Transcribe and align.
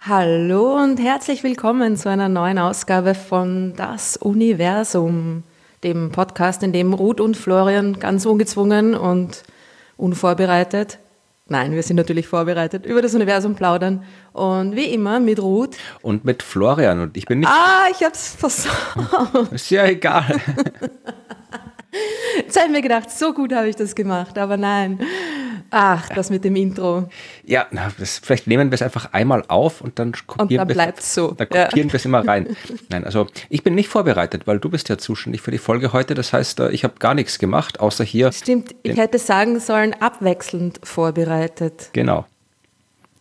Hallo 0.00 0.82
und 0.82 0.98
herzlich 0.98 1.44
willkommen 1.44 1.96
zu 1.96 2.08
einer 2.08 2.28
neuen 2.28 2.58
Ausgabe 2.58 3.14
von 3.14 3.74
Das 3.76 4.16
Universum, 4.16 5.44
dem 5.84 6.10
Podcast, 6.10 6.64
in 6.64 6.72
dem 6.72 6.92
Ruth 6.92 7.20
und 7.20 7.36
Florian 7.36 8.00
ganz 8.00 8.26
ungezwungen 8.26 8.96
und 8.96 9.44
unvorbereitet, 9.96 10.98
nein, 11.52 11.72
wir 11.72 11.82
sind 11.84 11.96
natürlich 11.96 12.26
vorbereitet, 12.26 12.84
über 12.84 13.00
das 13.00 13.14
Universum 13.14 13.54
plaudern. 13.54 14.02
Und 14.32 14.74
wie 14.74 14.86
immer 14.86 15.20
mit 15.20 15.40
Ruth. 15.40 15.76
Und 16.00 16.24
mit 16.24 16.42
Florian. 16.42 17.00
Und 17.00 17.16
ich 17.16 17.26
bin 17.26 17.40
nicht. 17.40 17.48
Ah, 17.48 17.86
ich 17.92 18.02
hab's 18.02 18.34
versaut. 18.34 19.52
Ist 19.52 19.70
ja 19.70 19.84
egal. 19.84 20.40
Jetzt 22.36 22.56
habe 22.56 22.66
ich 22.66 22.72
mir 22.72 22.82
gedacht, 22.82 23.10
so 23.10 23.32
gut 23.32 23.52
habe 23.52 23.68
ich 23.68 23.76
das 23.76 23.94
gemacht, 23.94 24.38
aber 24.38 24.56
nein. 24.56 24.98
Ach, 25.74 26.06
das 26.10 26.28
mit 26.28 26.44
dem 26.44 26.54
Intro. 26.54 27.08
Ja, 27.44 27.66
das, 27.98 28.18
vielleicht 28.18 28.46
nehmen 28.46 28.70
wir 28.70 28.74
es 28.74 28.82
einfach 28.82 29.12
einmal 29.12 29.42
auf 29.48 29.80
und 29.80 29.98
dann 29.98 30.12
kopieren 30.26 30.68
wir 30.68 30.94
es. 30.98 31.14
so. 31.14 31.30
Dann 31.30 31.48
kopieren 31.48 31.88
ja. 31.88 31.92
wir 31.92 31.94
es 31.94 32.04
immer 32.04 32.26
rein. 32.26 32.54
Nein, 32.90 33.04
also 33.04 33.26
ich 33.48 33.62
bin 33.62 33.74
nicht 33.74 33.88
vorbereitet, 33.88 34.46
weil 34.46 34.58
du 34.58 34.68
bist 34.68 34.90
ja 34.90 34.98
zuständig 34.98 35.40
für 35.40 35.50
die 35.50 35.58
Folge 35.58 35.94
heute. 35.94 36.14
Das 36.14 36.34
heißt, 36.34 36.60
äh, 36.60 36.70
ich 36.72 36.84
habe 36.84 36.94
gar 36.98 37.14
nichts 37.14 37.38
gemacht, 37.38 37.80
außer 37.80 38.04
hier. 38.04 38.32
Stimmt, 38.32 38.74
ich 38.82 38.98
hätte 38.98 39.18
sagen 39.18 39.60
sollen, 39.60 39.94
abwechselnd 39.94 40.78
vorbereitet. 40.82 41.88
Genau. 41.94 42.26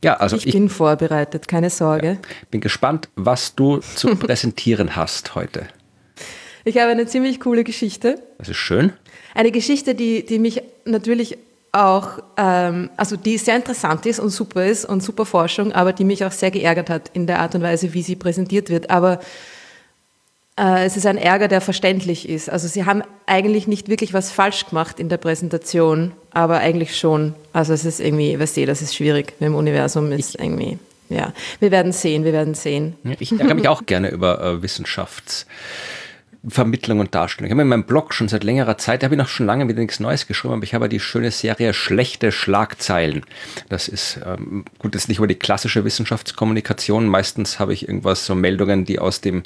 Ja, 0.03 0.15
also 0.15 0.35
ich, 0.35 0.47
ich 0.47 0.53
bin 0.53 0.67
vorbereitet, 0.67 1.47
keine 1.47 1.69
Sorge. 1.69 2.19
Ja, 2.21 2.29
bin 2.49 2.59
gespannt, 2.59 3.07
was 3.15 3.55
du 3.55 3.77
zu 3.77 4.15
präsentieren 4.17 4.97
hast 4.97 5.35
heute. 5.35 5.67
Ich 6.63 6.77
habe 6.77 6.91
eine 6.91 7.07
ziemlich 7.07 7.39
coole 7.39 7.63
Geschichte. 7.63 8.21
Das 8.37 8.49
ist 8.49 8.57
schön. 8.57 8.93
Eine 9.33 9.51
Geschichte, 9.51 9.95
die, 9.95 10.25
die 10.25 10.39
mich 10.39 10.61
natürlich 10.85 11.37
auch, 11.71 12.19
ähm, 12.37 12.89
also 12.97 13.15
die 13.15 13.37
sehr 13.37 13.55
interessant 13.55 14.05
ist 14.05 14.19
und 14.19 14.29
super 14.29 14.65
ist 14.65 14.85
und 14.85 15.01
super 15.01 15.25
Forschung, 15.25 15.71
aber 15.71 15.93
die 15.93 16.03
mich 16.03 16.25
auch 16.25 16.31
sehr 16.31 16.51
geärgert 16.51 16.89
hat 16.89 17.09
in 17.13 17.27
der 17.27 17.39
Art 17.39 17.55
und 17.55 17.61
Weise, 17.61 17.93
wie 17.93 18.01
sie 18.01 18.15
präsentiert 18.15 18.69
wird. 18.69 18.89
Aber 18.89 19.19
äh, 20.59 20.85
es 20.85 20.97
ist 20.97 21.05
ein 21.05 21.17
Ärger, 21.17 21.47
der 21.47 21.61
verständlich 21.61 22.27
ist. 22.27 22.49
Also 22.49 22.67
sie 22.67 22.85
haben 22.85 23.03
eigentlich 23.25 23.67
nicht 23.67 23.87
wirklich 23.87 24.13
was 24.13 24.31
falsch 24.31 24.67
gemacht 24.67 24.99
in 24.99 25.07
der 25.07 25.17
Präsentation, 25.17 26.11
aber 26.31 26.57
eigentlich 26.57 26.97
schon. 26.97 27.35
Also 27.53 27.73
es 27.73 27.85
ist 27.85 28.01
irgendwie, 28.01 28.37
weißt 28.37 28.57
du, 28.57 28.65
das 28.65 28.81
ist 28.81 28.95
schwierig 28.95 29.33
mit 29.39 29.47
dem 29.47 29.55
Universum, 29.55 30.11
ist 30.11 30.35
ich, 30.35 30.41
irgendwie, 30.41 30.77
ja. 31.09 31.31
Wir 31.61 31.71
werden 31.71 31.93
sehen, 31.93 32.25
wir 32.25 32.33
werden 32.33 32.53
sehen. 32.53 32.95
Ich 33.19 33.31
ärgere 33.31 33.55
mich 33.55 33.69
auch 33.69 33.85
gerne 33.85 34.09
über 34.09 34.41
äh, 34.41 34.65
Wissenschafts- 34.65 35.45
Vermittlung 36.47 36.99
und 36.99 37.13
Darstellung. 37.13 37.47
Ich 37.47 37.51
habe 37.51 37.61
in 37.61 37.67
meinem 37.67 37.83
Blog 37.83 38.15
schon 38.15 38.27
seit 38.27 38.43
längerer 38.43 38.77
Zeit, 38.77 39.01
da 39.01 39.05
habe 39.05 39.15
ich 39.15 39.19
noch 39.19 39.27
schon 39.27 39.45
lange 39.45 39.67
wieder 39.67 39.79
nichts 39.79 39.99
Neues 39.99 40.25
geschrieben, 40.25 40.55
aber 40.55 40.63
ich 40.63 40.73
habe 40.73 40.89
die 40.89 40.99
schöne 40.99 41.29
Serie 41.29 41.73
Schlechte 41.73 42.31
Schlagzeilen. 42.31 43.23
Das 43.69 43.87
ist 43.87 44.19
ähm, 44.25 44.65
gut, 44.79 44.95
das 44.95 45.03
ist 45.03 45.07
nicht 45.07 45.19
über 45.19 45.27
die 45.27 45.35
klassische 45.35 45.85
Wissenschaftskommunikation. 45.85 47.05
Meistens 47.05 47.59
habe 47.59 47.73
ich 47.73 47.87
irgendwas, 47.87 48.25
so 48.25 48.33
Meldungen, 48.33 48.85
die 48.85 48.97
aus 48.97 49.21
dem 49.21 49.43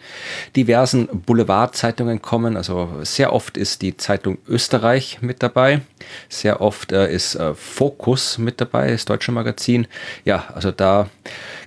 diversen 0.55 1.07
Boulevardzeitungen 1.07 2.21
kommen. 2.21 2.55
Also 2.55 2.89
sehr 3.03 3.33
oft 3.33 3.57
ist 3.57 3.81
die 3.81 3.97
Zeitung 3.97 4.37
Österreich 4.47 5.19
mit 5.21 5.43
dabei. 5.43 5.81
Sehr 6.29 6.61
oft 6.61 6.93
äh, 6.93 7.13
ist 7.13 7.35
äh, 7.35 7.53
Focus 7.55 8.37
mit 8.37 8.61
dabei, 8.61 8.91
das 8.91 9.03
deutsche 9.03 9.33
Magazin. 9.33 9.87
Ja, 10.23 10.45
also 10.53 10.71
da 10.71 11.09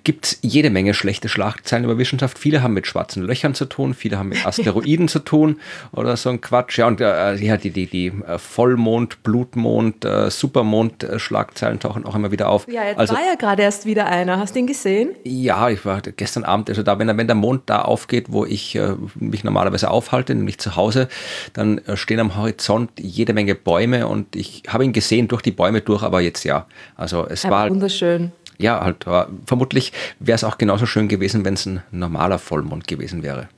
gibt 0.09 0.39
jede 0.41 0.71
Menge 0.71 0.95
schlechte 0.95 1.29
Schlagzeilen 1.29 1.85
über 1.85 1.99
Wissenschaft. 1.99 2.39
Viele 2.39 2.63
haben 2.63 2.73
mit 2.73 2.87
schwarzen 2.87 3.23
Löchern 3.23 3.55
zu 3.55 3.67
tun, 3.67 3.93
viele 3.93 4.19
haben 4.19 4.31
mit 4.31 4.47
Asteroiden 4.47 5.07
zu 5.07 5.19
tun 5.19 5.61
oder 5.93 6.17
so 6.17 6.31
ein 6.31 6.41
Quatsch. 6.41 6.79
Ja, 6.79 6.87
und 6.87 7.03
äh, 7.03 7.35
ja, 7.35 7.59
die, 7.59 7.69
die, 7.69 7.85
die 7.85 8.07
äh, 8.07 8.39
Vollmond, 8.39 9.23
Blutmond, 9.23 10.07
äh, 10.07 10.31
Supermond-Schlagzeilen 10.31 11.79
tauchen 11.79 12.07
auch 12.07 12.15
immer 12.15 12.33
wieder 12.33 12.49
auf. 12.49 12.67
Ja, 12.69 12.85
jetzt 12.85 12.99
also, 12.99 13.17
war 13.17 13.21
ja 13.21 13.35
gerade 13.35 13.63
erst 13.63 13.85
wieder 13.85 14.07
einer. 14.07 14.39
Hast 14.39 14.55
du 14.55 14.61
ihn 14.61 14.67
gesehen? 14.67 15.11
Ja, 15.25 15.69
ich 15.69 15.85
war 15.85 16.01
gestern 16.01 16.45
Abend 16.45 16.71
also 16.71 16.83
da, 16.83 16.99
wenn, 16.99 17.15
wenn 17.15 17.27
der 17.27 17.37
Mond 17.37 17.65
da 17.67 17.83
aufgeht, 17.83 18.33
wo 18.33 18.47
ich 18.47 18.77
äh, 18.77 18.95
mich 19.17 19.45
normalerweise 19.45 19.91
aufhalte, 19.91 20.35
nämlich 20.35 20.57
zu 20.57 20.75
Hause, 20.75 21.09
dann 21.53 21.85
äh, 21.85 21.99
stehen 21.99 22.21
am 22.21 22.35
Horizont 22.35 22.93
jede 22.99 23.35
Menge 23.35 23.55
Bäume 23.55 24.09
und 24.09 24.35
ich 24.35 24.63
habe 24.69 24.87
ihn 24.87 24.95
gesehen 24.95 25.29
durch 25.29 25.43
die 25.43 25.53
Bäume 25.53 25.83
durch, 25.83 26.03
aber 26.03 26.23
jetzt 26.23 26.45
ja. 26.45 26.65
Also 26.97 27.27
es 27.29 27.43
ja, 27.43 27.51
war 27.51 27.69
wunderschön 27.69 28.33
ja, 28.59 28.81
halt, 28.81 29.07
vermutlich 29.47 29.93
wäre 30.19 30.37
es 30.37 30.45
auch 30.45 30.59
genauso 30.59 30.87
schön 30.87 31.09
gewesen, 31.09 31.45
wenn 31.45 31.55
es 31.55 31.67
ein 31.67 31.83
normaler 31.91 32.39
Vollmond 32.39 32.87
gewesen 32.89 33.23
wäre. 33.23 33.49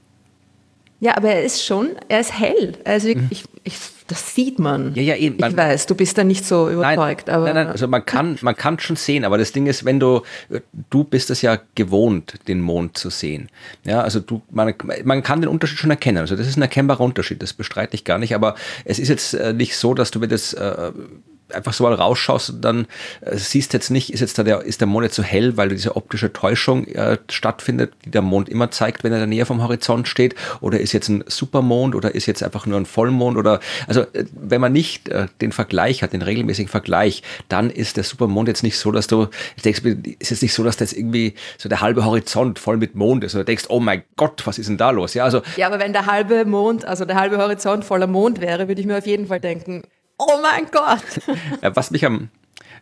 Ja, 1.00 1.16
aber 1.16 1.30
er 1.30 1.42
ist 1.42 1.64
schon, 1.64 1.88
er 2.08 2.20
ist 2.20 2.38
hell. 2.38 2.74
Also 2.84 3.08
mhm. 3.08 3.28
ich, 3.30 3.44
ich, 3.64 3.74
das 4.06 4.34
sieht 4.34 4.58
man. 4.58 4.94
Ja, 4.94 5.02
ja, 5.02 5.16
eben. 5.16 5.38
Man, 5.38 5.52
ich 5.52 5.56
weiß, 5.56 5.86
du 5.86 5.94
bist 5.94 6.18
da 6.18 6.24
nicht 6.24 6.44
so 6.44 6.68
überzeugt. 6.68 7.28
Nein, 7.28 7.36
aber 7.36 7.44
nein, 7.46 7.54
nein, 7.54 7.68
also 7.68 7.88
man 7.88 8.04
kann, 8.04 8.36
man 8.42 8.54
kann 8.54 8.78
schon 8.78 8.96
sehen, 8.96 9.24
aber 9.24 9.38
das 9.38 9.52
Ding 9.52 9.66
ist, 9.66 9.86
wenn 9.86 9.98
du, 9.98 10.20
du 10.90 11.04
bist 11.04 11.30
es 11.30 11.40
ja 11.40 11.58
gewohnt, 11.74 12.34
den 12.48 12.60
Mond 12.60 12.98
zu 12.98 13.08
sehen. 13.08 13.48
Ja, 13.84 14.02
also 14.02 14.20
du, 14.20 14.42
man, 14.50 14.74
man 15.04 15.22
kann 15.22 15.40
den 15.40 15.48
Unterschied 15.48 15.78
schon 15.78 15.90
erkennen. 15.90 16.18
Also 16.18 16.36
das 16.36 16.46
ist 16.46 16.58
ein 16.58 16.62
erkennbarer 16.62 17.00
Unterschied, 17.00 17.42
das 17.42 17.54
bestreite 17.54 17.94
ich 17.94 18.04
gar 18.04 18.18
nicht, 18.18 18.34
aber 18.34 18.54
es 18.84 18.98
ist 18.98 19.08
jetzt 19.08 19.32
äh, 19.32 19.54
nicht 19.54 19.76
so, 19.76 19.94
dass 19.94 20.10
du, 20.10 20.20
wenn 20.20 20.28
das 20.28 20.52
äh, 20.52 20.92
einfach 21.54 21.72
so 21.72 21.84
mal 21.84 21.94
rausschaust 21.94 22.50
und 22.50 22.60
dann 22.62 22.86
äh, 23.20 23.36
siehst 23.36 23.72
jetzt 23.72 23.90
nicht, 23.90 24.12
ist 24.12 24.20
jetzt 24.20 24.38
da 24.38 24.42
der, 24.42 24.62
ist 24.62 24.80
der 24.80 24.88
Mond 24.88 25.04
jetzt 25.04 25.16
so 25.16 25.22
hell, 25.22 25.56
weil 25.56 25.68
diese 25.68 25.96
optische 25.96 26.32
Täuschung 26.32 26.86
äh, 26.86 27.18
stattfindet, 27.30 27.92
die 28.04 28.10
der 28.10 28.22
Mond 28.22 28.48
immer 28.48 28.70
zeigt, 28.70 29.04
wenn 29.04 29.12
er 29.12 29.18
in 29.18 29.22
der 29.22 29.26
Nähe 29.28 29.46
vom 29.46 29.62
Horizont 29.62 30.08
steht, 30.08 30.34
oder 30.60 30.80
ist 30.80 30.92
jetzt 30.92 31.08
ein 31.08 31.24
Supermond 31.26 31.94
oder 31.94 32.14
ist 32.14 32.26
jetzt 32.26 32.42
einfach 32.42 32.66
nur 32.66 32.78
ein 32.78 32.86
Vollmond 32.86 33.36
oder, 33.36 33.60
also 33.86 34.02
äh, 34.12 34.24
wenn 34.32 34.60
man 34.60 34.72
nicht 34.72 35.08
äh, 35.08 35.26
den 35.40 35.52
Vergleich 35.52 36.02
hat, 36.02 36.12
den 36.12 36.22
regelmäßigen 36.22 36.70
Vergleich, 36.70 37.22
dann 37.48 37.70
ist 37.70 37.96
der 37.96 38.04
Supermond 38.04 38.48
jetzt 38.48 38.62
nicht 38.62 38.78
so, 38.78 38.92
dass 38.92 39.06
du 39.06 39.28
denkst, 39.64 39.82
ist 40.18 40.30
jetzt 40.30 40.42
nicht 40.42 40.54
so, 40.54 40.64
dass 40.64 40.76
das 40.76 40.92
irgendwie 40.92 41.34
so 41.58 41.68
der 41.68 41.80
halbe 41.80 42.04
Horizont 42.04 42.58
voll 42.58 42.76
mit 42.76 42.94
Mond 42.94 43.24
ist 43.24 43.34
oder 43.34 43.44
denkst, 43.44 43.64
oh 43.68 43.80
mein 43.80 44.02
Gott, 44.16 44.46
was 44.46 44.58
ist 44.58 44.68
denn 44.68 44.76
da 44.76 44.90
los? 44.90 45.14
Ja, 45.14 45.24
also. 45.24 45.42
Ja, 45.56 45.66
aber 45.66 45.78
wenn 45.78 45.92
der 45.92 46.06
halbe 46.06 46.44
Mond, 46.44 46.84
also 46.84 47.04
der 47.04 47.16
halbe 47.16 47.38
Horizont 47.38 47.84
voller 47.84 48.06
Mond 48.06 48.40
wäre, 48.40 48.68
würde 48.68 48.80
ich 48.80 48.86
mir 48.86 48.98
auf 48.98 49.06
jeden 49.06 49.26
Fall 49.26 49.40
denken, 49.40 49.82
Oh 50.22 50.38
mein 50.42 50.66
Gott. 50.70 51.02
Was 51.62 51.90
mich 51.90 52.04
am 52.04 52.28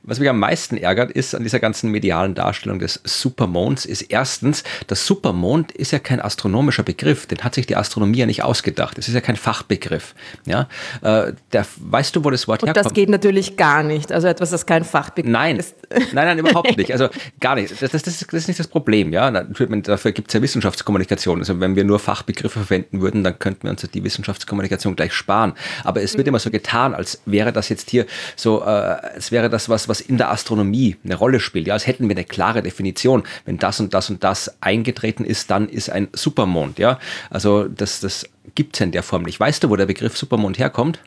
was 0.08 0.18
mich 0.18 0.28
am 0.28 0.38
meisten 0.38 0.76
ärgert, 0.76 1.10
ist 1.10 1.34
an 1.34 1.42
dieser 1.42 1.60
ganzen 1.60 1.90
medialen 1.90 2.34
Darstellung 2.34 2.78
des 2.78 3.00
Supermonds, 3.04 3.84
ist 3.84 4.02
erstens, 4.02 4.64
das 4.86 5.06
Supermond 5.06 5.72
ist 5.72 5.92
ja 5.92 5.98
kein 5.98 6.20
astronomischer 6.20 6.82
Begriff, 6.82 7.26
den 7.26 7.38
hat 7.40 7.54
sich 7.54 7.66
die 7.66 7.76
Astronomie 7.76 8.18
ja 8.18 8.26
nicht 8.26 8.42
ausgedacht. 8.42 8.98
Es 8.98 9.08
ist 9.08 9.14
ja 9.14 9.20
kein 9.20 9.36
Fachbegriff. 9.36 10.14
Ja? 10.46 10.68
Äh, 11.02 11.32
der, 11.52 11.66
weißt 11.76 12.16
du, 12.16 12.24
wo 12.24 12.30
das 12.30 12.48
Wort 12.48 12.62
Und 12.62 12.68
herkommt? 12.68 12.86
Das 12.86 12.94
geht 12.94 13.10
natürlich 13.10 13.56
gar 13.56 13.82
nicht. 13.82 14.10
Also 14.10 14.28
etwas, 14.28 14.50
das 14.50 14.66
kein 14.66 14.84
Fachbegriff 14.84 15.30
nein. 15.30 15.58
ist. 15.58 15.74
Nein, 16.12 16.26
nein, 16.26 16.38
überhaupt 16.38 16.76
nicht. 16.76 16.92
Also 16.92 17.08
gar 17.40 17.54
nicht. 17.54 17.70
Das, 17.70 17.90
das, 17.90 18.02
das, 18.02 18.18
das 18.18 18.32
ist 18.34 18.48
nicht 18.48 18.60
das 18.60 18.68
Problem. 18.68 19.12
Ja? 19.12 19.30
Dafür 19.30 20.12
gibt 20.12 20.28
es 20.28 20.34
ja 20.34 20.42
Wissenschaftskommunikation. 20.42 21.38
Also 21.38 21.60
wenn 21.60 21.76
wir 21.76 21.84
nur 21.84 21.98
Fachbegriffe 21.98 22.60
verwenden 22.60 23.00
würden, 23.00 23.24
dann 23.24 23.38
könnten 23.38 23.64
wir 23.64 23.70
uns 23.70 23.82
die 23.82 24.04
Wissenschaftskommunikation 24.04 24.96
gleich 24.96 25.12
sparen. 25.12 25.54
Aber 25.84 26.02
es 26.02 26.14
wird 26.14 26.26
mhm. 26.26 26.30
immer 26.30 26.38
so 26.38 26.50
getan, 26.50 26.94
als 26.94 27.22
wäre 27.24 27.52
das 27.52 27.68
jetzt 27.68 27.90
hier 27.90 28.06
so, 28.36 28.60
äh, 28.60 28.64
als 28.64 29.32
wäre 29.32 29.48
das 29.48 29.68
was, 29.68 29.88
was 29.88 29.97
in 30.00 30.18
der 30.18 30.30
Astronomie 30.30 30.96
eine 31.04 31.14
Rolle 31.14 31.40
spielt. 31.40 31.66
Ja, 31.66 31.74
als 31.74 31.86
hätten 31.86 32.08
wir 32.08 32.16
eine 32.16 32.24
klare 32.24 32.62
Definition. 32.62 33.22
Wenn 33.44 33.58
das 33.58 33.80
und 33.80 33.94
das 33.94 34.10
und 34.10 34.24
das 34.24 34.56
eingetreten 34.60 35.24
ist, 35.24 35.50
dann 35.50 35.68
ist 35.68 35.90
ein 35.90 36.08
Supermond. 36.12 36.78
Ja, 36.78 36.98
also 37.30 37.64
das, 37.64 38.00
das 38.00 38.26
gibt 38.54 38.76
es 38.76 38.80
in 38.80 38.92
der 38.92 39.02
Form 39.02 39.22
nicht. 39.22 39.38
Weißt 39.38 39.64
du, 39.64 39.70
wo 39.70 39.76
der 39.76 39.86
Begriff 39.86 40.16
Supermond 40.16 40.58
herkommt? 40.58 41.00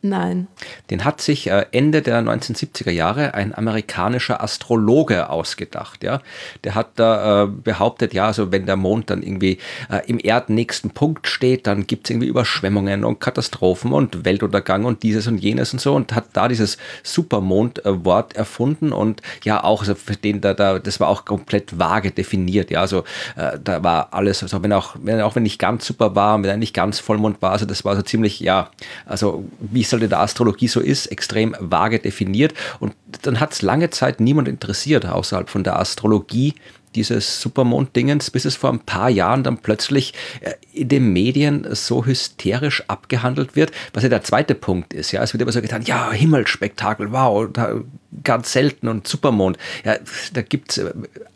Nein. 0.00 0.46
Den 0.90 1.04
hat 1.04 1.20
sich 1.20 1.50
äh, 1.50 1.66
Ende 1.72 2.02
der 2.02 2.22
1970er 2.22 2.92
Jahre 2.92 3.34
ein 3.34 3.52
amerikanischer 3.52 4.40
Astrologe 4.40 5.28
ausgedacht. 5.28 6.04
Ja? 6.04 6.20
Der 6.62 6.76
hat 6.76 6.90
da 6.94 7.42
äh, 7.42 7.46
behauptet, 7.48 8.14
ja, 8.14 8.26
also 8.26 8.52
wenn 8.52 8.64
der 8.64 8.76
Mond 8.76 9.10
dann 9.10 9.24
irgendwie 9.24 9.58
äh, 9.90 10.00
im 10.06 10.20
erdnächsten 10.20 10.92
Punkt 10.92 11.26
steht, 11.26 11.66
dann 11.66 11.88
gibt 11.88 12.06
es 12.06 12.10
irgendwie 12.10 12.28
Überschwemmungen 12.28 13.04
und 13.04 13.18
Katastrophen 13.18 13.92
und 13.92 14.24
Weltuntergang 14.24 14.84
und 14.84 15.02
dieses 15.02 15.26
und 15.26 15.38
jenes 15.38 15.72
und 15.72 15.80
so 15.80 15.96
und 15.96 16.14
hat 16.14 16.26
da 16.32 16.46
dieses 16.46 16.78
Supermond-Wort 17.02 18.36
erfunden 18.36 18.92
und 18.92 19.20
ja 19.42 19.64
auch, 19.64 19.80
also 19.80 19.96
für 19.96 20.14
den 20.14 20.40
da, 20.40 20.54
da, 20.54 20.78
das 20.78 21.00
war 21.00 21.08
auch 21.08 21.24
komplett 21.24 21.76
vage 21.76 22.12
definiert. 22.12 22.70
Ja, 22.70 22.82
also 22.82 23.02
da 23.36 23.82
war 23.82 24.12
alles, 24.12 24.42
also 24.42 24.62
wenn 24.62 24.72
auch, 24.72 24.94
wenn 25.02 25.20
auch 25.20 25.34
wenn 25.34 25.42
nicht 25.42 25.58
ganz 25.58 25.86
super 25.86 26.14
war, 26.14 26.38
wenn 26.38 26.50
er 26.50 26.56
nicht 26.56 26.74
ganz 26.74 27.00
Vollmond 27.00 27.42
war, 27.42 27.52
also 27.52 27.66
das 27.66 27.84
war 27.84 27.96
so 27.96 28.02
ziemlich, 28.02 28.40
ja, 28.40 28.70
also 29.06 29.44
wie 29.58 29.87
halt 29.92 30.02
in 30.02 30.10
der 30.10 30.20
Astrologie 30.20 30.68
so 30.68 30.80
ist, 30.80 31.06
extrem 31.06 31.54
vage 31.58 31.98
definiert. 31.98 32.54
Und 32.80 32.94
dann 33.22 33.40
hat 33.40 33.52
es 33.52 33.62
lange 33.62 33.90
Zeit 33.90 34.20
niemand 34.20 34.48
interessiert 34.48 35.06
außerhalb 35.06 35.48
von 35.48 35.64
der 35.64 35.78
Astrologie 35.78 36.54
dieses 36.94 37.40
Supermond-Dingens, 37.42 38.30
bis 38.30 38.44
es 38.44 38.56
vor 38.56 38.70
ein 38.70 38.80
paar 38.80 39.10
Jahren 39.10 39.42
dann 39.42 39.58
plötzlich 39.58 40.14
äh, 40.40 40.54
in 40.72 40.88
den 40.88 41.12
Medien 41.12 41.66
so 41.70 42.06
hysterisch 42.06 42.82
abgehandelt 42.88 43.56
wird, 43.56 43.72
was 43.92 44.02
ja 44.02 44.08
der 44.08 44.22
zweite 44.22 44.54
Punkt 44.54 44.94
ist. 44.94 45.12
Ja, 45.12 45.22
es 45.22 45.32
wird 45.32 45.42
immer 45.42 45.52
so 45.52 45.60
getan, 45.60 45.82
ja, 45.82 46.10
Himmelsspektakel, 46.12 47.12
wow, 47.12 47.48
da 47.52 47.82
ganz 48.24 48.52
selten 48.52 48.88
und 48.88 49.06
Supermond. 49.06 49.58
Ja, 49.84 49.96
da 50.32 50.42
gibt 50.42 50.72
es 50.72 50.78
äh, 50.78 50.92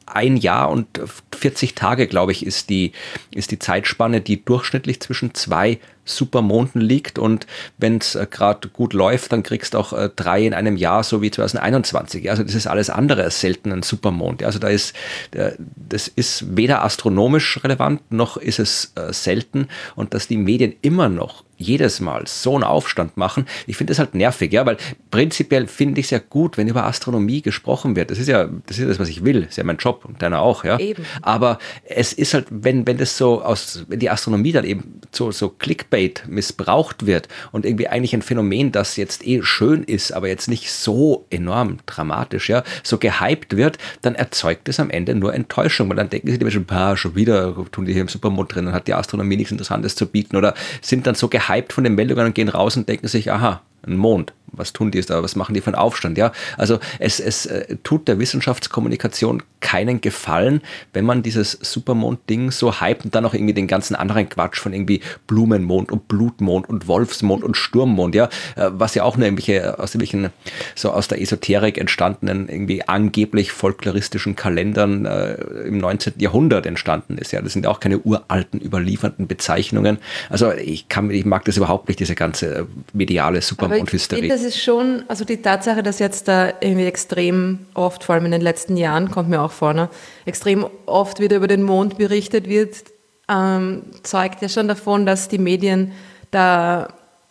ein 0.06 0.36
Jahr 0.36 0.70
und 0.70 0.86
40 1.34 1.74
Tage, 1.74 2.06
glaube 2.06 2.32
ich, 2.32 2.44
ist 2.44 2.70
die, 2.70 2.92
ist 3.34 3.50
die 3.50 3.58
Zeitspanne, 3.58 4.20
die 4.20 4.44
durchschnittlich 4.44 5.00
zwischen 5.00 5.34
zwei 5.34 5.78
Supermonden 6.04 6.80
liegt. 6.80 7.19
Und 7.19 7.46
wenn 7.78 7.98
es 7.98 8.14
äh, 8.14 8.26
gerade 8.30 8.69
gut 8.69 8.92
läuft, 8.92 9.32
dann 9.32 9.42
kriegst 9.42 9.74
du 9.74 9.78
auch 9.78 9.92
äh, 9.92 10.10
drei 10.14 10.46
in 10.46 10.54
einem 10.54 10.76
Jahr, 10.76 11.04
so 11.04 11.22
wie 11.22 11.30
2021. 11.30 12.30
Also 12.30 12.42
das 12.42 12.54
ist 12.54 12.66
alles 12.66 12.90
andere 12.90 13.22
als 13.22 13.40
selten 13.40 13.72
ein 13.72 13.82
Supermond. 13.82 14.42
Also 14.42 14.58
da 14.58 14.69
ist, 14.69 14.94
das 15.30 16.08
ist 16.08 16.56
weder 16.56 16.84
astronomisch 16.84 17.62
relevant, 17.62 18.00
noch 18.10 18.36
ist 18.36 18.58
es 18.58 18.92
selten. 19.10 19.69
Und 19.94 20.14
dass 20.14 20.28
die 20.28 20.36
Medien 20.36 20.74
immer 20.82 21.08
noch 21.08 21.44
jedes 21.62 22.00
Mal 22.00 22.26
so 22.26 22.55
einen 22.55 22.64
Aufstand 22.64 23.17
machen, 23.17 23.47
ich 23.67 23.76
finde 23.76 23.93
das 23.93 23.99
halt 23.99 24.14
nervig, 24.14 24.53
ja, 24.53 24.67
weil 24.67 24.76
prinzipiell 25.11 25.67
finde 25.67 26.00
ich 26.00 26.06
es 26.06 26.11
ja 26.11 26.19
gut, 26.19 26.59
wenn 26.59 26.69
über 26.69 26.85
Astronomie 26.85 27.43
gesprochen 27.43 27.97
wird. 27.97 28.11
Das 28.11 28.19
ist 28.19 28.29
ja, 28.29 28.49
das 28.67 28.79
ist 28.79 28.88
das, 28.88 28.99
was 28.99 29.09
ich 29.09 29.25
will. 29.25 29.43
Das 29.43 29.50
ist 29.50 29.56
ja 29.56 29.64
mein 29.64 29.76
Job 29.76 30.05
und 30.05 30.20
deiner 30.23 30.41
auch, 30.41 30.64
ja. 30.64 30.79
Eben. 30.79 31.05
Aber 31.23 31.59
es 31.85 32.12
ist 32.12 32.35
halt, 32.35 32.47
wenn, 32.50 32.87
wenn 32.87 32.99
das 32.99 33.17
so 33.17 33.43
aus, 33.43 33.85
wenn 33.88 33.99
die 33.99 34.11
Astronomie 34.11 34.53
dann 34.53 34.64
eben 34.64 35.00
so, 35.12 35.31
so 35.31 35.49
Clickbait 35.49 36.25
missbraucht 36.26 37.06
wird 37.06 37.29
und 37.53 37.65
irgendwie 37.65 37.88
eigentlich 37.88 38.15
ein 38.15 38.23
Phänomen, 38.23 38.73
das 38.73 38.97
jetzt 38.97 39.26
eh 39.26 39.43
schön 39.43 39.85
ist, 39.85 40.12
aber 40.12 40.29
jetzt 40.29 40.49
nicht 40.49 40.70
so 40.70 41.26
enorm 41.31 41.79
dramatisch, 41.87 42.49
ja, 42.49 42.62
so 42.82 42.99
gehypt 42.99 43.56
wird, 43.56 43.79
dann 44.00 44.15
erzeugt 44.15 44.69
es 44.69 44.81
am 44.81 44.91
Ende 44.91 45.15
nur 45.15 45.35
Enttäuschung, 45.35 45.88
weil 45.88 45.97
dann 45.97 46.11
denken 46.11 46.29
sich 46.29 46.38
die 46.38 46.44
Menschen, 46.44 46.65
bah, 46.65 46.97
schon 46.97 47.15
wieder 47.15 47.55
tun 47.70 47.85
die 47.85 47.93
hier 47.93 48.03
im 48.03 48.08
Supermond 48.08 48.55
drin 48.55 48.67
und 48.67 48.73
hat 48.73 48.87
die 48.87 48.94
Astronomie 48.94 49.37
nichts 49.37 49.53
Interessantes 49.53 49.94
zu 49.94 50.06
bieten 50.06 50.37
oder 50.37 50.55
sind 50.81 51.06
dann 51.06 51.15
so 51.15 51.29
gehypt 51.29 51.51
von 51.72 51.84
den 51.84 51.94
Meldungen 51.94 52.26
und 52.26 52.34
gehen 52.34 52.49
raus 52.49 52.76
und 52.76 52.88
denken 52.88 53.08
sich, 53.08 53.31
aha, 53.31 53.62
ein 53.87 53.96
Mond 53.96 54.32
was 54.52 54.72
tun 54.72 54.90
die 54.90 55.00
da, 55.00 55.22
was 55.22 55.37
machen 55.37 55.54
die 55.54 55.60
für 55.60 55.69
einen 55.69 55.76
Aufstand, 55.76 56.19
ja? 56.19 56.32
Also 56.56 56.78
es, 56.99 57.20
es 57.20 57.46
äh, 57.46 57.76
tut 57.82 58.08
der 58.08 58.19
Wissenschaftskommunikation 58.19 59.43
keinen 59.60 60.00
Gefallen, 60.00 60.60
wenn 60.93 61.04
man 61.04 61.22
dieses 61.22 61.52
Supermond-Ding 61.52 62.50
so 62.50 62.81
hypt 62.81 63.04
und 63.04 63.14
dann 63.14 63.25
auch 63.25 63.32
irgendwie 63.32 63.54
den 63.54 63.69
ganzen 63.69 63.94
anderen 63.94 64.28
Quatsch 64.28 64.58
von 64.58 64.72
irgendwie 64.72 65.00
Blumenmond 65.26 65.90
und 65.90 66.08
Blutmond 66.08 66.69
und 66.69 66.88
Wolfsmond 66.88 67.43
und 67.44 67.56
Sturmmond, 67.56 68.14
ja, 68.14 68.26
äh, 68.56 68.70
was 68.72 68.94
ja 68.94 69.04
auch 69.04 69.16
nur 69.16 69.26
irgendwelche 69.26 69.78
aus 69.78 69.94
irgendwelchen 69.94 70.31
so 70.75 70.90
aus 70.90 71.08
der 71.08 71.20
Esoterik 71.20 71.78
entstandenen 71.78 72.48
irgendwie 72.48 72.82
angeblich 72.87 73.52
folkloristischen 73.52 74.37
Kalendern 74.37 75.06
äh, 75.06 75.34
im 75.66 75.78
19. 75.78 76.14
Jahrhundert 76.19 76.66
entstanden 76.66 77.16
ist, 77.16 77.32
ja. 77.32 77.40
Das 77.40 77.52
sind 77.52 77.64
ja 77.64 77.70
auch 77.70 77.81
keine 77.81 77.98
uralten 78.00 78.60
überliefernden 78.60 79.26
Bezeichnungen. 79.26 79.98
Also 80.28 80.52
ich 80.52 80.88
kann 80.88 81.10
ich 81.10 81.25
mag 81.25 81.44
das 81.44 81.56
überhaupt 81.56 81.88
nicht 81.88 82.00
diese 82.00 82.14
ganze 82.14 82.66
mediale 82.93 83.40
Supermond-Hysterie 83.40 84.28
es 84.43 84.56
ist 84.56 84.62
schon, 84.62 85.05
also 85.09 85.25
die 85.25 85.41
Tatsache, 85.41 85.83
dass 85.83 85.99
jetzt 85.99 86.29
da 86.29 86.53
irgendwie 86.61 86.87
extrem 86.87 87.67
oft, 87.75 88.05
vor 88.05 88.15
allem 88.15 88.27
in 88.27 88.33
den 88.33 88.41
letzten 88.41 88.77
Jahren, 88.77 89.11
kommt 89.11 89.29
mir 89.29 89.41
auch 89.41 89.53
vor, 89.53 89.73
ne, 89.73 89.89
extrem 90.25 90.67
oft 90.87 91.21
wieder 91.21 91.37
über 91.37 91.49
den 91.49 91.62
Mond 91.62 91.99
berichtet 91.99 92.49
wird, 92.49 92.85
ähm, 93.29 93.85
zeugt 94.03 94.43
ja 94.43 94.49
schon 94.49 94.69
davon, 94.69 95.06
dass 95.06 95.29
die 95.29 95.39
Medien 95.39 95.93
da 96.31 96.89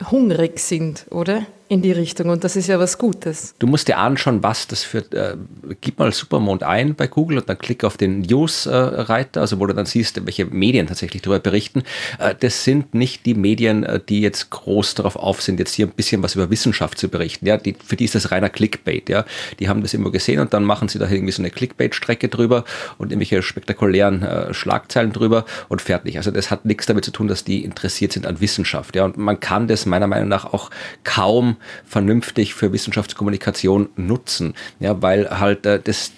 hungrig 0.10 0.60
sind, 0.60 1.06
oder? 1.10 1.46
In 1.72 1.82
die 1.82 1.94
Richtung 1.94 2.28
und 2.28 2.44
das 2.44 2.58
ist 2.58 2.68
ja 2.68 2.80
was 2.80 2.98
Gutes. 2.98 3.56
Du 3.60 3.66
musst 3.66 3.88
dir 3.88 3.98
anschauen, 3.98 4.44
was 4.44 4.68
das 4.68 4.84
für, 4.84 5.10
äh, 5.14 5.38
gib 5.80 6.00
mal 6.00 6.12
Supermond 6.12 6.64
ein 6.64 6.96
bei 6.96 7.08
Google 7.08 7.38
und 7.38 7.48
dann 7.48 7.58
klick 7.58 7.86
auf 7.86 7.96
den 7.96 8.20
News-Reiter, 8.24 9.40
also 9.40 9.58
wo 9.58 9.66
du 9.66 9.74
dann 9.74 9.86
siehst, 9.86 10.26
welche 10.26 10.44
Medien 10.44 10.88
tatsächlich 10.88 11.22
darüber 11.22 11.40
berichten. 11.40 11.84
Äh, 12.20 12.36
das 12.38 12.66
sind 12.66 12.94
nicht 12.94 13.26
die 13.26 13.36
Medien, 13.36 13.86
äh, 13.86 14.02
die 14.02 14.20
jetzt 14.20 14.50
groß 14.50 14.96
darauf 14.96 15.16
auf 15.16 15.42
sind, 15.42 15.60
jetzt 15.60 15.74
hier 15.74 15.88
ein 15.88 15.94
bisschen 15.94 16.22
was 16.22 16.36
über 16.36 16.50
Wissenschaft 16.50 16.98
zu 16.98 17.08
berichten. 17.08 17.46
Ja, 17.46 17.56
die, 17.56 17.78
für 17.82 17.96
die 17.96 18.04
ist 18.04 18.16
das 18.16 18.32
reiner 18.32 18.50
Clickbait. 18.50 19.08
Ja, 19.08 19.24
die 19.62 19.70
haben 19.70 19.82
das 19.82 19.94
immer 19.94 20.12
gesehen 20.12 20.42
und 20.42 20.54
dann 20.54 20.66
machen 20.66 20.90
sie 20.90 21.00
da 21.00 21.10
irgendwie 21.10 21.32
so 21.32 21.42
eine 21.42 21.52
Clickbait-Strecke 21.52 22.28
drüber 22.28 22.66
und 22.98 23.14
irgendwelche 23.14 23.42
spektakulären 23.42 24.24
äh, 24.24 24.54
Schlagzeilen 24.54 25.14
drüber 25.14 25.46
und 25.70 25.82
fertig. 25.82 26.18
Also 26.18 26.32
das 26.32 26.52
hat 26.52 26.66
nichts 26.66 26.88
damit 26.88 27.06
zu 27.06 27.12
tun, 27.12 27.30
dass 27.30 27.46
die 27.46 27.64
interessiert 27.64 28.12
sind 28.12 28.28
an 28.28 28.42
Wissenschaft. 28.42 28.94
Ja, 28.98 29.06
und 29.06 29.16
man 29.16 29.40
kann 29.40 29.70
das 29.70 29.86
meiner 29.86 30.08
Meinung 30.08 30.28
nach 30.28 30.44
auch 30.44 30.70
kaum 31.06 31.56
vernünftig 31.86 32.54
für 32.54 32.74
Wissenschaftskommunikation 32.74 33.90
nutzen. 33.96 34.54
Ja, 34.80 35.02
weil 35.02 35.40
halt 35.40 35.66
äh, 35.66 35.80
das, 35.84 36.12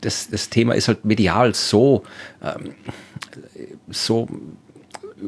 das, 0.00 0.30
das 0.30 0.50
Thema 0.50 0.74
ist 0.74 0.88
halt 0.88 1.04
medial 1.04 1.54
so, 1.54 2.04
ähm, 2.42 2.74
so 3.88 4.28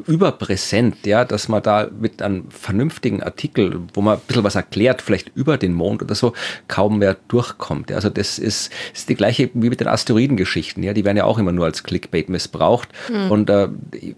überpräsent, 0.07 1.05
ja, 1.05 1.25
dass 1.25 1.47
man 1.47 1.61
da 1.61 1.89
mit 1.99 2.21
einem 2.21 2.49
vernünftigen 2.49 3.21
Artikel, 3.21 3.81
wo 3.93 4.01
man 4.01 4.17
ein 4.17 4.21
bisschen 4.25 4.43
was 4.43 4.55
erklärt, 4.55 5.01
vielleicht 5.01 5.31
über 5.35 5.57
den 5.57 5.73
Mond 5.73 6.01
oder 6.01 6.15
so, 6.15 6.33
kaum 6.67 6.99
mehr 6.99 7.17
durchkommt. 7.27 7.89
Ja. 7.89 7.97
Also 7.97 8.09
das 8.09 8.39
ist, 8.39 8.71
ist 8.93 9.09
die 9.09 9.15
gleiche 9.15 9.49
wie 9.53 9.69
mit 9.69 9.79
den 9.79 9.87
Asteroidengeschichten, 9.87 10.83
ja, 10.83 10.93
die 10.93 11.05
werden 11.05 11.17
ja 11.17 11.25
auch 11.25 11.37
immer 11.37 11.51
nur 11.51 11.65
als 11.65 11.83
Clickbait 11.83 12.29
missbraucht. 12.29 12.89
Hm. 13.07 13.31
Und 13.31 13.49
äh, 13.49 13.67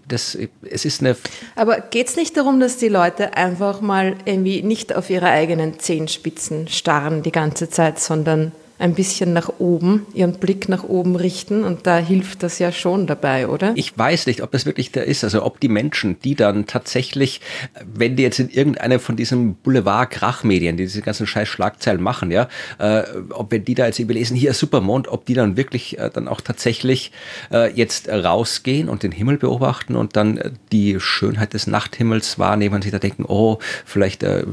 das, 0.06 0.38
es 0.62 0.84
ist 0.84 1.00
eine. 1.00 1.16
Aber 1.56 1.80
geht 1.80 2.08
es 2.08 2.16
nicht 2.16 2.36
darum, 2.36 2.60
dass 2.60 2.76
die 2.76 2.88
Leute 2.88 3.36
einfach 3.36 3.80
mal 3.80 4.16
irgendwie 4.24 4.62
nicht 4.62 4.94
auf 4.94 5.10
ihre 5.10 5.26
eigenen 5.26 5.78
Zehenspitzen 5.78 6.68
starren 6.68 7.22
die 7.22 7.32
ganze 7.32 7.68
Zeit, 7.68 7.98
sondern 7.98 8.52
ein 8.78 8.94
bisschen 8.94 9.32
nach 9.32 9.50
oben, 9.58 10.06
ihren 10.14 10.34
Blick 10.34 10.68
nach 10.68 10.82
oben 10.82 11.14
richten 11.14 11.62
und 11.62 11.86
da 11.86 11.98
hilft 11.98 12.42
das 12.42 12.58
ja 12.58 12.72
schon 12.72 13.06
dabei, 13.06 13.46
oder? 13.48 13.72
Ich 13.76 13.96
weiß 13.96 14.26
nicht, 14.26 14.42
ob 14.42 14.50
das 14.50 14.66
wirklich 14.66 14.90
der 14.90 15.04
ist, 15.04 15.22
also 15.22 15.44
ob 15.44 15.60
die 15.60 15.68
Menschen, 15.68 16.18
die 16.24 16.34
dann 16.34 16.66
tatsächlich, 16.66 17.40
wenn 17.84 18.16
die 18.16 18.24
jetzt 18.24 18.40
in 18.40 18.50
irgendeiner 18.50 18.98
von 18.98 19.16
diesen 19.16 19.54
Boulevard-Krachmedien, 19.54 20.76
die 20.76 20.84
diese 20.84 21.02
ganzen 21.02 21.26
scheiß 21.26 21.48
Schlagzeilen 21.48 22.02
machen, 22.02 22.32
ja, 22.32 22.48
äh, 22.78 23.04
ob 23.30 23.52
wenn 23.52 23.64
die 23.64 23.76
da 23.76 23.86
jetzt 23.86 24.00
irgendwie 24.00 24.18
lesen, 24.18 24.36
hier 24.36 24.52
Supermond, 24.54 25.06
ob 25.06 25.24
die 25.24 25.34
dann 25.34 25.56
wirklich 25.56 25.98
äh, 25.98 26.10
dann 26.12 26.26
auch 26.26 26.40
tatsächlich 26.40 27.12
äh, 27.52 27.72
jetzt 27.72 28.08
rausgehen 28.08 28.88
und 28.88 29.04
den 29.04 29.12
Himmel 29.12 29.38
beobachten 29.38 29.94
und 29.94 30.16
dann 30.16 30.38
äh, 30.38 30.50
die 30.72 30.98
Schönheit 30.98 31.54
des 31.54 31.68
Nachthimmels 31.68 32.40
wahrnehmen 32.40 32.74
und 32.74 32.82
sich 32.82 32.92
da 32.92 32.98
denken, 32.98 33.24
oh, 33.24 33.58
vielleicht 33.84 34.24
äh, 34.24 34.44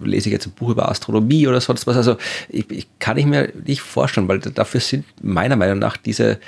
lese 0.00 0.28
ich 0.28 0.32
jetzt 0.32 0.46
ein 0.46 0.52
Buch 0.52 0.70
über 0.70 0.88
Astronomie 0.88 1.48
oder 1.48 1.60
sonst 1.60 1.88
was. 1.88 1.96
Also 1.96 2.16
ich, 2.48 2.70
ich 2.70 2.83
ich, 2.84 2.98
kann 2.98 3.16
ich 3.16 3.26
mir 3.26 3.52
nicht 3.66 3.82
vorstellen, 3.82 4.28
weil 4.28 4.38
dafür 4.38 4.80
sind 4.80 5.04
meiner 5.22 5.56
Meinung 5.56 5.78
nach 5.78 5.96
diese, 5.96 6.38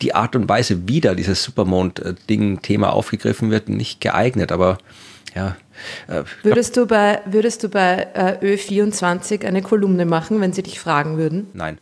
die 0.00 0.14
Art 0.14 0.36
und 0.36 0.48
Weise, 0.48 0.88
wie 0.88 1.00
da 1.00 1.14
dieses 1.14 1.42
Supermond-Ding-Thema 1.42 2.92
aufgegriffen 2.92 3.50
wird, 3.50 3.68
nicht 3.68 4.00
geeignet. 4.00 4.52
Aber 4.52 4.78
ja. 5.34 5.56
Äh, 6.08 6.22
würdest, 6.42 6.76
du 6.76 6.86
bei, 6.86 7.20
würdest 7.26 7.62
du 7.62 7.68
bei 7.68 8.08
äh, 8.14 8.56
Ö24 8.56 9.44
eine 9.44 9.62
Kolumne 9.62 10.06
machen, 10.06 10.40
wenn 10.40 10.52
sie 10.52 10.62
dich 10.62 10.80
fragen 10.80 11.18
würden? 11.18 11.48
Nein 11.52 11.78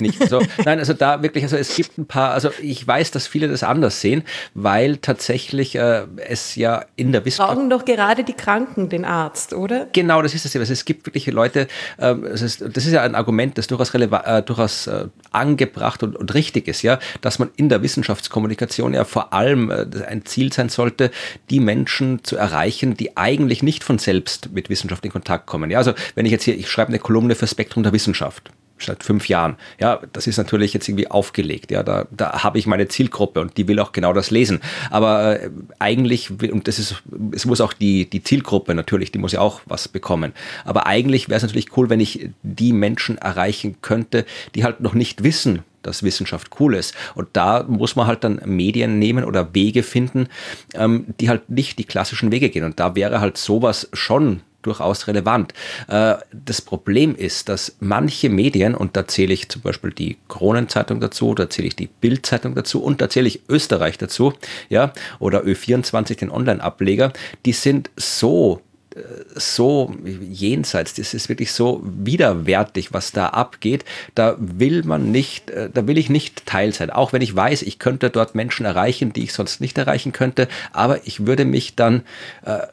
nicht 0.00 0.28
so. 0.28 0.40
Nein, 0.64 0.78
also 0.78 0.92
da 0.92 1.22
wirklich, 1.22 1.44
also 1.44 1.56
es 1.56 1.74
gibt 1.74 1.98
ein 1.98 2.06
paar, 2.06 2.32
also 2.32 2.50
ich 2.60 2.86
weiß, 2.86 3.10
dass 3.10 3.26
viele 3.26 3.48
das 3.48 3.62
anders 3.62 4.00
sehen, 4.00 4.24
weil 4.54 4.96
tatsächlich 4.96 5.76
äh, 5.76 6.06
es 6.16 6.56
ja 6.56 6.84
in 6.96 7.12
der 7.12 7.24
Wissenschaft. 7.24 7.54
Brauchen 7.54 7.70
doch 7.70 7.84
gerade 7.84 8.24
die 8.24 8.32
Kranken 8.32 8.88
den 8.88 9.04
Arzt, 9.04 9.52
oder? 9.52 9.86
Genau, 9.92 10.22
das 10.22 10.34
ist 10.34 10.44
es. 10.44 10.56
Also 10.56 10.72
es 10.72 10.84
gibt 10.84 11.06
wirklich 11.06 11.26
Leute, 11.26 11.68
äh, 11.98 12.14
das, 12.16 12.42
ist, 12.42 12.62
das 12.62 12.86
ist 12.86 12.92
ja 12.92 13.02
ein 13.02 13.14
Argument, 13.14 13.58
das 13.58 13.66
durchaus, 13.66 13.94
äh, 13.94 14.42
durchaus 14.42 14.86
äh, 14.86 15.06
angebracht 15.30 16.02
und, 16.02 16.16
und 16.16 16.34
richtig 16.34 16.68
ist, 16.68 16.82
ja, 16.82 16.98
dass 17.20 17.38
man 17.38 17.50
in 17.56 17.68
der 17.68 17.82
Wissenschaftskommunikation 17.82 18.94
ja 18.94 19.04
vor 19.04 19.32
allem 19.32 19.70
äh, 19.70 19.86
ein 20.06 20.24
Ziel 20.24 20.52
sein 20.52 20.68
sollte, 20.68 21.10
die 21.50 21.60
Menschen 21.60 22.24
zu 22.24 22.36
erreichen, 22.36 22.96
die 22.96 23.16
eigentlich 23.16 23.62
nicht 23.62 23.84
von 23.84 23.98
selbst 23.98 24.52
mit 24.52 24.68
Wissenschaft 24.70 25.04
in 25.04 25.12
Kontakt 25.12 25.46
kommen. 25.46 25.70
Ja, 25.70 25.78
also 25.78 25.92
wenn 26.14 26.26
ich 26.26 26.32
jetzt 26.32 26.44
hier, 26.44 26.56
ich 26.56 26.70
schreibe 26.70 26.88
eine 26.88 26.98
Kolumne 26.98 27.34
für 27.34 27.46
Spektrum 27.46 27.82
der 27.82 27.92
Wissenschaft 27.92 28.50
seit 28.84 29.02
fünf 29.02 29.28
Jahren. 29.28 29.56
Ja, 29.78 30.00
das 30.12 30.26
ist 30.26 30.36
natürlich 30.36 30.72
jetzt 30.74 30.88
irgendwie 30.88 31.10
aufgelegt. 31.10 31.70
Ja, 31.70 31.82
da, 31.82 32.06
da 32.10 32.42
habe 32.42 32.58
ich 32.58 32.66
meine 32.66 32.88
Zielgruppe 32.88 33.40
und 33.40 33.56
die 33.56 33.68
will 33.68 33.78
auch 33.80 33.92
genau 33.92 34.12
das 34.12 34.30
lesen. 34.30 34.60
Aber 34.90 35.40
äh, 35.40 35.50
eigentlich, 35.78 36.30
und 36.30 36.68
das 36.68 36.78
ist, 36.78 37.02
es 37.32 37.46
muss 37.46 37.60
auch 37.60 37.72
die, 37.72 38.08
die 38.08 38.22
Zielgruppe 38.22 38.74
natürlich, 38.74 39.12
die 39.12 39.18
muss 39.18 39.32
ja 39.32 39.40
auch 39.40 39.60
was 39.66 39.88
bekommen. 39.88 40.32
Aber 40.64 40.86
eigentlich 40.86 41.28
wäre 41.28 41.36
es 41.36 41.42
natürlich 41.42 41.76
cool, 41.76 41.90
wenn 41.90 42.00
ich 42.00 42.30
die 42.42 42.72
Menschen 42.72 43.18
erreichen 43.18 43.76
könnte, 43.82 44.24
die 44.54 44.64
halt 44.64 44.80
noch 44.80 44.94
nicht 44.94 45.22
wissen, 45.22 45.62
dass 45.82 46.02
Wissenschaft 46.02 46.50
cool 46.60 46.74
ist. 46.74 46.94
Und 47.14 47.28
da 47.32 47.64
muss 47.66 47.96
man 47.96 48.06
halt 48.06 48.24
dann 48.24 48.40
Medien 48.44 48.98
nehmen 48.98 49.24
oder 49.24 49.54
Wege 49.54 49.82
finden, 49.82 50.28
ähm, 50.74 51.06
die 51.20 51.28
halt 51.28 51.50
nicht 51.50 51.78
die 51.78 51.84
klassischen 51.84 52.32
Wege 52.32 52.50
gehen. 52.50 52.64
Und 52.64 52.80
da 52.80 52.94
wäre 52.94 53.20
halt 53.20 53.38
sowas 53.38 53.88
schon 53.92 54.42
durchaus 54.62 55.06
relevant. 55.06 55.54
Äh, 55.88 56.16
das 56.32 56.60
Problem 56.60 57.14
ist, 57.14 57.48
dass 57.48 57.76
manche 57.80 58.28
Medien, 58.28 58.74
und 58.74 58.96
da 58.96 59.06
zähle 59.06 59.32
ich 59.32 59.48
zum 59.48 59.62
Beispiel 59.62 59.92
die 59.92 60.18
Kronenzeitung 60.28 61.00
dazu, 61.00 61.34
da 61.34 61.48
zähle 61.50 61.68
ich 61.68 61.76
die 61.76 61.88
Bildzeitung 61.88 62.54
dazu 62.54 62.82
und 62.82 63.00
da 63.00 63.08
zähle 63.08 63.28
ich 63.28 63.42
Österreich 63.48 63.98
dazu, 63.98 64.32
ja, 64.68 64.92
oder 65.18 65.42
Ö24, 65.42 66.18
den 66.18 66.30
Online-Ableger, 66.30 67.12
die 67.44 67.52
sind 67.52 67.90
so 67.96 68.62
äh, 68.94 69.00
so 69.34 69.94
jenseits, 70.02 70.94
das 70.94 71.14
ist 71.14 71.28
wirklich 71.28 71.52
so 71.52 71.80
widerwärtig, 71.84 72.92
was 72.92 73.12
da 73.12 73.28
abgeht. 73.28 73.84
Da 74.14 74.36
will 74.38 74.82
man 74.84 75.12
nicht, 75.12 75.50
äh, 75.50 75.70
da 75.72 75.86
will 75.86 75.98
ich 75.98 76.10
nicht 76.10 76.46
Teil 76.46 76.72
sein. 76.72 76.90
Auch 76.90 77.12
wenn 77.12 77.22
ich 77.22 77.34
weiß, 77.34 77.62
ich 77.62 77.78
könnte 77.78 78.10
dort 78.10 78.34
Menschen 78.34 78.66
erreichen, 78.66 79.12
die 79.12 79.24
ich 79.24 79.32
sonst 79.32 79.60
nicht 79.60 79.78
erreichen 79.78 80.12
könnte, 80.12 80.48
aber 80.72 81.06
ich 81.06 81.26
würde 81.26 81.44
mich 81.44 81.76
dann 81.76 82.02
äh, 82.44 82.66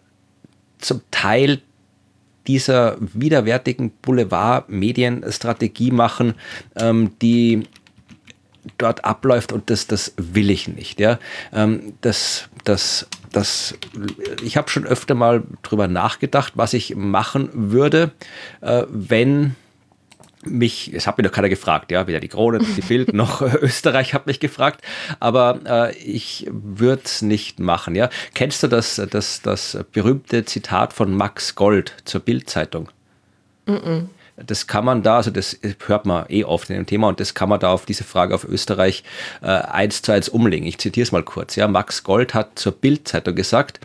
zum 0.79 1.01
Teil 1.12 1.62
dieser 2.48 2.98
widerwärtigen 3.00 3.92
Boulevard-Medienstrategie 4.01 5.92
machen, 5.92 6.34
ähm, 6.75 7.12
die 7.22 7.63
dort 8.77 9.06
abläuft 9.06 9.51
und 9.51 9.70
das, 9.70 9.88
das 9.88 10.13
will 10.18 10.50
ich 10.50 10.68
nicht. 10.68 11.00
Ja? 11.00 11.20
Ähm, 11.54 11.94
das, 12.01 12.50
das, 12.63 13.08
das, 13.32 13.75
ich 14.44 14.58
habe 14.58 14.70
schon 14.70 14.86
öfter 14.86 15.16
mal 15.16 15.44
drüber 15.63 15.88
nachgedacht, 15.88 16.54
was 16.56 16.74
ich 16.74 16.96
machen 16.96 17.50
würde, 17.54 18.12
äh, 18.62 18.84
wenn 18.89 19.56
mich, 20.50 20.94
es 20.94 21.08
hat 21.08 21.18
mir 21.18 21.24
noch 21.24 21.32
keiner 21.32 21.50
gefragt, 21.50 21.92
ja, 21.92 22.08
weder 22.08 22.20
die 22.20 22.27
Krone, 22.27 22.60
die 22.60 22.82
Bild 22.82 23.13
noch 23.13 23.42
Österreich 23.62 24.13
hat 24.13 24.27
mich 24.27 24.39
gefragt, 24.39 24.82
aber 25.20 25.60
äh, 25.66 25.98
ich 25.98 26.48
würde 26.50 27.04
es 27.06 27.22
nicht 27.22 27.60
machen, 27.60 27.96
ja. 27.96 28.10
Kennst 28.34 28.63
du 28.63 28.68
das, 28.68 29.01
das, 29.10 29.42
das 29.42 29.77
berühmte 29.92 30.46
Zitat 30.46 30.94
von 30.94 31.13
Max 31.13 31.56
Gold 31.56 31.94
zur 32.06 32.22
Bildzeitung? 32.22 32.89
Mm, 33.66 33.72
-mm. 33.72 34.04
Das 34.38 34.68
kann 34.68 34.86
man 34.86 35.01
da, 35.01 35.18
also 35.18 35.32
das 35.32 35.58
hört 35.88 36.06
man 36.06 36.25
eh 36.30 36.44
oft 36.44 36.70
in 36.70 36.75
dem 36.75 36.86
Thema 36.86 37.08
und 37.08 37.20
das 37.20 37.34
kann 37.34 37.50
man 37.50 37.60
da 37.60 37.72
auf 37.72 37.88
diese 37.88 38.04
Frage 38.04 38.36
auf 38.36 38.44
Österreich 38.44 39.04
äh, 39.42 39.48
eins 39.48 40.04
zu 40.04 40.12
eins 40.12 40.30
umlegen. 40.30 40.68
Ich 40.68 40.77
zitiere 40.77 41.04
es 41.04 41.12
mal 41.12 41.24
kurz. 41.24 41.56
Ja, 41.56 41.68
Max 41.68 42.04
Gold 42.04 42.36
hat 42.36 42.60
zur 42.60 42.74
Bildzeitung 42.74 43.34
gesagt, 43.34 43.80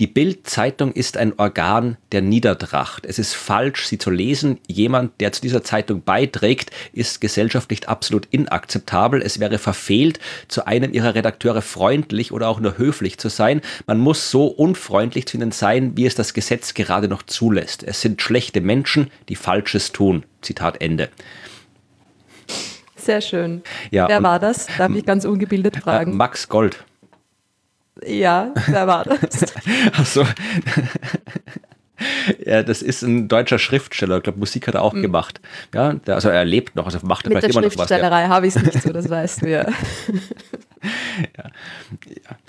die 0.00 0.06
Bild-Zeitung 0.06 0.92
ist 0.92 1.18
ein 1.18 1.38
Organ 1.38 1.98
der 2.10 2.22
Niedertracht. 2.22 3.04
Es 3.04 3.18
ist 3.18 3.34
falsch, 3.34 3.86
sie 3.86 3.98
zu 3.98 4.10
lesen. 4.10 4.58
Jemand, 4.66 5.20
der 5.20 5.30
zu 5.32 5.42
dieser 5.42 5.62
Zeitung 5.62 6.02
beiträgt, 6.02 6.70
ist 6.94 7.20
gesellschaftlich 7.20 7.86
absolut 7.86 8.26
inakzeptabel. 8.30 9.20
Es 9.20 9.40
wäre 9.40 9.58
verfehlt, 9.58 10.18
zu 10.48 10.66
einem 10.66 10.94
ihrer 10.94 11.14
Redakteure 11.14 11.60
freundlich 11.60 12.32
oder 12.32 12.48
auch 12.48 12.60
nur 12.60 12.78
höflich 12.78 13.18
zu 13.18 13.28
sein. 13.28 13.60
Man 13.86 13.98
muss 13.98 14.30
so 14.30 14.46
unfreundlich 14.46 15.26
zu 15.26 15.36
ihnen 15.36 15.52
sein, 15.52 15.98
wie 15.98 16.06
es 16.06 16.14
das 16.14 16.32
Gesetz 16.32 16.72
gerade 16.72 17.06
noch 17.06 17.22
zulässt. 17.22 17.82
Es 17.82 18.00
sind 18.00 18.22
schlechte 18.22 18.62
Menschen, 18.62 19.10
die 19.28 19.36
Falsches 19.36 19.92
tun. 19.92 20.24
Zitat 20.40 20.80
Ende. 20.80 21.10
Sehr 22.96 23.20
schön. 23.20 23.62
Ja, 23.90 24.08
Wer 24.08 24.22
war 24.22 24.38
das? 24.38 24.66
Darf 24.78 24.94
ich 24.94 25.04
ganz 25.04 25.26
ungebildet 25.26 25.76
äh, 25.76 25.80
fragen? 25.80 26.16
Max 26.16 26.48
Gold. 26.48 26.84
Ja, 28.06 28.52
wer 28.66 28.86
war 28.86 29.04
das? 29.04 29.46
Ach 29.92 30.06
so. 30.06 30.26
Ja, 32.46 32.62
das 32.62 32.80
ist 32.80 33.02
ein 33.02 33.28
deutscher 33.28 33.58
Schriftsteller. 33.58 34.16
Ich 34.16 34.22
glaube, 34.22 34.38
Musik 34.38 34.66
hat 34.68 34.74
er 34.74 34.80
auch 34.80 34.94
mhm. 34.94 35.02
gemacht. 35.02 35.38
Ja, 35.74 35.92
der, 35.92 36.14
also 36.14 36.30
er 36.30 36.46
lebt 36.46 36.74
noch, 36.74 36.86
also 36.86 36.98
macht 37.02 37.26
er 37.26 37.28
Mit 37.28 37.38
vielleicht 37.38 37.54
immer 37.54 37.60
noch 37.60 37.66
was. 37.66 37.76
Mit 37.76 37.90
der 37.90 37.96
Schriftstellerei 37.98 38.28
habe 38.28 38.46
ich 38.46 38.56
es 38.56 38.62
nicht 38.62 38.82
so, 38.82 38.90
das 38.90 39.10
weißt 39.10 39.42
du 39.42 39.50
ja. 39.50 39.66
ja. 41.36 41.44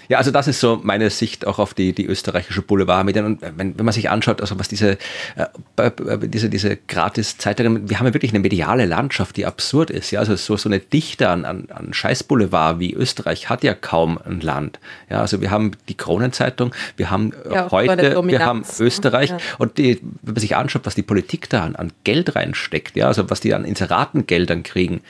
ja. 0.08 0.18
also 0.18 0.32
das 0.32 0.48
ist 0.48 0.60
so 0.60 0.80
meine 0.84 1.10
Sicht 1.10 1.46
auch 1.46 1.60
auf 1.60 1.74
die, 1.74 1.94
die 1.94 2.06
österreichische 2.06 2.62
Boulevardmedien. 2.62 3.26
Und 3.26 3.42
wenn, 3.42 3.78
wenn 3.78 3.86
man 3.86 3.94
sich 3.94 4.10
anschaut, 4.10 4.42
also 4.42 4.58
was 4.60 4.68
diese, 4.68 4.98
äh, 5.36 5.92
diese, 6.24 6.50
diese 6.50 6.78
Gratis-Zeitungen, 6.78 7.90
wir 7.90 8.00
haben 8.00 8.06
ja 8.08 8.14
wirklich 8.14 8.32
eine 8.32 8.40
mediale 8.40 8.86
Landschaft, 8.86 9.38
die 9.38 9.46
absurd 9.46 9.90
ist. 9.90 10.12
Ja, 10.12 10.20
also 10.20 10.36
so, 10.36 10.58
so 10.58 10.70
eine 10.70 10.80
Dichte 10.80 11.30
an, 11.30 11.46
an, 11.46 11.68
an 11.70 11.94
Scheiß-Boulevard 11.94 12.80
wie 12.80 12.94
Österreich 12.94 13.50
hat 13.50 13.64
ja 13.64 13.74
kaum 13.74 14.20
ein 14.24 14.42
Land. 14.42 14.80
Ja, 15.10 15.22
also 15.22 15.42
wir 15.42 15.52
haben 15.52 15.72
die 15.90 15.96
Kronenzeitung, 15.96 16.74
wir 16.98 17.10
haben 17.10 17.34
ja, 17.52 17.70
heute, 17.72 18.28
wir 18.28 18.46
haben 18.46 18.64
Österreich 18.80 19.32
ja. 19.32 19.38
und 19.58 19.78
die, 19.78 20.00
wenn 20.22 20.34
man 20.34 20.42
sich 20.42 20.56
anschaut, 20.56 20.86
was 20.86 20.96
die 20.96 21.04
Politik 21.04 21.50
da 21.50 21.64
an, 21.64 21.76
an 21.76 21.92
Geld 22.04 22.36
reinsteckt, 22.36 22.96
ja, 22.96 23.08
also 23.08 23.30
was 23.30 23.40
die 23.40 23.54
an 23.54 23.66
Inseratengeldern 23.66 24.64
kriegen, 24.64 25.02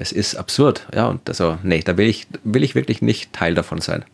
es 0.00 0.12
ist 0.12 0.34
absurd. 0.34 0.86
Ja, 0.94 1.08
und 1.08 1.28
also, 1.28 1.58
nee, 1.62 1.80
da 1.80 1.96
will 1.96 2.08
ich, 2.08 2.26
will 2.42 2.64
ich 2.64 2.74
wirklich 2.74 3.02
nicht 3.02 3.32
Teil 3.32 3.54
davon 3.54 3.80
sein. 3.80 4.04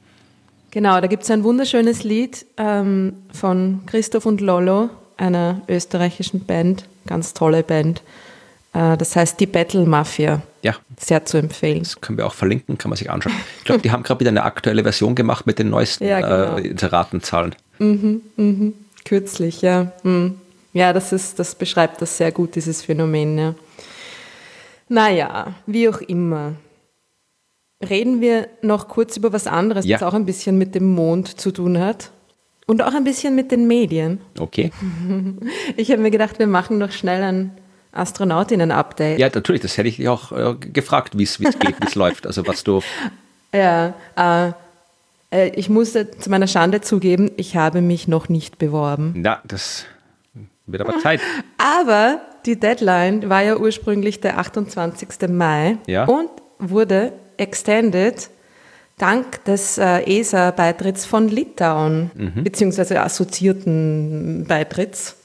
Genau, 0.73 1.01
da 1.01 1.07
gibt 1.07 1.23
es 1.23 1.31
ein 1.31 1.45
wunderschönes 1.45 2.03
Lied 2.03 2.45
ähm, 2.59 3.15
von 3.33 3.83
Christoph 3.87 4.27
und 4.27 4.41
Lolo, 4.41 4.91
einer 5.17 5.63
österreichischen 5.69 6.45
Band, 6.45 6.87
ganz 7.07 7.33
tolle 7.33 7.63
Band. 7.63 8.03
Äh, 8.75 8.97
das 8.97 9.15
heißt 9.17 9.39
Die 9.41 9.47
Battle 9.47 9.87
Mafia. 9.87 10.43
Ja. 10.63 10.75
Sehr 10.99 11.25
zu 11.25 11.39
empfehlen. 11.39 11.79
Das 11.79 12.01
können 12.01 12.19
wir 12.19 12.27
auch 12.27 12.35
verlinken, 12.35 12.77
kann 12.77 12.91
man 12.91 12.97
sich 12.97 13.09
anschauen. 13.09 13.33
Ich 13.59 13.65
glaube, 13.65 13.81
die 13.81 13.93
haben 13.93 14.03
gerade 14.03 14.21
wieder 14.21 14.31
eine 14.31 14.43
aktuelle 14.43 14.83
Version 14.83 15.15
gemacht 15.15 15.47
mit 15.47 15.59
den 15.59 15.71
neuesten 15.71 16.05
ja, 16.05 16.21
genau. 16.21 16.57
äh, 16.59 16.67
Inseratenzahlen. 16.67 17.55
Mhm, 17.79 18.23
mhm. 18.37 18.75
Kürzlich, 19.05 19.63
ja. 19.63 19.93
Mhm. 20.03 20.35
Ja, 20.73 20.93
das, 20.93 21.13
ist, 21.13 21.39
das 21.39 21.55
beschreibt 21.55 22.03
das 22.03 22.19
sehr 22.19 22.33
gut, 22.33 22.57
dieses 22.57 22.83
Phänomen. 22.83 23.39
Ja. 23.39 23.55
Naja, 24.89 25.55
wie 25.67 25.89
auch 25.89 26.01
immer. 26.01 26.55
Reden 27.87 28.21
wir 28.21 28.49
noch 28.63 28.89
kurz 28.89 29.17
über 29.17 29.33
was 29.33 29.47
anderes, 29.47 29.85
ja. 29.85 29.97
was 29.97 30.03
auch 30.03 30.15
ein 30.15 30.25
bisschen 30.25 30.57
mit 30.57 30.75
dem 30.75 30.95
Mond 30.95 31.41
zu 31.41 31.51
tun 31.51 31.79
hat. 31.79 32.11
Und 32.67 32.83
auch 32.83 32.95
ein 32.95 33.05
bisschen 33.05 33.35
mit 33.35 33.53
den 33.53 33.67
Medien. 33.67 34.21
Okay. 34.39 34.71
Ich 35.77 35.91
habe 35.91 36.01
mir 36.01 36.11
gedacht, 36.11 36.39
wir 36.39 36.47
machen 36.47 36.79
noch 36.79 36.91
schnell 36.91 37.23
ein 37.23 37.51
Astronautinnen-Update. 37.93 39.19
Ja, 39.19 39.29
natürlich, 39.33 39.63
das 39.63 39.77
hätte 39.77 39.89
ich 39.89 39.97
dich 39.97 40.09
auch 40.09 40.33
äh, 40.33 40.55
gefragt, 40.55 41.19
wie 41.19 41.25
es 41.25 41.39
geht, 41.39 41.61
wie 41.61 41.87
es 41.87 41.95
läuft. 41.95 42.27
Also 42.27 42.47
was 42.47 42.65
du. 42.65 42.81
Ja, 43.53 43.95
äh, 44.17 44.53
äh, 45.31 45.49
ich 45.51 45.69
musste 45.69 46.11
zu 46.11 46.31
meiner 46.31 46.47
Schande 46.47 46.81
zugeben, 46.81 47.31
ich 47.37 47.57
habe 47.57 47.81
mich 47.81 48.09
noch 48.09 48.29
nicht 48.29 48.59
beworben. 48.59 49.15
Na, 49.17 49.41
das 49.47 49.87
wird 50.67 50.83
aber 50.83 50.99
Zeit. 50.99 51.21
Aber 51.59 52.21
die 52.47 52.59
Deadline 52.59 53.29
war 53.29 53.43
ja 53.43 53.57
ursprünglich 53.57 54.21
der 54.21 54.39
28. 54.39 55.29
Mai 55.29 55.79
ja. 55.87 56.05
und 56.05 56.31
wurde 56.59 57.13
extended 57.37 58.31
dank 58.99 59.45
des 59.45 59.77
äh, 59.79 60.01
ESA-Beitritts 60.21 61.05
von 61.05 61.29
Litauen, 61.29 62.11
mhm. 62.15 62.45
beziehungsweise 62.45 63.01
assoziierten 63.03 64.47
Beitritts. 64.49 65.17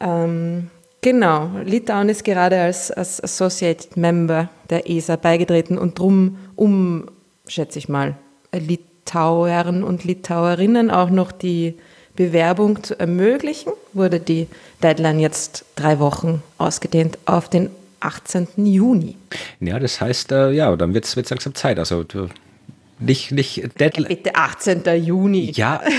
Ähm, 0.00 0.70
genau, 1.02 1.50
Litauen 1.64 2.08
ist 2.08 2.24
gerade 2.24 2.60
als, 2.60 2.90
als 2.90 3.22
Associated 3.22 3.96
Member 3.96 4.48
der 4.70 4.88
ESA 4.88 5.16
beigetreten 5.16 5.76
und 5.76 5.98
drum, 5.98 6.38
um, 6.54 7.06
schätze 7.46 7.78
ich 7.78 7.88
mal, 7.88 8.16
Litauern 8.54 9.82
und 9.82 10.04
Litauerinnen 10.04 10.90
auch 10.90 11.10
noch 11.10 11.32
die 11.32 11.74
Bewerbung 12.16 12.82
zu 12.82 12.98
ermöglichen, 12.98 13.72
wurde 13.92 14.18
die 14.20 14.48
Deadline 14.82 15.20
jetzt 15.20 15.64
drei 15.76 15.98
Wochen 15.98 16.42
ausgedehnt 16.58 17.18
auf 17.26 17.48
den 17.48 17.70
18. 18.00 18.48
Juni. 18.56 19.16
Ja, 19.60 19.78
das 19.78 20.00
heißt, 20.00 20.32
äh, 20.32 20.50
ja, 20.50 20.74
dann 20.76 20.94
wird 20.94 21.04
es 21.04 21.14
langsam 21.14 21.54
Zeit. 21.54 21.78
Also 21.78 22.04
nicht, 22.98 23.32
nicht 23.32 23.80
Deadline. 23.80 24.08
Bitte 24.08 24.34
18. 24.34 24.82
Juni. 25.04 25.52
Ja. 25.54 25.82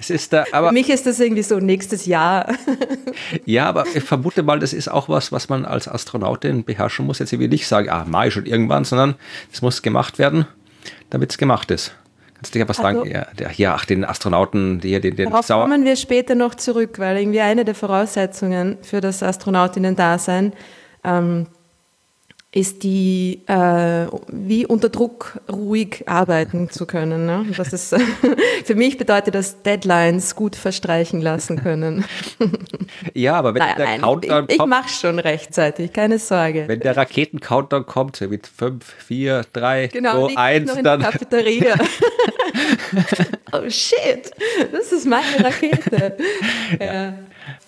Es 0.00 0.10
ist 0.10 0.32
da, 0.32 0.44
aber, 0.52 0.68
Für 0.68 0.74
mich 0.74 0.88
ist 0.90 1.06
das 1.06 1.18
irgendwie 1.18 1.42
so 1.42 1.58
nächstes 1.58 2.06
Jahr. 2.06 2.54
ja, 3.44 3.68
aber 3.68 3.84
ich 3.92 4.04
vermute 4.04 4.44
mal, 4.44 4.60
das 4.60 4.72
ist 4.72 4.88
auch 4.88 5.08
was, 5.08 5.32
was 5.32 5.48
man 5.48 5.64
als 5.64 5.88
Astronautin 5.88 6.64
beherrschen 6.64 7.04
muss. 7.04 7.18
Jetzt 7.18 7.32
will 7.32 7.42
ich 7.42 7.50
nicht 7.50 7.66
sagen, 7.66 7.88
ah, 7.88 8.04
Mai 8.08 8.30
schon 8.30 8.46
irgendwann, 8.46 8.84
sondern 8.84 9.16
es 9.52 9.60
muss 9.60 9.82
gemacht 9.82 10.18
werden, 10.18 10.46
damit 11.10 11.32
es 11.32 11.38
gemacht 11.38 11.70
ist. 11.72 11.92
Kannst 12.38 12.54
du 12.54 12.60
dir 12.60 12.68
was 12.68 12.78
also, 12.78 13.00
sagen? 13.00 13.10
Ja, 13.10 13.26
der, 13.36 13.50
ja, 13.52 13.74
ach, 13.74 13.84
den 13.84 14.04
Astronauten, 14.04 14.78
die, 14.78 15.00
den, 15.00 15.16
den 15.16 15.28
Darauf 15.30 15.48
kommen 15.48 15.84
wir 15.84 15.96
später 15.96 16.36
noch 16.36 16.54
zurück, 16.54 17.00
weil 17.00 17.18
irgendwie 17.18 17.40
eine 17.40 17.64
der 17.64 17.74
Voraussetzungen 17.74 18.78
für 18.82 19.00
das 19.00 19.24
Astronautinnen-Dasein 19.24 20.52
ähm, 21.02 21.46
ist 22.50 22.82
die, 22.82 23.42
äh, 23.46 24.06
wie 24.28 24.64
unter 24.64 24.88
Druck 24.88 25.38
ruhig 25.52 26.04
arbeiten 26.06 26.70
zu 26.70 26.86
können. 26.86 27.26
Ne? 27.26 27.44
Das 27.54 27.74
ist, 27.74 27.94
für 28.64 28.74
mich 28.74 28.96
bedeutet 28.96 29.34
das 29.34 29.62
Deadlines 29.62 30.34
gut 30.34 30.56
verstreichen 30.56 31.20
lassen 31.20 31.62
können. 31.62 32.06
ja, 33.14 33.34
aber 33.34 33.52
wenn 33.52 33.60
naja, 33.60 33.74
der 33.74 33.86
nein, 33.86 34.00
Countdown 34.00 34.46
ich, 34.48 34.56
kommt. 34.56 34.62
Ich 34.62 34.66
mache 34.66 34.88
schon 34.88 35.18
rechtzeitig, 35.18 35.92
keine 35.92 36.18
Sorge. 36.18 36.64
Wenn 36.68 36.80
der 36.80 36.96
Raketen-Countdown 36.96 37.84
kommt, 37.84 38.18
mit 38.22 38.46
5, 38.46 38.82
4, 38.82 39.44
3, 39.52 39.88
2, 39.88 40.36
1, 40.36 40.72
dann. 40.82 41.02
Cafeteria. 41.02 41.74
oh 43.52 43.68
shit, 43.68 44.30
das 44.72 44.90
ist 44.92 45.06
meine 45.06 45.44
Rakete. 45.44 46.16
Ja. 46.80 47.14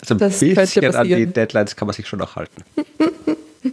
Also 0.00 0.14
ein 0.14 0.54
bisschen 0.54 0.94
an 0.94 1.06
die 1.06 1.26
Deadlines 1.26 1.76
kann 1.76 1.86
man 1.86 1.94
sich 1.94 2.08
schon 2.08 2.18
noch 2.18 2.36
halten. 2.36 2.62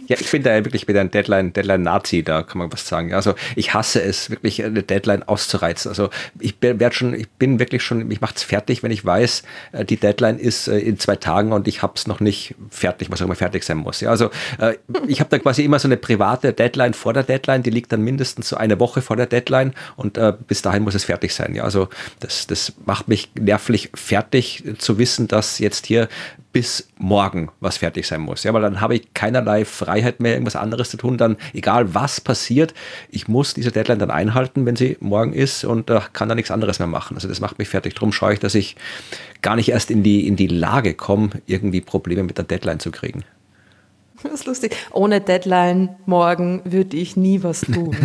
Ja, 0.08 0.16
ich 0.18 0.30
bin 0.30 0.42
da 0.42 0.54
ja 0.54 0.64
wirklich 0.64 0.88
wieder 0.88 1.02
ein 1.02 1.10
Deadline, 1.10 1.52
Deadline-Nazi, 1.52 2.22
da 2.22 2.42
kann 2.42 2.58
man 2.58 2.72
was 2.72 2.88
sagen. 2.88 3.12
Also 3.12 3.34
ich 3.56 3.74
hasse 3.74 4.02
es, 4.02 4.30
wirklich 4.30 4.64
eine 4.64 4.82
Deadline 4.82 5.22
auszureizen. 5.22 5.90
Also 5.90 6.08
ich 6.40 6.56
bin, 6.56 6.78
schon, 6.92 7.12
ich 7.12 7.28
bin 7.28 7.58
wirklich 7.58 7.82
schon, 7.82 8.08
mich 8.08 8.22
macht's 8.22 8.42
fertig, 8.42 8.82
wenn 8.82 8.90
ich 8.90 9.04
weiß, 9.04 9.42
äh, 9.72 9.84
die 9.84 9.96
Deadline 9.96 10.38
ist 10.38 10.66
äh, 10.66 10.78
in 10.78 10.98
zwei 10.98 11.16
Tagen 11.16 11.52
und 11.52 11.68
ich 11.68 11.82
hab's 11.82 12.06
noch 12.06 12.20
nicht 12.20 12.54
fertig, 12.70 13.10
was 13.10 13.20
auch 13.20 13.26
immer 13.26 13.34
fertig 13.34 13.64
sein 13.64 13.76
muss. 13.76 14.00
Ja, 14.00 14.08
also 14.08 14.30
äh, 14.58 14.76
ich 15.06 15.20
habe 15.20 15.28
da 15.28 15.38
quasi 15.38 15.62
immer 15.62 15.78
so 15.78 15.88
eine 15.88 15.98
private 15.98 16.54
Deadline 16.54 16.94
vor 16.94 17.12
der 17.12 17.22
Deadline, 17.22 17.62
die 17.62 17.70
liegt 17.70 17.92
dann 17.92 18.00
mindestens 18.00 18.48
so 18.48 18.56
eine 18.56 18.80
Woche 18.80 19.02
vor 19.02 19.16
der 19.16 19.26
Deadline 19.26 19.74
und 19.96 20.18
bis 20.46 20.62
dahin 20.62 20.82
muss 20.82 20.94
es 20.94 21.04
fertig 21.04 21.34
sein. 21.34 21.54
Ja, 21.54 21.64
also 21.64 21.88
das, 22.20 22.46
das 22.46 22.72
macht 22.86 23.08
mich 23.08 23.30
nervlich 23.38 23.90
fertig 23.94 24.64
zu 24.78 24.98
wissen, 24.98 25.28
dass 25.28 25.58
jetzt 25.58 25.86
hier 25.86 26.08
bis 26.52 26.87
morgen 26.98 27.50
was 27.60 27.78
fertig 27.78 28.06
sein 28.06 28.20
muss. 28.20 28.44
Ja, 28.44 28.52
weil 28.52 28.62
dann 28.62 28.80
habe 28.80 28.96
ich 28.96 29.14
keinerlei 29.14 29.64
Freiheit 29.64 30.20
mehr, 30.20 30.32
irgendwas 30.32 30.56
anderes 30.56 30.90
zu 30.90 30.96
tun. 30.96 31.16
Dann, 31.16 31.36
egal 31.54 31.94
was 31.94 32.20
passiert, 32.20 32.74
ich 33.10 33.28
muss 33.28 33.54
diese 33.54 33.72
Deadline 33.72 33.98
dann 33.98 34.10
einhalten, 34.10 34.66
wenn 34.66 34.76
sie 34.76 34.96
morgen 35.00 35.32
ist 35.32 35.64
und 35.64 35.90
äh, 35.90 36.00
kann 36.12 36.28
da 36.28 36.34
nichts 36.34 36.50
anderes 36.50 36.78
mehr 36.78 36.88
machen. 36.88 37.16
Also 37.16 37.28
das 37.28 37.40
macht 37.40 37.58
mich 37.58 37.68
fertig. 37.68 37.94
Darum 37.94 38.12
schaue 38.12 38.34
ich, 38.34 38.40
dass 38.40 38.54
ich 38.54 38.76
gar 39.42 39.56
nicht 39.56 39.70
erst 39.70 39.90
in 39.90 40.02
die, 40.02 40.26
in 40.26 40.36
die 40.36 40.48
Lage 40.48 40.94
komme, 40.94 41.30
irgendwie 41.46 41.80
Probleme 41.80 42.24
mit 42.24 42.38
der 42.38 42.44
Deadline 42.44 42.80
zu 42.80 42.90
kriegen. 42.90 43.24
Das 44.22 44.32
ist 44.32 44.46
lustig. 44.46 44.76
Ohne 44.92 45.20
Deadline 45.20 45.90
morgen 46.06 46.62
würde 46.64 46.96
ich 46.96 47.16
nie 47.16 47.42
was 47.42 47.60
tun. 47.60 47.96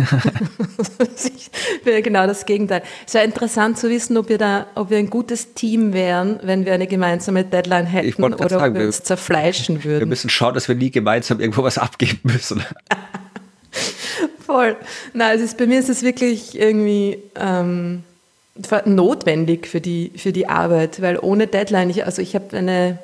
ich 1.26 1.50
wäre 1.84 2.02
genau 2.02 2.26
das 2.26 2.46
Gegenteil. 2.46 2.82
Es 3.06 3.14
wäre 3.14 3.24
interessant 3.24 3.78
zu 3.78 3.90
wissen, 3.90 4.16
ob 4.16 4.28
wir 4.28 4.38
da, 4.38 4.66
ob 4.74 4.90
wir 4.90 4.98
ein 4.98 5.10
gutes 5.10 5.54
Team 5.54 5.92
wären, 5.92 6.38
wenn 6.42 6.64
wir 6.64 6.72
eine 6.72 6.86
gemeinsame 6.86 7.44
Deadline 7.44 7.86
hätten 7.86 8.22
oder 8.22 8.48
sagen, 8.48 8.74
ob 8.74 8.80
wir 8.80 8.86
uns 8.86 9.02
zerfleischen 9.02 9.84
würden. 9.84 10.00
Wir 10.00 10.06
müssen 10.06 10.30
schauen, 10.30 10.54
dass 10.54 10.68
wir 10.68 10.74
nie 10.74 10.90
gemeinsam 10.90 11.40
irgendwo 11.40 11.62
was 11.62 11.78
abgeben 11.78 12.20
müssen. 12.22 12.62
Voll. 14.46 14.76
Nein, 15.12 15.36
es 15.36 15.42
ist, 15.42 15.58
bei 15.58 15.66
mir 15.66 15.80
ist 15.80 15.88
es 15.88 16.02
wirklich 16.02 16.58
irgendwie 16.58 17.18
ähm, 17.34 18.04
notwendig 18.84 19.66
für 19.66 19.80
die, 19.80 20.12
für 20.16 20.32
die 20.32 20.46
Arbeit, 20.46 21.02
weil 21.02 21.18
ohne 21.18 21.46
Deadline, 21.46 21.90
ich, 21.90 22.04
also 22.04 22.22
ich 22.22 22.34
habe 22.34 22.56
eine 22.56 22.98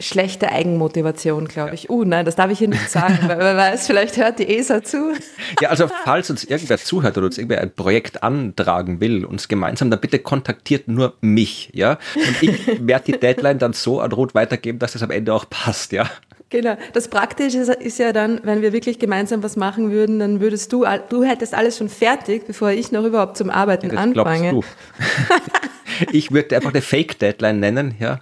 schlechte 0.00 0.50
Eigenmotivation, 0.50 1.48
glaube 1.48 1.74
ich. 1.74 1.90
Uh, 1.90 2.04
nein, 2.04 2.24
das 2.24 2.36
darf 2.36 2.50
ich 2.50 2.58
hier 2.58 2.68
nicht 2.68 2.90
sagen, 2.90 3.18
weil 3.26 3.38
wer 3.38 3.56
weiß, 3.56 3.86
vielleicht 3.86 4.16
hört 4.16 4.38
die 4.38 4.48
ESA 4.48 4.82
zu. 4.82 5.12
Ja, 5.60 5.70
also 5.70 5.88
falls 6.04 6.30
uns 6.30 6.44
irgendwer 6.44 6.78
zuhört 6.78 7.16
oder 7.16 7.26
uns 7.26 7.38
irgendwer 7.38 7.60
ein 7.60 7.72
Projekt 7.72 8.22
antragen 8.22 9.00
will, 9.00 9.24
uns 9.24 9.48
gemeinsam, 9.48 9.90
dann 9.90 10.00
bitte 10.00 10.18
kontaktiert 10.18 10.88
nur 10.88 11.14
mich, 11.20 11.70
ja. 11.72 11.98
Und 12.14 12.42
ich 12.42 12.86
werde 12.86 13.12
die 13.12 13.18
Deadline 13.18 13.58
dann 13.58 13.72
so 13.72 14.00
an 14.00 14.12
Rot 14.12 14.34
weitergeben, 14.34 14.78
dass 14.78 14.94
es 14.94 15.02
am 15.02 15.10
Ende 15.10 15.34
auch 15.34 15.48
passt, 15.48 15.92
ja. 15.92 16.08
Genau. 16.50 16.76
Das 16.94 17.08
Praktische 17.08 17.58
ist, 17.58 17.98
ja 17.98 18.12
dann, 18.12 18.40
wenn 18.42 18.62
wir 18.62 18.72
wirklich 18.72 18.98
gemeinsam 18.98 19.42
was 19.42 19.56
machen 19.56 19.90
würden, 19.90 20.18
dann 20.18 20.40
würdest 20.40 20.72
du, 20.72 20.86
du 21.10 21.22
hättest 21.22 21.54
alles 21.54 21.76
schon 21.76 21.90
fertig, 21.90 22.46
bevor 22.46 22.70
ich 22.70 22.90
noch 22.90 23.04
überhaupt 23.04 23.36
zum 23.36 23.50
Arbeiten 23.50 23.90
ja, 23.92 23.98
anfange. 23.98 24.60
ich 26.12 26.32
würde 26.32 26.56
einfach 26.56 26.70
eine 26.70 26.82
Fake-Deadline 26.82 27.60
nennen, 27.60 27.94
ja. 27.98 28.20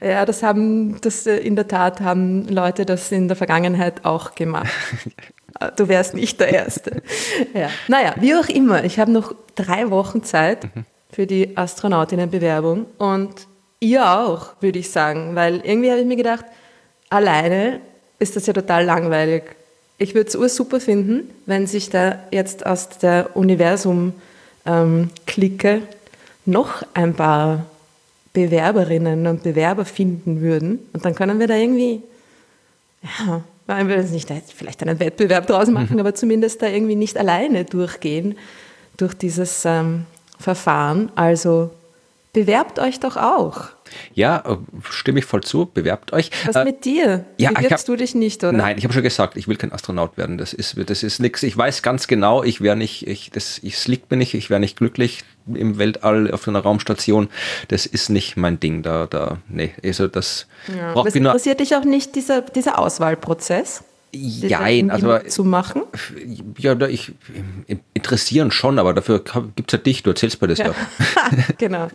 Ja, 0.00 0.26
das 0.26 0.42
haben, 0.42 1.00
das 1.00 1.26
äh, 1.26 1.38
in 1.38 1.56
der 1.56 1.68
Tat 1.68 2.00
haben 2.00 2.46
Leute 2.48 2.84
das 2.84 3.12
in 3.12 3.28
der 3.28 3.36
Vergangenheit 3.36 4.04
auch 4.04 4.34
gemacht. 4.34 4.70
Du 5.76 5.88
wärst 5.88 6.12
nicht 6.12 6.38
der 6.38 6.52
Erste. 6.52 7.00
Ja. 7.54 7.70
Naja, 7.88 8.14
wie 8.20 8.34
auch 8.34 8.50
immer, 8.50 8.84
ich 8.84 8.98
habe 8.98 9.10
noch 9.10 9.34
drei 9.54 9.88
Wochen 9.88 10.22
Zeit 10.22 10.64
mhm. 10.64 10.84
für 11.10 11.26
die 11.26 11.56
Astronautinnenbewerbung 11.56 12.84
und 12.98 13.30
ihr 13.80 14.06
auch, 14.06 14.50
würde 14.60 14.78
ich 14.78 14.90
sagen, 14.90 15.34
weil 15.34 15.62
irgendwie 15.64 15.90
habe 15.90 16.00
ich 16.00 16.06
mir 16.06 16.16
gedacht, 16.16 16.44
alleine 17.08 17.80
ist 18.18 18.36
das 18.36 18.46
ja 18.46 18.52
total 18.52 18.84
langweilig. 18.84 19.44
Ich 19.96 20.14
würde 20.14 20.28
es 20.28 20.56
super 20.56 20.78
finden, 20.78 21.30
wenn 21.46 21.66
sich 21.66 21.88
da 21.88 22.18
jetzt 22.30 22.66
aus 22.66 22.90
der 22.90 23.34
Universum-Clique 23.34 25.68
ähm, 25.68 25.82
noch 26.46 26.82
ein 26.94 27.14
paar 27.14 27.66
Bewerberinnen 28.32 29.26
und 29.26 29.42
Bewerber 29.42 29.84
finden 29.84 30.40
würden. 30.40 30.78
Und 30.92 31.04
dann 31.04 31.14
können 31.14 31.40
wir 31.40 31.46
da 31.46 31.54
irgendwie, 31.54 32.02
ja, 33.02 33.42
wollen 33.66 33.88
wir 33.88 34.02
nicht 34.02 34.30
vielleicht 34.54 34.82
einen 34.82 35.00
Wettbewerb 35.00 35.46
draus 35.46 35.68
machen, 35.70 35.94
mhm. 35.94 36.00
aber 36.00 36.14
zumindest 36.14 36.62
da 36.62 36.66
irgendwie 36.66 36.96
nicht 36.96 37.16
alleine 37.16 37.64
durchgehen 37.64 38.36
durch 38.96 39.14
dieses 39.14 39.64
ähm, 39.64 40.06
Verfahren. 40.38 41.10
Also 41.14 41.70
bewerbt 42.32 42.78
euch 42.78 43.00
doch 43.00 43.16
auch. 43.16 43.68
Ja, 44.14 44.42
äh, 44.46 44.56
stimme 44.90 45.18
ich 45.18 45.24
voll 45.24 45.42
zu, 45.42 45.66
bewerbt 45.66 46.12
euch. 46.12 46.30
Was 46.46 46.56
äh, 46.56 46.64
mit 46.64 46.84
dir? 46.84 47.24
Ja, 47.38 47.50
Bewirbst 47.50 47.72
hab, 47.72 47.84
du 47.86 47.96
dich 47.96 48.14
nicht, 48.14 48.42
oder? 48.44 48.52
Nein, 48.52 48.78
ich 48.78 48.84
habe 48.84 48.94
schon 48.94 49.02
gesagt, 49.02 49.36
ich 49.36 49.48
will 49.48 49.56
kein 49.56 49.72
Astronaut 49.72 50.16
werden. 50.16 50.38
Das 50.38 50.52
ist, 50.52 50.76
das 50.88 51.02
ist 51.02 51.20
nichts. 51.20 51.42
Ich 51.42 51.56
weiß 51.56 51.82
ganz 51.82 52.06
genau, 52.06 52.42
ich 52.42 52.60
wäre 52.60 52.76
nicht, 52.76 53.06
ich, 53.06 53.30
das, 53.30 53.60
es 53.62 53.88
liegt 53.88 54.10
mir 54.10 54.16
nicht, 54.16 54.34
ich 54.34 54.50
wäre 54.50 54.60
nicht 54.60 54.76
glücklich 54.76 55.24
im 55.52 55.78
Weltall 55.78 56.30
auf 56.30 56.46
einer 56.48 56.60
Raumstation. 56.60 57.28
Das 57.68 57.86
ist 57.86 58.08
nicht 58.10 58.36
mein 58.36 58.58
Ding. 58.60 58.82
Da, 58.82 59.06
da, 59.06 59.38
nee, 59.48 59.72
also 59.84 60.08
das 60.08 60.46
ja. 60.76 60.92
braucht 60.92 61.06
Was 61.06 61.14
interessiert 61.14 61.60
dich 61.60 61.74
auch 61.76 61.84
nicht, 61.84 62.14
dieser, 62.14 62.42
dieser 62.42 62.78
Auswahlprozess? 62.78 63.84
Ja, 64.16 64.60
also 64.60 65.18
zu 65.18 65.44
machen? 65.44 65.82
Ja, 66.58 66.80
ich 66.86 67.12
interessieren 67.94 68.50
schon, 68.50 68.78
aber 68.78 68.94
dafür 68.94 69.22
gibt 69.54 69.72
es 69.72 69.78
ja 69.78 69.82
dich, 69.82 70.02
du 70.02 70.10
erzählst 70.10 70.40
mir 70.40 70.48
das 70.48 70.58
ja. 70.58 70.74
genau. 71.58 71.88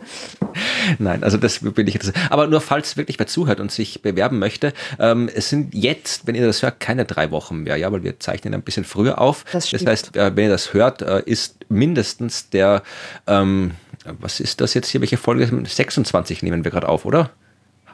Nein, 0.98 1.22
also 1.22 1.36
das 1.36 1.60
bin 1.60 1.86
ich 1.86 1.94
jetzt. 1.94 2.12
Aber 2.30 2.46
nur 2.46 2.60
falls 2.60 2.96
wirklich 2.96 3.18
wer 3.18 3.26
zuhört 3.26 3.60
und 3.60 3.70
sich 3.70 4.02
bewerben 4.02 4.38
möchte, 4.38 4.72
ähm, 4.98 5.30
es 5.34 5.48
sind 5.48 5.74
jetzt, 5.74 6.26
wenn 6.26 6.34
ihr 6.34 6.46
das 6.46 6.62
hört, 6.62 6.80
keine 6.80 7.04
drei 7.04 7.30
Wochen 7.30 7.58
mehr, 7.58 7.76
ja, 7.76 7.90
weil 7.92 8.02
wir 8.02 8.20
zeichnen 8.20 8.54
ein 8.54 8.62
bisschen 8.62 8.84
früher 8.84 9.20
auf. 9.20 9.44
Das, 9.52 9.70
das 9.70 9.86
heißt, 9.86 10.16
äh, 10.16 10.36
wenn 10.36 10.44
ihr 10.44 10.50
das 10.50 10.74
hört, 10.74 11.02
äh, 11.02 11.22
ist 11.24 11.56
mindestens 11.68 12.50
der, 12.50 12.82
ähm, 13.26 13.72
was 14.04 14.40
ist 14.40 14.60
das 14.60 14.74
jetzt 14.74 14.88
hier, 14.88 15.00
welche 15.00 15.16
Folge? 15.16 15.48
26 15.64 16.42
nehmen 16.42 16.64
wir 16.64 16.70
gerade 16.70 16.88
auf, 16.88 17.04
oder? 17.04 17.30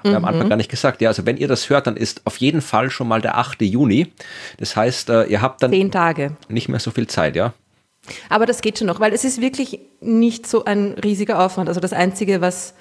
Mhm. 0.04 0.14
am 0.14 0.24
Anfang 0.24 0.44
mhm. 0.44 0.48
gar 0.50 0.56
nicht 0.56 0.70
gesagt. 0.70 1.00
Ja, 1.00 1.08
also 1.08 1.26
wenn 1.26 1.36
ihr 1.36 1.48
das 1.48 1.70
hört, 1.70 1.86
dann 1.86 1.96
ist 1.96 2.22
auf 2.24 2.36
jeden 2.38 2.60
Fall 2.60 2.90
schon 2.90 3.08
mal 3.08 3.20
der 3.20 3.38
8. 3.38 3.62
Juni. 3.62 4.12
Das 4.58 4.76
heißt, 4.76 5.10
äh, 5.10 5.24
ihr 5.24 5.42
habt 5.42 5.62
dann 5.62 5.70
zehn 5.70 5.90
Tage. 5.90 6.36
Nicht 6.48 6.68
mehr 6.68 6.80
so 6.80 6.90
viel 6.90 7.06
Zeit, 7.06 7.36
ja. 7.36 7.52
Aber 8.28 8.46
das 8.46 8.60
geht 8.60 8.78
schon 8.78 8.86
noch, 8.86 9.00
weil 9.00 9.12
es 9.12 9.24
ist 9.24 9.40
wirklich 9.40 9.80
nicht 10.00 10.46
so 10.46 10.64
ein 10.64 10.94
riesiger 11.02 11.44
Aufwand. 11.44 11.68
Also 11.68 11.80
das 11.80 11.92
Einzige, 11.92 12.40
was 12.40 12.74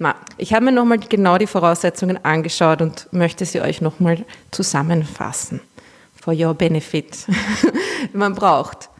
na, 0.00 0.14
ich 0.36 0.54
habe 0.54 0.66
mir 0.66 0.72
nochmal 0.72 0.98
genau 0.98 1.38
die 1.38 1.48
Voraussetzungen 1.48 2.24
angeschaut 2.24 2.80
und 2.80 3.08
möchte 3.12 3.44
sie 3.44 3.60
euch 3.60 3.80
nochmal 3.80 4.24
zusammenfassen. 4.52 5.60
For 6.20 6.32
your 6.32 6.54
benefit. 6.54 7.26
Man 8.12 8.34
braucht 8.34 8.90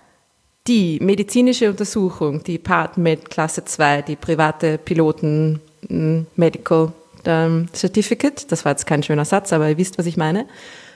die 0.67 0.99
medizinische 1.01 1.71
Untersuchung, 1.71 2.43
die 2.43 2.59
Part 2.59 2.99
Med 2.99 3.31
Klasse 3.31 3.65
2, 3.65 4.03
die 4.03 4.17
private 4.17 4.77
Piloten 4.77 5.61
Medical 5.89 6.85
ähm, 6.87 6.93
Certificate. 7.25 8.51
Das 8.51 8.65
war 8.65 8.73
jetzt 8.73 8.87
kein 8.87 9.03
schöner 9.03 9.25
Satz, 9.25 9.53
aber 9.53 9.69
ihr 9.69 9.79
wisst, 9.79 9.99
was 9.99 10.07
ich 10.07 10.17
meine. 10.17 10.47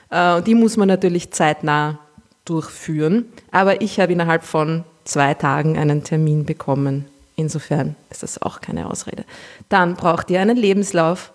Äh, 0.09 0.41
die 0.41 0.55
muss 0.55 0.77
man 0.77 0.87
natürlich 0.87 1.31
zeitnah 1.31 1.99
durchführen. 2.45 3.25
Aber 3.51 3.81
ich 3.81 3.99
habe 3.99 4.13
innerhalb 4.13 4.43
von 4.43 4.83
zwei 5.05 5.33
Tagen 5.33 5.77
einen 5.77 6.03
Termin 6.03 6.45
bekommen. 6.45 7.05
Insofern 7.35 7.95
ist 8.09 8.23
das 8.23 8.41
auch 8.41 8.61
keine 8.61 8.89
Ausrede. 8.89 9.25
Dann 9.69 9.95
braucht 9.95 10.29
ihr 10.29 10.39
einen 10.39 10.57
Lebenslauf, 10.57 11.33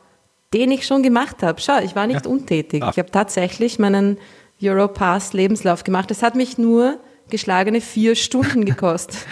den 0.54 0.70
ich 0.70 0.86
schon 0.86 1.02
gemacht 1.02 1.42
habe. 1.42 1.60
Schau, 1.60 1.80
ich 1.82 1.96
war 1.96 2.06
nicht 2.06 2.24
ja. 2.24 2.30
untätig. 2.30 2.82
Ah. 2.82 2.90
Ich 2.90 2.98
habe 2.98 3.10
tatsächlich 3.10 3.78
meinen 3.78 4.18
Europass 4.62 5.32
Lebenslauf 5.32 5.84
gemacht. 5.84 6.10
Es 6.10 6.22
hat 6.22 6.34
mich 6.34 6.58
nur 6.58 6.98
geschlagene 7.30 7.80
vier 7.80 8.16
Stunden 8.16 8.64
gekostet. 8.64 9.18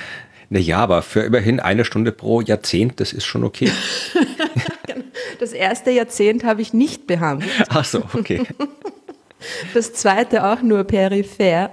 Naja, 0.49 0.79
aber 0.79 1.03
für 1.03 1.23
immerhin 1.23 1.59
eine 1.59 1.85
Stunde 1.85 2.13
pro 2.13 2.41
Jahrzehnt, 2.41 3.01
das 3.01 3.13
ist 3.13 3.25
schon 3.25 3.43
okay. 3.43 3.69
Das 5.39 5.53
erste 5.53 5.91
Jahrzehnt 5.91 6.45
habe 6.45 6.63
ich 6.63 6.73
nicht 6.73 7.07
behandelt. 7.07 7.51
Ach 7.69 7.85
so, 7.85 8.03
okay. 8.15 8.43
Das 9.75 9.93
zweite 9.93 10.45
auch 10.47 10.63
nur 10.63 10.85
peripher. 10.85 11.71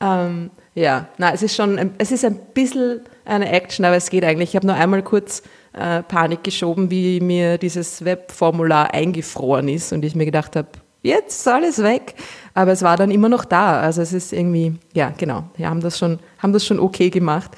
Ähm, 0.00 0.50
ja, 0.74 1.08
na, 1.16 1.32
es 1.32 1.42
ist 1.42 1.56
schon, 1.56 1.92
es 1.96 2.12
ist 2.12 2.24
ein 2.24 2.38
bisschen 2.52 3.00
eine 3.24 3.50
Action, 3.50 3.86
aber 3.86 3.96
es 3.96 4.10
geht 4.10 4.22
eigentlich. 4.22 4.50
Ich 4.50 4.56
habe 4.56 4.66
nur 4.66 4.76
einmal 4.76 5.02
kurz 5.02 5.42
äh, 5.72 6.02
Panik 6.02 6.44
geschoben, 6.44 6.90
wie 6.90 7.20
mir 7.20 7.56
dieses 7.56 8.04
Webformular 8.04 8.92
eingefroren 8.92 9.68
ist 9.68 9.92
und 9.92 10.04
ich 10.04 10.14
mir 10.14 10.26
gedacht 10.26 10.56
habe, 10.56 10.68
jetzt 11.02 11.40
ist 11.40 11.48
alles 11.48 11.82
weg. 11.82 12.14
Aber 12.52 12.72
es 12.72 12.82
war 12.82 12.96
dann 12.96 13.10
immer 13.10 13.30
noch 13.30 13.44
da. 13.46 13.80
Also 13.80 14.02
es 14.02 14.12
ist 14.12 14.32
irgendwie, 14.32 14.74
ja, 14.92 15.12
genau. 15.16 15.44
Wir 15.56 15.70
haben 15.70 15.80
das 15.80 15.98
schon, 15.98 16.18
haben 16.38 16.52
das 16.52 16.66
schon 16.66 16.78
okay 16.78 17.10
gemacht. 17.10 17.52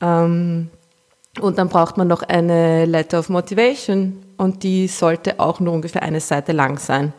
Ähm, 0.00 0.70
und 1.40 1.58
dann 1.58 1.68
braucht 1.68 1.96
man 1.96 2.08
noch 2.08 2.22
eine 2.22 2.84
Letter 2.84 3.18
of 3.20 3.28
Motivation 3.28 4.22
und 4.36 4.62
die 4.62 4.88
sollte 4.88 5.40
auch 5.40 5.60
nur 5.60 5.74
ungefähr 5.74 6.02
eine 6.02 6.20
Seite 6.20 6.52
lang 6.52 6.78
sein. 6.78 7.12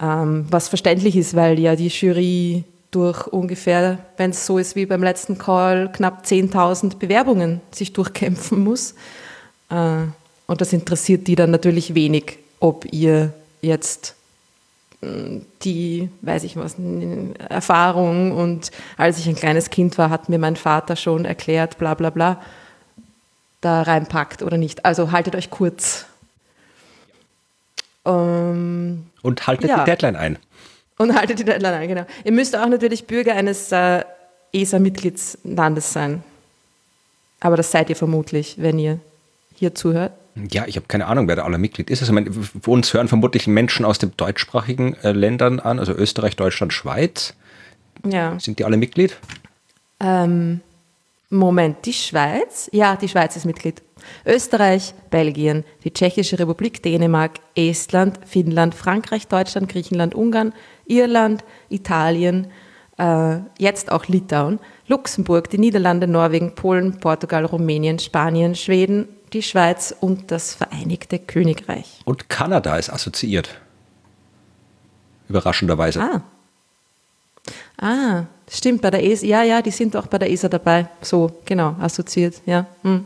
Ähm, 0.00 0.46
was 0.50 0.68
verständlich 0.68 1.16
ist, 1.16 1.34
weil 1.34 1.58
ja 1.58 1.74
die 1.74 1.88
Jury 1.88 2.64
durch 2.90 3.26
ungefähr, 3.26 3.98
wenn 4.16 4.30
es 4.30 4.46
so 4.46 4.58
ist 4.58 4.76
wie 4.76 4.86
beim 4.86 5.02
letzten 5.02 5.38
Call, 5.38 5.90
knapp 5.92 6.24
10.000 6.24 6.96
Bewerbungen 6.98 7.60
sich 7.70 7.92
durchkämpfen 7.92 8.62
muss. 8.62 8.94
Äh, 9.70 10.04
und 10.46 10.60
das 10.60 10.72
interessiert 10.72 11.26
die 11.26 11.34
dann 11.34 11.50
natürlich 11.50 11.94
wenig, 11.94 12.38
ob 12.60 12.90
ihr 12.92 13.34
jetzt 13.60 14.14
mm, 15.02 15.38
die, 15.62 16.08
weiß 16.22 16.44
ich 16.44 16.56
was, 16.56 16.76
Erfahrung 17.48 18.32
und 18.32 18.70
als 18.96 19.18
ich 19.18 19.28
ein 19.28 19.34
kleines 19.34 19.68
Kind 19.68 19.98
war, 19.98 20.10
hat 20.10 20.28
mir 20.28 20.38
mein 20.38 20.56
Vater 20.56 20.96
schon 20.96 21.24
erklärt, 21.24 21.76
bla 21.78 21.94
bla 21.94 22.10
bla 22.10 22.40
da 23.60 23.82
reinpackt 23.82 24.42
oder 24.42 24.56
nicht. 24.56 24.84
Also 24.84 25.12
haltet 25.12 25.34
euch 25.34 25.50
kurz. 25.50 26.06
Ähm, 28.04 29.06
und 29.22 29.46
haltet 29.46 29.70
ja. 29.70 29.78
die 29.80 29.84
Deadline 29.84 30.16
ein. 30.16 30.38
Und 30.98 31.14
haltet 31.14 31.38
die 31.38 31.44
Deadline 31.44 31.74
ein, 31.74 31.88
genau. 31.88 32.06
Ihr 32.24 32.32
müsst 32.32 32.56
auch 32.56 32.68
natürlich 32.68 33.06
Bürger 33.06 33.34
eines 33.34 33.70
äh, 33.72 34.04
ESA-Mitgliedslandes 34.52 35.92
sein. 35.92 36.22
Aber 37.40 37.56
das 37.56 37.70
seid 37.70 37.88
ihr 37.90 37.96
vermutlich, 37.96 38.56
wenn 38.58 38.78
ihr 38.78 38.98
hier 39.54 39.74
zuhört. 39.74 40.12
Ja, 40.50 40.66
ich 40.66 40.76
habe 40.76 40.86
keine 40.86 41.06
Ahnung, 41.06 41.28
wer 41.28 41.36
da 41.36 41.44
aller 41.44 41.58
Mitglied 41.58 41.90
ist. 41.90 42.00
Also, 42.00 42.12
meine, 42.12 42.32
für 42.32 42.70
uns 42.70 42.92
hören 42.94 43.08
vermutlich 43.08 43.46
Menschen 43.46 43.84
aus 43.84 43.98
den 43.98 44.16
deutschsprachigen 44.16 44.94
äh, 45.02 45.12
Ländern 45.12 45.60
an, 45.60 45.78
also 45.78 45.92
Österreich, 45.92 46.36
Deutschland, 46.36 46.72
Schweiz. 46.72 47.34
Ja. 48.04 48.38
Sind 48.38 48.58
die 48.58 48.64
alle 48.64 48.76
Mitglied? 48.76 49.16
Ähm, 50.00 50.60
Moment, 51.30 51.84
die 51.84 51.92
Schweiz? 51.92 52.70
Ja, 52.72 52.96
die 52.96 53.08
Schweiz 53.08 53.36
ist 53.36 53.44
Mitglied. 53.44 53.82
Österreich, 54.24 54.94
Belgien, 55.10 55.64
die 55.84 55.92
Tschechische 55.92 56.38
Republik, 56.38 56.82
Dänemark, 56.82 57.40
Estland, 57.54 58.20
Finnland, 58.24 58.74
Frankreich, 58.74 59.26
Deutschland, 59.28 59.68
Griechenland, 59.68 60.14
Ungarn, 60.14 60.54
Irland, 60.86 61.44
Italien, 61.68 62.46
äh, 62.98 63.38
jetzt 63.58 63.92
auch 63.92 64.06
Litauen, 64.06 64.58
Luxemburg, 64.86 65.50
die 65.50 65.58
Niederlande, 65.58 66.06
Norwegen, 66.06 66.54
Polen, 66.54 66.98
Portugal, 66.98 67.44
Rumänien, 67.44 67.98
Spanien, 67.98 68.54
Schweden, 68.54 69.08
die 69.34 69.42
Schweiz 69.42 69.94
und 70.00 70.30
das 70.30 70.54
Vereinigte 70.54 71.18
Königreich. 71.18 72.00
Und 72.06 72.30
Kanada 72.30 72.78
ist 72.78 72.90
assoziiert. 72.90 73.60
Überraschenderweise. 75.28 76.00
Ah. 76.00 76.22
Ah, 77.80 78.24
stimmt, 78.50 78.82
bei 78.82 78.90
der 78.90 79.04
ESA, 79.04 79.26
ja, 79.26 79.42
ja, 79.42 79.62
die 79.62 79.70
sind 79.70 79.96
auch 79.96 80.06
bei 80.06 80.18
der 80.18 80.30
ESA 80.30 80.48
dabei. 80.48 80.88
So, 81.02 81.30
genau, 81.44 81.76
assoziiert, 81.80 82.40
ja. 82.46 82.66
Hm. 82.82 83.04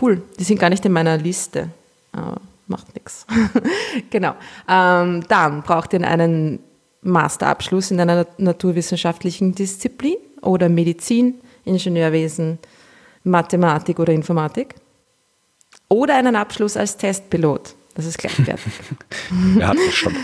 Cool, 0.00 0.22
die 0.38 0.44
sind 0.44 0.58
gar 0.58 0.70
nicht 0.70 0.84
in 0.84 0.92
meiner 0.92 1.18
Liste, 1.18 1.68
aber 2.12 2.40
macht 2.66 2.94
nichts. 2.94 3.26
Genau. 4.10 4.34
Ähm, 4.68 5.22
dann 5.28 5.62
braucht 5.62 5.92
ihr 5.92 6.06
einen 6.06 6.60
Masterabschluss 7.02 7.90
in 7.90 8.00
einer 8.00 8.26
naturwissenschaftlichen 8.38 9.54
Disziplin 9.54 10.16
oder 10.40 10.68
Medizin, 10.68 11.34
Ingenieurwesen, 11.64 12.58
Mathematik 13.24 13.98
oder 13.98 14.12
Informatik. 14.12 14.74
Oder 15.88 16.16
einen 16.16 16.36
Abschluss 16.36 16.76
als 16.76 16.96
Testpilot. 16.96 17.74
Das 17.94 18.06
ist 18.06 18.18
gleichwertig. 18.18 18.72
Wer 19.30 19.68
hat 19.68 19.76
das 19.76 19.94
schon? 19.94 20.16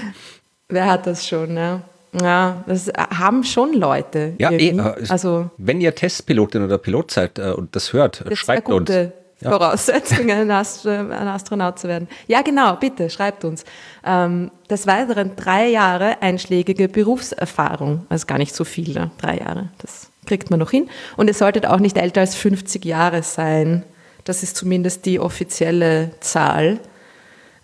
Wer 0.69 0.87
hat 0.87 1.07
das 1.07 1.27
schon, 1.27 1.57
ja? 1.57 1.83
Ja, 2.13 2.65
das 2.67 2.91
haben 2.97 3.45
schon 3.45 3.75
Leute. 3.75 4.35
Ja, 4.39 4.51
eh, 4.51 4.71
äh, 4.71 4.95
also 5.09 5.51
wenn 5.59 5.81
ihr 5.81 5.95
Testpilotin 5.95 6.65
oder 6.65 6.79
Pilot 6.79 7.11
seid 7.11 7.39
äh, 7.39 7.53
und 7.53 7.75
das 7.77 7.93
hört, 7.93 8.25
das 8.29 8.39
schreibt 8.39 8.63
ist 8.63 8.67
eine 8.67 8.77
uns. 8.77 8.91
gute 8.91 9.13
Ja. 9.41 9.51
Voraussetzung, 9.51 10.31
ein, 10.31 10.51
Astro 10.51 10.91
ein 10.91 11.13
Astronaut 11.13 11.79
zu 11.79 11.87
werden. 11.87 12.09
Ja, 12.27 12.43
genau, 12.43 12.75
bitte, 12.77 13.09
schreibt 13.09 13.45
uns. 13.45 13.65
Ähm, 14.05 14.51
des 14.69 14.87
Weiteren 14.87 15.37
drei 15.37 15.69
Jahre 15.69 16.21
einschlägige 16.23 16.89
Berufserfahrung, 16.89 18.07
also 18.09 18.27
gar 18.27 18.39
nicht 18.39 18.55
so 18.55 18.65
viel, 18.65 18.95
ne? 18.95 19.11
drei 19.19 19.39
Jahre, 19.39 19.69
das 19.79 20.11
kriegt 20.27 20.51
man 20.51 20.59
noch 20.59 20.71
hin. 20.71 20.91
Und 21.17 21.29
ihr 21.29 21.35
solltet 21.35 21.67
auch 21.67 21.79
nicht 21.79 21.97
älter 21.97 22.21
als 22.21 22.35
50 22.35 22.85
Jahre 22.85 23.23
sein. 23.23 23.85
Das 24.25 24.43
ist 24.43 24.57
zumindest 24.57 25.07
die 25.07 25.21
offizielle 25.21 26.11
Zahl. 26.21 26.81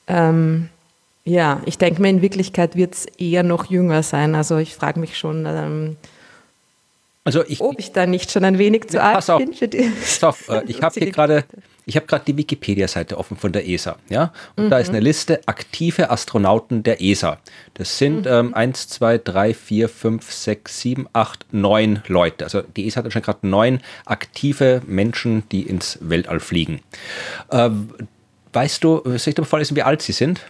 Ähm, 0.06 0.70
ja, 1.24 1.60
ich 1.66 1.78
denke 1.78 2.02
mir, 2.02 2.08
in 2.10 2.22
Wirklichkeit 2.22 2.76
wird 2.76 2.94
es 2.94 3.06
eher 3.18 3.42
noch 3.42 3.66
jünger 3.70 4.02
sein. 4.02 4.34
Also 4.34 4.58
ich 4.58 4.74
frage 4.74 5.00
mich 5.00 5.16
schon, 5.18 5.46
ähm, 5.46 5.96
Also 7.24 7.42
ich, 7.46 7.60
ob 7.60 7.78
ich 7.78 7.92
da 7.92 8.06
nicht 8.06 8.30
schon 8.30 8.44
ein 8.44 8.58
wenig 8.58 8.88
zu 8.88 9.02
alt 9.02 9.14
pass 9.14 9.30
auf. 9.30 9.38
bin 9.38 9.54
für 9.54 9.68
die. 9.68 9.90
Pass 10.00 10.22
auf, 10.24 10.48
äh, 10.48 10.62
ich 10.66 10.82
habe 10.82 10.94
hier 11.00 11.10
gerade 11.10 11.44
ich 11.86 11.96
habe 11.96 12.06
gerade 12.06 12.24
die 12.26 12.34
Wikipedia-Seite 12.38 13.18
offen 13.18 13.36
von 13.36 13.52
der 13.52 13.68
ESA, 13.68 13.96
ja, 14.08 14.32
und 14.56 14.70
da 14.70 14.78
ist 14.78 14.88
Mhm. 14.88 14.94
eine 14.94 15.04
Liste 15.04 15.40
aktive 15.44 16.08
Astronauten 16.08 16.82
der 16.82 17.02
ESA. 17.02 17.36
Das 17.74 17.88
Mhm. 18.00 18.04
sind 18.24 18.26
ähm, 18.26 18.54
1, 18.54 18.88
2, 18.88 19.18
3, 19.18 19.52
4, 19.52 19.88
5, 19.90 20.32
6, 20.32 20.80
7, 20.80 21.06
8, 21.12 21.44
9 21.52 22.02
Leute. 22.08 22.44
Also 22.44 22.62
die 22.62 22.86
ESA 22.86 23.04
hat 23.04 23.12
schon 23.12 23.20
gerade 23.20 23.46
neun 23.46 23.80
aktive 24.06 24.80
Menschen, 24.86 25.42
die 25.52 25.62
ins 25.62 25.98
Weltall 26.00 26.40
fliegen. 26.40 26.80
Ähm, 27.50 27.90
weißt 28.54 28.82
du, 28.82 29.02
soll 29.04 29.16
ich 29.16 29.34
dir 29.34 29.42
mal 29.42 29.46
vorlesen, 29.46 29.76
wie 29.76 29.82
alt 29.82 30.00
sie 30.00 30.12
sind? 30.12 30.40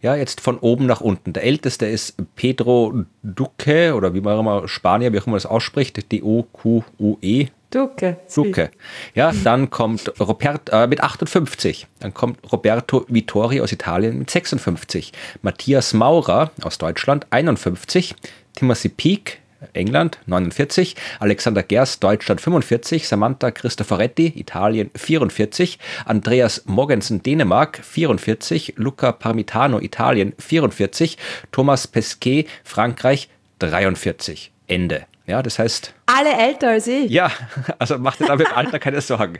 Ja, 0.00 0.14
jetzt 0.14 0.40
von 0.40 0.58
oben 0.58 0.86
nach 0.86 1.00
unten. 1.00 1.32
Der 1.32 1.44
älteste 1.44 1.86
ist 1.86 2.14
Pedro 2.36 3.04
Duque 3.22 3.92
oder 3.94 4.14
wie 4.14 4.20
man 4.20 4.38
immer 4.38 4.68
Spanier, 4.68 5.12
wie 5.12 5.18
auch 5.18 5.26
immer 5.26 5.36
das 5.36 5.46
ausspricht, 5.46 6.12
D-O-Q-U-E. 6.12 7.48
Duke. 7.70 8.16
Duque. 8.32 8.70
Ja, 9.14 9.32
dann 9.44 9.70
kommt 9.70 10.12
Robert, 10.20 10.70
äh, 10.72 10.86
mit 10.86 11.02
58. 11.02 11.86
Dann 11.98 12.14
kommt 12.14 12.38
Roberto 12.52 13.04
Vittori 13.08 13.60
aus 13.60 13.72
Italien 13.72 14.18
mit 14.18 14.30
56. 14.30 15.12
Matthias 15.42 15.92
Maurer 15.92 16.52
aus 16.62 16.78
Deutschland 16.78 17.26
51. 17.30 18.14
Timothy 18.54 18.88
Peake 18.88 19.38
England 19.72 20.18
49, 20.26 20.94
Alexander 21.20 21.62
Gerst, 21.62 22.02
Deutschland 22.02 22.40
45, 22.40 23.06
Samantha 23.08 23.50
Cristoforetti, 23.50 24.32
Italien 24.36 24.90
44, 24.94 25.78
Andreas 26.04 26.62
Mogensen, 26.66 27.22
Dänemark 27.22 27.80
44, 27.82 28.74
Luca 28.76 29.12
Parmitano, 29.12 29.80
Italien 29.80 30.34
44, 30.38 31.16
Thomas 31.52 31.86
Pesquet, 31.86 32.46
Frankreich 32.64 33.28
43. 33.58 34.52
Ende. 34.66 35.06
Ja, 35.26 35.42
das 35.42 35.58
heißt, 35.58 35.92
Alle 36.06 36.32
älter 36.36 36.70
als 36.70 36.86
ich. 36.86 37.10
ja, 37.10 37.30
also 37.78 37.98
macht 37.98 38.20
dir 38.20 38.26
da 38.26 38.36
mit 38.36 38.46
dem 38.46 38.54
Alter 38.54 38.78
keine 38.78 39.00
Sorgen. 39.00 39.38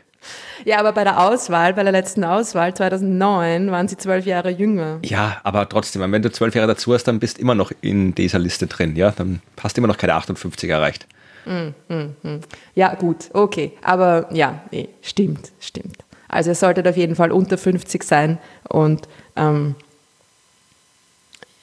Ja, 0.64 0.78
aber 0.78 0.92
bei 0.92 1.04
der 1.04 1.20
Auswahl, 1.20 1.74
bei 1.74 1.82
der 1.82 1.92
letzten 1.92 2.24
Auswahl 2.24 2.74
2009 2.74 3.70
waren 3.70 3.88
sie 3.88 3.96
zwölf 3.96 4.26
Jahre 4.26 4.50
jünger. 4.50 4.98
Ja, 5.04 5.40
aber 5.44 5.68
trotzdem, 5.68 6.10
wenn 6.10 6.22
du 6.22 6.30
zwölf 6.30 6.54
Jahre 6.54 6.68
dazu 6.68 6.94
hast, 6.94 7.04
dann 7.04 7.18
bist 7.18 7.36
du 7.36 7.42
immer 7.42 7.54
noch 7.54 7.72
in 7.80 8.14
dieser 8.14 8.38
Liste 8.38 8.66
drin. 8.66 8.96
Ja, 8.96 9.10
dann 9.10 9.40
hast 9.62 9.76
du 9.76 9.80
immer 9.80 9.88
noch 9.88 9.98
keine 9.98 10.14
58 10.14 10.70
erreicht. 10.70 11.06
Ja, 12.74 12.94
gut, 12.94 13.30
okay. 13.32 13.72
Aber 13.82 14.28
ja, 14.32 14.62
nee, 14.72 14.88
stimmt, 15.02 15.52
stimmt. 15.60 15.98
Also 16.28 16.50
ihr 16.50 16.56
solltet 16.56 16.88
auf 16.88 16.96
jeden 16.96 17.14
Fall 17.14 17.30
unter 17.30 17.56
50 17.56 18.02
sein 18.02 18.38
und 18.68 19.08
ähm, 19.36 19.76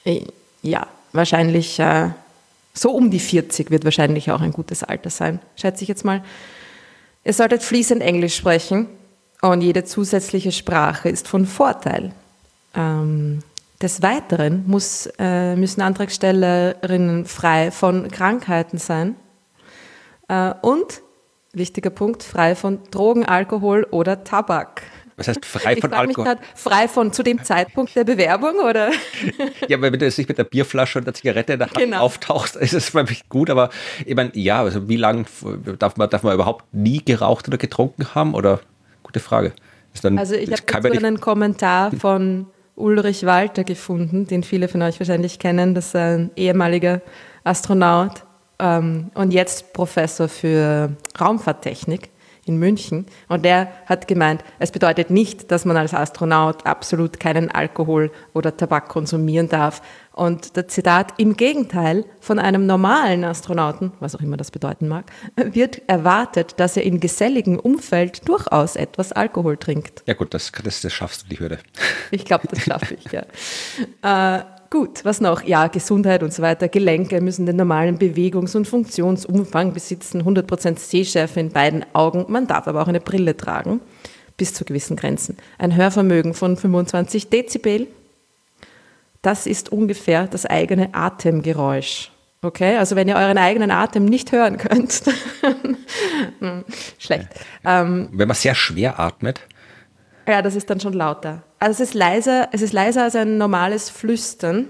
äh, 0.04 0.22
ja, 0.62 0.86
wahrscheinlich 1.12 1.78
äh, 1.78 2.10
so 2.72 2.90
um 2.92 3.10
die 3.10 3.20
40 3.20 3.70
wird 3.70 3.84
wahrscheinlich 3.84 4.30
auch 4.30 4.40
ein 4.40 4.52
gutes 4.52 4.82
Alter 4.82 5.10
sein, 5.10 5.38
schätze 5.56 5.82
ich 5.82 5.88
jetzt 5.88 6.04
mal. 6.04 6.22
Ihr 7.24 7.32
solltet 7.32 7.62
fließend 7.62 8.02
Englisch 8.02 8.36
sprechen 8.36 8.86
und 9.40 9.62
jede 9.62 9.84
zusätzliche 9.84 10.52
Sprache 10.52 11.08
ist 11.08 11.26
von 11.26 11.46
Vorteil. 11.46 12.12
Ähm, 12.74 13.40
des 13.80 14.02
Weiteren 14.02 14.64
muss, 14.66 15.08
äh, 15.18 15.56
müssen 15.56 15.82
Antragstellerinnen 15.82 17.26
frei 17.26 17.70
von 17.70 18.10
Krankheiten 18.10 18.78
sein 18.78 19.16
äh, 20.28 20.54
und, 20.62 21.02
wichtiger 21.52 21.90
Punkt, 21.90 22.22
frei 22.22 22.54
von 22.54 22.80
Drogen, 22.90 23.24
Alkohol 23.26 23.86
oder 23.90 24.24
Tabak. 24.24 24.82
Was 25.16 25.28
heißt 25.28 25.44
frei 25.44 25.76
von 25.76 25.90
mich 25.90 25.98
Alkohol? 25.98 26.24
grad, 26.24 26.38
frei 26.54 26.88
von 26.88 27.12
zu 27.12 27.22
dem 27.22 27.42
Zeitpunkt 27.44 27.94
der 27.94 28.04
Bewerbung 28.04 28.56
oder? 28.68 28.90
Ja, 29.68 29.80
weil 29.80 29.92
wenn 29.92 29.98
du 30.00 30.04
jetzt 30.06 30.18
nicht 30.18 30.28
mit 30.28 30.38
der 30.38 30.44
Bierflasche 30.44 30.98
und 30.98 31.04
der 31.06 31.14
Zigarette 31.14 31.52
in 31.54 31.58
der 31.60 31.68
Hand 31.68 31.78
Genau. 31.78 32.00
auftauchst, 32.00 32.56
ist 32.56 32.72
es 32.74 32.92
wirklich 32.94 33.28
gut. 33.28 33.48
Aber 33.50 33.70
ich 34.04 34.14
meine, 34.16 34.30
ja, 34.34 34.62
also 34.62 34.88
wie 34.88 34.96
lange 34.96 35.24
darf 35.78 35.96
man, 35.96 36.10
darf 36.10 36.22
man 36.24 36.34
überhaupt 36.34 36.64
nie 36.72 37.02
geraucht 37.04 37.46
oder 37.48 37.58
getrunken 37.58 38.14
haben? 38.14 38.34
Oder 38.34 38.60
gute 39.04 39.20
Frage. 39.20 39.52
Ist 39.92 40.04
dann, 40.04 40.18
Also 40.18 40.34
ich 40.34 40.50
habe 40.50 40.90
einen 40.90 41.20
Kommentar 41.20 41.92
von 41.92 42.46
Ulrich 42.74 43.24
Walter 43.24 43.62
gefunden, 43.62 44.26
den 44.26 44.42
viele 44.42 44.66
von 44.66 44.82
euch 44.82 44.98
wahrscheinlich 44.98 45.38
kennen. 45.38 45.74
Das 45.76 45.86
ist 45.86 45.96
ein 45.96 46.32
ehemaliger 46.34 47.00
Astronaut 47.44 48.24
ähm, 48.58 49.10
und 49.14 49.32
jetzt 49.32 49.72
Professor 49.72 50.28
für 50.28 50.90
Raumfahrttechnik 51.20 52.10
in 52.46 52.56
München. 52.58 53.06
Und 53.28 53.44
der 53.44 53.68
hat 53.86 54.08
gemeint, 54.08 54.42
es 54.58 54.72
bedeutet 54.72 55.10
nicht, 55.10 55.50
dass 55.50 55.64
man 55.64 55.76
als 55.76 55.94
Astronaut 55.94 56.66
absolut 56.66 57.20
keinen 57.20 57.50
Alkohol 57.50 58.10
oder 58.32 58.56
Tabak 58.56 58.88
konsumieren 58.88 59.48
darf. 59.48 59.82
Und 60.12 60.56
der 60.56 60.68
Zitat, 60.68 61.14
im 61.18 61.36
Gegenteil, 61.36 62.04
von 62.20 62.38
einem 62.38 62.66
normalen 62.66 63.24
Astronauten, 63.24 63.92
was 63.98 64.14
auch 64.14 64.20
immer 64.20 64.36
das 64.36 64.52
bedeuten 64.52 64.86
mag, 64.86 65.06
wird 65.36 65.82
erwartet, 65.88 66.54
dass 66.58 66.76
er 66.76 66.84
in 66.84 67.00
geselligem 67.00 67.58
Umfeld 67.58 68.28
durchaus 68.28 68.76
etwas 68.76 69.12
Alkohol 69.12 69.56
trinkt. 69.56 70.02
ja 70.06 70.14
gut, 70.14 70.32
das, 70.32 70.52
das, 70.52 70.80
das 70.82 70.92
schaffst 70.92 71.24
du, 71.24 71.28
die 71.30 71.40
Hürde. 71.40 71.58
Ich 72.10 72.24
glaube, 72.24 72.46
das 72.48 72.62
schaffe 72.62 72.94
ich, 72.94 73.10
ja. 73.12 73.24
Äh, 74.02 74.44
gut, 74.74 75.04
was 75.04 75.20
noch? 75.20 75.44
Ja, 75.44 75.68
Gesundheit 75.68 76.24
und 76.24 76.34
so 76.34 76.42
weiter. 76.42 76.66
Gelenke 76.68 77.20
müssen 77.20 77.46
den 77.46 77.54
normalen 77.54 77.96
Bewegungs- 77.96 78.56
und 78.56 78.66
Funktionsumfang 78.66 79.72
besitzen, 79.72 80.22
100% 80.22 80.80
Sehschärfe 80.80 81.38
in 81.38 81.50
beiden 81.50 81.86
Augen. 81.92 82.26
Man 82.28 82.48
darf 82.48 82.66
aber 82.66 82.82
auch 82.82 82.88
eine 82.88 83.00
Brille 83.00 83.36
tragen, 83.36 83.80
bis 84.36 84.52
zu 84.52 84.64
gewissen 84.64 84.96
Grenzen. 84.96 85.36
Ein 85.58 85.76
Hörvermögen 85.76 86.34
von 86.34 86.56
25 86.56 87.30
Dezibel. 87.30 87.86
Das 89.22 89.46
ist 89.46 89.70
ungefähr 89.70 90.26
das 90.26 90.44
eigene 90.44 90.92
Atemgeräusch. 90.92 92.10
Okay, 92.42 92.76
also 92.76 92.96
wenn 92.96 93.06
ihr 93.06 93.14
euren 93.14 93.38
eigenen 93.38 93.70
Atem 93.70 94.04
nicht 94.04 94.32
hören 94.32 94.58
könnt, 94.58 95.04
hm, 96.40 96.64
schlecht. 96.98 97.28
Ähm, 97.64 98.08
Wenn 98.10 98.26
man 98.26 98.36
sehr 98.36 98.56
schwer 98.56 98.98
atmet, 98.98 99.40
ja, 100.26 100.42
das 100.42 100.54
ist 100.56 100.70
dann 100.70 100.80
schon 100.80 100.92
lauter. 100.92 101.42
Also 101.58 101.82
es 101.82 101.90
ist 101.90 101.94
leiser, 101.94 102.48
es 102.52 102.62
ist 102.62 102.72
leiser 102.72 103.04
als 103.04 103.16
ein 103.16 103.38
normales 103.38 103.90
Flüstern 103.90 104.68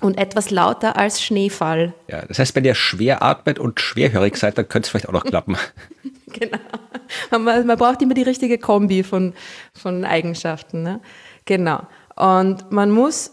und 0.00 0.18
etwas 0.18 0.50
lauter 0.50 0.96
als 0.96 1.22
Schneefall. 1.22 1.94
ja, 2.08 2.24
das 2.26 2.38
heißt, 2.38 2.54
wenn 2.54 2.64
ihr 2.64 2.74
schwer 2.74 3.22
atmet 3.22 3.58
und 3.58 3.80
schwerhörig 3.80 4.36
seid, 4.36 4.58
dann 4.58 4.68
könnte 4.68 4.86
es 4.86 4.90
vielleicht 4.90 5.08
auch 5.08 5.12
noch 5.12 5.24
klappen. 5.24 5.56
genau. 6.32 6.58
Man, 7.30 7.66
man, 7.66 7.78
braucht 7.78 8.02
immer 8.02 8.14
die 8.14 8.22
richtige 8.22 8.58
Kombi 8.58 9.02
von, 9.02 9.32
von 9.74 10.04
Eigenschaften. 10.04 10.82
Ne? 10.82 11.00
Genau. 11.46 11.86
Und 12.14 12.70
man 12.70 12.90
muss, 12.90 13.32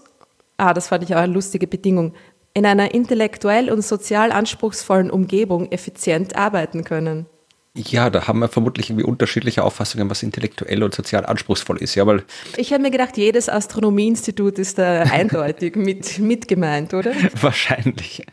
ah, 0.58 0.74
das 0.74 0.88
fand 0.88 1.04
ich 1.04 1.14
auch 1.14 1.20
eine 1.20 1.34
lustige 1.34 1.68
Bedingung, 1.68 2.14
in 2.54 2.66
einer 2.66 2.94
intellektuell 2.94 3.70
und 3.70 3.84
sozial 3.84 4.32
anspruchsvollen 4.32 5.12
Umgebung 5.12 5.72
effizient 5.72 6.36
arbeiten 6.36 6.84
können. 6.86 7.26
Ja, 7.76 8.10
da 8.10 8.28
haben 8.28 8.40
wir 8.40 8.48
vermutlich 8.48 8.90
irgendwie 8.90 9.06
unterschiedliche 9.06 9.64
Auffassungen, 9.64 10.10
was 10.10 10.24
intellektuell 10.24 10.82
und 10.82 10.96
sozial 10.96 11.26
anspruchsvoll 11.26 11.78
ist. 11.78 11.96
Ja, 11.96 12.08
weil 12.08 12.24
ich 12.56 12.72
habe 12.72 12.82
mir 12.82 12.92
gedacht, 12.92 13.18
jedes 13.18 13.50
Astronomieinstitut 13.50 14.58
ist 14.60 14.78
da 14.78 15.02
eindeutig 15.12 15.76
mit, 15.76 16.20
mit 16.20 16.48
gemeint, 16.48 16.94
oder? 16.94 17.12
Wahrscheinlich. 17.42 18.26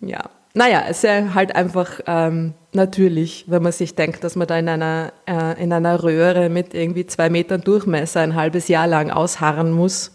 Ja, 0.00 0.30
naja, 0.54 0.84
es 0.88 0.98
ist 0.98 1.04
ja 1.04 1.34
halt 1.34 1.54
einfach 1.54 2.00
ähm, 2.06 2.54
natürlich, 2.72 3.44
wenn 3.46 3.62
man 3.62 3.72
sich 3.72 3.94
denkt, 3.94 4.24
dass 4.24 4.36
man 4.36 4.48
da 4.48 4.58
in 4.58 4.68
einer, 4.68 5.12
äh, 5.26 5.62
in 5.62 5.72
einer 5.72 6.02
Röhre 6.02 6.48
mit 6.48 6.74
irgendwie 6.74 7.06
zwei 7.06 7.30
Metern 7.30 7.60
Durchmesser 7.60 8.20
ein 8.20 8.34
halbes 8.34 8.68
Jahr 8.68 8.86
lang 8.86 9.10
ausharren 9.10 9.70
muss. 9.70 10.12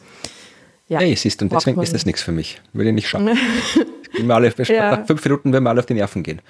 Ja, 0.87 0.99
hey, 0.99 1.15
siehst 1.15 1.41
du, 1.41 1.45
und 1.45 1.53
deswegen 1.53 1.81
ist 1.81 1.93
das 1.93 2.05
nichts 2.05 2.21
für 2.21 2.31
mich. 2.31 2.61
Würde 2.73 2.89
ich 2.89 2.95
nicht 2.95 3.07
schaffen. 3.07 3.37
alle, 4.29 4.53
ja. 4.67 4.97
Nach 4.97 5.05
fünf 5.05 5.23
Minuten 5.23 5.53
werden 5.53 5.63
wir 5.63 5.69
alle 5.69 5.79
auf 5.79 5.85
die 5.85 5.93
Nerven 5.93 6.23
gehen. 6.23 6.41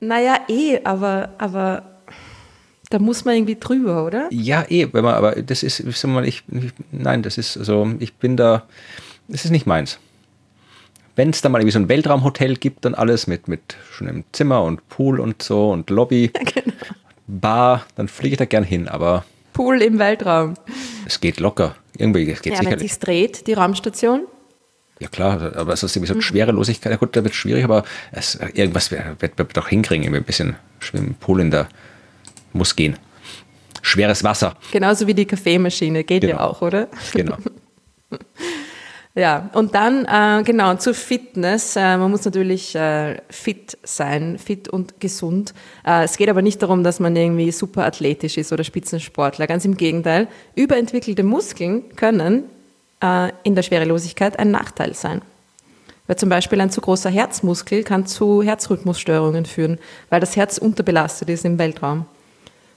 Naja, 0.00 0.40
eh, 0.48 0.80
aber, 0.84 1.30
aber 1.38 1.82
da 2.90 2.98
muss 2.98 3.24
man 3.24 3.34
irgendwie 3.34 3.56
drüber, 3.56 4.04
oder? 4.04 4.28
Ja, 4.30 4.64
eh, 4.68 4.88
wenn 4.92 5.04
man, 5.04 5.14
aber 5.14 5.32
das 5.42 5.62
ist, 5.62 5.76
sag 5.76 6.10
mal, 6.10 6.26
ich, 6.26 6.44
nein, 6.90 7.22
das 7.22 7.38
ist, 7.38 7.56
also, 7.56 7.90
ich 7.98 8.14
bin 8.14 8.36
da, 8.36 8.64
das 9.28 9.44
ist 9.44 9.50
nicht 9.50 9.66
meins. 9.66 9.98
Wenn 11.16 11.30
es 11.30 11.42
da 11.42 11.48
mal 11.48 11.58
irgendwie 11.58 11.72
so 11.72 11.80
ein 11.80 11.88
Weltraumhotel 11.88 12.56
gibt 12.56 12.86
und 12.86 12.94
alles 12.94 13.26
mit, 13.26 13.48
mit 13.48 13.76
schon 13.90 14.06
im 14.06 14.24
Zimmer 14.32 14.62
und 14.62 14.88
Pool 14.88 15.18
und 15.18 15.42
so 15.42 15.70
und 15.70 15.90
Lobby, 15.90 16.30
ja, 16.34 16.42
genau. 16.54 16.76
Bar, 17.26 17.84
dann 17.96 18.08
fliege 18.08 18.34
ich 18.34 18.38
da 18.38 18.46
gern 18.46 18.64
hin, 18.64 18.88
aber. 18.88 19.24
Pool 19.52 19.82
im 19.82 19.98
Weltraum. 19.98 20.54
Es 21.06 21.20
geht 21.20 21.40
locker. 21.40 21.74
Irgendwie, 21.98 22.30
es 22.30 22.40
geht 22.40 22.52
ja, 22.52 22.58
sicherlich. 22.60 22.80
Wenn 22.80 22.88
sich 22.88 22.98
dreht, 22.98 23.46
die 23.46 23.52
Raumstation. 23.52 24.22
Ja 25.00 25.08
klar, 25.08 25.52
aber 25.56 25.72
es 25.72 25.82
ist 25.82 25.94
irgendwie 25.94 26.08
so 26.08 26.14
eine 26.14 26.22
Schwerelosigkeit, 26.22 26.90
ja 26.90 26.96
gut, 26.96 27.14
da 27.14 27.22
wird 27.22 27.32
es 27.32 27.38
schwierig, 27.38 27.62
aber 27.62 27.84
es, 28.10 28.36
irgendwas 28.54 28.90
wird, 28.90 29.20
wird 29.20 29.56
doch 29.56 29.68
hinkriegen, 29.68 30.02
irgendwie 30.04 30.20
ein 30.20 30.24
bisschen 30.24 30.56
Schwimmen, 30.80 31.14
Pool 31.14 31.40
in 31.40 31.50
der, 31.50 31.68
muss 32.52 32.74
gehen. 32.74 32.96
Schweres 33.82 34.24
Wasser. 34.24 34.56
Genauso 34.72 35.06
wie 35.06 35.14
die 35.14 35.24
Kaffeemaschine, 35.24 36.02
geht 36.02 36.22
genau. 36.22 36.34
ja 36.34 36.40
auch, 36.40 36.62
oder? 36.62 36.88
Genau. 37.12 37.36
ja, 39.14 39.50
und 39.52 39.74
dann, 39.76 40.04
äh, 40.04 40.42
genau, 40.42 40.74
zur 40.74 40.94
Fitness. 40.94 41.76
Äh, 41.76 41.96
man 41.96 42.10
muss 42.10 42.24
natürlich 42.24 42.74
äh, 42.74 43.18
fit 43.30 43.78
sein, 43.84 44.36
fit 44.38 44.68
und 44.68 45.00
gesund. 45.00 45.54
Äh, 45.86 46.04
es 46.04 46.16
geht 46.16 46.28
aber 46.28 46.42
nicht 46.42 46.60
darum, 46.60 46.82
dass 46.82 46.98
man 46.98 47.14
irgendwie 47.14 47.52
super 47.52 47.86
athletisch 47.86 48.36
ist 48.36 48.52
oder 48.52 48.64
Spitzensportler. 48.64 49.46
Ganz 49.46 49.64
im 49.64 49.76
Gegenteil. 49.76 50.26
Überentwickelte 50.56 51.22
Muskeln 51.22 51.94
können 51.94 52.44
äh, 53.02 53.32
in 53.42 53.54
der 53.54 53.62
Schwerelosigkeit 53.62 54.38
ein 54.38 54.50
Nachteil 54.50 54.94
sein. 54.94 55.22
Weil 56.06 56.16
zum 56.16 56.28
Beispiel 56.30 56.60
ein 56.60 56.70
zu 56.70 56.80
großer 56.80 57.10
Herzmuskel 57.10 57.84
kann 57.84 58.06
zu 58.06 58.42
Herzrhythmusstörungen 58.42 59.44
führen, 59.44 59.78
weil 60.08 60.20
das 60.20 60.36
Herz 60.36 60.58
unterbelastet 60.58 61.28
ist 61.28 61.44
im 61.44 61.58
Weltraum. 61.58 62.06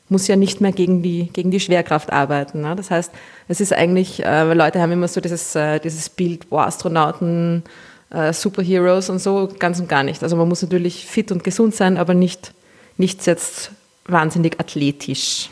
Muss 0.10 0.28
ja 0.28 0.36
nicht 0.36 0.60
mehr 0.60 0.74
gegen 0.74 1.02
die, 1.02 1.30
gegen 1.32 1.52
die 1.52 1.62
Schwerkraft 1.62 2.12
arbeiten. 2.12 2.62
Ne? 2.62 2.76
Das 2.76 2.92
heißt, 2.92 3.12
es 3.48 3.62
ist 3.62 3.72
eigentlich, 3.72 4.24
äh, 4.26 4.54
Leute 4.54 4.82
haben 4.82 4.92
immer 4.92 5.08
so 5.08 5.22
dieses, 5.22 5.56
äh, 5.56 5.80
dieses 5.80 6.10
Bild, 6.10 6.50
boah, 6.50 6.66
Astronauten, 6.66 7.64
äh, 8.10 8.34
Superheroes 8.34 9.10
und 9.10 9.20
so, 9.20 9.50
ganz 9.58 9.80
und 9.80 9.88
gar 9.88 10.04
nicht. 10.04 10.22
Also 10.22 10.36
man 10.36 10.50
muss 10.50 10.62
natürlich 10.62 11.06
fit 11.06 11.32
und 11.32 11.46
gesund 11.46 11.74
sein, 11.74 11.98
aber 11.98 12.14
nicht, 12.14 12.54
nicht 12.98 13.26
jetzt 13.26 13.72
wahnsinnig 14.06 14.60
athletisch. 14.60 15.50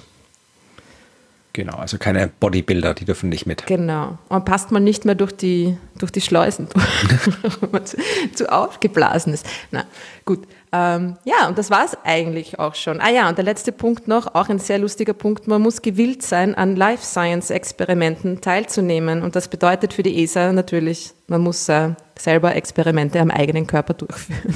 Genau, 1.53 1.77
also 1.77 1.97
keine 1.97 2.27
Bodybuilder, 2.27 2.93
die 2.93 3.05
dürfen 3.05 3.29
nicht 3.29 3.47
mit. 3.47 3.65
Genau. 3.65 4.19
Und 4.29 4.45
passt 4.45 4.71
man 4.71 4.83
nicht 4.83 5.05
mehr 5.05 5.15
durch 5.15 5.31
die, 5.31 5.77
durch 5.97 6.11
die 6.11 6.21
Schleusen, 6.21 6.67
wenn 7.61 7.71
man 7.71 7.85
zu, 7.85 7.97
zu, 8.33 8.51
aufgeblasen 8.51 9.33
ist. 9.33 9.47
Na, 9.71 9.85
gut. 10.25 10.47
Ähm, 10.71 11.17
ja, 11.25 11.47
und 11.47 11.57
das 11.57 11.71
war 11.71 11.83
es 11.83 11.97
eigentlich 12.03 12.59
auch 12.59 12.75
schon. 12.75 13.01
Ah 13.01 13.09
ja, 13.09 13.27
und 13.27 13.39
der 13.39 13.45
letzte 13.45 13.71
Punkt 13.71 14.07
noch, 14.07 14.35
auch 14.35 14.47
ein 14.49 14.59
sehr 14.59 14.77
lustiger 14.77 15.13
Punkt. 15.13 15.47
Man 15.47 15.63
muss 15.63 15.81
gewillt 15.81 16.21
sein, 16.21 16.53
an 16.53 16.75
Life 16.75 17.03
Science 17.03 17.49
Experimenten 17.49 18.41
teilzunehmen. 18.41 19.23
Und 19.23 19.35
das 19.35 19.47
bedeutet 19.47 19.93
für 19.93 20.03
die 20.03 20.21
ESA 20.21 20.51
natürlich, 20.53 21.13
man 21.25 21.41
muss 21.41 21.67
äh, 21.67 21.95
selber 22.19 22.55
Experimente 22.55 23.19
am 23.19 23.31
eigenen 23.31 23.65
Körper 23.65 23.95
durchführen. 23.95 24.55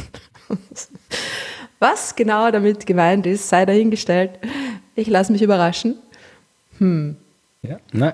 Was 1.79 2.15
genau 2.15 2.51
damit 2.51 2.86
gemeint 2.86 3.25
ist, 3.25 3.49
sei 3.49 3.65
dahingestellt. 3.65 4.39
Ich 4.93 5.08
lasse 5.08 5.32
mich 5.32 5.41
überraschen. 5.41 5.95
Hm. 6.79 7.17
Ja, 7.65 7.77
na, 7.93 8.13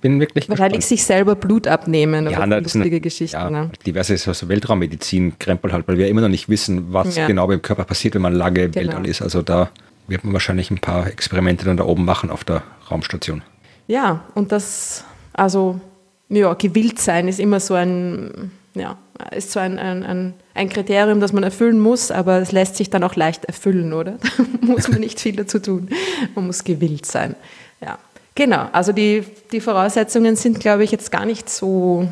bin 0.00 0.20
wirklich 0.20 0.48
Wahrscheinlich 0.48 0.78
gespannt. 0.78 0.98
sich 0.98 1.04
selber 1.04 1.34
Blut 1.34 1.66
abnehmen 1.66 2.30
ja, 2.30 2.44
oder 2.44 2.60
lustige 2.60 3.00
Geschichten. 3.00 3.36
Ja, 3.36 3.50
ne? 3.50 3.70
diverse 3.84 4.16
so 4.16 4.48
Weltraummedizin 4.48 5.40
krempelt 5.40 5.72
halt, 5.72 5.88
weil 5.88 5.98
wir 5.98 6.06
immer 6.06 6.20
noch 6.20 6.28
nicht 6.28 6.48
wissen, 6.48 6.92
was 6.92 7.16
ja. 7.16 7.26
genau 7.26 7.48
beim 7.48 7.60
Körper 7.60 7.84
passiert, 7.84 8.14
wenn 8.14 8.22
man 8.22 8.34
lange 8.34 8.62
im 8.62 8.70
genau. 8.70 8.86
Weltall 8.86 9.06
ist. 9.08 9.22
Also 9.22 9.42
da 9.42 9.70
wird 10.06 10.22
man 10.22 10.32
wahrscheinlich 10.32 10.70
ein 10.70 10.78
paar 10.78 11.08
Experimente 11.08 11.64
dann 11.64 11.76
da 11.76 11.84
oben 11.84 12.04
machen 12.04 12.30
auf 12.30 12.44
der 12.44 12.62
Raumstation. 12.88 13.42
Ja, 13.88 14.24
und 14.34 14.52
das, 14.52 15.04
also, 15.32 15.80
ja, 16.28 16.54
gewillt 16.54 17.00
sein 17.00 17.26
ist 17.26 17.40
immer 17.40 17.58
so 17.58 17.74
ein, 17.74 18.52
ja, 18.74 18.98
ist 19.32 19.50
so 19.50 19.58
ein, 19.58 19.80
ein, 19.80 20.04
ein, 20.04 20.34
ein 20.54 20.68
Kriterium, 20.68 21.20
das 21.20 21.32
man 21.32 21.42
erfüllen 21.42 21.80
muss, 21.80 22.12
aber 22.12 22.38
es 22.38 22.52
lässt 22.52 22.76
sich 22.76 22.88
dann 22.88 23.02
auch 23.02 23.16
leicht 23.16 23.46
erfüllen, 23.46 23.92
oder? 23.92 24.18
Da 24.60 24.72
muss 24.72 24.88
man 24.88 25.00
nicht 25.00 25.20
viel 25.20 25.36
dazu 25.36 25.58
tun. 25.60 25.88
Man 26.34 26.46
muss 26.48 26.64
gewillt 26.64 27.06
sein. 27.06 27.36
Ja, 27.80 27.98
genau. 28.34 28.68
Also 28.72 28.92
die, 28.92 29.24
die 29.52 29.60
Voraussetzungen 29.60 30.36
sind, 30.36 30.60
glaube 30.60 30.84
ich, 30.84 30.90
jetzt 30.90 31.10
gar 31.10 31.24
nicht 31.24 31.48
so 31.48 32.08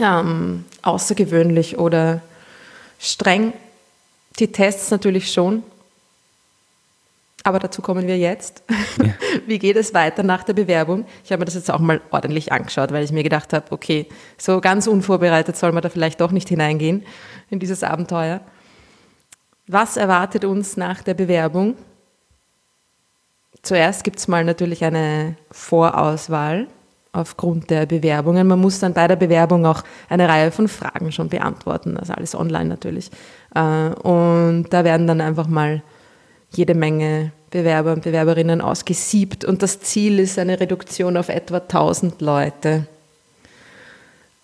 ähm, 0.00 0.64
außergewöhnlich 0.82 1.78
oder 1.78 2.20
streng. 2.98 3.52
Die 4.38 4.52
Tests 4.52 4.90
natürlich 4.90 5.32
schon. 5.32 5.62
Aber 7.42 7.60
dazu 7.60 7.80
kommen 7.80 8.08
wir 8.08 8.18
jetzt. 8.18 8.64
Ja. 9.00 9.14
Wie 9.46 9.60
geht 9.60 9.76
es 9.76 9.94
weiter 9.94 10.24
nach 10.24 10.42
der 10.42 10.52
Bewerbung? 10.52 11.06
Ich 11.24 11.30
habe 11.30 11.40
mir 11.40 11.44
das 11.44 11.54
jetzt 11.54 11.70
auch 11.70 11.78
mal 11.78 12.00
ordentlich 12.10 12.50
angeschaut, 12.50 12.90
weil 12.90 13.04
ich 13.04 13.12
mir 13.12 13.22
gedacht 13.22 13.52
habe, 13.52 13.66
okay, 13.70 14.08
so 14.36 14.60
ganz 14.60 14.88
unvorbereitet 14.88 15.56
soll 15.56 15.70
man 15.70 15.82
da 15.82 15.88
vielleicht 15.88 16.20
doch 16.20 16.32
nicht 16.32 16.48
hineingehen 16.48 17.04
in 17.48 17.60
dieses 17.60 17.84
Abenteuer. 17.84 18.40
Was 19.68 19.96
erwartet 19.96 20.44
uns 20.44 20.76
nach 20.76 21.02
der 21.02 21.14
Bewerbung? 21.14 21.76
Zuerst 23.66 24.04
gibt 24.04 24.20
es 24.20 24.28
mal 24.28 24.44
natürlich 24.44 24.84
eine 24.84 25.34
Vorauswahl 25.50 26.68
aufgrund 27.10 27.68
der 27.68 27.84
Bewerbungen. 27.84 28.46
Man 28.46 28.60
muss 28.60 28.78
dann 28.78 28.94
bei 28.94 29.08
der 29.08 29.16
Bewerbung 29.16 29.66
auch 29.66 29.82
eine 30.08 30.28
Reihe 30.28 30.52
von 30.52 30.68
Fragen 30.68 31.10
schon 31.10 31.28
beantworten, 31.28 31.96
also 31.96 32.12
alles 32.12 32.36
online 32.36 32.66
natürlich. 32.66 33.10
Äh, 33.56 33.88
und 33.88 34.66
da 34.70 34.84
werden 34.84 35.08
dann 35.08 35.20
einfach 35.20 35.48
mal 35.48 35.82
jede 36.52 36.76
Menge 36.76 37.32
Bewerber 37.50 37.92
und 37.92 38.04
Bewerberinnen 38.04 38.60
ausgesiebt 38.60 39.44
und 39.44 39.64
das 39.64 39.80
Ziel 39.80 40.20
ist 40.20 40.38
eine 40.38 40.60
Reduktion 40.60 41.16
auf 41.16 41.28
etwa 41.28 41.56
1000 41.56 42.20
Leute. 42.20 42.86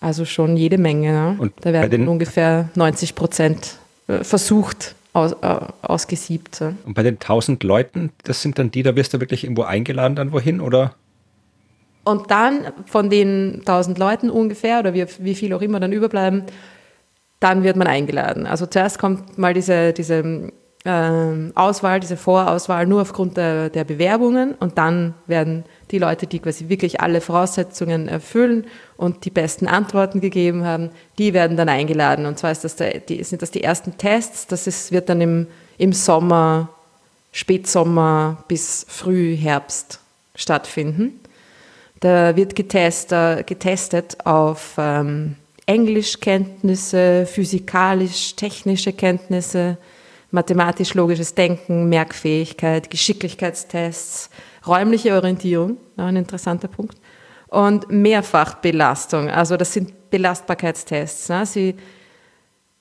Also 0.01 0.25
schon 0.25 0.57
jede 0.57 0.77
Menge. 0.77 1.13
Ne? 1.13 1.35
Und 1.39 1.53
da 1.61 1.71
werden 1.71 2.09
ungefähr 2.09 2.67
90 2.75 3.15
Prozent 3.15 3.77
äh, 4.09 4.21
versucht 4.25 4.95
aus, 5.13 5.33
äh, 5.33 5.59
ausgesiebt. 5.81 6.61
Und 6.61 6.93
bei 6.93 7.03
den 7.03 7.19
1000 7.19 7.63
Leuten, 7.63 8.11
das 8.23 8.41
sind 8.41 8.59
dann 8.59 8.71
die, 8.71 8.83
da 8.83 8.95
wirst 8.95 9.13
du 9.13 9.19
wirklich 9.19 9.43
irgendwo 9.43 9.63
eingeladen, 9.63 10.15
dann 10.15 10.31
wohin, 10.31 10.59
oder? 10.59 10.95
Und 12.03 12.31
dann 12.31 12.73
von 12.85 13.09
den 13.09 13.59
1000 13.59 13.97
Leuten 13.97 14.29
ungefähr, 14.29 14.79
oder 14.79 14.93
wie, 14.93 15.05
wie 15.19 15.35
viel 15.35 15.53
auch 15.53 15.61
immer 15.61 15.79
dann 15.79 15.93
überbleiben, 15.93 16.43
dann 17.39 17.63
wird 17.63 17.77
man 17.77 17.87
eingeladen. 17.87 18.45
Also 18.45 18.65
zuerst 18.65 18.99
kommt 18.99 19.37
mal 19.37 19.53
diese, 19.53 19.93
diese 19.93 20.51
äh, 20.83 21.51
Auswahl, 21.55 21.99
diese 21.99 22.17
Vorauswahl 22.17 22.87
nur 22.87 23.01
aufgrund 23.01 23.37
der, 23.37 23.69
der 23.69 23.83
Bewerbungen 23.83 24.55
und 24.55 24.77
dann 24.77 25.13
werden 25.27 25.63
die 25.91 25.99
Leute, 25.99 26.27
die 26.27 26.39
quasi 26.39 26.69
wirklich 26.69 27.01
alle 27.01 27.21
Voraussetzungen 27.21 28.07
erfüllen 28.07 28.65
und 28.97 29.25
die 29.25 29.29
besten 29.29 29.67
Antworten 29.67 30.21
gegeben 30.21 30.65
haben, 30.65 30.89
die 31.17 31.33
werden 31.33 31.57
dann 31.57 31.69
eingeladen. 31.69 32.25
Und 32.25 32.39
zwar 32.39 32.51
ist 32.51 32.63
das 32.63 32.75
der, 32.75 32.99
die, 32.99 33.23
sind 33.23 33.41
das 33.41 33.51
die 33.51 33.63
ersten 33.63 33.97
Tests. 33.97 34.47
Das 34.47 34.67
ist, 34.67 34.91
wird 34.91 35.09
dann 35.09 35.21
im, 35.21 35.47
im 35.77 35.93
Sommer, 35.93 36.69
Spätsommer 37.31 38.43
bis 38.47 38.85
Frühherbst 38.87 39.99
stattfinden. 40.35 41.19
Da 41.99 42.35
wird 42.35 42.55
getestet, 42.55 43.47
getestet 43.47 44.25
auf 44.25 44.75
ähm, 44.77 45.35
Englischkenntnisse, 45.65 47.25
physikalisch-technische 47.25 48.93
Kenntnisse, 48.93 49.77
mathematisch-logisches 50.31 51.35
Denken, 51.35 51.87
Merkfähigkeit, 51.89 52.89
Geschicklichkeitstests, 52.89 54.29
räumliche 54.65 55.13
Orientierung, 55.13 55.77
auch 55.97 56.05
ein 56.05 56.15
interessanter 56.15 56.67
Punkt, 56.67 56.97
und 57.47 57.91
Mehrfachbelastung. 57.91 59.29
Also 59.29 59.57
das 59.57 59.73
sind 59.73 60.09
Belastbarkeitstests. 60.09 61.29
Ne? 61.29 61.45
Sie 61.45 61.75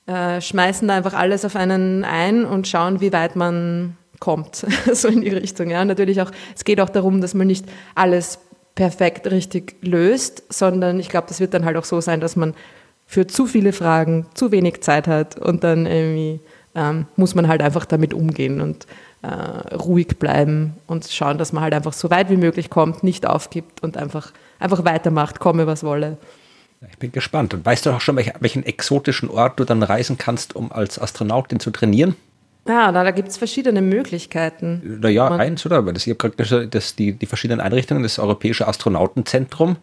äh, 0.07 0.41
schmeißen 0.41 0.89
da 0.89 0.97
einfach 0.97 1.15
alles 1.15 1.45
auf 1.45 1.57
einen 1.57 2.05
ein 2.05 2.45
und 2.45 2.67
schauen, 2.67 3.01
wie 3.01 3.13
weit 3.13 3.37
man 3.37 3.97
kommt, 4.19 4.67
so 4.93 5.09
in 5.09 5.21
die 5.21 5.31
Richtung. 5.31 5.71
Ja, 5.71 5.85
natürlich 5.85 6.23
auch, 6.23 6.31
es 6.55 6.65
geht 6.65 6.81
auch 6.81 6.89
darum, 6.89 7.21
dass 7.21 7.35
man 7.35 7.47
nicht 7.47 7.67
alles 7.95 8.39
perfekt 8.75 9.31
richtig 9.31 9.77
löst, 9.83 10.45
sondern 10.49 10.99
ich 10.99 11.09
glaube, 11.09 11.27
das 11.29 11.41
wird 11.41 11.53
dann 11.55 11.65
halt 11.65 11.77
auch 11.77 11.85
so 11.85 12.01
sein, 12.01 12.21
dass 12.21 12.37
man 12.37 12.55
für 13.07 13.27
zu 13.27 13.47
viele 13.47 13.73
Fragen 13.73 14.27
zu 14.35 14.51
wenig 14.53 14.81
Zeit 14.81 15.07
hat 15.07 15.39
und 15.39 15.65
dann 15.65 15.87
irgendwie 15.87 16.41
ähm, 16.75 17.07
muss 17.17 17.35
man 17.35 17.49
halt 17.49 17.61
einfach 17.61 17.85
damit 17.85 18.15
umgehen 18.15 18.61
und 18.61 18.87
äh, 19.23 19.75
ruhig 19.75 20.19
bleiben 20.19 20.75
und 20.87 21.07
schauen, 21.07 21.39
dass 21.39 21.53
man 21.53 21.63
halt 21.63 21.75
einfach 21.75 21.93
so 21.93 22.11
weit 22.11 22.31
wie 22.31 22.37
möglich 22.37 22.71
kommt, 22.71 23.03
nicht 23.03 23.27
aufgibt 23.27 23.83
und 23.83 23.97
einfach, 23.97 24.33
einfach 24.59 24.85
weitermacht, 24.85 25.39
komme 25.39 25.67
was 25.67 25.85
wolle. 25.85 26.19
Ich 26.91 26.99
bin 26.99 27.13
gespannt. 27.13 27.55
Und 27.55 27.65
weißt 27.65 27.87
du 27.87 27.91
auch 27.91 28.01
schon, 28.01 28.17
welch, 28.17 28.33
welchen 28.41 28.65
exotischen 28.65 29.31
Ort 29.31 29.61
du 29.61 29.65
dann 29.65 29.83
reisen 29.83 30.19
kannst, 30.19 30.57
um 30.57 30.73
als 30.73 31.01
Astronautin 31.01 31.61
zu 31.61 31.71
trainieren? 31.71 32.17
Ja, 32.67 32.93
da, 32.93 33.03
da 33.03 33.11
gibt 33.11 33.29
es 33.29 33.37
verschiedene 33.37 33.83
Möglichkeiten. 33.83 34.99
Naja, 35.01 35.29
eins, 35.29 35.67
oder? 35.67 35.83
Das, 35.83 36.07
ich 36.07 36.17
habe 36.17 36.31
gerade 36.31 36.69
das, 36.69 36.95
die, 36.95 37.13
die 37.13 37.27
verschiedenen 37.27 37.61
Einrichtungen, 37.61 38.03
das 38.03 38.19
Europäische 38.19 38.69
Astronautenzentrum 38.69 39.77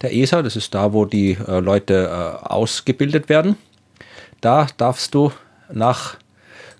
der 0.00 0.14
ESA, 0.14 0.42
das 0.42 0.56
ist 0.56 0.74
da, 0.74 0.92
wo 0.92 1.04
die 1.04 1.32
äh, 1.46 1.60
Leute 1.60 2.08
äh, 2.10 2.46
ausgebildet 2.46 3.28
werden. 3.28 3.56
Da 4.40 4.66
darfst 4.76 5.14
du 5.14 5.32
nach 5.70 6.16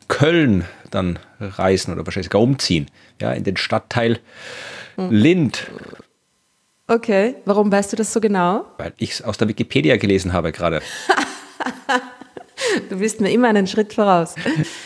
Köln 0.09 0.65
dann 0.95 1.19
reisen 1.41 1.93
oder 1.93 2.07
wahrscheinlich 2.07 2.27
sogar 2.27 2.43
umziehen, 2.43 2.87
ja, 3.21 3.33
in 3.33 3.45
den 3.45 3.57
Stadtteil 3.57 4.19
hm. 4.97 5.11
Lind. 5.11 5.71
Okay, 6.87 7.37
warum 7.45 7.73
weißt 7.73 7.93
du 7.93 7.97
das 7.97 8.13
so 8.13 8.21
genau? 8.21 8.67
Weil 8.79 8.93
ich 8.99 9.13
es 9.13 9.23
aus 9.23 9.39
der 9.39 9.49
Wikipedia 9.49 9.97
gelesen 9.97 10.33
habe 10.33 10.53
gerade. 10.53 10.83
du 12.91 12.99
bist 12.99 13.21
mir 13.21 13.31
immer 13.31 13.49
einen 13.49 13.67
Schritt 13.67 13.95
voraus. 13.95 14.35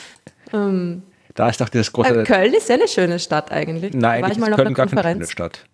ähm, 0.53 1.03
da 1.35 1.49
ist 1.49 1.61
doch 1.61 1.69
das 1.69 1.93
große. 1.93 2.21
Äh, 2.21 2.25
Köln 2.25 2.55
ist 2.55 2.69
ja 2.69 2.77
eine 2.77 2.89
schöne 2.89 3.19
Stadt 3.19 3.51
eigentlich. 3.51 3.93
Nein, 3.93 4.23
war 4.23 4.31
ich 4.31 4.39
mal 4.39 4.51
ist 4.51 4.57
Köln 4.57 4.75
gar 4.75 4.87
keine 4.87 5.03
schöne 5.03 5.27
Stadt. 5.27 5.67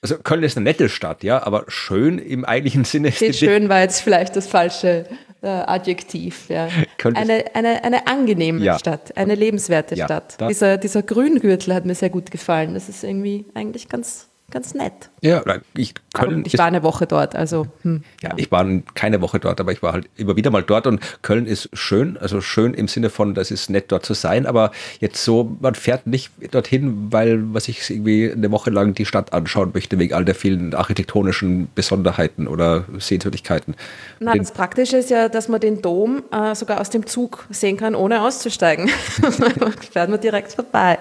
Also 0.00 0.18
Köln 0.18 0.42
ist 0.42 0.56
eine 0.56 0.64
nette 0.64 0.88
Stadt, 0.88 1.22
ja, 1.22 1.44
aber 1.46 1.64
schön 1.68 2.18
im 2.18 2.44
eigentlichen 2.44 2.84
Sinne. 2.84 3.08
Okay, 3.08 3.32
schön 3.32 3.68
war 3.68 3.80
jetzt 3.80 4.00
vielleicht 4.00 4.34
das 4.34 4.48
falsche 4.48 5.06
Adjektiv. 5.48 6.48
Ja. 6.48 6.68
Eine, 7.02 7.44
eine, 7.54 7.84
eine 7.84 8.06
angenehme 8.06 8.60
ja. 8.60 8.78
Stadt, 8.78 9.16
eine 9.16 9.34
lebenswerte 9.34 9.94
ja, 9.96 10.06
Stadt. 10.06 10.38
Dieser, 10.48 10.76
dieser 10.78 11.02
Grüngürtel 11.02 11.74
hat 11.74 11.84
mir 11.84 11.94
sehr 11.94 12.10
gut 12.10 12.30
gefallen. 12.30 12.74
Das 12.74 12.88
ist 12.88 13.02
irgendwie 13.02 13.46
eigentlich 13.54 13.88
ganz 13.88 14.28
ganz 14.52 14.74
nett. 14.74 15.10
Ja, 15.22 15.42
ich, 15.76 15.94
Köln 16.14 16.44
ich 16.46 16.56
war 16.58 16.66
eine 16.66 16.82
Woche 16.82 17.06
dort, 17.06 17.34
also. 17.34 17.66
Hm, 17.82 18.04
ja, 18.22 18.30
ja, 18.30 18.34
ich 18.36 18.52
war 18.52 18.64
keine 18.94 19.20
Woche 19.20 19.40
dort, 19.40 19.60
aber 19.60 19.72
ich 19.72 19.82
war 19.82 19.92
halt 19.92 20.08
immer 20.16 20.36
wieder 20.36 20.50
mal 20.50 20.62
dort 20.62 20.86
und 20.86 21.00
Köln 21.22 21.46
ist 21.46 21.70
schön, 21.72 22.16
also 22.18 22.40
schön 22.40 22.74
im 22.74 22.86
Sinne 22.86 23.10
von, 23.10 23.34
das 23.34 23.50
ist 23.50 23.70
nett 23.70 23.90
dort 23.90 24.04
zu 24.06 24.14
sein, 24.14 24.46
aber 24.46 24.70
jetzt 25.00 25.24
so, 25.24 25.56
man 25.60 25.74
fährt 25.74 26.06
nicht 26.06 26.30
dorthin, 26.52 27.08
weil 27.10 27.42
was 27.54 27.68
ich 27.68 27.90
irgendwie 27.90 28.30
eine 28.30 28.50
Woche 28.50 28.70
lang 28.70 28.94
die 28.94 29.06
Stadt 29.06 29.32
anschauen 29.32 29.70
möchte, 29.74 29.98
wegen 29.98 30.14
all 30.14 30.24
der 30.24 30.34
vielen 30.34 30.74
architektonischen 30.74 31.68
Besonderheiten 31.74 32.46
oder 32.46 32.84
Sehenswürdigkeiten. 32.98 33.74
Na, 34.20 34.34
das 34.34 34.52
Praktische 34.52 34.98
ist 34.98 35.10
ja, 35.10 35.28
dass 35.28 35.48
man 35.48 35.60
den 35.60 35.82
Dom 35.82 36.22
äh, 36.30 36.54
sogar 36.54 36.80
aus 36.80 36.90
dem 36.90 37.06
Zug 37.06 37.46
sehen 37.50 37.76
kann, 37.76 37.94
ohne 37.94 38.22
auszusteigen. 38.22 38.88
fährt 39.92 40.10
man 40.10 40.20
direkt 40.20 40.52
vorbei. 40.52 40.98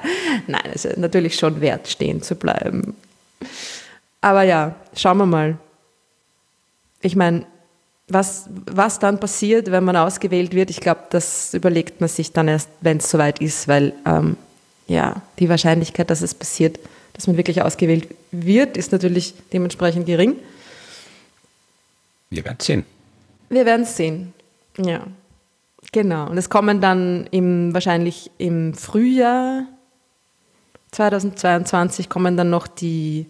Nein, 0.48 0.72
es 0.74 0.86
ist 0.86 0.98
natürlich 0.98 1.36
schon 1.36 1.62
wert, 1.62 1.88
stehen 1.88 2.22
zu 2.22 2.36
bleiben. 2.36 2.96
Aber 4.22 4.44
ja, 4.44 4.76
schauen 4.96 5.18
wir 5.18 5.26
mal. 5.26 5.58
Ich 7.02 7.16
meine, 7.16 7.46
was, 8.08 8.50
was 8.66 9.00
dann 9.00 9.20
passiert, 9.20 9.72
wenn 9.72 9.84
man 9.84 9.96
ausgewählt 9.96 10.54
wird, 10.54 10.70
ich 10.70 10.80
glaube, 10.80 11.02
das 11.10 11.54
überlegt 11.54 12.02
man 12.02 12.10
sich 12.10 12.32
dann 12.32 12.48
erst, 12.48 12.70
wenn 12.82 12.98
es 12.98 13.10
soweit 13.10 13.40
ist, 13.40 13.68
weil 13.68 13.94
ähm, 14.06 14.38
ja, 14.88 15.22
die 15.40 15.50
Wahrscheinlichkeit, 15.50 16.10
dass 16.10 16.22
es 16.22 16.34
passiert, 16.34 16.80
dass 17.14 17.28
man 17.28 17.38
wirklich 17.38 17.62
ausgewählt 17.62 18.08
wird, 18.32 18.78
ist 18.78 18.92
natürlich 18.92 19.34
dementsprechend 19.54 20.06
gering. 20.06 20.36
Wir 22.30 22.44
werden 22.46 22.58
es 22.60 22.66
sehen. 22.66 22.86
Wir 23.50 23.66
werden 23.66 23.84
es 23.84 23.98
sehen, 23.98 24.34
ja. 24.78 25.06
Genau. 25.92 26.30
Und 26.30 26.38
es 26.38 26.50
kommen 26.50 26.80
dann 26.80 27.28
im, 27.32 27.74
wahrscheinlich 27.74 28.32
im 28.38 28.74
Frühjahr 28.74 29.66
2022 30.92 32.10
kommen 32.10 32.36
dann 32.36 32.50
noch 32.50 32.68
die 32.68 33.28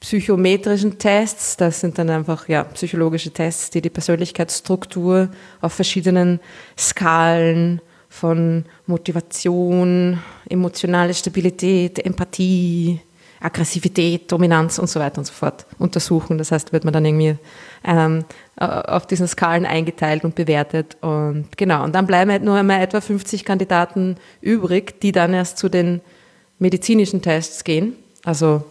psychometrischen 0.00 0.98
Tests. 0.98 1.56
Das 1.56 1.80
sind 1.80 1.98
dann 1.98 2.10
einfach 2.10 2.48
ja, 2.48 2.64
psychologische 2.64 3.30
Tests, 3.30 3.70
die 3.70 3.80
die 3.80 3.90
Persönlichkeitsstruktur 3.90 5.30
auf 5.60 5.72
verschiedenen 5.72 6.40
Skalen 6.78 7.80
von 8.08 8.64
Motivation, 8.86 10.22
emotionale 10.48 11.14
Stabilität, 11.14 11.98
Empathie, 12.04 13.00
Aggressivität, 13.40 14.30
Dominanz 14.30 14.78
und 14.78 14.88
so 14.88 14.98
weiter 14.98 15.18
und 15.18 15.24
so 15.24 15.32
fort 15.32 15.66
untersuchen. 15.78 16.38
Das 16.38 16.50
heißt, 16.50 16.72
wird 16.72 16.84
man 16.84 16.92
dann 16.92 17.04
irgendwie 17.04 17.36
ähm, 17.84 18.24
auf 18.56 19.06
diesen 19.06 19.28
Skalen 19.28 19.64
eingeteilt 19.64 20.24
und 20.24 20.34
bewertet. 20.34 20.96
Und 21.00 21.48
genau, 21.56 21.84
und 21.84 21.94
dann 21.94 22.06
bleiben 22.06 22.30
halt 22.30 22.42
nur 22.42 22.56
einmal 22.56 22.80
etwa 22.80 23.00
50 23.00 23.44
Kandidaten 23.44 24.16
übrig, 24.40 25.00
die 25.00 25.12
dann 25.12 25.34
erst 25.34 25.58
zu 25.58 25.68
den 25.68 26.00
medizinischen 26.58 27.22
Tests 27.22 27.64
gehen. 27.64 27.94
Also 28.24 28.64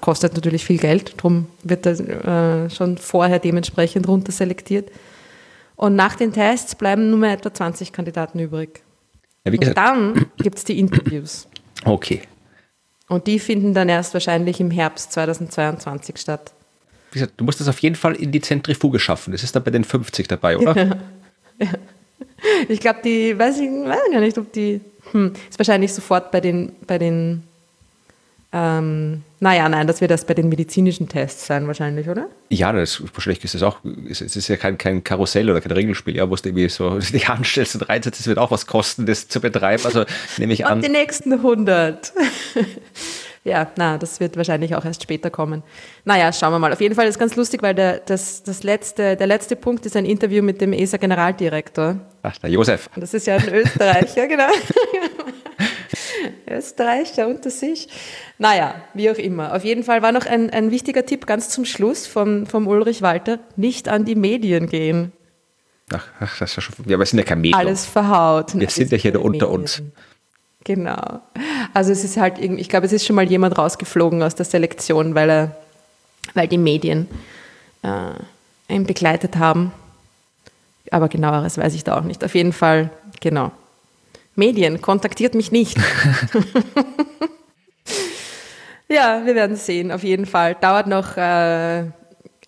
kostet 0.00 0.34
natürlich 0.34 0.64
viel 0.64 0.78
Geld, 0.78 1.14
darum 1.16 1.46
wird 1.62 1.86
das 1.86 2.00
äh, 2.00 2.68
schon 2.70 2.98
vorher 2.98 3.38
dementsprechend 3.38 4.06
runterselektiert. 4.06 4.90
Und 5.76 5.96
nach 5.96 6.16
den 6.16 6.32
Tests 6.32 6.74
bleiben 6.74 7.08
nur 7.08 7.18
mehr 7.18 7.32
etwa 7.32 7.52
20 7.52 7.92
Kandidaten 7.92 8.38
übrig. 8.38 8.82
Ja, 9.46 9.52
und 9.52 9.76
dann 9.76 10.26
gibt 10.36 10.58
es 10.58 10.64
die 10.64 10.78
Interviews. 10.78 11.48
Okay. 11.84 12.20
Und 13.08 13.26
die 13.26 13.38
finden 13.38 13.72
dann 13.72 13.88
erst 13.88 14.12
wahrscheinlich 14.12 14.60
im 14.60 14.70
Herbst 14.70 15.12
2022 15.12 16.18
statt. 16.18 16.52
Wie 17.10 17.18
gesagt, 17.18 17.34
du 17.38 17.44
musst 17.44 17.58
das 17.58 17.68
auf 17.68 17.78
jeden 17.80 17.96
Fall 17.96 18.14
in 18.14 18.30
die 18.30 18.40
Zentrifuge 18.40 18.98
schaffen. 18.98 19.32
Das 19.32 19.42
ist 19.42 19.56
dann 19.56 19.64
bei 19.64 19.70
den 19.70 19.84
50 19.84 20.28
dabei, 20.28 20.58
oder? 20.58 20.76
Ja. 20.76 20.84
ja. 21.58 21.72
Ich 22.68 22.80
glaube, 22.80 23.00
die, 23.02 23.36
weiß 23.36 23.58
ich 23.58 23.70
weiß 23.70 24.12
gar 24.12 24.20
nicht, 24.20 24.38
ob 24.38 24.52
die 24.52 24.80
hm, 25.12 25.32
ist 25.48 25.58
wahrscheinlich 25.58 25.92
sofort 25.92 26.30
bei 26.30 26.40
den, 26.40 26.72
bei 26.86 26.98
den 26.98 27.42
ähm, 28.52 29.22
naja, 29.38 29.68
nein, 29.68 29.86
das 29.86 30.00
wird 30.00 30.10
erst 30.10 30.26
bei 30.26 30.34
den 30.34 30.48
medizinischen 30.48 31.08
Tests 31.08 31.46
sein, 31.46 31.68
wahrscheinlich, 31.68 32.08
oder? 32.08 32.26
Ja, 32.48 32.72
das, 32.72 33.00
wahrscheinlich 33.14 33.44
ist 33.44 33.54
es 33.54 33.62
auch, 33.62 33.78
es 34.08 34.20
ist 34.20 34.48
ja 34.48 34.56
kein, 34.56 34.76
kein 34.76 35.04
Karussell 35.04 35.48
oder 35.48 35.60
kein 35.60 35.70
Regelspiel, 35.70 36.16
ja, 36.16 36.28
wo 36.28 36.34
du 36.34 36.48
irgendwie 36.48 36.68
so 36.68 36.98
die 37.12 37.26
Hand 37.26 37.46
stellst 37.46 37.76
und 37.76 37.88
reinsetzt, 37.88 38.18
das 38.18 38.26
wird 38.26 38.38
auch 38.38 38.50
was 38.50 38.66
kosten, 38.66 39.06
das 39.06 39.28
zu 39.28 39.40
betreiben, 39.40 39.84
also 39.84 40.04
nehme 40.36 40.52
ich 40.52 40.60
und 40.60 40.66
an. 40.66 40.78
Und 40.78 40.84
die 40.84 40.90
nächsten 40.90 41.32
100. 41.32 42.12
ja, 43.42 43.70
na, 43.76 43.96
das 43.96 44.20
wird 44.20 44.36
wahrscheinlich 44.36 44.74
auch 44.74 44.84
erst 44.84 45.02
später 45.02 45.30
kommen. 45.30 45.62
Naja, 46.04 46.30
schauen 46.32 46.52
wir 46.52 46.58
mal. 46.58 46.72
Auf 46.72 46.80
jeden 46.80 46.94
Fall 46.94 47.06
ist 47.06 47.14
es 47.14 47.18
ganz 47.18 47.36
lustig, 47.36 47.62
weil 47.62 47.74
der, 47.74 48.00
das, 48.00 48.42
das 48.42 48.62
letzte, 48.62 49.16
der 49.16 49.26
letzte 49.26 49.56
Punkt 49.56 49.86
ist 49.86 49.96
ein 49.96 50.04
Interview 50.04 50.42
mit 50.42 50.60
dem 50.60 50.74
ESA-Generaldirektor. 50.74 51.96
Ach, 52.22 52.38
der 52.38 52.50
Josef. 52.50 52.90
Das 52.96 53.14
ist 53.14 53.26
ja 53.26 53.36
ein 53.36 53.48
Österreicher, 53.48 54.26
genau. 54.26 54.48
Österreicher 56.50 57.28
unter 57.28 57.48
sich. 57.48 57.88
Naja, 58.36 58.74
wie 58.92 59.10
auch 59.10 59.16
immer. 59.16 59.54
Auf 59.54 59.64
jeden 59.64 59.84
Fall 59.84 60.02
war 60.02 60.12
noch 60.12 60.26
ein, 60.26 60.50
ein 60.50 60.70
wichtiger 60.70 61.06
Tipp 61.06 61.26
ganz 61.26 61.48
zum 61.48 61.64
Schluss 61.64 62.06
vom, 62.06 62.44
vom 62.44 62.66
Ulrich 62.66 63.00
Walter, 63.00 63.38
nicht 63.56 63.88
an 63.88 64.04
die 64.04 64.16
Medien 64.16 64.68
gehen. 64.68 65.12
Ach, 65.92 66.06
ach 66.20 66.38
das 66.38 66.50
ist 66.50 66.56
ja 66.56 66.62
schon, 66.62 66.74
ja, 66.86 66.98
wir 66.98 67.06
sind 67.06 67.18
ja 67.18 67.24
kein 67.24 67.40
Medium. 67.40 67.58
Alles 67.58 67.86
verhaut. 67.86 68.58
Wir 68.58 68.68
sind 68.68 68.92
ja 68.92 68.98
hier 68.98 69.20
unter 69.20 69.46
Medien. 69.46 69.60
uns. 69.60 69.82
Genau. 70.64 71.20
Also 71.72 71.92
es 71.92 72.04
ist 72.04 72.16
halt 72.16 72.38
irgendwie, 72.38 72.60
ich 72.60 72.68
glaube, 72.68 72.86
es 72.86 72.92
ist 72.92 73.06
schon 73.06 73.16
mal 73.16 73.24
jemand 73.24 73.56
rausgeflogen 73.56 74.22
aus 74.22 74.34
der 74.34 74.44
Selektion, 74.44 75.14
weil 75.14 75.30
er, 75.30 75.56
weil 76.34 76.48
die 76.48 76.58
Medien 76.58 77.08
äh, 77.82 78.74
ihn 78.74 78.84
begleitet 78.84 79.36
haben. 79.36 79.72
Aber 80.90 81.08
genaueres 81.08 81.56
weiß 81.56 81.74
ich 81.74 81.84
da 81.84 81.98
auch 81.98 82.04
nicht. 82.04 82.24
Auf 82.24 82.34
jeden 82.34 82.52
Fall, 82.52 82.90
genau. 83.20 83.52
Medien, 84.34 84.80
kontaktiert 84.80 85.34
mich 85.34 85.52
nicht. 85.52 85.76
ja, 88.88 89.22
wir 89.24 89.34
werden 89.34 89.56
sehen, 89.56 89.92
auf 89.92 90.02
jeden 90.02 90.26
Fall. 90.26 90.56
Dauert 90.60 90.86
noch 90.86 91.16
äh, 91.16 91.84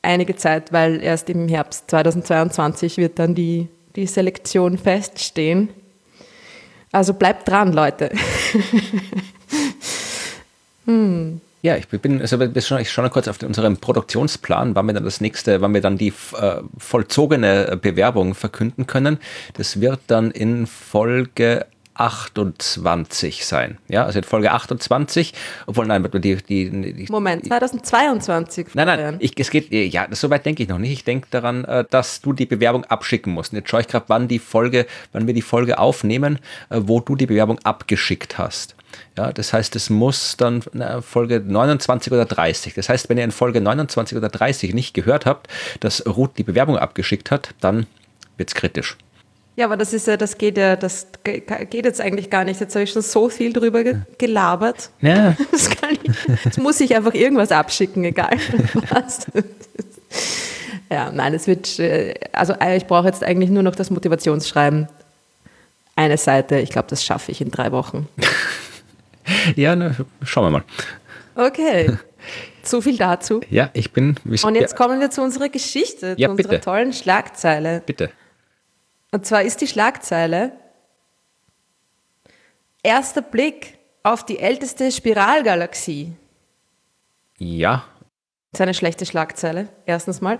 einige 0.03 0.37
Zeit, 0.37 0.73
weil 0.73 1.03
erst 1.03 1.31
im 1.31 1.49
Herbst 1.49 1.91
2022 1.91 2.99
wird 2.99 3.19
dann 3.19 3.35
die, 3.35 3.69
die 3.97 4.07
Selektion 4.07 4.79
feststehen. 4.79 5.71
Also 6.93 7.15
bleibt 7.15 7.49
dran, 7.49 7.73
Leute. 7.73 8.11
hm. 10.85 11.41
Ja, 11.63 11.77
ich 11.77 11.87
bin, 11.87 12.21
also 12.21 12.41
ich 12.41 12.91
schaue 12.91 13.05
noch 13.05 13.13
kurz 13.13 13.29
auf 13.29 13.41
unseren 13.43 13.77
Produktionsplan, 13.77 14.75
wann 14.75 14.87
wir 14.87 14.95
dann 14.95 15.05
das 15.05 15.21
nächste, 15.21 15.61
wann 15.61 15.73
wir 15.73 15.81
dann 15.81 15.97
die 15.97 16.09
äh, 16.09 16.57
vollzogene 16.77 17.79
Bewerbung 17.81 18.35
verkünden 18.35 18.89
können. 18.89 19.19
Das 19.55 19.81
wird 19.81 20.01
dann 20.09 20.33
in 20.33 20.67
Folge 20.67 21.67
28 21.95 23.45
sein. 23.45 23.79
Ja, 23.89 24.05
also 24.05 24.19
in 24.19 24.25
Folge 24.25 24.53
28, 24.53 25.35
obwohl 25.67 25.87
nein, 25.87 26.07
die, 26.15 26.37
die, 26.37 26.95
die 26.95 27.07
Moment, 27.11 27.47
2022. 27.47 28.69
Nein, 28.75 28.87
nein, 28.87 29.17
ich, 29.19 29.39
es 29.39 29.51
geht, 29.51 29.71
ja, 29.71 30.07
so 30.11 30.31
weit 30.31 30.47
denke 30.47 30.63
ich 30.63 30.69
noch 30.69 30.79
nicht. 30.79 30.93
Ich 30.93 31.05
denke 31.05 31.29
daran, 31.31 31.65
äh, 31.65 31.85
dass 31.89 32.21
du 32.21 32.33
die 32.33 32.47
Bewerbung 32.47 32.85
abschicken 32.85 33.33
musst. 33.33 33.53
Und 33.53 33.59
jetzt 33.59 33.71
schaue 33.71 33.83
ich 33.83 33.89
gerade, 33.89 34.07
wann 34.09 34.29
die 34.29 34.39
Folge, 34.39 34.87
wann 35.13 35.27
wir 35.27 35.35
die 35.35 35.43
Folge 35.43 35.79
aufnehmen, 35.79 36.39
äh, 36.71 36.81
wo 36.83 37.01
du 37.01 37.17
die 37.17 37.27
Bewerbung 37.27 37.59
abgeschickt 37.61 38.39
hast. 38.39 38.75
Ja, 39.17 39.33
das 39.33 39.53
heißt, 39.53 39.75
es 39.77 39.91
muss 39.91 40.37
dann 40.37 40.63
Folge 41.03 41.41
29 41.41 42.13
oder 42.13 42.25
30. 42.25 42.75
Das 42.75 42.89
heißt, 42.89 43.09
wenn 43.09 43.19
ihr 43.19 43.25
in 43.25 43.31
Folge 43.31 43.61
29 43.61 44.17
oder 44.17 44.29
30 44.29 44.75
nicht 44.75 44.95
gehört 44.95 45.27
habt, 45.27 45.49
dass 45.81 46.07
Ruth 46.07 46.37
die 46.37 46.43
Bewerbung 46.43 46.77
abgeschickt 46.77 47.31
hat, 47.31 47.55
dann 47.61 47.87
wird 48.37 48.51
es 48.51 48.55
kritisch. 48.55 48.97
Ja, 49.55 49.67
aber 49.67 49.77
das 49.77 49.93
ist 49.93 50.07
ja, 50.07 50.17
das 50.17 50.39
geht 50.39 50.57
ja, 50.57 50.77
das 50.77 51.09
geht 51.25 51.85
jetzt 51.85 52.01
eigentlich 52.01 52.31
gar 52.31 52.45
nicht. 52.45 52.61
Jetzt 52.61 52.75
habe 52.75 52.85
ich 52.85 52.93
schon 52.93 53.03
so 53.03 53.29
viel 53.29 53.53
drüber 53.53 53.85
ge 53.85 53.97
gelabert. 54.19 54.91
Ja. 55.01 55.37
Das 55.51 55.69
kann 55.69 55.91
ich, 56.03 56.45
jetzt 56.45 56.59
muss 56.59 56.81
ich 56.81 56.97
einfach 56.97 57.15
irgendwas 57.15 57.53
abschicken, 57.53 58.05
egal 58.05 58.39
was. 58.91 59.27
Ja, 60.91 61.11
nein, 61.11 61.35
es 61.35 61.47
wird, 61.47 61.79
äh, 61.79 62.15
also 62.33 62.55
äh, 62.55 62.77
ich 62.77 62.87
brauche 62.87 63.07
jetzt 63.07 63.23
eigentlich 63.25 63.51
nur 63.51 63.63
noch 63.63 63.75
das 63.75 63.91
Motivationsschreiben. 63.91 64.89
Eine 65.97 66.17
Seite, 66.17 66.59
ich 66.59 66.71
glaube, 66.71 66.89
das 66.89 67.05
schaffe 67.05 67.33
ich 67.33 67.41
in 67.41 67.51
drei 67.51 67.73
Wochen. 67.73 68.09
ja, 69.57 69.77
ne, 69.77 69.97
schauen 70.23 70.47
wir 70.47 70.51
mal. 70.51 70.65
Okay. 71.35 71.93
So 72.65 72.81
viel 72.81 72.97
dazu. 72.97 73.41
Ja, 73.51 73.71
ich 73.73 73.93
bin. 73.93 74.15
Und 74.45 74.55
jetzt 74.55 74.77
kommen 74.77 75.01
wir 75.01 75.11
zu 75.11 75.21
unserer 75.21 75.49
Geschichte, 75.49 76.15
ja, 76.17 76.29
zu 76.29 76.31
unserer 76.31 76.51
bitte. 76.51 76.65
tollen 76.65 76.93
Schlagzeile. 76.93 77.83
Bitte. 77.85 78.11
Und 79.13 79.25
zwar 79.25 79.43
ist 79.43 79.61
die 79.61 79.69
Schlagzeile 79.69 80.53
Erster 82.83 83.23
Blick 83.23 83.79
auf 84.03 84.27
die 84.27 84.41
älteste 84.41 84.91
Spiralgalaxie. 84.91 86.13
Ja. 87.39 87.85
Das 88.51 88.59
ist 88.59 88.61
eine 88.61 88.75
schlechte 88.75 89.07
Schlagzeile, 89.07 89.69
erstens 89.87 90.21
mal. 90.21 90.39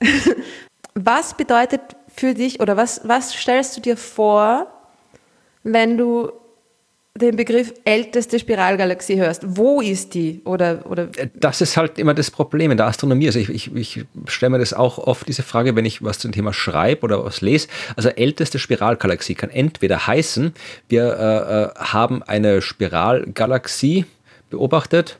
Was 0.94 1.36
bedeutet 1.36 1.82
für 2.08 2.34
dich 2.34 2.60
oder 2.60 2.76
was, 2.76 3.00
was 3.02 3.34
stellst 3.34 3.76
du 3.76 3.80
dir 3.80 3.96
vor, 3.96 4.72
wenn 5.64 5.98
du 5.98 6.30
den 7.16 7.36
Begriff 7.36 7.72
älteste 7.84 8.40
Spiralgalaxie 8.40 9.16
hörst, 9.16 9.42
wo 9.46 9.80
ist 9.80 10.14
die? 10.14 10.40
Oder, 10.44 10.84
oder 10.90 11.08
das 11.34 11.60
ist 11.60 11.76
halt 11.76 11.96
immer 12.00 12.12
das 12.12 12.28
Problem 12.28 12.72
in 12.72 12.76
der 12.76 12.86
Astronomie. 12.86 13.26
Also 13.26 13.38
ich, 13.38 13.50
ich, 13.50 13.72
ich 13.72 14.04
stelle 14.26 14.50
mir 14.50 14.58
das 14.58 14.74
auch 14.74 14.98
oft 14.98 15.28
diese 15.28 15.44
Frage, 15.44 15.76
wenn 15.76 15.84
ich 15.84 16.02
was 16.02 16.18
zum 16.18 16.32
Thema 16.32 16.52
schreibe 16.52 17.02
oder 17.02 17.24
was 17.24 17.40
lese. 17.40 17.68
Also 17.94 18.08
älteste 18.08 18.58
Spiralgalaxie 18.58 19.36
kann 19.36 19.50
entweder 19.50 20.08
heißen, 20.08 20.54
wir 20.88 21.04
äh, 21.04 21.62
äh 21.62 21.84
haben 21.84 22.24
eine 22.24 22.60
Spiralgalaxie 22.60 24.06
beobachtet, 24.50 25.16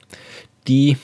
die 0.67 0.97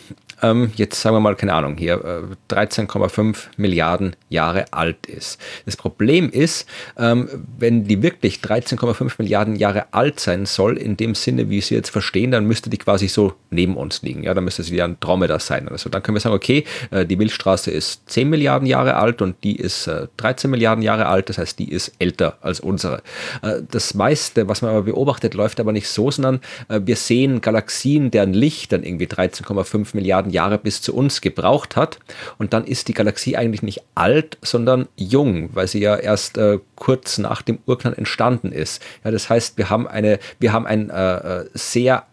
ähm, 0.42 0.72
jetzt 0.76 1.00
sagen 1.00 1.16
wir 1.16 1.20
mal, 1.20 1.36
keine 1.36 1.54
Ahnung, 1.54 1.76
hier 1.76 2.26
äh, 2.50 2.54
13,5 2.54 3.36
Milliarden 3.56 4.16
Jahre 4.28 4.72
alt 4.72 5.06
ist. 5.06 5.40
Das 5.66 5.76
Problem 5.76 6.30
ist, 6.30 6.68
ähm, 6.98 7.28
wenn 7.58 7.84
die 7.84 8.02
wirklich 8.02 8.36
13,5 8.38 9.14
Milliarden 9.18 9.56
Jahre 9.56 9.92
alt 9.92 10.20
sein 10.20 10.46
soll, 10.46 10.76
in 10.76 10.96
dem 10.96 11.14
Sinne, 11.14 11.50
wie 11.50 11.60
sie 11.60 11.74
jetzt 11.74 11.90
verstehen, 11.90 12.30
dann 12.30 12.46
müsste 12.46 12.70
die 12.70 12.78
quasi 12.78 13.08
so 13.08 13.34
neben 13.50 13.76
uns 13.76 14.02
liegen. 14.02 14.22
Ja, 14.22 14.34
dann 14.34 14.44
müsste 14.44 14.62
sie 14.62 14.72
wie 14.72 14.82
ein 14.82 14.96
Dromedar 15.00 15.40
sein 15.40 15.66
oder 15.68 15.78
so. 15.78 15.90
Dann 15.90 16.02
können 16.02 16.16
wir 16.16 16.20
sagen, 16.20 16.34
okay, 16.34 16.64
äh, 16.90 17.06
die 17.06 17.16
Milchstraße 17.16 17.70
ist 17.70 18.08
10 18.10 18.28
Milliarden 18.28 18.66
Jahre 18.66 18.96
alt 18.96 19.22
und 19.22 19.42
die 19.44 19.56
ist 19.56 19.86
äh, 19.86 20.08
13 20.16 20.50
Milliarden 20.50 20.82
Jahre 20.82 21.06
alt, 21.06 21.28
das 21.28 21.38
heißt, 21.38 21.58
die 21.58 21.70
ist 21.70 21.92
älter 21.98 22.38
als 22.40 22.60
unsere. 22.60 23.02
Äh, 23.42 23.62
das 23.70 23.94
meiste, 23.94 24.48
was 24.48 24.62
man 24.62 24.70
aber 24.70 24.82
beobachtet, 24.82 25.34
läuft 25.34 25.60
aber 25.60 25.72
nicht 25.72 25.88
so, 25.88 26.10
sondern 26.10 26.40
äh, 26.68 26.80
wir 26.84 26.96
sehen 26.96 27.40
Galaxien, 27.40 28.10
deren 28.10 28.32
Licht 28.32 28.72
dann 28.72 28.82
irgendwie 28.82 29.06
13,5 29.06 29.94
Milliarden 29.94 30.29
Jahre 30.30 30.58
bis 30.58 30.82
zu 30.82 30.94
uns 30.94 31.20
gebraucht 31.20 31.76
hat. 31.76 31.98
Und 32.38 32.52
dann 32.52 32.64
ist 32.64 32.88
die 32.88 32.94
Galaxie 32.94 33.36
eigentlich 33.36 33.62
nicht 33.62 33.82
alt, 33.94 34.38
sondern 34.42 34.88
jung, 34.96 35.50
weil 35.54 35.68
sie 35.68 35.80
ja 35.80 35.96
erst 35.96 36.38
äh, 36.38 36.58
kurz 36.76 37.18
nach 37.18 37.42
dem 37.42 37.58
Urknall 37.66 37.94
entstanden 37.94 38.52
ist. 38.52 38.82
Ja, 39.04 39.10
das 39.10 39.28
heißt, 39.28 39.58
wir 39.58 39.70
haben 39.70 39.86
eine, 39.86 40.18
wir 40.38 40.52
haben 40.52 40.66
ein 40.66 40.90
äh, 40.90 41.44
sehr 41.54 42.04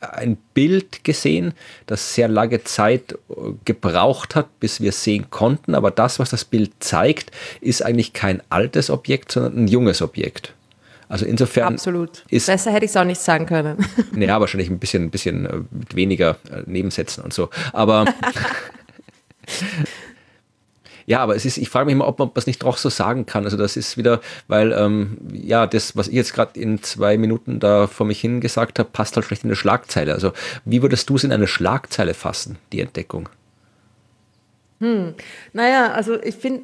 ein 0.00 0.36
Bild 0.54 1.04
gesehen, 1.04 1.52
das 1.86 2.14
sehr 2.14 2.28
lange 2.28 2.64
Zeit 2.64 3.12
äh, 3.12 3.34
gebraucht 3.64 4.34
hat, 4.34 4.60
bis 4.60 4.80
wir 4.80 4.92
sehen 4.92 5.30
konnten. 5.30 5.74
Aber 5.74 5.90
das, 5.90 6.18
was 6.18 6.30
das 6.30 6.44
Bild 6.44 6.72
zeigt, 6.80 7.30
ist 7.60 7.82
eigentlich 7.84 8.12
kein 8.12 8.42
altes 8.48 8.90
Objekt, 8.90 9.32
sondern 9.32 9.64
ein 9.64 9.68
junges 9.68 10.02
Objekt. 10.02 10.54
Also 11.10 11.26
insofern 11.26 11.74
Absolut. 11.74 12.22
ist. 12.30 12.46
Besser 12.46 12.70
hätte 12.70 12.84
ich 12.84 12.92
es 12.92 12.96
auch 12.96 13.04
nicht 13.04 13.20
sagen 13.20 13.44
können. 13.44 13.84
Naja, 14.12 14.40
wahrscheinlich 14.40 14.70
ein 14.70 14.78
bisschen, 14.78 15.04
ein 15.04 15.10
bisschen 15.10 15.44
äh, 15.44 15.56
mit 15.70 15.96
weniger 15.96 16.36
äh, 16.50 16.62
Nebensätzen 16.66 17.24
und 17.24 17.34
so. 17.34 17.50
Aber. 17.72 18.06
Ja, 21.06 21.20
aber 21.20 21.34
es 21.34 21.44
ist, 21.44 21.56
ich 21.56 21.68
frage 21.68 21.86
mich 21.86 21.94
immer, 21.94 22.06
ob 22.06 22.20
man 22.20 22.30
das 22.34 22.46
nicht 22.46 22.62
doch 22.62 22.76
so 22.76 22.88
sagen 22.88 23.26
kann. 23.26 23.42
Also 23.42 23.56
das 23.56 23.76
ist 23.76 23.96
wieder, 23.96 24.20
weil 24.46 24.70
ähm, 24.70 25.18
ja, 25.32 25.66
das, 25.66 25.96
was 25.96 26.06
ich 26.06 26.14
jetzt 26.14 26.32
gerade 26.34 26.60
in 26.60 26.84
zwei 26.84 27.18
Minuten 27.18 27.58
da 27.58 27.88
vor 27.88 28.06
mich 28.06 28.20
hin 28.20 28.40
gesagt 28.40 28.78
habe, 28.78 28.90
passt 28.92 29.16
halt 29.16 29.26
schlecht 29.26 29.42
in 29.42 29.48
eine 29.48 29.56
Schlagzeile. 29.56 30.12
Also 30.12 30.32
wie 30.64 30.82
würdest 30.82 31.10
du 31.10 31.16
es 31.16 31.24
in 31.24 31.32
eine 31.32 31.48
Schlagzeile 31.48 32.14
fassen, 32.14 32.58
die 32.70 32.80
Entdeckung? 32.80 33.28
Hm. 34.78 35.14
Naja, 35.52 35.90
also 35.90 36.22
ich 36.22 36.36
finde, 36.36 36.62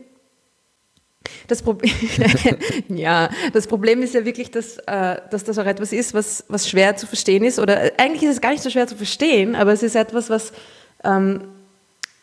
das 1.49 1.63
Problem, 1.63 1.93
ja, 2.89 3.31
das 3.53 3.67
Problem 3.67 4.03
ist 4.03 4.15
ja 4.15 4.25
wirklich, 4.25 4.51
dass, 4.51 4.79
äh, 4.87 5.17
dass 5.31 5.45
das 5.45 5.59
auch 5.59 5.67
etwas 5.67 5.93
ist, 5.93 6.15
was, 6.15 6.45
was 6.49 6.69
schwer 6.69 6.97
zu 6.97 7.07
verstehen 7.07 7.45
ist. 7.45 7.59
Oder 7.59 7.85
äh, 7.85 7.93
eigentlich 7.99 8.23
ist 8.23 8.37
es 8.37 8.41
gar 8.41 8.51
nicht 8.51 8.63
so 8.63 8.71
schwer 8.71 8.87
zu 8.87 8.97
verstehen, 8.97 9.55
aber 9.55 9.73
es 9.73 9.83
ist 9.83 9.97
etwas, 9.97 10.31
was 10.31 10.53
ähm, 11.05 11.43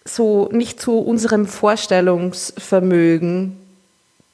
so 0.05 0.49
nicht 0.51 0.81
zu 0.81 0.99
unserem 0.99 1.45
Vorstellungsvermögen 1.45 3.57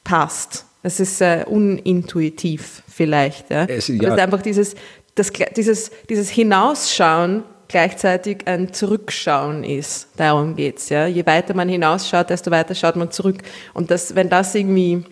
passt. 0.03 0.65
Es 0.81 0.99
ist 0.99 1.21
äh, 1.21 1.43
unintuitiv 1.45 2.83
vielleicht. 2.87 3.49
Ja? 3.49 3.65
Es, 3.65 3.87
ja. 3.87 3.97
Das 3.97 4.13
ist 4.13 4.19
einfach 4.19 4.41
dieses, 4.41 4.75
das, 5.15 5.31
dieses, 5.55 5.91
dieses 6.09 6.29
Hinausschauen 6.29 7.43
gleichzeitig 7.69 8.45
ein 8.45 8.73
Zurückschauen 8.73 9.63
ist. 9.63 10.09
Darum 10.17 10.55
geht 10.55 10.79
es. 10.79 10.89
Ja? 10.89 11.07
Je 11.07 11.25
weiter 11.25 11.53
man 11.53 11.69
hinausschaut, 11.69 12.29
desto 12.29 12.51
weiter 12.51 12.75
schaut 12.75 12.97
man 12.97 13.11
zurück. 13.11 13.37
Und 13.73 13.89
das, 13.89 14.15
wenn 14.15 14.27
das 14.27 14.53
irgendwie 14.53 15.05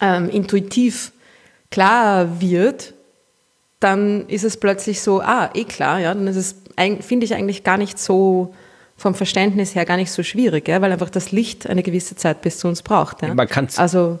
ähm, 0.00 0.30
intuitiv 0.30 1.12
klar 1.70 2.40
wird, 2.40 2.94
dann 3.80 4.26
ist 4.28 4.44
es 4.44 4.56
plötzlich 4.56 5.02
so, 5.02 5.20
ah, 5.20 5.50
eh 5.52 5.64
klar, 5.64 5.98
ja, 5.98 6.14
dann 6.14 6.26
ist 6.26 6.36
es, 6.36 6.56
finde 7.00 7.26
ich 7.26 7.34
eigentlich 7.34 7.64
gar 7.64 7.76
nicht 7.76 7.98
so 7.98 8.54
vom 8.96 9.14
Verständnis 9.14 9.74
her 9.74 9.84
gar 9.84 9.96
nicht 9.96 10.12
so 10.12 10.22
schwierig, 10.22 10.68
ja, 10.68 10.80
weil 10.80 10.92
einfach 10.92 11.10
das 11.10 11.32
Licht 11.32 11.68
eine 11.68 11.82
gewisse 11.82 12.14
Zeit 12.16 12.40
bis 12.40 12.58
zu 12.58 12.68
uns 12.68 12.80
braucht. 12.82 13.22
Ja. 13.22 13.34
Man 13.34 13.48
kann 13.48 13.66
es 13.66 13.78
also, 13.78 14.20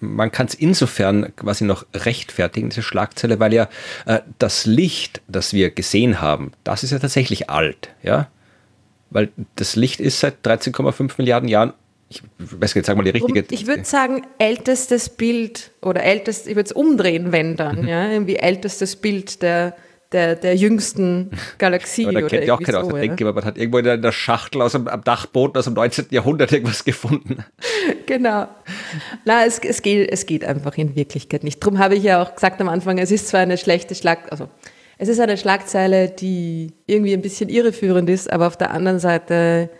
man 0.00 0.32
kann 0.32 0.46
es 0.46 0.54
insofern 0.54 1.34
quasi 1.36 1.64
noch 1.64 1.86
rechtfertigen, 1.94 2.70
diese 2.70 2.82
Schlagzeile, 2.82 3.38
weil 3.38 3.52
ja 3.52 3.68
äh, 4.06 4.20
das 4.38 4.66
Licht, 4.66 5.20
das 5.28 5.52
wir 5.52 5.70
gesehen 5.70 6.20
haben, 6.20 6.52
das 6.64 6.82
ist 6.82 6.90
ja 6.90 6.98
tatsächlich 6.98 7.50
alt, 7.50 7.90
ja. 8.02 8.28
Weil 9.10 9.30
das 9.56 9.76
Licht 9.76 10.00
ist 10.00 10.20
seit 10.20 10.46
13,5 10.46 11.14
Milliarden 11.18 11.48
Jahren, 11.48 11.72
ich 12.08 12.22
weiß 12.38 12.74
jetzt, 12.74 12.86
sag 12.86 12.96
mal 12.96 13.04
die 13.04 13.10
richtige. 13.10 13.44
Ich 13.50 13.66
würde 13.66 13.84
sagen, 13.84 14.26
ältestes 14.38 15.08
Bild 15.08 15.70
oder 15.80 16.02
ältest, 16.02 16.48
ich 16.48 16.56
würde 16.56 16.66
es 16.66 16.72
umdrehen, 16.72 17.30
wenn 17.30 17.56
dann, 17.56 17.82
mhm. 17.82 17.88
ja, 17.88 18.10
irgendwie 18.10 18.36
ältestes 18.36 18.96
Bild 18.96 19.42
der 19.42 19.76
der, 20.12 20.34
der 20.34 20.56
jüngsten 20.56 21.30
Galaxie. 21.58 22.06
Aber 22.06 22.20
da 22.20 22.26
kennt 22.26 22.46
ja 22.46 22.54
auch 22.54 22.60
keiner 22.60 22.84
so, 22.84 22.90
aus. 22.90 23.20
Ja. 23.20 23.32
man 23.32 23.44
hat 23.44 23.58
irgendwo 23.58 23.78
in 23.78 24.02
der 24.02 24.12
Schachtel 24.12 24.62
aus 24.62 24.72
dem, 24.72 24.88
am 24.88 25.04
Dachboden 25.04 25.56
aus 25.56 25.64
dem 25.64 25.74
19. 25.74 26.06
Jahrhundert 26.10 26.52
irgendwas 26.52 26.84
gefunden. 26.84 27.44
Genau. 28.06 28.48
Na, 29.24 29.46
es, 29.46 29.60
es, 29.60 29.82
geht, 29.82 30.10
es 30.10 30.26
geht 30.26 30.44
einfach 30.44 30.76
in 30.76 30.96
Wirklichkeit 30.96 31.44
nicht. 31.44 31.62
Darum 31.62 31.78
habe 31.78 31.94
ich 31.94 32.02
ja 32.02 32.20
auch 32.20 32.34
gesagt 32.34 32.60
am 32.60 32.68
Anfang, 32.68 32.98
es 32.98 33.12
ist 33.12 33.28
zwar 33.28 33.38
eine 33.40 33.56
schlechte 33.56 33.94
Schlag, 33.94 34.32
also 34.32 34.48
es 34.98 35.08
ist 35.08 35.20
eine 35.20 35.36
Schlagzeile, 35.36 36.08
die 36.08 36.72
irgendwie 36.86 37.12
ein 37.12 37.22
bisschen 37.22 37.48
irreführend 37.48 38.10
ist, 38.10 38.30
aber 38.30 38.48
auf 38.48 38.56
der 38.56 38.72
anderen 38.72 38.98
Seite 38.98 39.70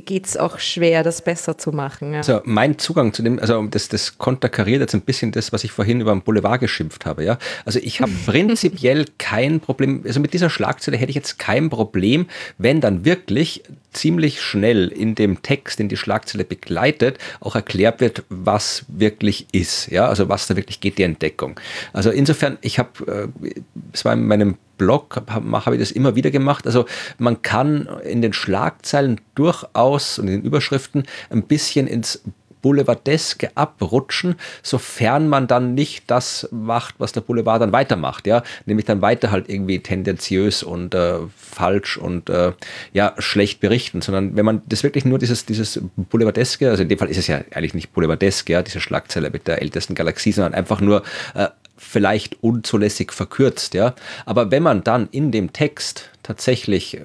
geht 0.00 0.26
es 0.26 0.36
auch 0.36 0.58
schwer, 0.58 1.02
das 1.02 1.22
besser 1.22 1.58
zu 1.58 1.72
machen. 1.72 2.12
Ja. 2.12 2.18
Also 2.18 2.40
mein 2.44 2.78
Zugang 2.78 3.12
zu 3.12 3.22
dem, 3.22 3.38
also 3.38 3.62
das, 3.66 3.88
das 3.88 4.18
konterkariert 4.18 4.80
jetzt 4.80 4.94
ein 4.94 5.02
bisschen 5.02 5.32
das, 5.32 5.52
was 5.52 5.64
ich 5.64 5.72
vorhin 5.72 6.00
über 6.00 6.12
den 6.12 6.22
Boulevard 6.22 6.60
geschimpft 6.60 7.06
habe. 7.06 7.24
Ja? 7.24 7.38
Also 7.64 7.78
ich 7.82 8.00
habe 8.00 8.12
prinzipiell 8.26 9.06
kein 9.18 9.60
Problem, 9.60 10.02
also 10.06 10.20
mit 10.20 10.32
dieser 10.32 10.50
Schlagzeile 10.50 10.96
hätte 10.96 11.10
ich 11.10 11.16
jetzt 11.16 11.38
kein 11.38 11.70
Problem, 11.70 12.26
wenn 12.58 12.80
dann 12.80 13.04
wirklich 13.04 13.62
ziemlich 13.92 14.40
schnell 14.42 14.88
in 14.88 15.14
dem 15.14 15.42
Text, 15.42 15.78
den 15.78 15.88
die 15.88 15.96
Schlagzeile 15.96 16.44
begleitet, 16.44 17.18
auch 17.40 17.54
erklärt 17.54 18.00
wird, 18.00 18.22
was 18.28 18.84
wirklich 18.88 19.46
ist. 19.52 19.90
Ja? 19.90 20.08
Also 20.08 20.28
was 20.28 20.46
da 20.46 20.56
wirklich 20.56 20.80
geht, 20.80 20.98
die 20.98 21.02
Entdeckung. 21.02 21.58
Also 21.92 22.10
insofern, 22.10 22.58
ich 22.60 22.78
habe, 22.78 23.30
äh, 23.42 23.60
es 23.92 24.04
war 24.04 24.12
in 24.12 24.26
meinem 24.26 24.56
Blog 24.78 25.22
habe 25.28 25.66
hab 25.66 25.72
ich 25.72 25.80
das 25.80 25.90
immer 25.90 26.14
wieder 26.14 26.30
gemacht. 26.30 26.66
Also 26.66 26.86
man 27.18 27.42
kann 27.42 27.88
in 28.04 28.22
den 28.22 28.32
Schlagzeilen 28.32 29.20
durchaus 29.34 30.18
und 30.18 30.28
in 30.28 30.34
den 30.34 30.42
Überschriften 30.42 31.04
ein 31.30 31.42
bisschen 31.42 31.86
ins 31.86 32.22
Boulevardeske 32.62 33.50
abrutschen, 33.54 34.36
sofern 34.62 35.28
man 35.28 35.46
dann 35.46 35.74
nicht 35.74 36.04
das 36.10 36.48
macht, 36.50 36.96
was 36.98 37.12
der 37.12 37.20
Boulevard 37.20 37.62
dann 37.62 37.72
weitermacht, 37.72 38.26
ja, 38.26 38.42
nämlich 38.66 38.86
dann 38.86 39.02
weiter 39.02 39.30
halt 39.30 39.48
irgendwie 39.48 39.80
tendenziös 39.80 40.62
und 40.62 40.94
äh, 40.94 41.18
falsch 41.36 41.96
und 41.96 42.28
äh, 42.30 42.52
ja, 42.92 43.14
schlecht 43.18 43.60
berichten, 43.60 44.02
sondern 44.02 44.36
wenn 44.36 44.44
man 44.44 44.62
das 44.66 44.82
wirklich 44.82 45.04
nur 45.04 45.18
dieses, 45.18 45.46
dieses 45.46 45.80
Boulevardeske, 45.96 46.70
also 46.70 46.82
in 46.82 46.88
dem 46.88 46.98
Fall 46.98 47.10
ist 47.10 47.18
es 47.18 47.26
ja 47.26 47.40
eigentlich 47.52 47.74
nicht 47.74 47.92
Boulevardeske, 47.92 48.52
ja, 48.52 48.62
diese 48.62 48.80
Schlagzeile 48.80 49.30
mit 49.30 49.46
der 49.46 49.62
ältesten 49.62 49.94
Galaxie, 49.94 50.32
sondern 50.32 50.54
einfach 50.54 50.80
nur 50.80 51.02
äh, 51.34 51.48
vielleicht 51.78 52.42
unzulässig 52.42 53.12
verkürzt, 53.12 53.74
ja. 53.74 53.94
Aber 54.26 54.50
wenn 54.50 54.62
man 54.62 54.84
dann 54.84 55.08
in 55.10 55.32
dem 55.32 55.52
Text 55.52 56.10
tatsächlich 56.22 56.98
äh, 56.98 57.02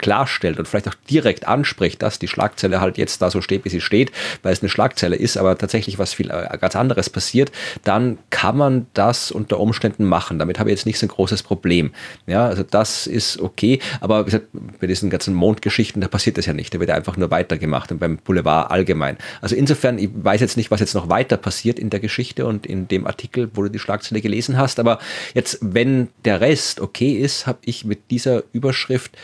klarstellt 0.00 0.58
und 0.58 0.66
vielleicht 0.66 0.88
auch 0.88 0.94
direkt 1.08 1.46
anspricht, 1.46 2.02
dass 2.02 2.18
die 2.18 2.28
Schlagzeile 2.28 2.80
halt 2.80 2.98
jetzt 2.98 3.22
da 3.22 3.30
so 3.30 3.40
steht, 3.40 3.64
wie 3.64 3.68
sie 3.68 3.80
steht, 3.80 4.10
weil 4.42 4.52
es 4.52 4.62
eine 4.62 4.68
Schlagzeile 4.68 5.16
ist, 5.16 5.36
aber 5.36 5.56
tatsächlich 5.56 5.98
was 5.98 6.14
viel 6.14 6.30
äh, 6.30 6.58
ganz 6.58 6.74
anderes 6.74 7.10
passiert, 7.10 7.52
dann 7.84 8.18
kann 8.30 8.56
man 8.56 8.86
das 8.94 9.30
unter 9.30 9.60
Umständen 9.60 10.06
machen. 10.06 10.38
Damit 10.38 10.58
habe 10.58 10.70
ich 10.70 10.76
jetzt 10.76 10.86
nicht 10.86 10.98
so 10.98 11.06
ein 11.06 11.10
großes 11.10 11.42
Problem. 11.42 11.92
Ja, 12.26 12.46
also 12.46 12.62
das 12.62 13.06
ist 13.06 13.40
okay, 13.40 13.80
aber 14.00 14.22
wie 14.22 14.24
gesagt, 14.26 14.46
bei 14.80 14.86
diesen 14.86 15.10
ganzen 15.10 15.34
Mondgeschichten, 15.34 16.00
da 16.00 16.08
passiert 16.08 16.38
das 16.38 16.46
ja 16.46 16.52
nicht. 16.52 16.74
Da 16.74 16.80
wird 16.80 16.90
einfach 16.90 17.16
nur 17.16 17.30
weitergemacht 17.30 17.92
und 17.92 17.98
beim 17.98 18.16
Boulevard 18.16 18.70
allgemein. 18.70 19.18
Also 19.40 19.54
insofern, 19.54 19.98
ich 19.98 20.10
weiß 20.12 20.40
jetzt 20.40 20.56
nicht, 20.56 20.70
was 20.70 20.80
jetzt 20.80 20.94
noch 20.94 21.08
weiter 21.08 21.36
passiert 21.36 21.78
in 21.78 21.90
der 21.90 22.00
Geschichte 22.00 22.46
und 22.46 22.66
in 22.66 22.88
dem 22.88 23.06
Artikel, 23.06 23.50
wo 23.54 23.62
du 23.62 23.68
die 23.68 23.78
Schlagzeile 23.78 24.20
gelesen 24.20 24.56
hast, 24.56 24.80
aber 24.80 24.98
jetzt, 25.34 25.58
wenn 25.60 26.08
der 26.24 26.40
Rest 26.40 26.80
okay 26.80 27.12
ist, 27.12 27.46
habe 27.46 27.58
ich 27.64 27.84
mit 27.84 28.10
dieser 28.10 28.42
Überschrift 28.52 29.16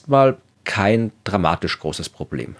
erstmal 0.00 0.38
kein 0.64 1.12
dramatisch 1.24 1.78
großes 1.78 2.08
Problem. 2.08 2.56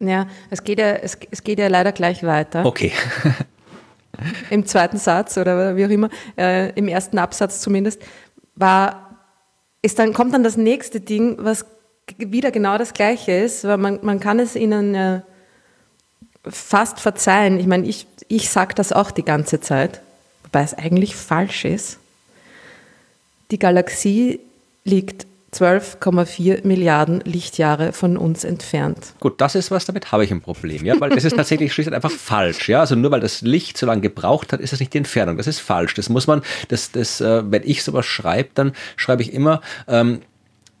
Ja, 0.00 0.26
es 0.50 0.62
geht 0.62 0.78
ja, 0.78 0.92
es, 0.92 1.18
es 1.30 1.42
geht 1.42 1.58
ja 1.58 1.68
leider 1.68 1.92
gleich 1.92 2.22
weiter. 2.22 2.64
Okay. 2.64 2.92
Im 4.50 4.66
zweiten 4.66 4.98
Satz 4.98 5.36
oder 5.38 5.76
wie 5.76 5.86
auch 5.86 5.90
immer, 5.90 6.08
äh, 6.36 6.70
im 6.70 6.88
ersten 6.88 7.18
Absatz 7.18 7.60
zumindest, 7.60 8.02
war, 8.56 9.16
ist 9.80 9.98
dann, 9.98 10.12
kommt 10.12 10.34
dann 10.34 10.42
das 10.42 10.56
nächste 10.56 11.00
Ding, 11.00 11.36
was 11.38 11.64
wieder 12.16 12.50
genau 12.50 12.78
das 12.78 12.94
Gleiche 12.94 13.32
ist, 13.32 13.64
weil 13.64 13.76
man, 13.76 14.00
man 14.02 14.18
kann 14.18 14.40
es 14.40 14.56
ihnen 14.56 14.94
äh, 14.94 15.20
fast 16.44 16.98
verzeihen. 16.98 17.60
Ich 17.60 17.66
meine, 17.66 17.86
ich, 17.86 18.06
ich 18.26 18.50
sage 18.50 18.74
das 18.74 18.92
auch 18.92 19.12
die 19.12 19.24
ganze 19.24 19.60
Zeit, 19.60 20.00
wobei 20.42 20.62
es 20.62 20.74
eigentlich 20.74 21.14
falsch 21.14 21.64
ist. 21.64 21.98
Die 23.52 23.58
Galaxie 23.58 24.40
liegt 24.84 25.28
12,4 25.52 26.66
Milliarden 26.66 27.20
Lichtjahre 27.24 27.92
von 27.92 28.16
uns 28.18 28.44
entfernt. 28.44 29.14
Gut, 29.18 29.40
das 29.40 29.54
ist 29.54 29.70
was, 29.70 29.86
damit 29.86 30.12
habe 30.12 30.24
ich 30.24 30.30
ein 30.30 30.42
Problem, 30.42 30.84
ja, 30.84 31.00
weil 31.00 31.10
das 31.10 31.24
ist 31.24 31.36
tatsächlich 31.36 31.72
schlicht 31.74 31.92
einfach 31.92 32.10
falsch, 32.10 32.68
ja, 32.68 32.80
also 32.80 32.94
nur 32.94 33.10
weil 33.10 33.20
das 33.20 33.40
Licht 33.40 33.78
so 33.78 33.86
lange 33.86 34.02
gebraucht 34.02 34.52
hat, 34.52 34.60
ist 34.60 34.72
das 34.72 34.80
nicht 34.80 34.92
die 34.92 34.98
Entfernung, 34.98 35.38
das 35.38 35.46
ist 35.46 35.60
falsch, 35.60 35.94
das 35.94 36.10
muss 36.10 36.26
man, 36.26 36.42
das, 36.68 36.92
das, 36.92 37.20
äh, 37.22 37.42
wenn 37.50 37.62
ich 37.64 37.82
sowas 37.82 38.04
schreibe, 38.04 38.50
dann 38.54 38.72
schreibe 38.96 39.22
ich 39.22 39.32
immer, 39.32 39.62
ähm, 39.86 40.20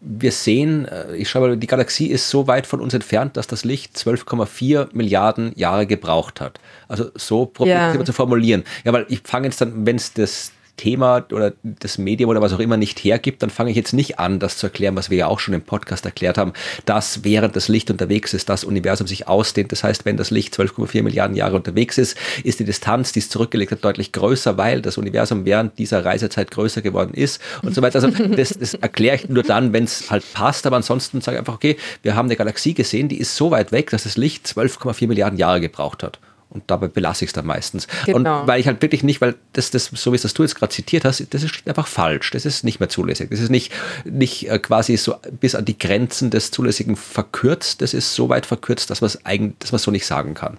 wir 0.00 0.32
sehen, 0.32 0.86
äh, 0.86 1.16
ich 1.16 1.28
schreibe, 1.28 1.56
die 1.56 1.66
Galaxie 1.66 2.06
ist 2.06 2.28
so 2.28 2.46
weit 2.46 2.66
von 2.66 2.80
uns 2.80 2.94
entfernt, 2.94 3.36
dass 3.36 3.46
das 3.46 3.64
Licht 3.64 3.96
12,4 3.96 4.88
Milliarden 4.92 5.52
Jahre 5.56 5.86
gebraucht 5.86 6.40
hat. 6.40 6.60
Also 6.86 7.10
so 7.14 7.50
ja. 7.64 8.04
zu 8.04 8.12
formulieren. 8.12 8.64
Ja, 8.84 8.92
weil 8.92 9.06
ich 9.08 9.22
fange 9.24 9.48
jetzt 9.48 9.60
dann, 9.60 9.86
wenn 9.86 9.96
es 9.96 10.12
das 10.12 10.52
Thema 10.78 11.26
oder 11.30 11.52
das 11.62 11.98
Medium 11.98 12.30
oder 12.30 12.40
was 12.40 12.54
auch 12.54 12.58
immer 12.58 12.78
nicht 12.78 13.04
hergibt, 13.04 13.42
dann 13.42 13.50
fange 13.50 13.70
ich 13.70 13.76
jetzt 13.76 13.92
nicht 13.92 14.18
an, 14.18 14.38
das 14.38 14.56
zu 14.56 14.68
erklären, 14.68 14.96
was 14.96 15.10
wir 15.10 15.18
ja 15.18 15.26
auch 15.26 15.40
schon 15.40 15.52
im 15.52 15.60
Podcast 15.60 16.06
erklärt 16.06 16.38
haben, 16.38 16.54
dass 16.86 17.24
während 17.24 17.54
das 17.54 17.68
Licht 17.68 17.90
unterwegs 17.90 18.32
ist, 18.32 18.48
das 18.48 18.64
Universum 18.64 19.06
sich 19.06 19.28
ausdehnt. 19.28 19.72
Das 19.72 19.84
heißt, 19.84 20.06
wenn 20.06 20.16
das 20.16 20.30
Licht 20.30 20.58
12,4 20.58 21.02
Milliarden 21.02 21.36
Jahre 21.36 21.56
unterwegs 21.56 21.98
ist, 21.98 22.16
ist 22.44 22.60
die 22.60 22.64
Distanz, 22.64 23.12
die 23.12 23.18
es 23.18 23.28
zurückgelegt 23.28 23.72
hat, 23.72 23.84
deutlich 23.84 24.12
größer, 24.12 24.56
weil 24.56 24.80
das 24.80 24.96
Universum 24.96 25.44
während 25.44 25.78
dieser 25.78 26.04
Reisezeit 26.04 26.50
größer 26.50 26.80
geworden 26.80 27.12
ist 27.12 27.42
und 27.62 27.74
so 27.74 27.82
weiter. 27.82 28.02
Also 28.02 28.08
das, 28.36 28.50
das 28.50 28.74
erkläre 28.74 29.16
ich 29.16 29.28
nur 29.28 29.42
dann, 29.42 29.72
wenn 29.72 29.84
es 29.84 30.10
halt 30.10 30.24
passt, 30.32 30.66
aber 30.66 30.76
ansonsten 30.76 31.20
sage 31.20 31.36
ich 31.36 31.40
einfach, 31.40 31.54
okay, 31.54 31.76
wir 32.02 32.14
haben 32.14 32.26
eine 32.26 32.36
Galaxie 32.36 32.72
gesehen, 32.72 33.08
die 33.08 33.18
ist 33.18 33.36
so 33.36 33.50
weit 33.50 33.72
weg, 33.72 33.90
dass 33.90 34.04
das 34.04 34.16
Licht 34.16 34.46
12,4 34.46 35.08
Milliarden 35.08 35.38
Jahre 35.38 35.60
gebraucht 35.60 36.02
hat. 36.02 36.18
Und 36.50 36.64
dabei 36.68 36.88
belasse 36.88 37.24
ich 37.24 37.30
es 37.30 37.32
dann 37.34 37.44
meistens. 37.44 37.86
Genau. 38.06 38.40
Und 38.40 38.48
weil 38.48 38.58
ich 38.58 38.66
halt 38.66 38.80
wirklich 38.80 39.02
nicht, 39.02 39.20
weil 39.20 39.34
das, 39.52 39.70
das 39.70 39.90
so 39.92 40.12
wie 40.12 40.16
es 40.16 40.22
das 40.22 40.32
du 40.32 40.42
jetzt 40.42 40.54
gerade 40.54 40.72
zitiert 40.72 41.04
hast, 41.04 41.22
das 41.34 41.42
ist 41.42 41.66
einfach 41.66 41.86
falsch. 41.86 42.30
Das 42.30 42.46
ist 42.46 42.64
nicht 42.64 42.80
mehr 42.80 42.88
zulässig. 42.88 43.28
Das 43.30 43.40
ist 43.40 43.50
nicht, 43.50 43.72
nicht 44.04 44.48
äh, 44.48 44.58
quasi 44.58 44.96
so 44.96 45.16
bis 45.40 45.54
an 45.54 45.66
die 45.66 45.78
Grenzen 45.78 46.30
des 46.30 46.50
Zulässigen 46.50 46.96
verkürzt. 46.96 47.82
Das 47.82 47.92
ist 47.92 48.14
so 48.14 48.30
weit 48.30 48.46
verkürzt, 48.46 48.88
dass 48.88 49.02
man 49.02 49.08
es 49.08 49.26
eigentlich, 49.26 49.58
dass 49.58 49.72
man 49.72 49.78
so 49.78 49.90
nicht 49.90 50.06
sagen 50.06 50.32
kann. 50.32 50.58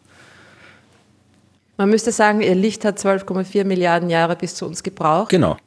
Man 1.77 1.89
müsste 1.89 2.11
sagen, 2.11 2.41
ihr 2.41 2.55
Licht 2.55 2.85
hat 2.85 2.99
12,4 2.99 3.63
Milliarden 3.63 4.09
Jahre 4.09 4.35
bis 4.35 4.53
zu 4.53 4.65
uns 4.65 4.83
gebraucht. 4.83 5.29
Genau. 5.29 5.57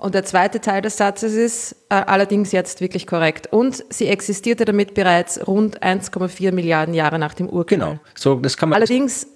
Und 0.00 0.14
der 0.14 0.24
zweite 0.24 0.60
Teil 0.60 0.80
des 0.82 0.96
Satzes 0.96 1.34
ist 1.34 1.76
äh, 1.90 1.94
allerdings 1.94 2.52
jetzt 2.52 2.80
wirklich 2.80 3.06
korrekt. 3.06 3.52
Und 3.52 3.84
sie 3.90 4.06
existierte 4.06 4.64
damit 4.64 4.94
bereits 4.94 5.46
rund 5.46 5.82
1,4 5.82 6.52
Milliarden 6.52 6.94
Jahre 6.94 7.18
nach 7.18 7.34
dem 7.34 7.48
Urknall. 7.48 7.78
Genau, 7.78 8.00
so, 8.14 8.36
das 8.36 8.56
kann 8.56 8.70
man. 8.70 8.76
Allerdings 8.76 9.26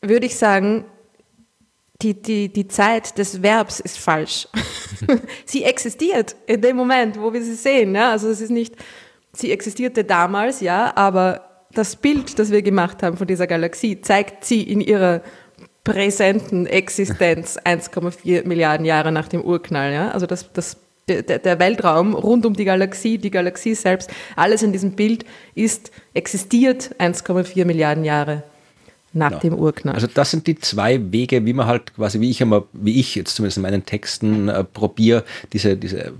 würde 0.00 0.26
ich 0.26 0.36
sagen, 0.36 0.84
die, 2.02 2.20
die, 2.20 2.48
die 2.52 2.66
Zeit 2.66 3.16
des 3.18 3.42
Verbs 3.42 3.78
ist 3.78 3.98
falsch. 3.98 4.48
sie 5.44 5.62
existiert 5.62 6.34
in 6.46 6.60
dem 6.60 6.76
Moment, 6.76 7.20
wo 7.20 7.32
wir 7.32 7.42
sie 7.42 7.54
sehen. 7.54 7.94
Ja? 7.94 8.10
Also 8.10 8.28
es 8.28 8.40
ist 8.40 8.50
nicht, 8.50 8.74
sie 9.32 9.52
existierte 9.52 10.02
damals, 10.02 10.60
ja, 10.60 10.92
aber 10.96 11.66
das 11.72 11.96
Bild, 11.96 12.38
das 12.38 12.50
wir 12.50 12.62
gemacht 12.62 13.02
haben 13.02 13.16
von 13.16 13.26
dieser 13.26 13.46
Galaxie, 13.46 14.00
zeigt 14.00 14.44
sie 14.44 14.62
in 14.62 14.80
ihrer 14.80 15.22
präsenten 15.84 16.66
Existenz 16.66 17.58
1,4 17.64 18.46
Milliarden 18.46 18.86
Jahre 18.86 19.12
nach 19.12 19.28
dem 19.28 19.42
Urknall. 19.42 19.92
Ja? 19.92 20.10
Also 20.10 20.26
das, 20.26 20.52
das, 20.52 20.76
der, 21.08 21.22
der 21.22 21.58
Weltraum 21.58 22.14
rund 22.14 22.46
um 22.46 22.54
die 22.54 22.64
Galaxie, 22.64 23.18
die 23.18 23.30
Galaxie 23.30 23.74
selbst, 23.74 24.10
alles 24.36 24.62
in 24.62 24.72
diesem 24.72 24.92
Bild 24.92 25.24
ist, 25.54 25.90
existiert 26.14 26.94
1,4 26.98 27.64
Milliarden 27.64 28.04
Jahre 28.04 28.44
nach 29.12 29.28
genau. 29.28 29.40
dem 29.40 29.54
Urknall. 29.54 29.94
Also 29.94 30.06
das 30.06 30.30
sind 30.30 30.46
die 30.46 30.58
zwei 30.58 31.12
Wege, 31.12 31.44
wie 31.44 31.52
man 31.52 31.66
halt 31.66 31.94
quasi, 31.94 32.20
wie 32.20 32.30
ich 32.30 32.40
immer, 32.40 32.64
wie 32.72 32.98
ich 32.98 33.14
jetzt 33.14 33.36
zumindest 33.36 33.58
in 33.58 33.62
meinen 33.62 33.84
Texten 33.84 34.48
äh, 34.48 34.64
probiere, 34.64 35.24
diese, 35.52 35.76
diese 35.76 36.14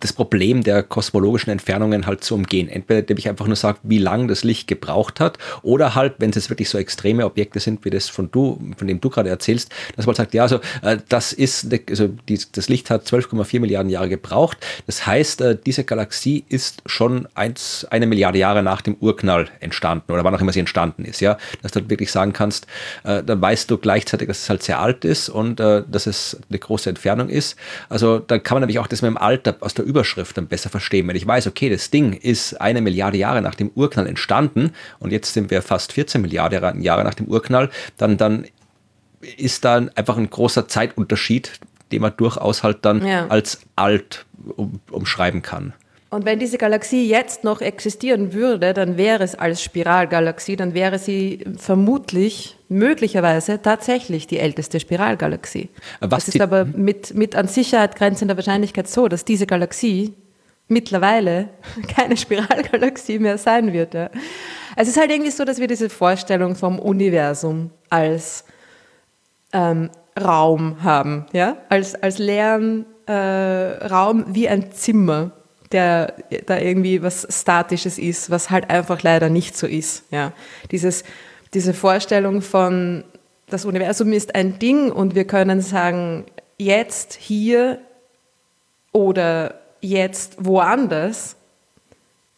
das 0.00 0.12
Problem 0.12 0.62
der 0.62 0.82
kosmologischen 0.82 1.50
Entfernungen 1.50 2.06
halt 2.06 2.24
zu 2.24 2.34
umgehen. 2.34 2.68
Entweder 2.68 3.00
indem 3.00 3.18
ich 3.18 3.28
einfach 3.28 3.46
nur 3.46 3.56
sage, 3.56 3.78
wie 3.82 3.98
lang 3.98 4.28
das 4.28 4.44
Licht 4.44 4.66
gebraucht 4.66 5.20
hat, 5.20 5.38
oder 5.62 5.94
halt, 5.94 6.14
wenn 6.18 6.30
es 6.30 6.36
jetzt 6.36 6.50
wirklich 6.50 6.70
so 6.70 6.78
extreme 6.78 7.24
Objekte 7.26 7.60
sind, 7.60 7.84
wie 7.84 7.90
das 7.90 8.08
von 8.08 8.30
du, 8.30 8.60
von 8.76 8.86
dem 8.86 9.00
du 9.00 9.10
gerade 9.10 9.28
erzählst, 9.28 9.70
dass 9.96 10.06
man 10.06 10.14
sagt, 10.14 10.34
ja, 10.34 10.42
also 10.42 10.60
äh, 10.82 10.98
das 11.08 11.32
ist, 11.32 11.68
also 11.88 12.08
die, 12.28 12.40
das 12.52 12.68
Licht 12.68 12.90
hat 12.90 13.06
12,4 13.06 13.60
Milliarden 13.60 13.90
Jahre 13.90 14.08
gebraucht. 14.08 14.58
Das 14.86 15.06
heißt, 15.06 15.40
äh, 15.42 15.58
diese 15.64 15.84
Galaxie 15.84 16.44
ist 16.48 16.82
schon 16.86 17.28
eins, 17.34 17.86
eine 17.90 18.06
Milliarde 18.06 18.38
Jahre 18.38 18.62
nach 18.62 18.80
dem 18.80 18.96
Urknall 19.00 19.48
entstanden 19.60 20.12
oder 20.12 20.24
wann 20.24 20.34
auch 20.34 20.40
immer 20.40 20.52
sie 20.52 20.60
entstanden 20.60 21.04
ist, 21.04 21.20
ja. 21.20 21.36
Dass 21.62 21.72
du 21.72 21.90
wirklich 21.90 22.10
sagen 22.10 22.32
kannst, 22.32 22.66
äh, 23.04 23.22
dann 23.22 23.40
weißt 23.40 23.70
du 23.70 23.76
gleichzeitig, 23.76 24.28
dass 24.28 24.42
es 24.42 24.50
halt 24.50 24.62
sehr 24.62 24.80
alt 24.80 25.04
ist 25.04 25.28
und 25.28 25.60
äh, 25.60 25.82
dass 25.86 26.06
es 26.06 26.38
eine 26.48 26.58
große 26.58 26.88
Entfernung 26.88 27.28
ist. 27.28 27.56
Also 27.90 28.18
dann 28.18 28.42
kann 28.42 28.56
man 28.56 28.62
nämlich 28.62 28.78
auch 28.78 28.86
das 28.86 29.02
mit 29.02 29.10
dem 29.10 29.18
Alter 29.18 29.56
aus 29.60 29.74
der 29.74 29.84
Überschrift 29.90 30.36
dann 30.36 30.46
besser 30.46 30.70
verstehen. 30.70 31.08
Wenn 31.08 31.16
ich 31.16 31.26
weiß, 31.26 31.48
okay, 31.48 31.68
das 31.68 31.90
Ding 31.90 32.12
ist 32.12 32.60
eine 32.60 32.80
Milliarde 32.80 33.18
Jahre 33.18 33.42
nach 33.42 33.56
dem 33.56 33.70
Urknall 33.74 34.06
entstanden 34.06 34.72
und 35.00 35.10
jetzt 35.10 35.34
sind 35.34 35.50
wir 35.50 35.62
fast 35.62 35.92
14 35.92 36.22
Milliarden 36.22 36.80
Jahre 36.80 37.02
nach 37.02 37.14
dem 37.14 37.26
Urknall, 37.26 37.70
dann, 37.96 38.16
dann 38.16 38.46
ist 39.36 39.64
da 39.64 39.76
einfach 39.94 40.16
ein 40.16 40.30
großer 40.30 40.68
Zeitunterschied, 40.68 41.60
den 41.90 42.02
man 42.02 42.16
durchaus 42.16 42.62
halt 42.62 42.84
dann 42.84 43.04
ja. 43.04 43.26
als 43.26 43.60
alt 43.74 44.26
um, 44.56 44.80
umschreiben 44.90 45.42
kann. 45.42 45.74
Und 46.10 46.24
wenn 46.24 46.40
diese 46.40 46.58
Galaxie 46.58 47.08
jetzt 47.08 47.44
noch 47.44 47.60
existieren 47.60 48.32
würde, 48.32 48.74
dann 48.74 48.96
wäre 48.96 49.22
es 49.22 49.36
als 49.36 49.62
Spiralgalaxie, 49.62 50.56
dann 50.56 50.74
wäre 50.74 50.98
sie 50.98 51.44
vermutlich, 51.56 52.56
möglicherweise 52.68 53.62
tatsächlich 53.62 54.26
die 54.26 54.38
älteste 54.38 54.80
Spiralgalaxie. 54.80 55.68
Was 56.00 56.26
es 56.26 56.34
ist 56.34 56.40
aber 56.40 56.64
mit, 56.64 57.14
mit 57.14 57.36
an 57.36 57.46
Sicherheit 57.46 57.94
grenzender 57.94 58.36
Wahrscheinlichkeit 58.36 58.88
so, 58.88 59.06
dass 59.06 59.24
diese 59.24 59.46
Galaxie 59.46 60.14
mittlerweile 60.66 61.48
keine 61.96 62.16
Spiralgalaxie 62.16 63.20
mehr 63.20 63.38
sein 63.38 63.72
wird. 63.72 63.94
Ja. 63.94 64.10
Es 64.74 64.88
ist 64.88 64.98
halt 64.98 65.12
irgendwie 65.12 65.30
so, 65.30 65.44
dass 65.44 65.58
wir 65.58 65.68
diese 65.68 65.90
Vorstellung 65.90 66.56
vom 66.56 66.80
Universum 66.80 67.70
als 67.88 68.44
ähm, 69.52 69.90
Raum 70.20 70.82
haben, 70.82 71.26
ja? 71.32 71.56
als, 71.68 71.94
als 71.94 72.18
leeren 72.18 72.86
äh, 73.06 73.12
Raum 73.12 74.24
wie 74.28 74.48
ein 74.48 74.72
Zimmer 74.72 75.32
der 75.72 76.14
da 76.46 76.58
irgendwie 76.58 77.02
was 77.02 77.26
Statisches 77.30 77.98
ist, 77.98 78.30
was 78.30 78.50
halt 78.50 78.70
einfach 78.70 79.02
leider 79.02 79.28
nicht 79.28 79.56
so 79.56 79.66
ist. 79.66 80.04
Ja. 80.10 80.32
Dieses, 80.70 81.04
diese 81.54 81.74
Vorstellung 81.74 82.42
von, 82.42 83.04
das 83.48 83.64
Universum 83.64 84.12
ist 84.12 84.34
ein 84.34 84.58
Ding 84.58 84.90
und 84.90 85.14
wir 85.14 85.26
können 85.26 85.60
sagen, 85.60 86.24
jetzt 86.58 87.14
hier 87.14 87.78
oder 88.92 89.60
jetzt 89.80 90.36
woanders, 90.38 91.36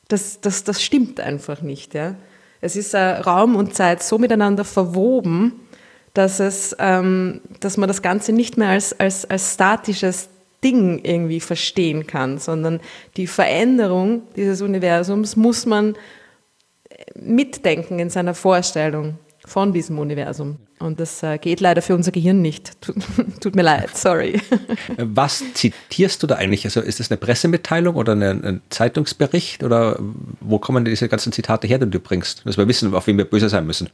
das, 0.08 0.40
das, 0.40 0.64
das 0.64 0.82
stimmt 0.82 1.20
einfach 1.20 1.62
nicht. 1.62 1.94
Ja. 1.94 2.14
Es 2.60 2.76
ist 2.76 2.94
äh, 2.94 2.98
Raum 2.98 3.56
und 3.56 3.74
Zeit 3.74 4.02
so 4.02 4.18
miteinander 4.18 4.64
verwoben, 4.64 5.60
dass, 6.14 6.40
es, 6.40 6.76
ähm, 6.78 7.40
dass 7.60 7.78
man 7.78 7.88
das 7.88 8.02
Ganze 8.02 8.32
nicht 8.32 8.58
mehr 8.58 8.68
als, 8.68 8.98
als, 9.00 9.28
als 9.28 9.54
statisches 9.54 10.28
Ding 10.62 11.00
irgendwie 11.04 11.40
verstehen 11.40 12.06
kann, 12.06 12.38
sondern 12.38 12.80
die 13.16 13.26
Veränderung 13.26 14.22
dieses 14.36 14.62
Universums 14.62 15.36
muss 15.36 15.66
man 15.66 15.96
mitdenken 17.14 17.98
in 17.98 18.10
seiner 18.10 18.34
Vorstellung 18.34 19.18
von 19.44 19.72
diesem 19.72 19.98
Universum. 19.98 20.58
Und 20.78 21.00
das 21.00 21.22
äh, 21.22 21.38
geht 21.38 21.60
leider 21.60 21.80
für 21.82 21.94
unser 21.94 22.12
Gehirn 22.12 22.40
nicht. 22.42 22.72
Tut, 23.40 23.56
mir 23.56 23.62
leid, 23.62 23.96
sorry. 23.96 24.40
Was 24.96 25.42
zitierst 25.54 26.22
du 26.22 26.26
da 26.26 26.34
eigentlich? 26.36 26.64
Also 26.64 26.80
ist 26.80 27.00
das 27.00 27.10
eine 27.10 27.18
Pressemitteilung 27.18 27.96
oder 27.96 28.14
ein, 28.14 28.62
Zeitungsbericht? 28.70 29.64
Oder 29.64 29.98
wo 30.40 30.58
kommen 30.58 30.84
diese 30.84 31.08
ganzen 31.08 31.32
Zitate 31.32 31.66
her, 31.66 31.78
die 31.78 31.90
du 31.90 32.00
bringst? 32.00 32.46
Dass 32.46 32.56
wir 32.56 32.68
wissen, 32.68 32.94
auf 32.94 33.06
wen 33.06 33.18
wir 33.18 33.24
böse 33.24 33.48
sein 33.48 33.66
müssen. 33.66 33.90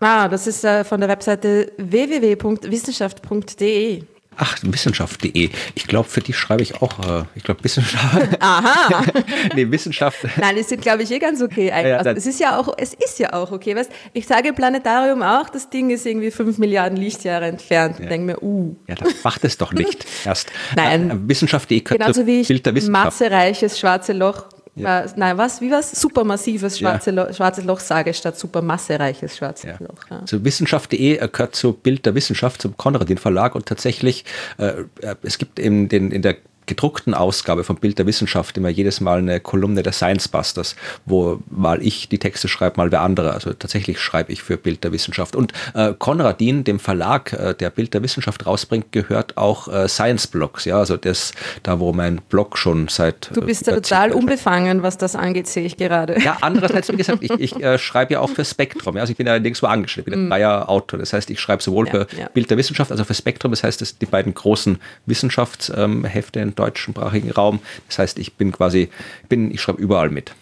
Ah, 0.00 0.28
das 0.28 0.46
ist 0.46 0.64
äh, 0.64 0.84
von 0.84 1.00
der 1.00 1.08
Webseite 1.08 1.72
www.wissenschaft.de. 1.76 4.04
Ach, 4.40 4.56
wissenschaft.de. 4.62 5.50
Ich 5.74 5.86
glaube, 5.88 6.08
für 6.08 6.20
die 6.20 6.32
schreibe 6.32 6.62
ich 6.62 6.80
auch, 6.80 7.00
äh, 7.00 7.24
ich 7.34 7.42
glaube, 7.42 7.64
Wissenschaft. 7.64 8.28
Aha. 8.40 9.02
nee, 9.56 9.68
Wissenschaft. 9.68 10.18
Nein, 10.36 10.54
die 10.54 10.62
sind, 10.62 10.80
glaube 10.80 11.02
ich, 11.02 11.10
eh 11.10 11.18
ganz 11.18 11.42
okay. 11.42 11.68
Ja, 11.68 11.96
also, 11.96 12.10
es 12.10 12.26
ist 12.26 12.38
ja 12.38 12.56
auch, 12.58 12.72
es 12.78 12.94
ist 12.94 13.18
ja 13.18 13.32
auch 13.32 13.50
okay. 13.50 13.74
Weißt, 13.74 13.90
ich 14.12 14.26
sage 14.28 14.50
im 14.50 14.54
Planetarium 14.54 15.22
auch, 15.22 15.48
das 15.48 15.70
Ding 15.70 15.90
ist 15.90 16.06
irgendwie 16.06 16.30
fünf 16.30 16.58
Milliarden 16.58 16.96
Lichtjahre 16.96 17.46
entfernt. 17.46 17.96
Ja. 17.98 18.04
Ich 18.04 18.08
denke 18.08 18.26
mir, 18.26 18.42
uh. 18.42 18.76
Ja, 18.86 18.94
dann 18.94 19.08
macht 19.24 19.42
es 19.44 19.58
doch 19.58 19.72
nicht 19.72 20.06
erst. 20.24 20.52
Nein. 20.76 21.10
Äh, 21.10 21.28
Wissenschaft.de 21.28 21.80
könnte 21.80 22.04
Genauso 22.04 22.26
wie 22.26 22.40
ich 22.40 22.48
Bild 22.48 22.64
der 22.64 22.76
Wissenschaft. 22.76 23.04
massereiches 23.06 23.78
schwarze 23.78 24.12
Loch 24.12 24.46
ja. 24.78 25.00
Äh, 25.00 25.08
nein, 25.16 25.38
was? 25.38 25.60
Wie 25.60 25.70
was? 25.70 25.90
Supermassives 25.92 26.78
schwarze 26.78 27.10
ja. 27.10 27.24
Lo 27.24 27.32
schwarzes 27.32 27.64
Loch 27.64 27.80
sage 27.80 28.14
statt 28.14 28.38
supermassereiches 28.38 29.36
schwarzes 29.36 29.70
ja. 29.70 29.76
Loch. 29.86 30.10
Ja. 30.10 30.20
Also 30.20 30.44
Wissenschaft.de 30.44 31.16
gehört 31.28 31.54
zu 31.54 31.72
Bild 31.72 32.06
der 32.06 32.14
Wissenschaft, 32.14 32.62
zum 32.62 32.76
Konradin 32.76 33.18
Verlag 33.18 33.54
und 33.54 33.66
tatsächlich, 33.66 34.24
äh, 34.58 34.84
äh 35.00 35.16
es 35.22 35.38
gibt 35.38 35.58
in, 35.58 35.88
den, 35.88 36.10
in 36.10 36.22
der 36.22 36.36
gedruckten 36.68 37.14
Ausgabe 37.14 37.64
vom 37.64 37.76
Bild 37.76 37.98
der 37.98 38.06
Wissenschaft 38.06 38.56
immer 38.56 38.68
jedes 38.68 39.00
Mal 39.00 39.18
eine 39.18 39.40
Kolumne 39.40 39.82
der 39.82 39.92
Science 39.92 40.28
Busters, 40.28 40.76
wo 41.06 41.40
mal 41.50 41.82
ich 41.82 42.08
die 42.08 42.18
Texte 42.18 42.46
schreibe, 42.46 42.76
mal 42.76 42.92
wer 42.92 43.00
andere. 43.00 43.32
Also 43.32 43.52
tatsächlich 43.52 43.98
schreibe 43.98 44.30
ich 44.32 44.42
für 44.42 44.56
Bild 44.56 44.84
der 44.84 44.92
Wissenschaft. 44.92 45.34
Und 45.34 45.52
äh, 45.74 45.94
Konradin, 45.98 46.62
dem 46.62 46.78
Verlag, 46.78 47.32
äh, 47.32 47.54
der 47.54 47.70
Bild 47.70 47.94
der 47.94 48.02
Wissenschaft 48.02 48.46
rausbringt, 48.46 48.92
gehört 48.92 49.36
auch 49.36 49.68
äh, 49.68 49.88
Science 49.88 50.28
Blogs. 50.28 50.64
Ja, 50.64 50.78
also 50.78 50.96
das, 50.96 51.32
da 51.64 51.80
wo 51.80 51.92
mein 51.92 52.20
Blog 52.28 52.58
schon 52.58 52.88
seit. 52.88 53.30
Du 53.34 53.40
bist 53.40 53.66
ja 53.66 53.74
total 53.74 54.12
unbefangen, 54.12 54.82
was 54.82 54.98
das 54.98 55.16
angeht, 55.16 55.48
sehe 55.48 55.64
ich 55.64 55.76
gerade. 55.76 56.20
Ja, 56.20 56.38
andererseits, 56.42 56.92
wie 56.92 56.96
gesagt, 56.96 57.22
ich, 57.22 57.30
ich 57.30 57.56
äh, 57.56 57.78
schreibe 57.78 58.12
ja 58.12 58.20
auch 58.20 58.30
für 58.30 58.44
Spektrum. 58.44 58.96
Ja, 58.96 59.00
also 59.00 59.12
ich 59.12 59.16
bin 59.16 59.26
ja 59.26 59.38
nirgendwo 59.38 59.66
angestellt, 59.66 60.06
ich 60.06 60.12
bin 60.12 60.20
ein 60.20 60.26
mm. 60.26 60.30
freier 60.30 60.68
Autor. 60.68 60.98
Das 60.98 61.12
heißt, 61.12 61.30
ich 61.30 61.40
schreibe 61.40 61.62
sowohl 61.62 61.86
ja, 61.86 61.92
für 61.92 62.06
ja. 62.18 62.28
Bild 62.28 62.50
der 62.50 62.58
Wissenschaft 62.58 62.92
als 62.92 63.00
auch 63.00 63.06
für 63.06 63.14
Spektrum. 63.14 63.52
Das 63.52 63.62
heißt, 63.62 63.80
das 63.80 63.96
die 63.96 64.06
beiden 64.06 64.34
großen 64.34 64.78
Wissenschaftshefte 65.06 66.40
in 66.40 66.54
deutschsprachigen 66.58 67.30
Raum. 67.30 67.60
Das 67.88 67.98
heißt, 67.98 68.18
ich 68.18 68.34
bin 68.34 68.52
quasi, 68.52 68.88
bin, 69.28 69.50
ich 69.50 69.60
schreibe 69.60 69.80
überall 69.80 70.10
mit. 70.10 70.34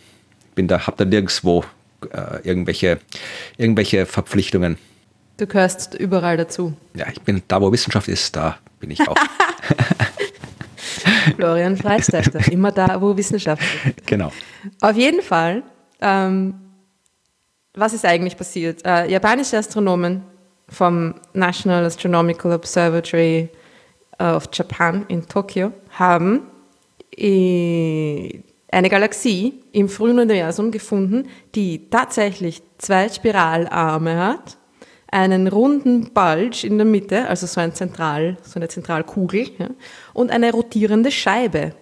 Bin 0.54 0.68
da, 0.68 0.86
habe 0.86 0.96
da 0.96 1.04
nirgendwo 1.04 1.64
äh, 2.12 2.40
irgendwelche, 2.42 2.98
irgendwelche 3.56 4.06
Verpflichtungen. 4.06 4.78
Du 5.36 5.46
gehörst 5.46 5.94
überall 5.94 6.36
dazu. 6.36 6.74
Ja, 6.94 7.06
ich 7.12 7.20
bin 7.20 7.42
da, 7.48 7.60
wo 7.60 7.70
Wissenschaft 7.70 8.08
ist, 8.08 8.34
da 8.36 8.58
bin 8.80 8.90
ich 8.90 9.06
auch. 9.06 9.16
Florian 11.36 11.76
Freisteiter, 11.76 12.50
immer 12.50 12.72
da, 12.72 13.00
wo 13.00 13.16
Wissenschaft 13.16 13.62
ist. 13.62 14.06
Genau. 14.06 14.32
Auf 14.80 14.96
jeden 14.96 15.22
Fall, 15.22 15.62
ähm, 16.00 16.54
was 17.74 17.92
ist 17.92 18.04
eigentlich 18.06 18.36
passiert? 18.36 18.84
Äh, 18.86 19.10
japanische 19.10 19.58
Astronomen 19.58 20.22
vom 20.68 21.14
National 21.34 21.84
Astronomical 21.84 22.52
Observatory 22.52 23.50
of 24.18 24.48
Japan 24.52 25.04
in 25.08 25.26
Tokio 25.26 25.72
haben 25.90 26.42
eine 27.18 28.90
Galaxie 28.90 29.54
im 29.72 29.88
frühen 29.88 30.18
Universum 30.18 30.70
gefunden, 30.70 31.28
die 31.54 31.88
tatsächlich 31.88 32.62
zwei 32.78 33.08
Spiralarme 33.08 34.18
hat, 34.18 34.58
einen 35.10 35.48
runden 35.48 36.12
Bulge 36.12 36.66
in 36.66 36.76
der 36.76 36.84
Mitte, 36.84 37.26
also 37.28 37.46
so, 37.46 37.60
ein 37.60 37.72
Zentral, 37.72 38.36
so 38.42 38.58
eine 38.58 38.68
Zentralkugel, 38.68 39.50
ja, 39.58 39.68
und 40.12 40.30
eine 40.30 40.52
rotierende 40.52 41.10
Scheibe. 41.10 41.72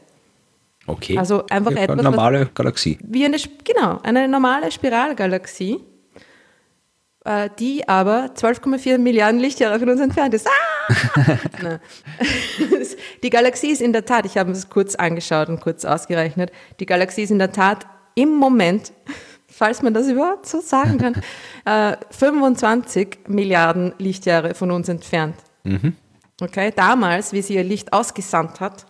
Okay. 0.87 1.19
Also 1.19 1.47
einfach 1.47 1.73
ja, 1.73 1.79
etwas. 1.79 1.99
Eine 1.99 2.11
normale 2.11 2.51
Galaxie. 2.55 2.99
Wie 3.03 3.25
eine, 3.25 3.39
genau, 3.65 3.99
eine 4.03 4.29
normale 4.29 4.71
Spiralgalaxie 4.71 5.81
äh, 7.25 7.49
die 7.59 7.89
aber 7.89 8.31
12,4 8.35 8.99
Milliarden 8.99 9.41
Lichtjahre 9.41 9.79
von 9.79 9.89
uns 9.89 10.01
entfernt 10.01 10.35
ist. 10.35 10.47
Ah! 10.47 11.35
die 13.23 13.31
Galaxie 13.31 13.71
ist 13.71 13.81
in 13.81 13.93
der 13.93 14.05
Tat, 14.05 14.27
ich 14.27 14.37
habe 14.37 14.53
es 14.53 14.69
kurz 14.69 14.95
angeschaut 14.95 15.49
und 15.49 15.61
kurz 15.61 15.85
ausgerechnet, 15.85 16.53
die 16.81 16.87
Galaxie 16.87 17.23
ist 17.23 17.31
in 17.31 17.39
der 17.39 17.53
Tat 17.53 17.87
im 18.15 18.35
Moment, 18.35 18.93
falls 19.49 19.83
man 19.83 19.95
das 19.95 20.09
überhaupt 20.09 20.47
so 20.47 20.61
sagen 20.61 20.99
kann, 20.99 21.15
äh, 21.65 21.97
25 22.11 23.21
Milliarden 23.29 23.95
Lichtjahre 23.99 24.55
von 24.55 24.71
uns 24.71 24.89
entfernt. 24.89 25.37
Mhm. 25.65 25.97
Okay, 26.41 26.73
damals, 26.75 27.33
wie 27.33 27.43
sie 27.43 27.55
ihr 27.55 27.65
Licht 27.65 27.93
ausgesandt 27.93 28.61
hat, 28.61 28.87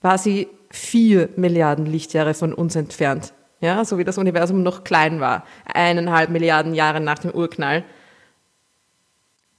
war 0.00 0.18
sie 0.18 0.48
4 0.70 1.30
Milliarden 1.36 1.86
Lichtjahre 1.86 2.34
von 2.34 2.52
uns 2.52 2.76
entfernt 2.76 3.32
ja, 3.62 3.84
so 3.84 3.96
wie 3.96 4.04
das 4.04 4.18
Universum 4.18 4.62
noch 4.62 4.84
klein 4.84 5.20
war, 5.20 5.46
eineinhalb 5.64 6.30
Milliarden 6.30 6.74
Jahre 6.74 7.00
nach 7.00 7.20
dem 7.20 7.30
Urknall. 7.30 7.84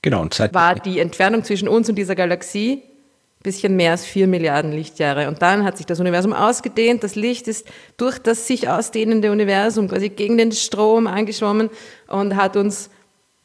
Genau, 0.04 0.22
und 0.22 0.34
seit 0.34 0.54
war 0.54 0.76
die 0.76 1.00
Entfernung 1.00 1.46
zwischen 1.46 1.70
uns 1.70 1.88
und 1.88 1.96
dieser 1.96 2.14
Galaxie 2.14 2.84
ein 2.84 3.44
bisschen 3.44 3.78
mehr 3.78 3.92
als 3.92 4.06
vier 4.06 4.28
Milliarden 4.28 4.74
Lichtjahre. 4.74 5.30
Und 5.30 5.42
dann 5.42 5.64
hat 5.64 5.78
sich 5.78 5.86
das 5.86 6.02
Universum 6.02 6.34
ausgedehnt. 6.34 7.04
Das 7.04 7.16
Licht 7.16 7.48
ist 7.48 7.66
durch 7.96 8.20
das 8.20 8.46
sich 8.46 8.68
ausdehnende 8.68 9.32
Universum 9.32 9.88
quasi 9.88 10.10
gegen 10.10 10.38
den 10.38 10.52
Strom 10.52 11.08
angeschwommen 11.08 11.70
und 12.08 12.36
hat 12.36 12.58
uns 12.58 12.90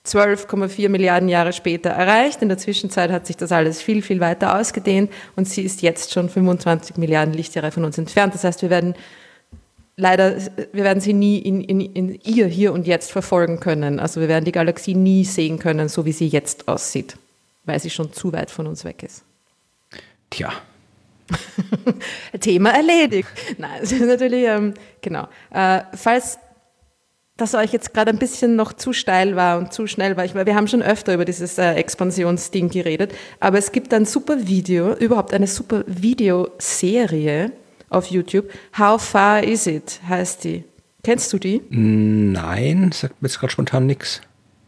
12,4 0.07 0.89
Milliarden 0.89 1.29
Jahre 1.29 1.53
später 1.53 1.91
erreicht. 1.91 2.43
In 2.43 2.49
der 2.49 2.59
Zwischenzeit 2.59 3.13
hat 3.13 3.29
sich 3.29 3.37
das 3.37 3.53
alles 3.53 3.81
viel, 3.81 4.03
viel 4.03 4.19
weiter 4.19 4.59
ausgedehnt 4.59 5.13
und 5.37 5.49
sie 5.49 5.63
ist 5.63 5.83
jetzt 5.83 6.13
schon 6.13 6.29
25 6.29 6.97
Milliarden 6.97 7.35
Lichtjahre 7.35 7.71
von 7.71 7.85
uns 7.85 7.97
entfernt. 7.99 8.35
Das 8.35 8.43
heißt, 8.43 8.63
wir 8.63 8.71
werden 8.71 8.95
leider, 9.99 10.37
wir 10.73 10.85
werden 10.85 11.01
sie 11.01 11.13
nie 11.13 11.39
in, 11.39 11.61
in, 11.61 11.81
in 11.81 12.21
ihr 12.23 12.47
hier 12.47 12.73
und 12.73 12.87
jetzt 12.87 13.13
verfolgen 13.13 13.61
können. 13.61 14.01
Also 14.01 14.21
wir 14.21 14.29
werden 14.29 14.45
die 14.45 14.53
Galaxie 14.53 14.95
nie 14.95 15.25
sehen 15.25 15.59
können, 15.59 15.89
so 15.89 16.07
wie 16.07 16.13
sie 16.13 16.29
jetzt 16.29 16.69
aussieht, 16.69 17.17
weil 17.65 17.79
sie 17.81 17.91
schon 17.91 18.13
zu 18.13 18.33
weit 18.33 18.51
von 18.51 18.67
uns 18.67 18.85
weg 18.85 19.03
ist. 19.03 19.25
Tja. 20.31 20.53
Thema 22.41 22.71
erledigt. 22.71 23.29
Nein, 23.59 23.81
es 23.83 23.93
ist 23.93 24.01
natürlich, 24.01 24.45
ähm, 24.47 24.73
genau. 25.03 25.29
Äh, 25.51 25.81
falls 25.95 26.39
das 27.37 27.55
euch 27.55 27.73
jetzt 27.73 27.93
gerade 27.93 28.11
ein 28.11 28.19
bisschen 28.19 28.57
noch 28.57 28.73
zu 28.73 28.93
steil 28.93 29.37
war 29.37 29.59
und 29.59 29.73
zu 29.73 29.87
schnell 29.87 30.17
war, 30.17 30.25
ich, 30.25 30.35
weil 30.35 30.47
wir 30.47 30.55
haben 30.55 30.69
schon 30.69 30.83
öfter 30.83 31.15
über 31.15 31.25
dieses 31.25 31.59
äh, 31.59 31.73
Expansionsding 31.73 32.69
geredet, 32.69 33.13
aber 33.41 33.59
es 33.59 33.73
gibt 33.73 33.93
ein 33.93 34.07
super 34.07 34.47
Video, 34.47 34.95
überhaupt 34.95 35.35
eine 35.35 35.47
super 35.47 35.85
Videoserie, 35.87 37.53
auf 37.91 38.07
YouTube. 38.07 38.51
How 38.79 39.03
Far 39.03 39.43
Is 39.43 39.67
It 39.67 40.01
heißt 40.09 40.45
die. 40.45 40.65
Kennst 41.03 41.33
du 41.33 41.39
die? 41.39 41.63
Nein, 41.71 42.93
sagt 42.93 43.23
mir 43.23 43.29
jetzt 43.29 43.39
gerade 43.39 43.53
spontan 43.53 43.87
nichts. 43.87 44.21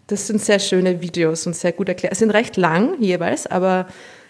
Das 0.07 0.27
sind 0.27 0.41
sehr 0.41 0.59
schöne 0.59 1.01
Videos 1.01 1.47
und 1.47 1.55
sehr 1.55 1.73
gut 1.73 1.89
erklärt. 1.89 2.16
Sind 2.16 2.31
recht 2.31 2.57
lang 2.57 3.01
jeweils, 3.01 3.47
aber 3.47 3.87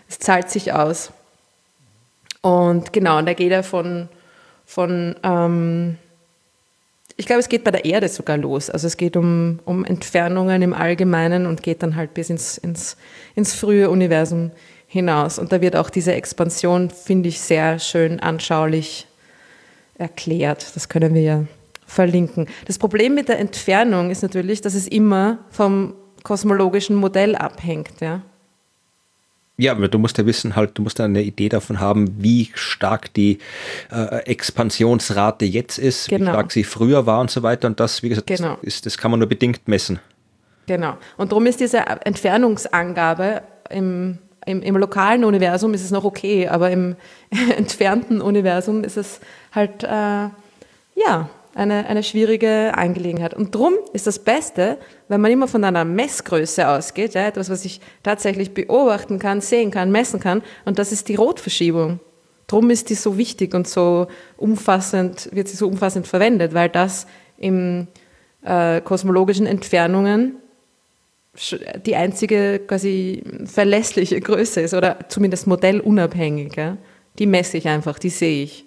es 0.09 0.19
zahlt 0.19 0.51
sich 0.51 0.73
aus. 0.73 1.13
Und 2.43 2.93
genau, 2.93 3.19
und 3.19 3.27
da 3.27 3.35
geht 3.35 3.53
er 3.53 3.63
von, 3.63 4.09
von 4.67 5.15
ähm, 5.23 5.97
ich 7.17 7.27
glaube, 7.27 7.41
es 7.41 7.49
geht 7.49 7.65
bei 7.65 7.71
der 7.71 7.85
Erde 7.85 8.09
sogar 8.09 8.39
los. 8.39 8.71
Also 8.71 8.87
es 8.87 8.97
geht 8.97 9.17
um, 9.17 9.61
um 9.65 9.85
Entfernungen 9.85 10.63
im 10.63 10.73
Allgemeinen 10.73 11.47
und 11.47 11.63
geht 11.63 11.83
dann 11.83 11.97
halt 11.97 12.15
bis 12.15 12.31
ins, 12.31 12.57
ins, 12.57 12.97
ins 13.35 13.55
frühe 13.55 13.91
Universum 13.91 14.53
hinaus. 14.91 15.39
Und 15.39 15.53
da 15.53 15.61
wird 15.61 15.77
auch 15.77 15.89
diese 15.89 16.13
Expansion, 16.13 16.91
finde 16.91 17.29
ich, 17.29 17.41
sehr 17.41 17.79
schön 17.79 18.19
anschaulich 18.19 19.07
erklärt. 19.97 20.75
Das 20.75 20.89
können 20.89 21.15
wir 21.15 21.23
ja 21.23 21.45
verlinken. 21.87 22.49
Das 22.67 22.77
Problem 22.79 23.15
mit 23.15 23.29
der 23.29 23.39
Entfernung 23.39 24.11
ist 24.11 24.23
natürlich, 24.23 24.61
dass 24.61 24.75
es 24.75 24.89
immer 24.89 25.39
vom 25.51 25.95
kosmologischen 26.25 26.97
Modell 26.97 27.37
abhängt. 27.37 28.01
Ja? 28.01 28.23
Ja, 29.59 29.73
aber 29.73 29.87
du 29.87 29.99
musst 29.99 30.19
ja 30.19 30.27
wissen, 30.27 30.57
halt, 30.57 30.77
du 30.77 30.83
musst 30.83 30.99
ja 30.99 31.05
eine 31.05 31.23
Idee 31.23 31.49
davon 31.49 31.79
haben, 31.79 32.17
wie 32.19 32.51
stark 32.55 33.15
die 33.15 33.39
äh, 33.93 34.25
Expansionsrate 34.25 35.45
jetzt 35.45 35.79
ist, 35.79 36.09
genau. 36.09 36.27
wie 36.27 36.29
stark 36.31 36.51
sie 36.51 36.65
früher 36.65 37.07
war 37.07 37.21
und 37.21 37.31
so 37.31 37.45
weiter. 37.45 37.69
Und 37.69 37.79
das, 37.79 38.03
wie 38.03 38.09
gesagt, 38.09 38.27
genau. 38.27 38.59
ist, 38.63 38.87
das 38.87 38.99
kann 38.99 39.13
man 39.13 39.21
nur 39.21 39.29
bedingt 39.29 39.69
messen. 39.69 40.01
Genau. 40.67 40.97
Und 41.17 41.31
darum 41.31 41.47
ist 41.47 41.61
diese 41.61 41.79
Entfernungsangabe 41.79 43.43
im 43.71 44.19
im, 44.51 44.63
im 44.63 44.77
lokalen 44.77 45.25
Universum 45.25 45.73
ist 45.75 45.85
es 45.85 45.91
noch 45.91 46.05
okay, 46.05 46.49
aber 46.49 46.71
im 46.71 46.97
entfernten 47.57 48.21
Universum 48.21 48.85
ist 48.85 48.97
es 48.97 49.21
halt, 49.53 49.85
äh, 49.85 50.29
ja, 50.95 51.31
eine, 51.55 51.87
eine 51.87 52.03
schwierige 52.03 52.73
Angelegenheit. 52.77 53.35
Und 53.35 53.55
drum 53.55 53.75
ist 53.93 54.07
das 54.07 54.21
Beste, 54.21 54.79
wenn 55.09 55.21
man 55.21 55.33
immer 55.33 55.49
von 55.49 55.65
einer 55.65 55.85
Messgröße 55.85 56.69
ausgeht, 56.69 57.15
ja, 57.15 57.27
etwas, 57.27 57.51
was 57.51 57.65
ich 57.65 57.81
tatsächlich 58.03 58.55
beobachten 58.55 59.19
kann, 59.19 59.41
sehen 59.41 59.71
kann, 59.71 59.91
messen 59.91 60.21
kann, 60.21 60.43
und 60.65 60.79
das 60.79 60.93
ist 60.93 61.09
die 61.09 61.17
Rotverschiebung. 61.17 62.01
Drum 62.47 62.71
ist 62.71 62.91
die 62.91 62.95
so 62.95 63.17
wichtig 63.17 63.55
und 63.55 63.69
so 63.69 64.09
umfassend, 64.37 65.29
wird 65.33 65.49
sie 65.49 65.57
so 65.57 65.69
umfassend 65.69 66.07
verwendet, 66.07 66.55
weil 66.55 66.69
das 66.69 67.07
im 67.37 67.87
äh, 68.43 68.81
kosmologischen 68.81 69.47
Entfernungen 69.47 70.37
die 71.87 71.97
einzige 71.97 72.61
quasi 72.67 73.23
verlässliche 73.45 74.21
Größe 74.21 74.61
ist 74.63 74.75
oder 74.75 75.09
zumindest 75.09 75.47
modellunabhängig. 75.47 76.57
Ja? 76.57 76.77
Die 77.19 77.27
messe 77.27 77.57
ich 77.57 77.69
einfach, 77.69 77.99
die 77.99 78.11
sehe 78.11 78.43
ich. 78.43 78.65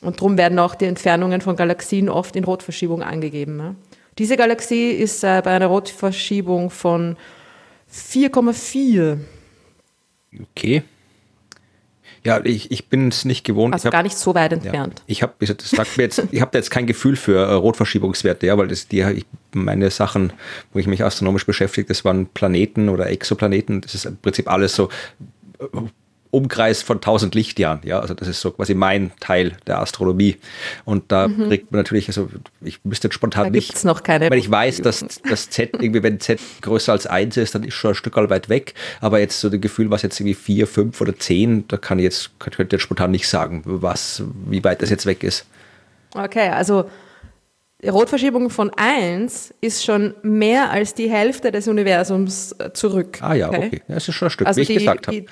Und 0.00 0.20
darum 0.20 0.36
werden 0.38 0.58
auch 0.58 0.74
die 0.74 0.84
Entfernungen 0.84 1.40
von 1.40 1.56
Galaxien 1.56 2.08
oft 2.08 2.36
in 2.36 2.44
Rotverschiebung 2.44 3.02
angegeben. 3.02 3.56
Ne? 3.56 3.74
Diese 4.18 4.36
Galaxie 4.36 4.90
ist 4.90 5.24
äh, 5.24 5.40
bei 5.42 5.52
einer 5.52 5.66
Rotverschiebung 5.66 6.70
von 6.70 7.16
4,4. 7.92 9.18
Okay. 10.50 10.82
Ja, 12.28 12.40
ich, 12.44 12.70
ich 12.70 12.88
bin 12.88 13.08
es 13.08 13.24
nicht 13.24 13.44
gewohnt. 13.44 13.74
Also 13.74 13.86
hab, 13.86 13.92
gar 13.92 14.02
nicht 14.02 14.18
so 14.18 14.34
weit 14.34 14.52
entfernt. 14.52 14.98
Ja, 14.98 15.04
ich 15.06 15.22
habe 15.22 15.32
ich 15.40 15.50
habe 15.50 16.58
jetzt 16.58 16.70
kein 16.70 16.86
Gefühl 16.86 17.16
für 17.16 17.38
äh, 17.38 17.54
Rotverschiebungswerte, 17.54 18.46
ja, 18.46 18.58
weil 18.58 18.68
das 18.68 18.86
die 18.86 19.00
ich, 19.00 19.26
meine 19.52 19.90
Sachen, 19.90 20.32
wo 20.72 20.78
ich 20.78 20.86
mich 20.86 21.02
astronomisch 21.02 21.46
beschäftige, 21.46 21.88
das 21.88 22.04
waren 22.04 22.26
Planeten 22.26 22.88
oder 22.88 23.08
Exoplaneten. 23.08 23.80
Das 23.80 23.94
ist 23.94 24.04
im 24.04 24.16
Prinzip 24.18 24.50
alles 24.50 24.74
so 24.74 24.88
äh, 25.58 25.64
Umkreis 26.30 26.82
von 26.82 26.98
1000 26.98 27.34
Lichtjahren. 27.34 27.80
Ja, 27.84 28.00
also 28.00 28.14
das 28.14 28.28
ist 28.28 28.40
so 28.40 28.50
quasi 28.50 28.74
mein 28.74 29.12
Teil 29.20 29.56
der 29.66 29.80
Astronomie. 29.80 30.36
Und 30.84 31.10
da 31.10 31.28
mhm. 31.28 31.48
kriegt 31.48 31.72
man 31.72 31.80
natürlich, 31.80 32.08
also 32.08 32.28
ich 32.60 32.84
müsste 32.84 33.08
jetzt 33.08 33.14
spontan 33.14 33.44
da 33.44 33.50
nicht. 33.50 33.84
noch 33.84 34.02
keine. 34.02 34.30
Weil 34.30 34.38
ich 34.38 34.50
weiß, 34.50 34.82
dass 34.82 35.04
das 35.28 35.50
Z 35.50 35.70
irgendwie, 35.74 36.02
wenn 36.02 36.20
Z 36.20 36.40
größer 36.60 36.92
als 36.92 37.06
1 37.06 37.36
ist, 37.36 37.54
dann 37.54 37.64
ist 37.64 37.74
schon 37.74 37.92
ein 37.92 37.94
Stück 37.94 38.16
weit 38.16 38.48
weg. 38.48 38.74
Aber 39.00 39.20
jetzt 39.20 39.40
so 39.40 39.48
das 39.48 39.60
Gefühl, 39.60 39.90
was 39.90 40.02
jetzt 40.02 40.18
irgendwie 40.20 40.34
4, 40.34 40.66
5 40.66 41.00
oder 41.00 41.16
10, 41.16 41.68
da 41.68 41.76
kann 41.76 41.98
ich 41.98 42.04
jetzt, 42.04 42.38
könnte 42.38 42.76
jetzt 42.76 42.82
spontan 42.82 43.10
nicht 43.10 43.28
sagen, 43.28 43.62
was, 43.64 44.22
wie 44.46 44.62
weit 44.64 44.82
das 44.82 44.90
jetzt 44.90 45.06
weg 45.06 45.22
ist. 45.22 45.46
Okay, 46.14 46.48
also 46.48 46.88
die 47.80 47.88
Rotverschiebung 47.88 48.50
von 48.50 48.70
1 48.76 49.54
ist 49.60 49.84
schon 49.84 50.14
mehr 50.22 50.70
als 50.70 50.94
die 50.94 51.08
Hälfte 51.08 51.52
des 51.52 51.68
Universums 51.68 52.52
äh, 52.58 52.72
zurück. 52.72 53.18
Ah 53.20 53.34
ja, 53.34 53.48
okay. 53.48 53.66
okay. 53.66 53.82
Das 53.86 54.08
ist 54.08 54.16
schon 54.16 54.26
ein 54.26 54.30
Stück, 54.32 54.48
also 54.48 54.58
wie 54.58 54.62
ich 54.62 54.68
die, 54.68 54.74
gesagt 54.74 55.06
habe 55.06 55.24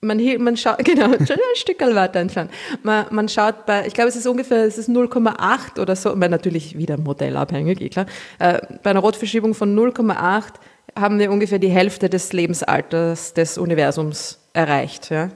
man, 0.00 0.20
man 0.38 0.56
schaut, 0.56 0.78
genau, 0.84 1.12
ein 1.12 1.26
Stück 1.54 1.80
weiter 1.80 2.20
entfernt. 2.20 2.50
Man, 2.82 3.06
man 3.10 3.28
schaut 3.28 3.66
bei, 3.66 3.86
ich 3.86 3.94
glaube, 3.94 4.08
es 4.08 4.16
ist 4.16 4.26
ungefähr, 4.26 4.64
es 4.64 4.78
ist 4.78 4.88
0,8 4.88 5.80
oder 5.80 5.96
so, 5.96 6.18
weil 6.18 6.28
natürlich 6.28 6.76
wieder 6.76 6.98
modellabhängig, 6.98 7.80
eh 7.80 7.88
klar. 7.88 8.06
Äh, 8.38 8.60
bei 8.82 8.90
einer 8.90 9.00
Rotverschiebung 9.00 9.54
von 9.54 9.78
0,8 9.78 10.54
haben 10.98 11.18
wir 11.18 11.30
ungefähr 11.30 11.58
die 11.58 11.68
Hälfte 11.70 12.08
des 12.08 12.32
Lebensalters 12.32 13.34
des 13.34 13.58
Universums 13.58 14.40
erreicht, 14.52 15.10
ja. 15.10 15.30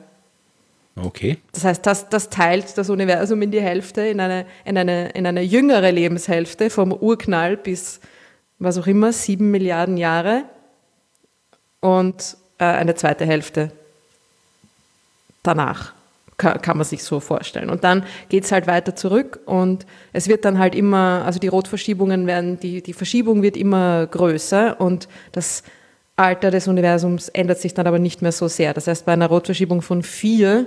Okay. 0.97 1.39
Das 1.53 1.65
heißt, 1.65 1.85
das, 1.87 2.09
das 2.09 2.31
teilt 2.31 2.79
das 2.79 2.89
Universum 2.89 3.43
in 3.43 3.51
die 3.51 3.61
Hälfte, 3.61 4.03
in 4.03 4.21
eine, 4.21 4.47
in, 4.65 4.79
eine, 4.79 5.11
in 5.11 5.27
eine 5.27 5.43
jüngere 5.43 5.91
Lebenshälfte, 5.91 6.71
vom 6.71 6.93
Urknall 6.93 7.57
bis 7.57 8.01
was 8.61 8.79
auch 8.79 8.87
immer, 8.87 9.12
sieben 9.12 9.51
Milliarden 9.51 9.97
Jahre 9.97 10.45
und 11.81 12.37
äh, 12.59 12.65
eine 12.65 12.95
zweite 12.95 13.27
Hälfte 13.27 13.73
danach. 15.45 15.93
Kann, 16.37 16.77
man 16.77 16.85
sich 16.85 17.05
so 17.05 17.21
vorstellen. 17.21 17.71
Und 17.71 17.85
dann 17.85 18.05
geht 18.29 18.43
es 18.43 18.51
halt 18.51 18.67
weiter 18.67 18.97
zurück 18.97 19.39
und 19.47 19.87
es 20.13 20.27
wird 20.27 20.45
dann 20.45 20.59
halt 20.59 20.75
immer, 20.75 21.23
also 21.25 21.39
die 21.39 21.47
Rotverschiebungen 21.47 22.27
werden, 22.27 22.59
die, 22.59 22.83
die 22.83 22.93
Verschiebung 22.93 23.41
wird 23.41 23.57
immer 23.57 24.09
größer 24.09 24.81
und 24.81 25.07
das 25.31 25.63
Alter 26.17 26.51
des 26.51 26.67
Universums 26.67 27.29
ändert 27.29 27.61
sich 27.61 27.73
dann 27.73 27.87
aber 27.87 28.01
nicht 28.01 28.21
mehr 28.21 28.33
so 28.33 28.49
sehr. 28.49 28.75
Das 28.75 28.89
heißt, 28.89 29.07
bei 29.07 29.13
einer 29.13 29.29
Rotverschiebung 29.29 29.81
von 29.81 30.03
4 30.03 30.67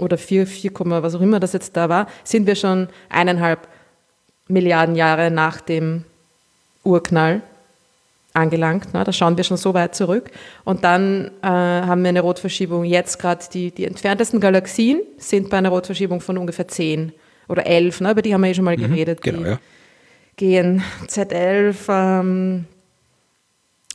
oder 0.00 0.18
4, 0.18 0.46
4, 0.46 0.72
was 0.74 1.14
auch 1.14 1.22
immer 1.22 1.40
das 1.40 1.54
jetzt 1.54 1.78
da 1.78 1.88
war, 1.88 2.08
sind 2.22 2.46
wir 2.46 2.54
schon 2.54 2.88
eineinhalb 3.08 3.68
Milliarden 4.48 4.96
Jahre 4.96 5.30
nach 5.30 5.62
dem 5.62 6.04
Urknall 6.84 7.40
angelangt. 8.36 8.94
Ne? 8.94 9.02
Da 9.04 9.12
schauen 9.12 9.36
wir 9.36 9.44
schon 9.44 9.56
so 9.56 9.74
weit 9.74 9.94
zurück. 9.94 10.30
Und 10.64 10.84
dann 10.84 11.30
äh, 11.42 11.46
haben 11.46 12.02
wir 12.02 12.10
eine 12.10 12.20
Rotverschiebung. 12.20 12.84
Jetzt 12.84 13.18
gerade 13.18 13.44
die, 13.52 13.70
die 13.70 13.84
entferntesten 13.84 14.40
Galaxien 14.40 15.00
sind 15.16 15.50
bei 15.50 15.58
einer 15.58 15.70
Rotverschiebung 15.70 16.20
von 16.20 16.38
ungefähr 16.38 16.68
10 16.68 17.12
oder 17.48 17.66
11. 17.66 18.00
Ne? 18.02 18.10
Über 18.12 18.22
die 18.22 18.34
haben 18.34 18.42
wir 18.42 18.50
eh 18.50 18.54
schon 18.54 18.64
mal 18.64 18.76
mhm, 18.76 18.82
geredet. 18.82 19.22
Genau, 19.22 19.48
ja. 19.48 19.58
gehen 20.36 20.82
Z11, 21.06 21.76
ähm, 21.88 22.66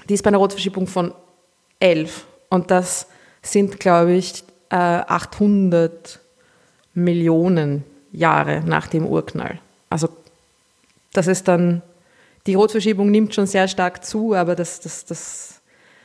die 0.10 0.14
ist 0.16 0.24
bei 0.24 0.30
einer 0.30 0.40
Rotverschiebung 0.40 0.88
von 0.88 1.14
11. 1.80 2.26
Und 2.50 2.72
das 2.72 3.08
sind, 3.42 3.80
glaube 3.80 4.14
ich, 4.14 4.44
äh, 4.70 4.76
800 4.76 6.20
Millionen 6.94 7.84
Jahre 8.12 8.62
nach 8.66 8.88
dem 8.88 9.06
Urknall. 9.06 9.60
Also 9.90 10.10
das 11.14 11.28
ist 11.28 11.48
dann 11.48 11.82
die 12.48 12.56
Rotverschiebung 12.56 13.10
nimmt 13.12 13.36
schon 13.36 13.48
sehr 13.48 13.68
stark 13.68 14.04
zu, 14.04 14.34
aber 14.34 14.56
das, 14.56 14.80
das, 14.80 15.06
das, 15.06 15.62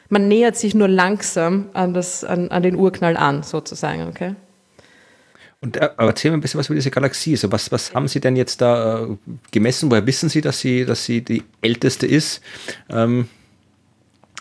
man 0.08 0.28
nähert 0.28 0.56
sich 0.56 0.74
nur 0.74 0.88
langsam 0.88 1.66
an, 1.72 1.94
das, 1.94 2.24
an, 2.24 2.48
an 2.50 2.62
den 2.62 2.76
Urknall 2.76 3.16
an, 3.16 3.42
sozusagen, 3.42 4.08
okay? 4.08 4.34
Und 5.60 5.76
äh, 5.78 5.90
erzähl 5.96 6.30
mir 6.30 6.36
ein 6.36 6.40
bisschen 6.40 6.58
was 6.60 6.66
über 6.66 6.74
diese 6.74 6.90
Galaxie. 6.90 7.32
Also 7.32 7.50
was, 7.50 7.72
was 7.72 7.94
haben 7.94 8.08
Sie 8.08 8.20
denn 8.20 8.36
jetzt 8.36 8.60
da 8.60 9.04
äh, 9.04 9.16
gemessen? 9.50 9.90
Woher 9.90 10.06
wissen 10.06 10.28
Sie, 10.28 10.40
dass 10.40 10.60
sie, 10.60 10.84
dass 10.84 11.04
sie 11.04 11.22
die 11.22 11.42
älteste 11.62 12.06
ist? 12.06 12.42
Ähm, 12.90 13.28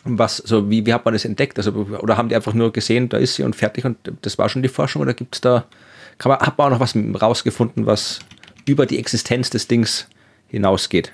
was, 0.04 0.38
so 0.38 0.70
wie, 0.70 0.86
wie 0.86 0.94
hat 0.94 1.04
man 1.04 1.14
das 1.14 1.26
entdeckt? 1.26 1.58
Also, 1.58 1.72
oder 1.74 2.18
haben 2.18 2.30
die 2.30 2.36
einfach 2.36 2.54
nur 2.54 2.72
gesehen, 2.72 3.10
da 3.10 3.18
ist 3.18 3.36
sie 3.36 3.44
und 3.44 3.56
fertig 3.56 3.86
und 3.86 3.98
das 4.22 4.38
war 4.38 4.50
schon 4.50 4.62
die 4.62 4.70
Forschung? 4.70 5.02
Oder 5.02 5.14
gibt 5.14 5.36
es 5.36 5.42
da, 5.42 5.66
kann 6.20 6.30
man, 6.30 6.40
hat 6.40 6.58
man 6.58 6.68
auch 6.68 6.72
noch 6.72 6.80
was 6.80 6.96
rausgefunden, 6.96 7.88
was 7.88 8.20
über 8.68 8.86
die 8.86 9.00
Existenz 9.00 9.50
des 9.50 9.68
Dings 9.68 10.08
hinausgeht? 10.48 11.12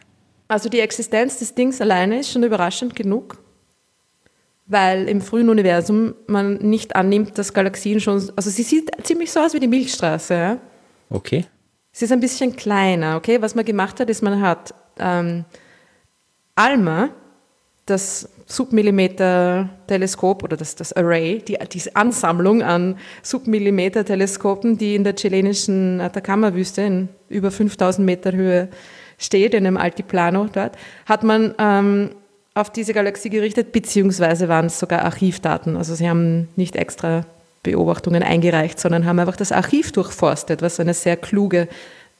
Also 0.52 0.68
die 0.68 0.82
Existenz 0.82 1.39
des 1.39 1.56
Dings 1.56 1.80
alleine 1.80 2.20
ist 2.20 2.30
schon 2.30 2.43
überraschend 2.43 2.93
genug, 2.93 3.38
weil 4.66 5.08
im 5.08 5.22
frühen 5.22 5.47
Universum 5.47 6.14
man 6.28 6.56
nicht 6.56 6.93
annimmt, 6.93 7.38
dass 7.38 7.54
Galaxien 7.54 8.02
schon, 8.02 8.16
also 8.36 8.49
sie 8.49 8.64
sieht 8.64 8.91
ziemlich 9.04 9.32
so 9.32 9.39
aus 9.39 9.54
wie 9.54 9.62
die 9.62 9.70
Milchstraße. 9.70 10.34
Ja? 10.34 10.58
Okay. 11.10 11.45
Sie 11.93 12.04
ist 12.04 12.12
ein 12.12 12.20
bisschen 12.20 12.54
kleiner, 12.54 13.16
okay? 13.16 13.41
Was 13.41 13.56
man 13.56 13.64
gemacht 13.64 14.02
hat, 14.02 14.10
ist, 14.10 14.24
man 14.24 14.41
hat 14.41 14.74
ähm, 14.99 15.45
ALMA, 16.56 17.12
das 17.86 18.28
Submillimeter-Teleskop 18.45 20.43
oder 20.43 20.58
das, 20.58 20.76
das 20.76 20.91
Array, 20.91 21.41
die, 21.47 21.58
diese 21.72 21.95
Ansammlung 21.95 22.62
an 22.62 22.97
Submillimeter-Teleskopen, 23.24 24.78
die 24.78 24.95
in 24.95 25.06
der 25.06 25.16
chilenischen 25.16 26.02
Atacama-Wüste 26.02 26.82
in 26.82 27.08
über 27.30 27.52
5000 27.52 28.06
Meter 28.06 28.34
Höhe 28.34 28.68
steht, 29.22 29.54
in 29.54 29.66
einem 29.66 29.78
Altiplano 29.78 30.48
dort, 30.52 30.76
hat 31.06 31.24
man 31.24 31.54
ähm, 31.58 32.10
auf 32.54 32.70
diese 32.70 32.94
Galaxie 32.94 33.30
gerichtet, 33.30 33.72
beziehungsweise 33.72 34.50
waren 34.50 34.66
es 34.66 34.80
sogar 34.80 35.04
Archivdaten. 35.04 35.78
Also 35.78 35.96
sie 35.96 36.10
haben 36.10 36.50
nicht 36.56 36.76
extra 36.76 37.26
Beobachtungen 37.64 38.24
eingereicht, 38.24 38.80
sondern 38.80 39.06
haben 39.06 39.20
einfach 39.20 39.38
das 39.38 39.52
Archiv 39.52 39.92
durchforstet, 39.92 40.62
was 40.62 40.80
eine 40.80 40.94
sehr 40.94 41.16
kluge 41.16 41.68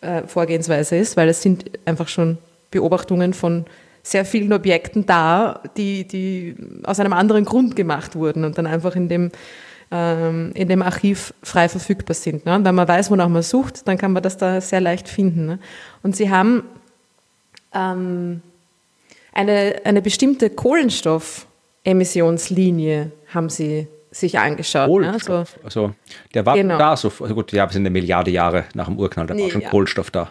äh, 0.02 0.22
Vorgehensweise 0.28 0.96
ist, 0.96 1.18
weil 1.18 1.30
es 1.30 1.42
sind 1.42 1.66
einfach 1.86 2.08
schon 2.08 2.38
Beobachtungen 2.70 3.34
von 3.34 3.66
sehr 4.04 4.26
vielen 4.26 4.54
Objekten 4.54 5.06
da, 5.06 5.62
die, 5.78 6.08
die 6.08 6.56
aus 6.84 7.00
einem 7.00 7.14
anderen 7.14 7.46
Grund 7.46 7.76
gemacht 7.76 8.16
wurden 8.16 8.46
und 8.46 8.58
dann 8.58 8.68
einfach 8.68 8.96
in 8.96 9.10
dem, 9.10 9.32
ähm, 9.92 10.52
in 10.54 10.68
dem 10.70 10.82
Archiv 10.82 11.34
frei 11.44 11.70
verfügbar 11.70 12.16
sind. 12.16 12.46
Ne? 12.46 12.56
Und 12.56 12.66
wenn 12.66 12.76
man 12.76 12.88
weiß, 12.88 13.12
wonach 13.12 13.30
man 13.30 13.44
sucht, 13.44 13.88
dann 13.88 13.98
kann 13.98 14.14
man 14.14 14.24
das 14.24 14.38
da 14.38 14.62
sehr 14.62 14.82
leicht 14.82 15.08
finden. 15.10 15.46
Ne? 15.46 15.60
Und 16.02 16.16
sie 16.16 16.30
haben 16.30 16.64
ähm, 17.74 18.42
eine, 19.34 19.82
eine 19.86 20.02
bestimmte 20.02 20.50
Kohlenstoffemissionslinie 20.50 23.12
haben 23.34 23.50
sie 23.50 23.88
sich 24.12 24.38
angeschaut. 24.38 24.90
Ne? 24.90 24.98
Kohlenstoff, 25.08 25.56
ne? 25.58 25.64
also, 25.64 25.86
also 25.86 25.96
der 26.34 26.46
war 26.46 26.56
genau. 26.56 26.78
da, 26.78 26.98
so 26.98 27.12
also 27.20 27.34
gut, 27.34 27.52
ja, 27.54 27.68
wir 27.68 27.74
sind 27.74 27.84
eine 27.84 27.90
Milliarde 27.90 28.30
Jahre 28.32 28.66
nach 28.74 28.88
dem 28.88 29.00
Urknall, 29.00 29.28
da 29.28 29.34
nee, 29.34 29.44
war 29.44 29.52
schon 29.52 29.62
ja. 29.62 29.70
Kohlenstoff 29.70 30.12
da. 30.12 30.30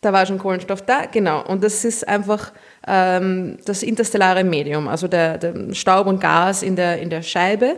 Da 0.00 0.12
war 0.12 0.26
schon 0.26 0.38
Kohlenstoff 0.38 0.82
da, 0.82 1.06
genau. 1.06 1.46
Und 1.46 1.62
das 1.62 1.84
ist 1.84 2.08
einfach 2.08 2.52
ähm, 2.86 3.58
das 3.66 3.82
interstellare 3.82 4.44
Medium, 4.44 4.88
also 4.88 5.08
der, 5.08 5.38
der, 5.38 5.74
Staub 5.74 6.06
und 6.06 6.20
Gas 6.20 6.62
in 6.62 6.74
der, 6.74 7.00
in 7.00 7.10
der 7.10 7.22
Scheibe 7.22 7.76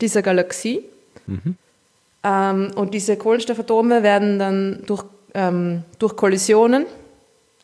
dieser 0.00 0.20
Galaxie. 0.20 0.82
Mhm. 1.26 1.56
Ähm, 2.24 2.72
und 2.74 2.92
diese 2.92 3.16
Kohlenstoffatome 3.16 4.02
werden 4.02 4.38
dann 4.38 4.82
durch, 4.86 5.04
ähm, 5.34 5.84
durch 5.98 6.16
Kollisionen 6.16 6.86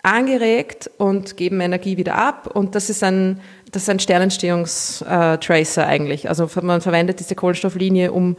angeregt 0.03 0.91
und 0.99 1.37
geben 1.37 1.61
Energie 1.61 1.97
wieder 1.97 2.15
ab. 2.17 2.49
Und 2.55 2.75
das 2.75 2.91
ist 2.91 3.03
ein, 3.03 3.41
das 3.73 3.83
ist 3.83 3.91
ein 3.91 4.01
Sternentstehungstracer 4.01 5.87
eigentlich. 5.87 6.29
Also 6.29 6.49
man 6.63 6.81
verwendet 6.81 7.21
diese 7.21 7.35
Kohlenstofflinie, 7.35 8.13
um, 8.13 8.37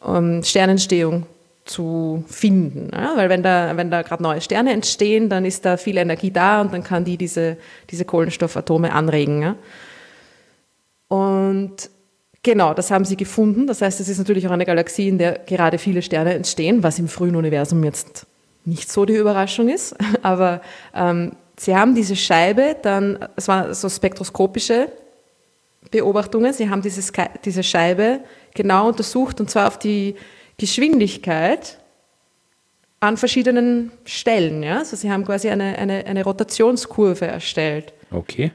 um 0.00 0.42
Sternentstehung 0.42 1.26
zu 1.64 2.24
finden. 2.26 2.90
Ja? 2.92 3.12
Weil 3.16 3.28
wenn 3.28 3.42
da, 3.42 3.76
wenn 3.76 3.90
da 3.90 4.02
gerade 4.02 4.22
neue 4.22 4.40
Sterne 4.40 4.72
entstehen, 4.72 5.28
dann 5.28 5.44
ist 5.44 5.64
da 5.64 5.76
viel 5.76 5.96
Energie 5.96 6.30
da 6.30 6.60
und 6.60 6.72
dann 6.72 6.82
kann 6.82 7.04
die 7.04 7.16
diese, 7.16 7.56
diese 7.90 8.04
Kohlenstoffatome 8.04 8.92
anregen. 8.92 9.42
Ja? 9.42 9.56
Und 11.08 11.90
genau, 12.42 12.74
das 12.74 12.90
haben 12.90 13.04
sie 13.04 13.16
gefunden. 13.16 13.66
Das 13.66 13.82
heißt, 13.82 14.00
es 14.00 14.08
ist 14.08 14.18
natürlich 14.18 14.48
auch 14.48 14.52
eine 14.52 14.66
Galaxie, 14.66 15.08
in 15.08 15.18
der 15.18 15.40
gerade 15.46 15.78
viele 15.78 16.02
Sterne 16.02 16.34
entstehen, 16.34 16.82
was 16.82 16.98
im 16.98 17.08
frühen 17.08 17.36
Universum 17.36 17.84
jetzt 17.84 18.26
nicht 18.64 18.90
so 18.90 19.04
die 19.04 19.14
Überraschung 19.14 19.68
ist. 19.68 19.96
Aber 20.22 20.60
ähm, 20.94 21.32
sie 21.58 21.76
haben 21.76 21.94
diese 21.94 22.16
Scheibe 22.16 22.76
dann, 22.82 23.18
es 23.36 23.48
waren 23.48 23.72
so 23.74 23.88
spektroskopische 23.88 24.90
Beobachtungen, 25.90 26.52
sie 26.52 26.68
haben 26.68 26.82
dieses, 26.82 27.12
diese 27.44 27.62
Scheibe 27.62 28.20
genau 28.54 28.88
untersucht 28.88 29.40
und 29.40 29.50
zwar 29.50 29.66
auf 29.66 29.78
die 29.78 30.14
Geschwindigkeit 30.58 31.78
an 33.00 33.16
verschiedenen 33.16 33.90
Stellen. 34.04 34.62
Ja? 34.62 34.78
Also 34.78 34.96
sie 34.96 35.10
haben 35.10 35.24
quasi 35.24 35.48
eine, 35.48 35.78
eine, 35.78 36.04
eine 36.06 36.22
Rotationskurve 36.22 37.26
erstellt. 37.26 37.94
Okay. 38.10 38.52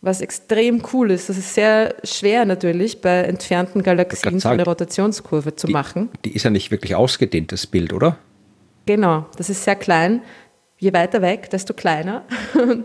Was 0.00 0.20
extrem 0.20 0.82
cool 0.92 1.12
ist. 1.12 1.28
Das 1.28 1.36
ist 1.36 1.54
sehr 1.54 1.94
schwer 2.02 2.44
natürlich 2.44 3.00
bei 3.00 3.22
entfernten 3.22 3.82
Galaxien 3.82 4.40
so 4.40 4.48
eine 4.48 4.64
Rotationskurve 4.64 5.54
zu 5.54 5.68
die, 5.68 5.72
machen. 5.72 6.08
Die 6.24 6.34
ist 6.34 6.42
ja 6.42 6.50
nicht 6.50 6.70
wirklich 6.70 6.96
ausgedehnt, 6.96 7.52
das 7.52 7.66
Bild, 7.66 7.92
oder? 7.92 8.18
Genau, 8.86 9.26
das 9.36 9.50
ist 9.50 9.64
sehr 9.64 9.76
klein. 9.76 10.22
Je 10.78 10.92
weiter 10.92 11.22
weg, 11.22 11.50
desto 11.50 11.74
kleiner. 11.74 12.22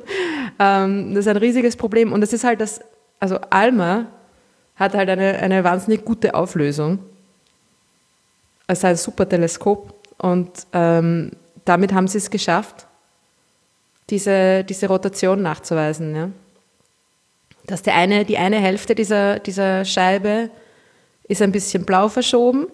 Ähm, 0.59 1.13
das 1.13 1.25
ist 1.25 1.27
ein 1.27 1.37
riesiges 1.37 1.75
Problem. 1.75 2.11
Und 2.11 2.21
das 2.21 2.33
ist 2.33 2.43
halt 2.43 2.61
das, 2.61 2.79
also 3.19 3.37
ALMA 3.51 4.07
hat 4.75 4.95
halt 4.95 5.07
eine, 5.07 5.37
eine 5.37 5.63
wahnsinnig 5.63 6.03
gute 6.03 6.33
Auflösung. 6.33 6.97
Es 8.65 8.79
ist 8.79 8.85
ein 8.85 8.95
super 8.95 9.29
Teleskop 9.29 9.93
und 10.17 10.49
ähm, 10.73 11.31
damit 11.63 11.93
haben 11.93 12.07
sie 12.07 12.17
es 12.17 12.29
geschafft, 12.29 12.87
diese, 14.09 14.63
diese 14.63 14.87
Rotation 14.87 15.41
nachzuweisen. 15.41 16.15
Ja? 16.15 16.29
Dass 17.65 17.83
die 17.83 17.91
eine, 17.91 18.25
die 18.25 18.37
eine 18.37 18.57
Hälfte 18.57 18.95
dieser, 18.95 19.39
dieser 19.39 19.85
Scheibe 19.85 20.49
ist 21.27 21.41
ein 21.41 21.51
bisschen 21.51 21.85
blau 21.85 22.07
verschoben 22.07 22.67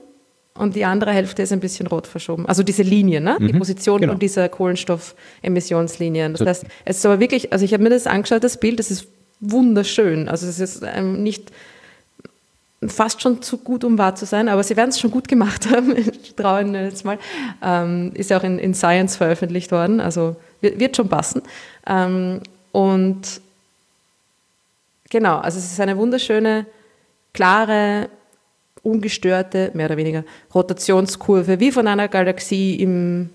und 0.56 0.76
die 0.76 0.86
andere 0.86 1.12
Hälfte 1.12 1.41
ist 1.41 1.51
ein 1.51 1.60
bisschen 1.60 1.88
rot 1.88 2.06
verschoben. 2.06 2.45
Also 2.45 2.62
diese 2.62 2.84
Linien, 2.84 3.24
ne? 3.24 3.38
Mhm, 3.39 3.47
die 3.47 3.54
Position 3.54 4.01
genau. 4.01 4.14
von 4.14 4.20
dieser 4.20 4.49
Kohlenstoffemissionslinien. 4.49 6.34
Das 6.34 6.39
so. 6.39 6.45
heißt, 6.45 6.66
es 6.86 6.97
ist 6.97 7.06
aber 7.06 7.20
wirklich, 7.20 7.51
also 7.51 7.66
ich 7.66 7.74
habe 7.74 7.84
mir 7.84 7.89
das 7.89 8.06
angeschaut, 8.06 8.43
das 8.43 8.58
Bild, 8.58 8.80
das 8.80 8.91
ist 8.91 9.08
wunderschön. 9.39 10.30
Also 10.30 10.47
es 10.47 10.60
ist 10.60 10.84
ähm, 10.84 11.24
nicht 11.24 11.51
fast 12.88 13.22
schon 13.22 13.41
zu 13.41 13.58
gut, 13.58 13.84
um 13.84 13.97
wahr 13.97 14.16
zu 14.16 14.26
sein, 14.26 14.49
aber 14.49 14.64
sie 14.64 14.76
werden 14.76 14.89
es 14.89 14.99
schon 14.99 15.12
gut 15.12 15.28
gemacht 15.28 15.70
haben. 15.76 15.95
Ich 15.97 16.36
traue 16.36 16.62
Ihnen 16.62 16.76
jetzt 16.76 17.04
mal. 17.06 17.18
Ähm, 17.62 18.12
ist 18.14 18.30
ja 18.30 18.38
auch 18.38 18.43
in, 18.43 18.60
in, 18.60 18.74
Science 18.74 19.16
veröffentlicht 19.16 19.72
worden, 19.72 19.99
also 19.99 20.36
wird, 20.62 20.80
wird 20.80 20.95
schon 20.95 21.10
passen. 21.10 21.41
Ähm, 21.88 22.41
und 22.72 23.41
genau, 25.10 25.38
also 25.38 25.58
es 25.58 25.72
ist 25.72 25.80
eine 25.80 25.97
wunderschöne, 25.97 26.66
klare, 27.34 28.10
ungestörte, 28.84 29.71
mehr 29.73 29.88
oder 29.88 29.97
weniger 29.97 30.23
Rotationskurve, 30.53 31.59
wie 31.59 31.71
von 31.71 31.88
einer 31.88 32.07
Galaxie 32.07 32.75
im 32.75 33.29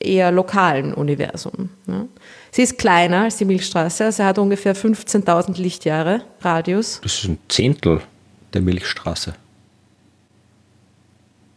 eher 0.00 0.30
lokalen 0.30 0.94
Universum. 0.94 1.70
Ja. 1.86 2.06
Sie 2.50 2.62
ist 2.62 2.78
kleiner 2.78 3.22
als 3.22 3.36
die 3.36 3.44
Milchstraße, 3.44 4.04
also 4.04 4.24
hat 4.24 4.38
ungefähr 4.38 4.76
15.000 4.76 5.60
Lichtjahre 5.60 6.22
Radius. 6.40 7.00
Das 7.02 7.14
ist 7.14 7.24
ein 7.24 7.38
Zehntel 7.48 8.00
der 8.52 8.62
Milchstraße? 8.62 9.34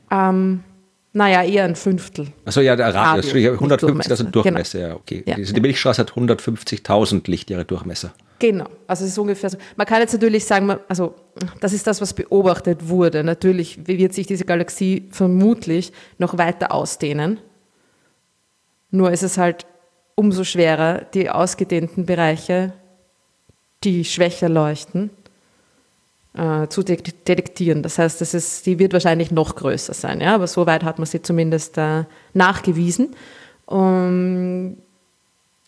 Ähm, 0.10 0.64
naja, 1.14 1.44
eher 1.44 1.66
ein 1.66 1.76
Fünftel. 1.76 2.28
Achso, 2.46 2.62
ja, 2.62 2.76
der 2.76 2.94
Radius. 2.94 3.34
Radio, 3.34 3.54
150.000 3.54 4.32
Durchmesser. 4.32 4.80
Genau. 4.80 4.90
Ja, 4.90 4.96
okay. 4.96 5.24
Ja, 5.26 5.36
also 5.36 5.54
die 5.54 5.62
Milchstraße 5.62 6.02
hat 6.02 6.12
150.000 6.12 7.30
Lichtjahre 7.30 7.66
Durchmesser. 7.66 8.14
Genau, 8.40 8.68
also 8.86 9.04
es 9.04 9.12
ist 9.12 9.18
ungefähr 9.18 9.50
so. 9.50 9.58
Man 9.76 9.88
kann 9.88 10.02
jetzt 10.02 10.14
natürlich 10.14 10.46
sagen, 10.46 10.78
also 10.88 11.16
das 11.60 11.74
ist 11.74 11.88
das, 11.88 12.02
was 12.02 12.14
beobachtet 12.14 12.88
wurde. 12.88 13.24
Natürlich 13.24 13.88
wird 13.88 14.14
sich 14.14 14.28
diese 14.28 14.46
Galaxie 14.46 15.08
vermutlich 15.12 15.92
noch 16.20 16.38
weiter 16.38 16.72
ausdehnen. 16.72 17.40
Nur 18.92 19.12
ist 19.12 19.24
es 19.24 19.38
halt 19.38 19.66
umso 20.14 20.44
schwerer, 20.44 21.02
die 21.14 21.30
ausgedehnten 21.30 22.06
Bereiche, 22.06 22.74
die 23.84 24.06
schwächer 24.06 24.50
leuchten, 24.50 25.10
äh, 26.34 26.68
zu 26.68 26.84
detektieren. 26.84 27.82
Das 27.82 27.98
heißt, 27.98 28.22
das 28.22 28.34
ist, 28.34 28.66
die 28.66 28.78
wird 28.80 28.94
wahrscheinlich 28.94 29.32
noch 29.32 29.56
größer 29.56 29.94
sein, 29.94 30.22
ja? 30.22 30.36
aber 30.36 30.48
so 30.48 30.66
weit 30.66 30.84
hat 30.84 31.00
man 31.00 31.08
sie 31.08 31.22
zumindest 31.22 31.78
äh, 31.78 32.04
nachgewiesen. 32.34 33.16
Um, 33.66 34.78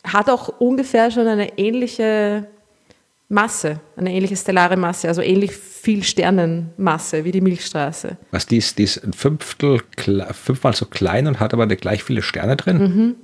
hat 0.04 0.30
auch 0.30 0.60
ungefähr 0.60 1.12
schon 1.12 1.28
eine 1.28 1.58
ähnliche 1.58 2.48
Masse, 3.32 3.80
eine 3.96 4.12
ähnliche 4.12 4.36
stellare 4.36 4.76
Masse, 4.76 5.08
also 5.08 5.22
ähnlich 5.22 5.52
viel 5.52 6.04
Sternenmasse 6.04 7.24
wie 7.24 7.32
die 7.32 7.42
Milchstraße. 7.42 8.18
Was 8.32 8.48
die 8.48 8.58
ist, 8.58 8.80
die 8.80 8.84
ist 8.84 9.04
ein 9.04 9.14
Fünftel, 9.14 9.82
fünfmal 10.32 10.74
so 10.74 10.86
klein 10.86 11.28
und 11.28 11.40
hat 11.40 11.54
aber 11.54 11.68
gleich 11.68 12.04
viele 12.04 12.24
Sterne 12.24 12.58
drin? 12.58 13.16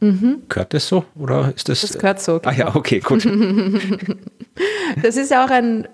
Mhm. 0.00 0.08
Mhm. 0.08 0.42
Gehört 0.48 0.72
das 0.72 0.88
so 0.88 1.04
oder 1.14 1.52
ist 1.54 1.68
das? 1.68 1.82
Das 1.82 1.98
gehört 1.98 2.22
so. 2.22 2.38
Genau. 2.38 2.48
Ah 2.48 2.52
ja, 2.52 2.64
genau. 2.64 2.78
okay, 2.78 3.00
gut. 3.00 3.26
das 5.02 5.16
ist 5.18 5.30
ja 5.30 5.44
auch 5.44 5.50
ein, 5.50 5.86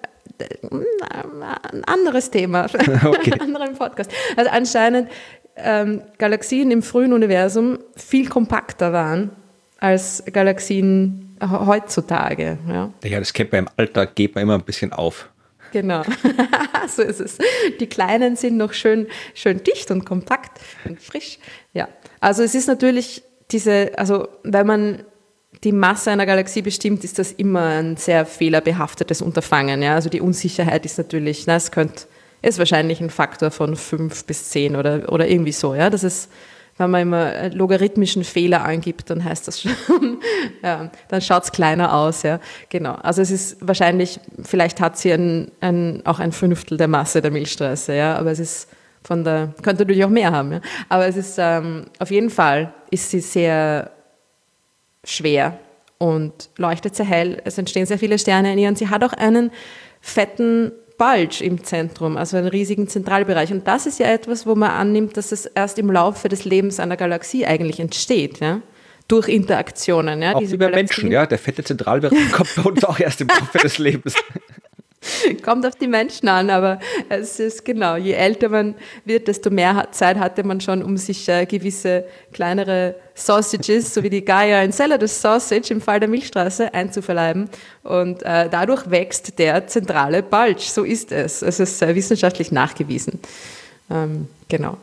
ein 1.72 1.84
anderes 1.84 2.30
Thema, 2.30 2.66
okay. 3.04 3.32
einen 3.32 3.40
anderen 3.40 3.74
Podcast. 3.74 4.12
Also 4.36 4.50
anscheinend 4.52 5.08
ähm, 5.56 6.02
Galaxien 6.18 6.70
im 6.70 6.82
frühen 6.82 7.12
Universum 7.12 7.78
viel 7.96 8.28
kompakter 8.28 8.92
waren 8.92 9.32
als 9.78 10.22
Galaxien 10.32 11.25
heutzutage. 11.40 12.58
Ja, 12.68 12.92
ja 13.04 13.18
das 13.18 13.32
kennt 13.32 13.52
man 13.52 13.64
im 13.64 13.68
Alltag, 13.76 14.14
geht 14.14 14.34
man 14.34 14.42
immer 14.42 14.54
ein 14.54 14.64
bisschen 14.64 14.92
auf. 14.92 15.28
Genau, 15.72 16.02
so 16.88 17.02
ist 17.02 17.20
es. 17.20 17.38
Die 17.80 17.86
Kleinen 17.86 18.36
sind 18.36 18.56
noch 18.56 18.72
schön, 18.72 19.08
schön 19.34 19.62
dicht 19.62 19.90
und 19.90 20.04
kompakt 20.04 20.60
und 20.84 21.00
frisch. 21.00 21.38
Ja, 21.72 21.88
also 22.20 22.42
es 22.42 22.54
ist 22.54 22.68
natürlich 22.68 23.22
diese, 23.50 23.92
also 23.96 24.28
wenn 24.42 24.66
man 24.66 25.02
die 25.64 25.72
Masse 25.72 26.10
einer 26.10 26.26
Galaxie 26.26 26.62
bestimmt, 26.62 27.04
ist 27.04 27.18
das 27.18 27.32
immer 27.32 27.66
ein 27.66 27.96
sehr 27.96 28.26
fehlerbehaftetes 28.26 29.22
Unterfangen. 29.22 29.82
Ja? 29.82 29.94
Also 29.94 30.08
die 30.08 30.20
Unsicherheit 30.20 30.84
ist 30.84 30.98
natürlich, 30.98 31.46
na, 31.46 31.56
es 31.56 31.70
könnte, 31.70 32.04
ist 32.42 32.58
wahrscheinlich 32.58 33.00
ein 33.00 33.10
Faktor 33.10 33.50
von 33.50 33.76
fünf 33.76 34.24
bis 34.24 34.50
zehn 34.50 34.76
oder, 34.76 35.12
oder 35.12 35.28
irgendwie 35.28 35.52
so. 35.52 35.74
Ja? 35.74 35.90
Das 35.90 36.04
ist, 36.04 36.30
wenn 36.78 36.90
man 36.90 37.02
immer 37.02 37.48
logarithmischen 37.50 38.22
Fehler 38.24 38.64
angibt, 38.64 39.08
dann 39.08 39.24
heißt 39.24 39.48
das 39.48 39.62
schon, 39.62 39.72
ja, 40.62 40.90
dann 41.08 41.20
schaut 41.20 41.44
es 41.44 41.52
kleiner 41.52 41.94
aus. 41.94 42.22
Ja? 42.22 42.38
Genau. 42.68 42.94
Also 42.94 43.22
es 43.22 43.30
ist 43.30 43.56
wahrscheinlich, 43.60 44.20
vielleicht 44.42 44.80
hat 44.80 44.98
sie 44.98 45.12
ein, 45.12 45.50
ein, 45.60 46.02
auch 46.04 46.18
ein 46.18 46.32
Fünftel 46.32 46.76
der 46.76 46.88
Masse 46.88 47.22
der 47.22 47.30
Milchstraße, 47.30 47.94
ja? 47.94 48.16
aber 48.16 48.30
es 48.30 48.38
ist 48.38 48.68
von 49.02 49.24
der, 49.24 49.54
könnte 49.62 49.82
natürlich 49.82 50.04
auch 50.04 50.10
mehr 50.10 50.32
haben. 50.32 50.52
Ja? 50.52 50.60
Aber 50.88 51.06
es 51.06 51.16
ist 51.16 51.36
ähm, 51.38 51.86
auf 51.98 52.10
jeden 52.10 52.30
Fall 52.30 52.72
ist 52.90 53.10
sie 53.10 53.20
sehr 53.20 53.90
schwer 55.04 55.58
und 55.98 56.50
leuchtet 56.56 56.94
sehr 56.94 57.06
hell. 57.06 57.40
Es 57.44 57.56
entstehen 57.56 57.86
sehr 57.86 57.98
viele 57.98 58.18
Sterne 58.18 58.52
in 58.52 58.58
ihr 58.58 58.68
und 58.68 58.76
sie 58.76 58.90
hat 58.90 59.02
auch 59.02 59.14
einen 59.14 59.50
fetten 60.00 60.72
Bulge 60.98 61.44
im 61.44 61.62
Zentrum, 61.64 62.16
also 62.16 62.36
einen 62.36 62.48
riesigen 62.48 62.88
Zentralbereich. 62.88 63.52
Und 63.52 63.66
das 63.66 63.86
ist 63.86 63.98
ja 63.98 64.06
etwas, 64.06 64.46
wo 64.46 64.54
man 64.54 64.70
annimmt, 64.70 65.16
dass 65.16 65.32
es 65.32 65.46
erst 65.46 65.78
im 65.78 65.90
Laufe 65.90 66.28
des 66.28 66.44
Lebens 66.44 66.80
einer 66.80 66.96
Galaxie 66.96 67.46
eigentlich 67.46 67.80
entsteht. 67.80 68.40
Ja? 68.40 68.60
Durch 69.08 69.28
Interaktionen. 69.28 70.22
Ja? 70.22 70.34
Auch 70.34 70.40
Diese 70.40 70.52
wie 70.52 70.56
bei 70.58 70.70
Menschen, 70.70 71.10
ja. 71.10 71.26
Der 71.26 71.38
fette 71.38 71.62
Zentralbereich 71.62 72.32
kommt 72.32 72.54
bei 72.56 72.62
uns 72.62 72.84
auch 72.84 72.98
erst 72.98 73.20
im 73.20 73.28
Laufe 73.28 73.58
des 73.58 73.78
Lebens. 73.78 74.14
Kommt 75.42 75.66
auf 75.66 75.74
die 75.76 75.86
Menschen 75.86 76.28
an, 76.28 76.50
aber 76.50 76.78
es 77.08 77.38
ist 77.40 77.64
genau, 77.64 77.96
je 77.96 78.12
älter 78.12 78.48
man 78.48 78.74
wird, 79.04 79.28
desto 79.28 79.50
mehr 79.50 79.88
Zeit 79.92 80.18
hatte 80.18 80.44
man 80.44 80.60
schon, 80.60 80.82
um 80.82 80.96
sich 80.96 81.28
äh, 81.28 81.46
gewisse 81.46 82.04
kleinere 82.32 82.94
Sausages, 83.14 83.94
so 83.94 84.02
wie 84.02 84.10
die 84.10 84.24
Gaia 84.24 84.62
Enceladus 84.62 85.20
Sausage 85.20 85.72
im 85.72 85.80
Fall 85.80 86.00
der 86.00 86.08
Milchstraße, 86.08 86.72
einzuverleiben. 86.74 87.48
Und 87.82 88.22
äh, 88.22 88.48
dadurch 88.50 88.90
wächst 88.90 89.38
der 89.38 89.66
zentrale 89.66 90.22
Bulge. 90.22 90.60
So 90.60 90.84
ist 90.84 91.12
es. 91.12 91.42
Es 91.42 91.60
ist 91.60 91.80
äh, 91.82 91.94
wissenschaftlich 91.94 92.52
nachgewiesen. 92.52 93.20
Ähm, 93.90 94.28
genau. 94.48 94.76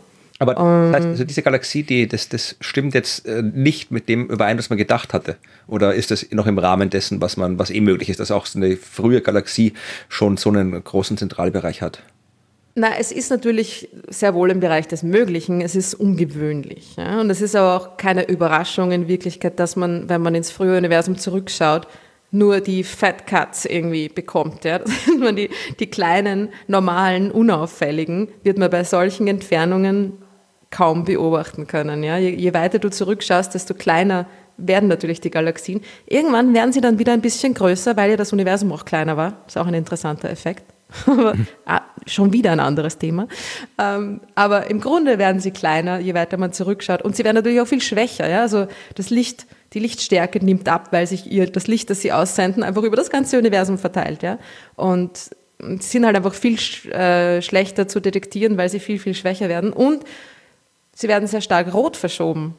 Aber 0.43 0.91
das 0.91 0.95
heißt, 0.95 1.07
also 1.07 1.23
diese 1.23 1.41
Galaxie, 1.41 1.83
die, 1.83 2.07
das, 2.07 2.29
das 2.29 2.55
stimmt 2.59 2.93
jetzt 2.93 3.25
äh, 3.25 3.41
nicht 3.41 3.91
mit 3.91 4.09
dem 4.09 4.27
überein, 4.27 4.57
was 4.57 4.69
man 4.69 4.77
gedacht 4.77 5.13
hatte. 5.13 5.37
Oder 5.67 5.93
ist 5.93 6.11
das 6.11 6.25
noch 6.31 6.47
im 6.47 6.57
Rahmen 6.57 6.89
dessen, 6.89 7.21
was 7.21 7.37
man, 7.37 7.59
was 7.59 7.69
eh 7.69 7.81
möglich 7.81 8.09
ist, 8.09 8.19
dass 8.19 8.31
auch 8.31 8.45
so 8.45 8.59
eine 8.59 8.75
frühe 8.75 9.21
Galaxie 9.21 9.73
schon 10.09 10.37
so 10.37 10.49
einen 10.49 10.83
großen 10.83 11.17
Zentralbereich 11.17 11.81
hat? 11.81 12.01
Na, 12.75 12.89
es 12.97 13.11
ist 13.11 13.29
natürlich 13.29 13.87
sehr 14.09 14.33
wohl 14.33 14.49
im 14.49 14.59
Bereich 14.59 14.87
des 14.87 15.03
Möglichen. 15.03 15.61
Es 15.61 15.75
ist 15.75 15.93
ungewöhnlich. 15.93 16.95
Ja? 16.97 17.21
Und 17.21 17.29
es 17.29 17.39
ist 17.39 17.55
aber 17.55 17.75
auch 17.75 17.97
keine 17.97 18.27
Überraschung 18.27 18.91
in 18.91 19.07
Wirklichkeit, 19.07 19.59
dass 19.59 19.75
man, 19.75 20.09
wenn 20.09 20.21
man 20.21 20.33
ins 20.33 20.49
frühe 20.51 20.77
Universum 20.77 21.17
zurückschaut, 21.17 21.87
nur 22.31 22.61
die 22.61 22.83
Fat 22.83 23.27
Cuts 23.27 23.65
irgendwie 23.65 24.09
bekommt. 24.09 24.65
Ja? 24.65 24.79
Die, 25.31 25.49
die 25.79 25.87
kleinen, 25.87 26.49
normalen, 26.67 27.31
unauffälligen 27.31 28.27
wird 28.41 28.57
man 28.57 28.71
bei 28.71 28.83
solchen 28.83 29.27
Entfernungen 29.27 30.22
kaum 30.73 31.05
beobachten 31.05 31.67
können. 31.67 32.03
Ja? 32.03 32.17
Je, 32.17 32.31
je 32.31 32.53
weiter 32.53 32.79
du 32.79 32.89
zurückschaust, 32.89 33.53
desto 33.53 33.75
kleiner 33.75 34.25
werden 34.57 34.89
natürlich 34.89 35.21
die 35.21 35.29
Galaxien. 35.29 35.81
Irgendwann 36.07 36.53
werden 36.53 36.73
sie 36.73 36.81
dann 36.81 36.99
wieder 36.99 37.13
ein 37.13 37.21
bisschen 37.21 37.53
größer, 37.53 37.95
weil 37.95 38.11
ja 38.11 38.17
das 38.17 38.33
Universum 38.33 38.71
auch 38.71 38.83
kleiner 38.83 39.15
war. 39.15 39.37
Das 39.45 39.55
ist 39.55 39.57
auch 39.57 39.67
ein 39.67 39.73
interessanter 39.75 40.29
Effekt. 40.29 40.63
ah, 41.65 41.81
schon 42.05 42.33
wieder 42.33 42.51
ein 42.51 42.59
anderes 42.59 42.97
Thema. 42.97 43.27
Ähm, 43.79 44.21
aber 44.35 44.69
im 44.69 44.79
Grunde 44.79 45.17
werden 45.17 45.39
sie 45.39 45.51
kleiner, 45.51 45.99
je 45.99 46.13
weiter 46.13 46.37
man 46.37 46.53
zurückschaut. 46.53 47.01
Und 47.01 47.15
sie 47.15 47.23
werden 47.23 47.35
natürlich 47.35 47.61
auch 47.61 47.67
viel 47.67 47.81
schwächer. 47.81 48.27
Ja? 48.27 48.41
Also 48.41 48.67
das 48.95 49.09
Licht, 49.09 49.45
die 49.73 49.79
Lichtstärke 49.79 50.43
nimmt 50.43 50.69
ab, 50.69 50.89
weil 50.91 51.07
sich 51.07 51.31
ihr 51.31 51.51
das 51.51 51.67
Licht, 51.67 51.89
das 51.89 52.01
sie 52.01 52.11
aussenden, 52.11 52.63
einfach 52.63 52.83
über 52.83 52.95
das 52.95 53.09
ganze 53.09 53.37
Universum 53.37 53.77
verteilt. 53.77 54.23
Ja? 54.23 54.39
Und 54.75 55.31
sind 55.79 56.05
halt 56.05 56.15
einfach 56.15 56.33
viel 56.33 56.57
äh, 56.91 57.41
schlechter 57.41 57.87
zu 57.87 57.99
detektieren, 57.99 58.57
weil 58.57 58.69
sie 58.69 58.79
viel, 58.79 58.99
viel 58.99 59.13
schwächer 59.13 59.49
werden. 59.49 59.71
Und 59.71 60.03
sie 60.93 61.07
werden 61.07 61.27
sehr 61.27 61.41
stark 61.41 61.73
rot 61.73 61.97
verschoben. 61.97 62.55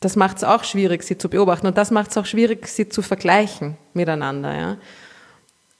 Das 0.00 0.16
macht 0.16 0.38
es 0.38 0.44
auch 0.44 0.64
schwierig, 0.64 1.04
sie 1.04 1.16
zu 1.16 1.28
beobachten. 1.28 1.66
Und 1.66 1.78
das 1.78 1.90
macht 1.90 2.10
es 2.10 2.16
auch 2.16 2.26
schwierig, 2.26 2.66
sie 2.66 2.88
zu 2.88 3.02
vergleichen 3.02 3.76
miteinander. 3.94 4.54
Ja? 4.54 4.76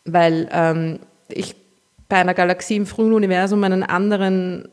Weil 0.05 0.49
ähm, 0.53 1.01
ich 1.29 1.57
bei 2.09 2.19
einer 2.19 2.35
Galaxie 2.35 2.77
im 2.77 2.87
frühen 2.87 3.13
Universum 3.13 3.65
einen 3.65 3.83
anderen, 3.83 4.69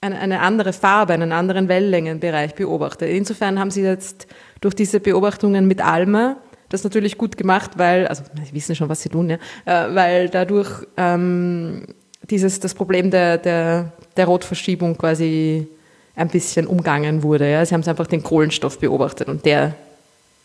eine, 0.00 0.18
eine 0.18 0.40
andere 0.40 0.72
Farbe, 0.72 1.14
einen 1.14 1.32
anderen 1.32 1.68
Wellenlängenbereich 1.68 2.54
beobachte. 2.54 3.06
Insofern 3.06 3.58
haben 3.58 3.70
sie 3.70 3.82
jetzt 3.82 4.26
durch 4.60 4.74
diese 4.74 5.00
Beobachtungen 5.00 5.66
mit 5.66 5.84
ALMA 5.84 6.36
das 6.68 6.84
natürlich 6.84 7.16
gut 7.16 7.36
gemacht, 7.36 7.72
weil, 7.76 8.06
also 8.08 8.24
sie 8.44 8.52
wissen 8.52 8.74
schon, 8.74 8.88
was 8.88 9.00
sie 9.00 9.08
tun, 9.08 9.30
ja, 9.30 9.36
äh, 9.64 9.94
weil 9.94 10.28
dadurch 10.28 10.86
ähm, 10.96 11.86
dieses, 12.28 12.60
das 12.60 12.74
Problem 12.74 13.10
der, 13.10 13.38
der, 13.38 13.92
der 14.16 14.26
Rotverschiebung 14.26 14.98
quasi 14.98 15.68
ein 16.16 16.28
bisschen 16.28 16.66
umgangen 16.66 17.22
wurde. 17.22 17.50
Ja. 17.50 17.64
Sie 17.64 17.74
haben 17.74 17.84
einfach 17.84 18.06
den 18.06 18.22
Kohlenstoff 18.22 18.78
beobachtet 18.78 19.28
und 19.28 19.44
der, 19.44 19.74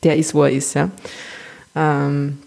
der 0.03 0.17
ist, 0.17 0.36
wo 0.36 0.43
er 0.43 0.51
ist. 0.51 0.76
Ja. 0.76 0.89
Ähm, 1.76 2.38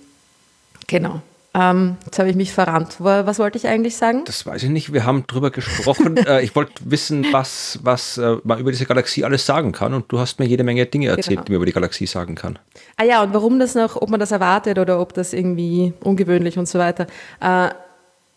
genau. 0.87 1.23
Ähm, 1.57 1.97
jetzt 2.05 2.19
habe 2.19 2.29
ich 2.29 2.35
mich 2.35 2.53
verrannt. 2.53 2.97
Was 2.99 3.39
wollte 3.39 3.57
ich 3.57 3.69
eigentlich 3.69 3.97
sagen? 3.97 4.23
Das 4.25 4.45
weiß 4.45 4.65
ich 4.65 4.71
nicht. 4.71 4.93
Wir 4.93 5.07
haben 5.07 5.25
drüber 5.27 5.53
gesprochen. 5.53 6.17
äh, 6.27 6.43
ich 6.43 6.57
wollte 6.57 6.73
wissen, 6.85 7.27
was, 7.31 7.79
was 7.83 8.19
äh, 8.19 8.37
man 8.43 8.59
über 8.59 8.73
diese 8.73 8.87
Galaxie 8.87 9.25
alles 9.25 9.47
sagen 9.47 9.71
kann. 9.71 9.95
Und 9.95 10.11
du 10.11 10.19
hast 10.19 10.41
mir 10.41 10.47
jede 10.47 10.65
Menge 10.65 10.85
Dinge 10.85 11.09
erzählt, 11.09 11.29
genau. 11.29 11.45
die 11.45 11.53
man 11.53 11.57
über 11.57 11.67
die 11.67 11.73
Galaxie 11.73 12.07
sagen 12.07 12.35
kann. 12.35 12.59
Ah 12.97 13.05
ja, 13.05 13.23
und 13.23 13.33
warum 13.33 13.61
das 13.61 13.77
noch, 13.77 13.95
ob 14.03 14.11
man 14.11 14.19
das 14.19 14.33
erwartet 14.33 14.79
oder 14.79 15.01
ob 15.01 15.15
das 15.15 15.33
irgendwie 15.33 15.93
ungewöhnlich 16.01 16.59
und 16.59 16.69
so 16.69 16.81
weiter. 16.81 17.07
Äh, 17.41 17.69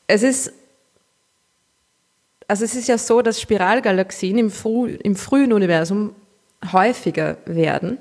es 0.05 0.21
ist 0.21 0.53
also 2.47 2.65
es 2.65 2.75
ist 2.75 2.87
ja 2.87 2.97
so, 2.97 3.21
dass 3.21 3.41
Spiralgalaxien 3.41 4.37
im, 4.37 4.49
früh, 4.49 4.91
im 5.03 5.15
frühen 5.15 5.53
Universum 5.53 6.15
häufiger 6.71 7.37
werden 7.45 7.99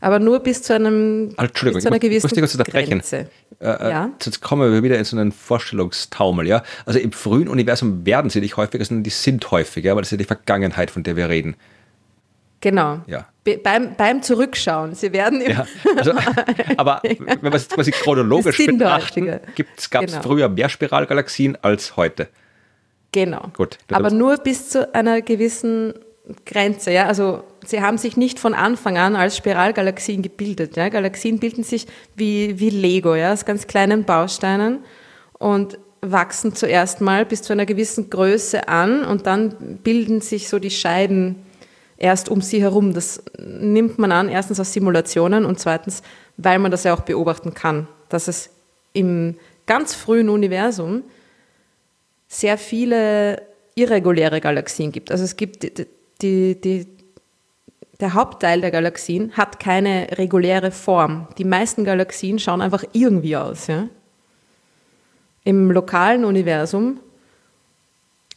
aber 0.00 0.18
nur 0.18 0.40
bis 0.40 0.62
zu, 0.62 0.74
einem, 0.74 1.32
ah, 1.36 1.44
Entschuldigung, 1.44 1.76
bis 1.78 1.84
zu 1.84 1.88
einer 1.88 1.98
gewissen 1.98 2.30
ich 2.32 2.40
muss 2.40 2.52
dich 2.52 2.66
Grenze. 2.66 3.28
Äh, 3.60 3.68
äh, 3.68 3.90
ja? 3.90 4.10
Jetzt 4.22 4.40
kommen 4.40 4.70
wir 4.70 4.82
wieder 4.82 4.98
in 4.98 5.04
so 5.04 5.16
einen 5.16 5.32
Vorstellungstaumel. 5.32 6.46
Ja? 6.46 6.62
Also 6.84 6.98
im 6.98 7.12
frühen 7.12 7.48
Universum 7.48 8.04
werden 8.04 8.30
sie 8.30 8.40
nicht 8.40 8.56
häufiger, 8.56 8.84
sondern 8.84 9.04
die 9.04 9.10
sind 9.10 9.50
häufiger, 9.50 9.92
aber 9.92 10.02
das 10.02 10.08
ist 10.08 10.12
ja 10.12 10.18
die 10.18 10.24
Vergangenheit, 10.24 10.90
von 10.90 11.02
der 11.02 11.16
wir 11.16 11.28
reden. 11.28 11.56
Genau. 12.60 13.00
Ja. 13.06 13.26
Be 13.44 13.58
beim, 13.58 13.94
beim 13.96 14.22
Zurückschauen. 14.22 14.94
Sie 14.94 15.12
werden 15.12 15.42
ja, 15.42 15.66
also, 15.96 16.12
Aber 16.76 17.02
wenn 17.02 17.38
man 17.42 17.52
es 17.52 17.68
quasi 17.68 17.90
chronologisch 17.90 18.56
betrachtet, 18.56 19.42
gab 19.90 20.04
es 20.04 20.12
genau. 20.12 20.22
früher 20.22 20.48
mehr 20.48 20.68
Spiralgalaxien 20.68 21.58
als 21.62 21.96
heute. 21.96 22.28
Genau. 23.14 23.42
Gut. 23.56 23.78
Aber 23.92 24.10
nur 24.10 24.38
bis 24.38 24.70
zu 24.70 24.92
einer 24.92 25.22
gewissen 25.22 25.94
Grenze. 26.44 26.90
Ja? 26.90 27.06
Also 27.06 27.44
sie 27.64 27.80
haben 27.80 27.96
sich 27.96 28.16
nicht 28.16 28.40
von 28.40 28.54
Anfang 28.54 28.98
an 28.98 29.14
als 29.14 29.36
Spiralgalaxien 29.36 30.20
gebildet. 30.20 30.76
Ja? 30.76 30.88
Galaxien 30.88 31.38
bilden 31.38 31.62
sich 31.62 31.86
wie, 32.16 32.58
wie 32.58 32.70
Lego, 32.70 33.14
ja? 33.14 33.32
aus 33.32 33.44
ganz 33.44 33.68
kleinen 33.68 34.02
Bausteinen 34.02 34.80
und 35.34 35.78
wachsen 36.00 36.56
zuerst 36.56 37.00
mal 37.00 37.24
bis 37.24 37.42
zu 37.42 37.52
einer 37.52 37.66
gewissen 37.66 38.10
Größe 38.10 38.66
an 38.66 39.04
und 39.04 39.26
dann 39.26 39.78
bilden 39.84 40.20
sich 40.20 40.48
so 40.48 40.58
die 40.58 40.72
Scheiben 40.72 41.36
erst 41.96 42.28
um 42.28 42.40
sie 42.40 42.60
herum. 42.60 42.94
Das 42.94 43.22
nimmt 43.38 43.96
man 44.00 44.10
an, 44.10 44.28
erstens 44.28 44.58
aus 44.58 44.72
Simulationen 44.72 45.44
und 45.44 45.60
zweitens, 45.60 46.02
weil 46.36 46.58
man 46.58 46.72
das 46.72 46.82
ja 46.82 46.92
auch 46.92 47.02
beobachten 47.02 47.54
kann, 47.54 47.86
dass 48.08 48.26
es 48.26 48.50
im 48.92 49.36
ganz 49.66 49.94
frühen 49.94 50.28
Universum 50.28 51.04
sehr 52.34 52.58
viele 52.58 53.42
irreguläre 53.74 54.40
Galaxien 54.40 54.92
gibt. 54.92 55.10
Also 55.10 55.24
es 55.24 55.36
gibt 55.36 55.62
die, 56.22 56.60
die, 56.60 56.86
der 58.00 58.14
Hauptteil 58.14 58.60
der 58.60 58.70
Galaxien 58.70 59.32
hat 59.32 59.60
keine 59.60 60.08
reguläre 60.12 60.70
Form. 60.70 61.28
Die 61.38 61.44
meisten 61.44 61.84
Galaxien 61.84 62.38
schauen 62.38 62.60
einfach 62.60 62.84
irgendwie 62.92 63.36
aus. 63.36 63.68
Ja? 63.68 63.88
Im 65.44 65.70
lokalen 65.70 66.24
Universum 66.24 67.00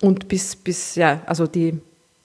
und 0.02 0.28
bis, 0.28 0.56
bis 0.56 0.95
ja, 0.95 1.22
also 1.26 1.48
die, 1.48 1.80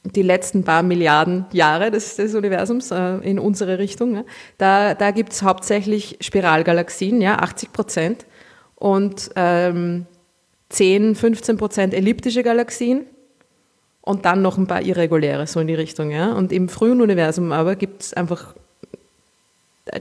die 0.04 0.22
letzten 0.22 0.64
paar 0.64 0.82
Milliarden 0.82 1.46
Jahre 1.52 1.90
des, 1.90 2.16
des 2.16 2.34
Universums 2.34 2.90
äh, 2.90 3.16
in 3.18 3.38
unsere 3.38 3.78
Richtung, 3.78 4.14
ja, 4.16 4.24
da, 4.58 4.94
da 4.94 5.10
gibt 5.10 5.32
es 5.32 5.42
hauptsächlich 5.42 6.18
Spiralgalaxien, 6.20 7.22
ja, 7.22 7.36
80 7.38 7.72
Prozent, 7.72 8.26
und 8.74 9.30
ähm, 9.36 10.06
10, 10.72 11.14
15 11.14 11.56
Prozent 11.56 11.94
elliptische 11.94 12.42
Galaxien 12.42 13.04
und 14.00 14.24
dann 14.24 14.42
noch 14.42 14.58
ein 14.58 14.66
paar 14.66 14.82
irreguläre, 14.82 15.46
so 15.46 15.60
in 15.60 15.66
die 15.66 15.74
Richtung. 15.74 16.10
Ja? 16.10 16.32
Und 16.32 16.50
im 16.52 16.68
frühen 16.68 17.00
Universum 17.00 17.52
aber 17.52 17.76
gibt 17.76 18.02
es 18.02 18.14
einfach 18.14 18.54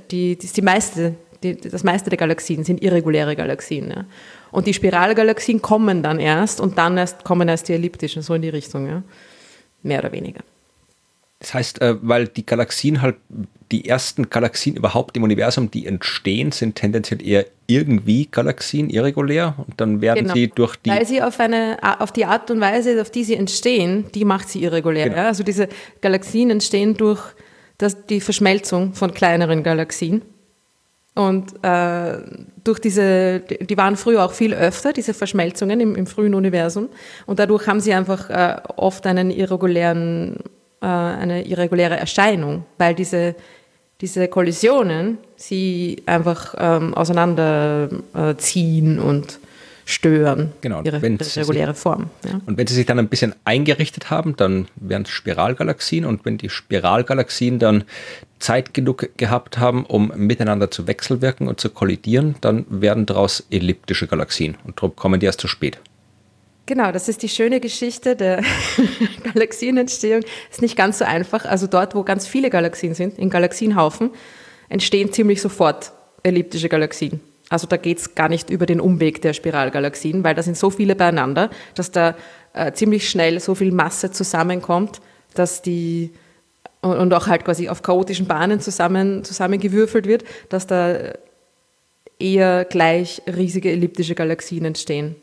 die, 0.09 0.37
die, 0.37 0.47
die 0.47 0.61
meiste, 0.61 1.15
die, 1.43 1.57
das 1.57 1.83
meiste 1.83 2.09
der 2.09 2.17
Galaxien 2.17 2.63
sind 2.63 2.81
irreguläre 2.81 3.35
Galaxien. 3.35 3.89
Ja? 3.89 4.05
Und 4.51 4.65
die 4.67 4.73
Spiralgalaxien 4.73 5.61
kommen 5.61 6.03
dann 6.03 6.19
erst 6.19 6.61
und 6.61 6.77
dann 6.77 6.97
erst 6.97 7.23
kommen 7.23 7.49
erst 7.49 7.67
die 7.67 7.73
elliptischen, 7.73 8.21
so 8.21 8.33
in 8.33 8.41
die 8.41 8.49
Richtung. 8.49 8.87
Ja? 8.87 9.03
Mehr 9.83 9.99
oder 9.99 10.11
weniger. 10.11 10.41
Das 11.39 11.53
heißt, 11.53 11.81
äh, 11.81 11.95
weil 12.01 12.27
die 12.27 12.45
Galaxien 12.45 13.01
halt, 13.01 13.17
die 13.71 13.87
ersten 13.87 14.29
Galaxien 14.29 14.75
überhaupt 14.75 15.15
im 15.15 15.23
Universum, 15.23 15.71
die 15.71 15.85
entstehen, 15.85 16.51
sind 16.51 16.75
tendenziell 16.75 17.25
eher 17.25 17.45
irgendwie 17.67 18.27
Galaxien 18.29 18.89
irregulär 18.89 19.55
und 19.57 19.79
dann 19.79 20.01
werden 20.01 20.23
genau. 20.23 20.33
sie 20.33 20.47
durch 20.49 20.75
die. 20.75 20.89
Weil 20.89 21.05
sie 21.05 21.21
auf, 21.21 21.39
eine, 21.39 21.77
auf 21.99 22.11
die 22.11 22.25
Art 22.25 22.51
und 22.51 22.59
Weise, 22.59 23.01
auf 23.01 23.09
die 23.09 23.23
sie 23.23 23.35
entstehen, 23.35 24.05
die 24.13 24.25
macht 24.25 24.49
sie 24.49 24.63
irregulär. 24.63 25.05
Genau. 25.05 25.21
Ja? 25.21 25.27
Also 25.27 25.43
diese 25.43 25.69
Galaxien 26.01 26.49
entstehen 26.49 26.97
durch 26.97 27.21
das, 27.77 28.05
die 28.05 28.19
Verschmelzung 28.19 28.93
von 28.93 29.13
kleineren 29.13 29.63
Galaxien. 29.63 30.21
Und 31.13 31.63
äh, 31.63 32.17
durch 32.63 32.79
diese, 32.79 33.41
die 33.41 33.77
waren 33.77 33.97
früher 33.97 34.23
auch 34.23 34.31
viel 34.31 34.53
öfter, 34.53 34.93
diese 34.93 35.13
Verschmelzungen 35.13 35.79
im, 35.79 35.95
im 35.95 36.07
frühen 36.07 36.33
Universum. 36.33 36.89
Und 37.25 37.39
dadurch 37.39 37.67
haben 37.67 37.81
sie 37.81 37.93
einfach 37.93 38.29
äh, 38.29 38.61
oft 38.77 39.05
einen 39.05 39.29
irregulären 39.29 40.37
äh, 40.81 40.85
eine 40.87 41.45
irreguläre 41.45 41.95
Erscheinung, 41.95 42.65
weil 42.79 42.95
diese, 42.95 43.35
diese 44.01 44.27
Kollisionen 44.27 45.17
sie 45.35 46.03
einfach 46.05 46.55
ähm, 46.57 46.93
auseinanderziehen 46.93 48.99
und 48.99 49.39
stören 49.85 50.51
genau, 50.61 50.81
ihre 50.83 51.01
reguläre 51.01 51.73
Form. 51.73 52.09
Ja. 52.25 52.39
Und 52.45 52.57
wenn 52.57 52.67
sie 52.67 52.75
sich 52.75 52.85
dann 52.85 52.99
ein 52.99 53.09
bisschen 53.09 53.35
eingerichtet 53.45 54.09
haben, 54.09 54.35
dann 54.35 54.67
wären 54.75 55.03
es 55.03 55.09
Spiralgalaxien 55.09 56.05
und 56.05 56.25
wenn 56.25 56.37
die 56.37 56.49
Spiralgalaxien 56.49 57.59
dann 57.59 57.83
Zeit 58.39 58.73
genug 58.73 59.09
gehabt 59.17 59.57
haben, 59.57 59.85
um 59.85 60.11
miteinander 60.15 60.71
zu 60.71 60.87
wechselwirken 60.87 61.47
und 61.47 61.59
zu 61.59 61.69
kollidieren, 61.69 62.35
dann 62.41 62.65
werden 62.69 63.05
daraus 63.05 63.45
elliptische 63.51 64.07
Galaxien 64.07 64.57
und 64.63 64.77
darum 64.77 64.95
kommen 64.95 65.19
die 65.19 65.25
erst 65.25 65.41
zu 65.41 65.47
spät. 65.47 65.79
Genau, 66.71 66.93
das 66.93 67.09
ist 67.09 67.21
die 67.21 67.27
schöne 67.27 67.59
Geschichte 67.59 68.15
der 68.15 68.41
Galaxienentstehung. 69.33 70.21
Ist 70.49 70.61
nicht 70.61 70.77
ganz 70.77 70.99
so 70.99 71.03
einfach. 71.03 71.43
Also 71.43 71.67
dort, 71.67 71.95
wo 71.95 72.03
ganz 72.03 72.25
viele 72.25 72.49
Galaxien 72.49 72.93
sind, 72.93 73.19
in 73.19 73.29
Galaxienhaufen, 73.29 74.11
entstehen 74.69 75.11
ziemlich 75.11 75.41
sofort 75.41 75.91
elliptische 76.23 76.69
Galaxien. 76.69 77.19
Also 77.49 77.67
da 77.67 77.75
geht 77.75 77.97
es 77.97 78.15
gar 78.15 78.29
nicht 78.29 78.49
über 78.49 78.65
den 78.65 78.79
Umweg 78.79 79.21
der 79.21 79.33
Spiralgalaxien, 79.33 80.23
weil 80.23 80.33
da 80.33 80.43
sind 80.43 80.55
so 80.55 80.69
viele 80.69 80.95
beieinander, 80.95 81.49
dass 81.75 81.91
da 81.91 82.15
äh, 82.53 82.71
ziemlich 82.71 83.09
schnell 83.09 83.41
so 83.41 83.53
viel 83.53 83.73
Masse 83.73 84.11
zusammenkommt, 84.11 85.01
dass 85.33 85.61
die 85.61 86.11
und 86.79 87.13
auch 87.13 87.27
halt 87.27 87.43
quasi 87.43 87.67
auf 87.67 87.81
chaotischen 87.81 88.27
Bahnen 88.27 88.61
zusammen, 88.61 89.25
zusammengewürfelt 89.25 90.07
wird, 90.07 90.23
dass 90.47 90.67
da 90.67 91.15
eher 92.17 92.63
gleich 92.63 93.21
riesige 93.27 93.71
elliptische 93.71 94.15
Galaxien 94.15 94.63
entstehen. 94.63 95.17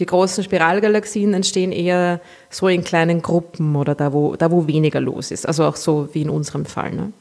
Die 0.00 0.06
großen 0.06 0.42
Spiralgalaxien 0.42 1.34
entstehen 1.34 1.72
eher 1.72 2.20
so 2.48 2.68
in 2.68 2.82
kleinen 2.82 3.20
Gruppen 3.20 3.76
oder 3.76 3.94
da, 3.94 4.14
wo, 4.14 4.34
da, 4.34 4.50
wo 4.50 4.66
weniger 4.66 4.98
los 4.98 5.30
ist. 5.30 5.46
Also 5.46 5.64
auch 5.64 5.76
so 5.76 6.08
wie 6.14 6.22
in 6.22 6.30
unserem 6.30 6.64
Fall, 6.64 6.92
ne? 6.92 7.12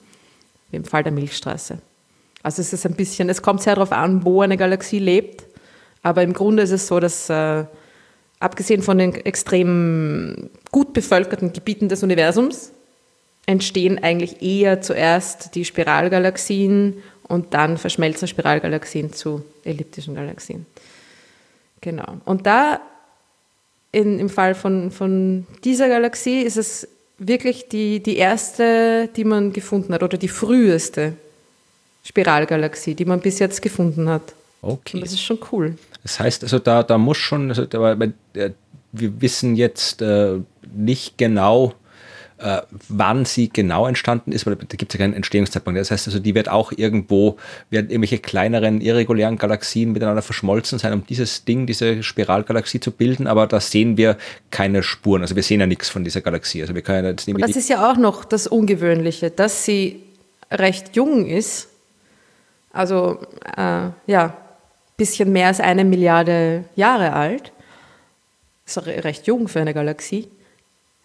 wie 0.72 0.78
im 0.78 0.86
Fall 0.86 1.04
der 1.04 1.12
Milchstraße. 1.12 1.80
Also 2.42 2.62
es 2.62 2.72
ist 2.72 2.86
ein 2.86 2.96
bisschen, 2.96 3.28
es 3.28 3.42
kommt 3.42 3.62
sehr 3.62 3.76
darauf 3.76 3.92
an, 3.92 4.24
wo 4.24 4.42
eine 4.42 4.56
Galaxie 4.56 5.00
lebt, 5.00 5.44
aber 6.04 6.24
im 6.24 6.32
Grunde 6.32 6.64
ist 6.64 6.72
es 6.72 6.88
so, 6.88 7.02
dass 7.02 7.30
äh, 7.30 7.66
abgesehen 8.40 8.82
von 8.82 8.98
den 8.98 9.14
extrem 9.14 10.50
gut 10.72 10.94
bevölkerten 10.94 11.52
Gebieten 11.52 11.90
des 11.90 12.02
Universums 12.02 12.72
entstehen 13.46 14.02
eigentlich 14.02 14.42
eher 14.42 14.82
zuerst 14.82 15.56
die 15.56 15.66
Spiralgalaxien 15.66 17.04
und 17.24 17.54
dann 17.54 17.78
verschmelzen 17.78 18.30
Spiralgalaxien 18.30 19.12
zu 19.12 19.44
elliptischen 19.66 20.16
Galaxien. 20.16 20.66
Genau. 21.82 22.18
Und 22.26 22.46
da 22.46 22.80
in, 23.92 24.20
im 24.20 24.30
Fall 24.30 24.56
von, 24.56 24.92
von 24.92 25.48
dieser 25.64 25.90
Galaxie 25.90 26.42
ist 26.42 26.58
es 26.58 26.88
wirklich 27.18 27.70
die, 27.70 28.02
die 28.02 28.18
erste, 28.18 29.10
die 29.16 29.24
man 29.24 29.52
gefunden 29.52 29.94
hat 29.94 30.04
oder 30.04 30.18
die 30.18 30.28
früheste 30.28 31.14
Spiralgalaxie, 32.04 32.96
die 32.96 33.06
man 33.06 33.20
bis 33.20 33.40
jetzt 33.40 33.62
gefunden 33.62 34.10
hat. 34.10 34.34
Okay. 34.62 34.98
Und 34.98 35.02
das 35.02 35.14
ist 35.14 35.22
schon 35.22 35.40
cool. 35.52 35.76
Das 36.04 36.20
heißt 36.20 36.44
also, 36.44 36.60
da, 36.60 36.84
da 36.84 36.98
muss 36.98 37.18
schon, 37.18 37.50
also, 37.50 37.66
da, 37.66 37.94
äh, 37.94 38.52
wir 38.92 39.22
wissen 39.22 39.56
jetzt 39.56 40.02
äh, 40.02 40.40
nicht 40.74 41.18
genau, 41.18 41.74
äh, 42.40 42.62
wann 42.88 43.26
sie 43.26 43.50
genau 43.50 43.88
entstanden 43.88 44.32
ist, 44.32 44.46
weil 44.46 44.56
da 44.56 44.76
gibt 44.76 44.94
es 44.94 45.00
ja 45.00 45.06
keinen 45.06 45.14
Entstehungszeitpunkt. 45.14 45.80
Das 45.80 45.92
heißt 45.92 46.08
also, 46.08 46.20
die 46.20 46.36
wird 46.36 46.50
auch 46.50 46.72
irgendwo, 46.72 47.38
werden 47.70 47.90
irgendwelche 47.90 48.20
kleineren, 48.20 48.82
irregulären 48.82 49.38
Galaxien 49.38 49.92
miteinander 49.92 50.22
verschmolzen 50.22 50.80
sein, 50.80 50.94
um 50.94 51.06
dieses 51.06 51.46
Ding, 51.46 51.68
diese 51.68 52.02
Spiralgalaxie 52.02 52.80
zu 52.80 52.92
bilden, 52.92 53.28
aber 53.28 53.48
da 53.48 53.60
sehen 53.60 53.98
wir 53.98 54.18
keine 54.52 54.84
Spuren. 54.84 55.22
Also 55.22 55.36
wir 55.36 55.44
sehen 55.44 55.60
ja 55.60 55.68
nichts 55.68 55.90
von 55.90 56.04
dieser 56.04 56.22
Galaxie. 56.22 56.62
Also 56.62 56.76
wir 56.76 56.82
können 56.82 57.06
jetzt 57.06 57.28
nicht 57.28 57.42
das 57.42 57.56
ist 57.56 57.70
ja 57.70 57.90
auch 57.90 57.98
noch 57.98 58.26
das 58.26 58.48
Ungewöhnliche, 58.48 59.32
dass 59.32 59.66
sie 59.66 60.02
recht 60.52 60.96
jung 60.96 61.26
ist. 61.26 61.68
Also 62.72 63.20
äh, 63.58 63.90
ja, 64.08 64.38
bisschen 64.98 65.32
mehr 65.32 65.48
als 65.48 65.60
eine 65.60 65.84
Milliarde 65.84 66.66
Jahre 66.76 67.14
alt. 67.14 67.52
Ist 68.66 68.86
recht 68.86 69.28
jung 69.28 69.48
für 69.48 69.62
eine 69.62 69.74
Galaxie. 69.74 70.28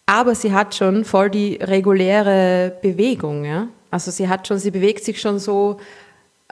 Aber 0.07 0.34
sie 0.34 0.52
hat 0.52 0.74
schon 0.74 1.05
voll 1.05 1.30
die 1.30 1.59
reguläre 1.61 2.72
Bewegung. 2.82 3.44
Ja? 3.44 3.68
Also 3.90 4.11
sie 4.11 4.28
hat 4.28 4.46
schon, 4.46 4.59
sie 4.59 4.70
bewegt 4.70 5.05
sich 5.05 5.20
schon 5.20 5.38
so, 5.38 5.78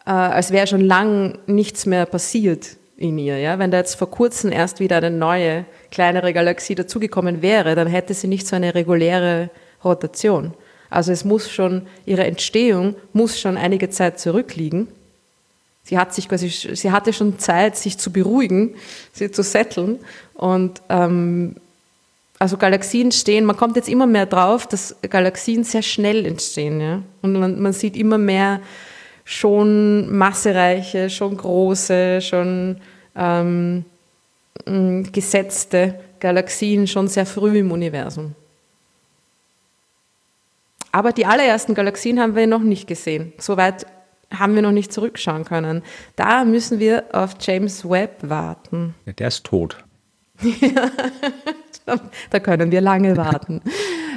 äh, 0.07 0.11
als 0.11 0.51
wäre 0.53 0.67
schon 0.67 0.81
lang 0.81 1.39
nichts 1.47 1.85
mehr 1.85 2.07
passiert 2.07 2.77
in 2.97 3.19
ihr. 3.19 3.39
Ja? 3.39 3.59
Wenn 3.59 3.71
da 3.71 3.79
jetzt 3.79 3.97
vor 3.97 4.11
kurzem 4.11 4.53
erst 4.53 4.81
wieder 4.81 4.97
eine 4.97 5.11
neue, 5.11 5.67
kleinere 5.91 6.33
Galaxie 6.33 6.75
dazugekommen 6.75 7.43
wäre, 7.43 7.75
dann 7.75 7.89
hätte 7.89 8.15
sie 8.15 8.29
nicht 8.29 8.47
so 8.47 8.57
eine 8.57 8.75
reguläre 8.75 9.51
Rotation. 9.85 10.55
Also 10.89 11.13
es 11.13 11.25
muss 11.25 11.51
schon, 11.51 11.87
ihre 12.07 12.25
Entstehung 12.25 12.95
muss 13.13 13.41
schon 13.41 13.57
einige 13.57 13.91
Zeit 13.91 14.19
zurückliegen. 14.21 14.89
Sie 15.85 15.99
hat 15.99 16.15
sich 16.15 16.29
quasi, 16.29 16.49
sie 16.49 16.91
hatte 16.91 17.13
schon 17.13 17.39
Zeit, 17.39 17.77
sich 17.77 17.99
zu 17.99 18.13
beruhigen, 18.13 18.77
sie 19.13 19.31
zu 19.31 19.43
setteln. 19.43 19.99
Und 20.35 20.81
ähm, 20.89 21.57
also 22.43 22.57
Galaxien 22.57 23.13
stehen, 23.13 23.45
man 23.45 23.57
kommt 23.57 23.77
jetzt 23.77 23.89
immer 23.89 24.09
mehr 24.09 24.27
drauf, 24.27 24.67
dass 24.67 24.97
Galaxien 25.09 25.63
sehr 25.63 25.83
schnell 25.83 26.27
entstehen. 26.27 26.81
Ja? 26.81 27.01
Und 27.23 27.35
man, 27.35 27.61
man 27.61 27.73
sieht 27.73 27.97
immer 27.97 28.19
mehr 28.19 28.61
schon 29.25 30.11
massereiche, 30.11 31.09
schon 31.09 31.37
große, 31.37 32.21
schon 32.21 32.79
ähm, 33.15 33.85
gesetzte 34.65 36.01
Galaxien 36.19 36.89
schon 36.89 37.07
sehr 37.07 37.27
früh 37.27 37.59
im 37.59 37.71
Universum. 37.71 38.35
Aber 40.91 41.13
die 41.13 41.27
allerersten 41.27 41.75
Galaxien 41.75 42.19
haben 42.19 42.35
wir 42.35 42.49
noch 42.49 42.59
nicht 42.59 42.89
gesehen. 42.89 43.35
Soweit 43.39 43.87
haben 44.37 44.57
wir 44.57 44.63
noch 44.63 44.73
nicht 44.73 44.93
zurückschauen 44.93 45.45
können. 45.45 45.85
Da 46.17 46.45
müssen 46.45 46.81
wir 46.81 47.05
auf 47.13 47.37
James 47.39 47.89
Webb 47.89 48.17
warten. 48.23 48.97
Ja, 49.07 49.13
der 49.13 49.29
ist 49.29 49.45
tot. 49.45 49.77
da 52.31 52.41
können 52.41 52.71
wir 52.71 52.81
lange 52.81 53.17
warten. 53.17 53.61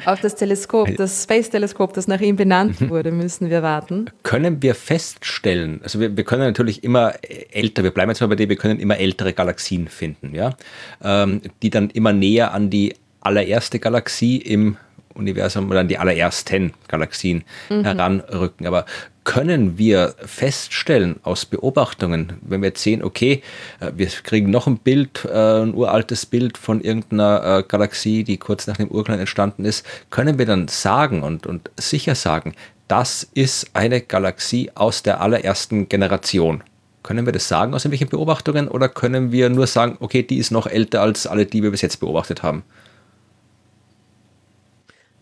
Auf 0.06 0.22
das 0.22 0.36
Teleskop, 0.36 0.96
das 0.98 1.24
Space-Teleskop, 1.24 1.94
das 1.94 2.08
nach 2.08 2.22
ihm 2.22 2.36
benannt 2.36 2.80
mhm. 2.80 2.90
wurde, 2.90 3.12
müssen 3.12 3.50
wir 3.50 3.64
warten. 3.64 4.06
Können 4.24 4.62
wir 4.62 4.76
feststellen, 4.76 5.80
also 5.84 6.00
wir, 6.00 6.16
wir 6.16 6.24
können 6.24 6.44
natürlich 6.44 6.84
immer 6.84 7.14
älter, 7.52 7.84
wir 7.84 7.92
bleiben 7.92 8.12
jetzt 8.12 8.22
mal 8.22 8.28
bei 8.28 8.36
dem, 8.36 8.50
wir 8.50 8.58
können 8.58 8.80
immer 8.80 8.98
ältere 8.98 9.34
Galaxien 9.34 9.88
finden, 9.88 10.36
ja, 10.36 10.56
ähm, 11.04 11.42
die 11.62 11.70
dann 11.70 11.90
immer 11.90 12.14
näher 12.14 12.54
an 12.54 12.70
die 12.70 12.94
allererste 13.22 13.80
Galaxie 13.80 14.38
im 14.38 14.78
Universum 15.16 15.70
oder 15.70 15.80
an 15.80 15.88
die 15.88 15.98
allerersten 15.98 16.74
Galaxien 16.88 17.44
mhm. 17.70 17.84
heranrücken. 17.84 18.68
Aber 18.68 18.86
können 19.26 19.78
wir 19.78 20.14
feststellen 20.24 21.16
aus 21.24 21.46
Beobachtungen, 21.46 22.34
wenn 22.42 22.62
wir 22.62 22.70
jetzt 22.70 22.84
sehen, 22.84 23.04
okay, 23.04 23.42
äh, 23.80 23.92
wir 23.96 24.08
kriegen 24.08 24.52
noch 24.52 24.68
ein 24.68 24.78
Bild, 24.78 25.26
äh, 25.26 25.64
ein 25.64 25.74
uraltes 25.74 26.26
Bild 26.26 26.58
von 26.58 26.80
irgendeiner 26.80 27.60
äh, 27.60 27.64
Galaxie, 27.68 28.24
die 28.24 28.38
kurz 28.38 28.68
nach 28.68 28.78
dem 28.78 28.90
Urknall 28.90 29.20
entstanden 29.20 29.66
ist, 29.66 29.86
können 30.12 30.38
wir 30.38 30.46
dann 30.46 30.68
sagen 30.68 31.24
und, 31.24 31.48
und 31.48 31.72
sicher 31.76 32.16
sagen, 32.16 32.54
das 32.88 33.28
ist 33.34 33.72
eine 33.74 34.00
Galaxie 34.02 34.72
aus 34.76 35.02
der 35.02 35.22
allerersten 35.22 35.90
Generation. 35.90 36.64
Können 37.02 37.26
wir 37.26 37.34
das 37.34 37.48
sagen 37.48 37.74
aus 37.74 37.84
irgendwelchen 37.84 38.10
Beobachtungen 38.10 38.68
oder 38.68 38.90
können 38.90 39.32
wir 39.32 39.50
nur 39.50 39.68
sagen, 39.68 39.98
okay, 40.00 40.22
die 40.22 40.38
ist 40.38 40.52
noch 40.52 40.68
älter 40.68 41.02
als 41.02 41.26
alle, 41.26 41.46
die 41.46 41.64
wir 41.64 41.72
bis 41.72 41.82
jetzt 41.82 42.00
beobachtet 42.00 42.44
haben? 42.44 42.64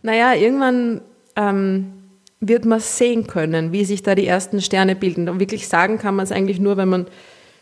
Naja, 0.04 0.36
irgendwann 0.36 1.02
ähm, 1.36 1.94
wird 2.40 2.66
man 2.66 2.80
sehen 2.80 3.26
können, 3.26 3.72
wie 3.72 3.86
sich 3.86 4.04
da 4.04 4.16
die 4.16 4.28
ersten 4.28 4.62
Sterne 4.62 4.96
bilden. 4.96 5.30
Und 5.30 5.40
wirklich 5.40 5.68
sagen 5.68 5.98
kann 5.98 6.16
man 6.16 6.26
es 6.26 6.32
eigentlich 6.32 6.60
nur, 6.60 6.78
wenn 6.78 6.90
man 6.90 7.08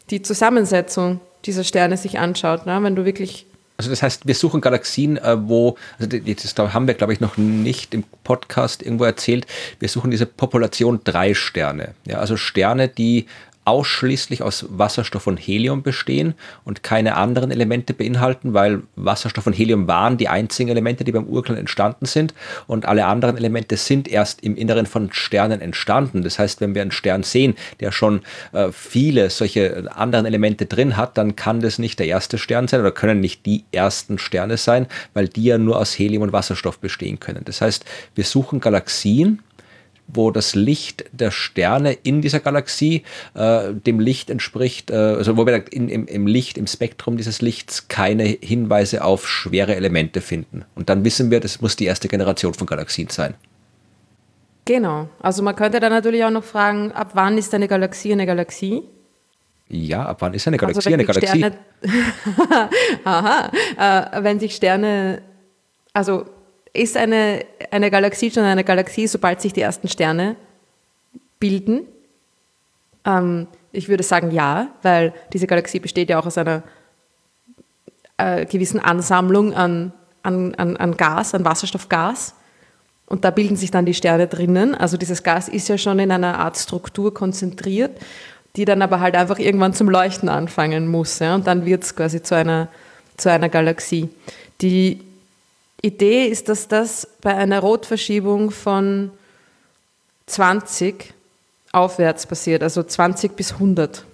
die 0.10 0.22
Zusammensetzung 0.22 1.22
dieser 1.46 1.64
Sterne 1.64 1.98
sich 1.98 2.20
anschaut. 2.20 2.66
Ne? 2.66 2.78
Wenn 2.82 2.96
du 2.96 3.06
wirklich 3.06 3.46
also 3.78 3.90
das 3.90 4.04
heißt, 4.04 4.28
wir 4.28 4.36
suchen 4.36 4.62
Galaxien, 4.62 5.18
äh, 5.18 5.38
wo, 5.50 5.76
also 5.98 6.20
das 6.20 6.56
haben 6.72 6.86
wir, 6.86 6.94
glaube 6.94 7.14
ich, 7.14 7.20
noch 7.20 7.38
nicht 7.38 7.96
im 7.96 8.04
Podcast 8.24 8.84
irgendwo 8.84 9.06
erzählt, 9.06 9.48
wir 9.80 9.90
suchen 9.90 10.12
diese 10.12 10.28
Population 10.28 11.02
drei 11.04 11.34
Sterne. 11.34 11.96
Ja, 12.06 12.20
also 12.20 12.38
Sterne, 12.38 12.90
die 12.90 13.26
ausschließlich 13.66 14.42
aus 14.42 14.66
Wasserstoff 14.70 15.28
und 15.28 15.38
Helium 15.38 15.84
bestehen 15.84 16.34
und 16.66 16.82
keine 16.82 17.16
anderen 17.16 17.52
Elemente 17.52 17.94
beinhalten, 17.94 18.54
weil 18.54 18.82
Wasserstoff 18.96 19.46
und 19.46 19.54
Helium 19.54 19.88
waren 19.88 20.18
die 20.18 20.28
einzigen 20.28 20.70
Elemente, 20.70 21.04
die 21.04 21.12
beim 21.12 21.28
Urknall 21.28 21.60
entstanden 21.60 22.06
sind 22.06 22.34
und 22.66 22.86
alle 22.86 23.06
anderen 23.06 23.38
Elemente 23.38 23.78
sind 23.78 24.08
erst 24.08 24.44
im 24.44 24.56
Inneren 24.56 24.88
von 24.88 25.14
Sternen 25.14 25.62
entstanden. 25.62 26.24
Das 26.24 26.40
heißt, 26.40 26.60
wenn 26.60 26.74
wir 26.74 26.82
einen 26.82 26.92
Stern 26.92 27.24
sehen, 27.24 27.56
der 27.80 27.92
schon 27.92 28.22
äh, 28.52 28.72
viele 28.72 29.30
solche 29.30 29.86
anderen 29.96 30.26
Elemente 30.26 30.66
drin 30.66 30.98
hat, 30.98 31.18
dann 31.18 31.36
kann 31.36 31.60
das 31.60 31.78
nicht 31.78 32.00
der 32.00 32.08
erste 32.08 32.40
Stern 32.40 32.68
sein 32.68 32.80
oder 32.80 32.92
können 32.92 33.20
nicht 33.20 33.46
die 33.46 33.64
ersten 33.72 34.18
Sterne 34.18 34.58
sein, 34.58 34.88
weil 35.14 35.28
die 35.28 35.44
ja 35.44 35.58
nur 35.60 35.78
aus 35.78 35.98
Helium 35.98 36.24
und 36.24 36.34
Wasserstoff 36.34 36.80
bestehen 36.80 37.20
können. 37.20 37.44
Das 37.46 37.62
heißt, 37.62 37.86
wir 38.16 38.24
suchen 38.24 38.60
Galaxien, 38.60 39.44
wo 40.14 40.32
das 40.32 40.56
Licht 40.56 41.06
der 41.12 41.32
Sterne 41.32 41.94
in 41.94 42.22
dieser 42.22 42.40
Galaxie 42.40 43.04
äh, 43.34 43.74
dem 43.74 44.00
Licht 44.00 44.30
entspricht, 44.30 44.92
äh, 44.92 44.96
also 44.96 45.38
wo 45.38 45.46
wir 45.46 45.72
in, 45.72 45.90
im, 45.90 46.06
im 46.08 46.28
Licht, 46.28 46.58
im 46.58 46.68
Spektrum 46.68 47.18
dieses 47.18 47.42
Lichts 47.42 47.88
keine 47.88 48.24
Hinweise 48.24 49.04
auf 49.04 49.28
schwere 49.28 49.76
Elemente 49.76 50.22
finden. 50.22 50.66
Und 50.76 50.90
dann 50.90 51.04
wissen 51.04 51.32
wir, 51.32 51.40
das 51.40 51.62
muss 51.62 51.76
die 51.76 51.86
erste 51.86 52.08
Generation 52.08 52.54
von 52.54 52.68
Galaxien 52.68 53.10
sein. 53.10 53.36
Genau. 54.66 55.10
Also 55.20 55.44
man 55.44 55.56
könnte 55.56 55.80
dann 55.80 55.92
natürlich 55.92 56.24
auch 56.24 56.30
noch 56.30 56.44
fragen, 56.44 56.92
ab 56.92 57.12
wann 57.14 57.38
ist 57.38 57.54
eine 57.54 57.68
Galaxie 57.68 58.12
eine 58.12 58.26
Galaxie? 58.26 58.84
Ja, 59.70 60.06
ab 60.06 60.18
wann 60.20 60.34
ist 60.34 60.48
eine 60.48 60.58
Galaxie 60.58 60.80
also 60.80 60.94
eine 60.94 61.06
Galaxie? 61.06 61.38
Sterne, 61.38 61.58
Aha. 63.06 63.52
Äh, 63.78 64.24
wenn 64.24 64.40
sich 64.40 64.56
Sterne, 64.56 65.22
also 65.94 66.26
ist 66.74 66.98
eine, 66.98 67.46
eine 67.70 67.92
Galaxie 67.92 68.32
schon 68.32 68.44
eine 68.44 68.64
Galaxie, 68.64 69.08
sobald 69.08 69.42
sich 69.42 69.54
die 69.54 69.62
ersten 69.62 69.88
Sterne 69.88 70.36
bilden? 71.40 71.82
Ähm, 73.06 73.48
ich 73.72 73.90
würde 73.90 74.04
sagen 74.04 74.32
ja, 74.32 74.68
weil 74.82 75.14
diese 75.34 75.48
Galaxie 75.48 75.80
besteht 75.80 76.10
ja 76.10 76.20
auch 76.20 76.26
aus 76.26 76.38
einer 76.38 76.64
äh, 78.18 78.46
gewissen 78.46 78.80
Ansammlung 78.80 79.54
an, 79.54 79.94
an, 80.24 80.56
an, 80.56 80.78
an 80.78 80.98
Gas, 80.98 81.34
an 81.34 81.46
Wasserstoffgas. 81.46 82.36
Und 83.06 83.26
da 83.26 83.32
bilden 83.32 83.58
sich 83.58 83.72
dann 83.72 83.86
die 83.86 83.94
Sterne 83.94 84.28
drinnen. 84.28 84.74
Also 84.74 84.96
dieses 84.96 85.24
Gas 85.24 85.50
ist 85.50 85.68
ja 85.68 85.78
schon 85.78 86.00
in 86.00 86.12
einer 86.12 86.40
Art 86.40 86.58
Struktur 86.58 87.14
konzentriert, 87.14 88.00
die 88.56 88.64
dann 88.64 88.82
aber 88.82 89.02
halt 89.02 89.16
einfach 89.16 89.40
irgendwann 89.40 89.74
zum 89.74 89.90
Leuchten 89.90 90.30
anfangen 90.30 90.88
muss. 90.88 91.20
Ja? 91.20 91.36
Und 91.36 91.48
dann 91.48 91.66
wird 91.66 91.84
es 91.84 91.96
quasi 91.96 92.22
zu 92.24 92.36
einer, 92.36 92.70
zu 93.18 93.30
einer 93.30 93.50
Galaxie. 93.50 94.10
Die 94.62 95.02
Idee 95.82 96.28
ist, 96.28 96.50
dass 96.50 96.68
das 96.68 97.08
bei 97.22 97.36
einer 97.36 97.60
Rotverschiebung 97.60 98.52
von 98.52 99.12
20 100.28 101.14
aufwärts 101.72 102.26
passiert, 102.26 102.64
also 102.64 102.84
20 102.84 103.36
bis 103.36 103.54
100. 103.54 104.06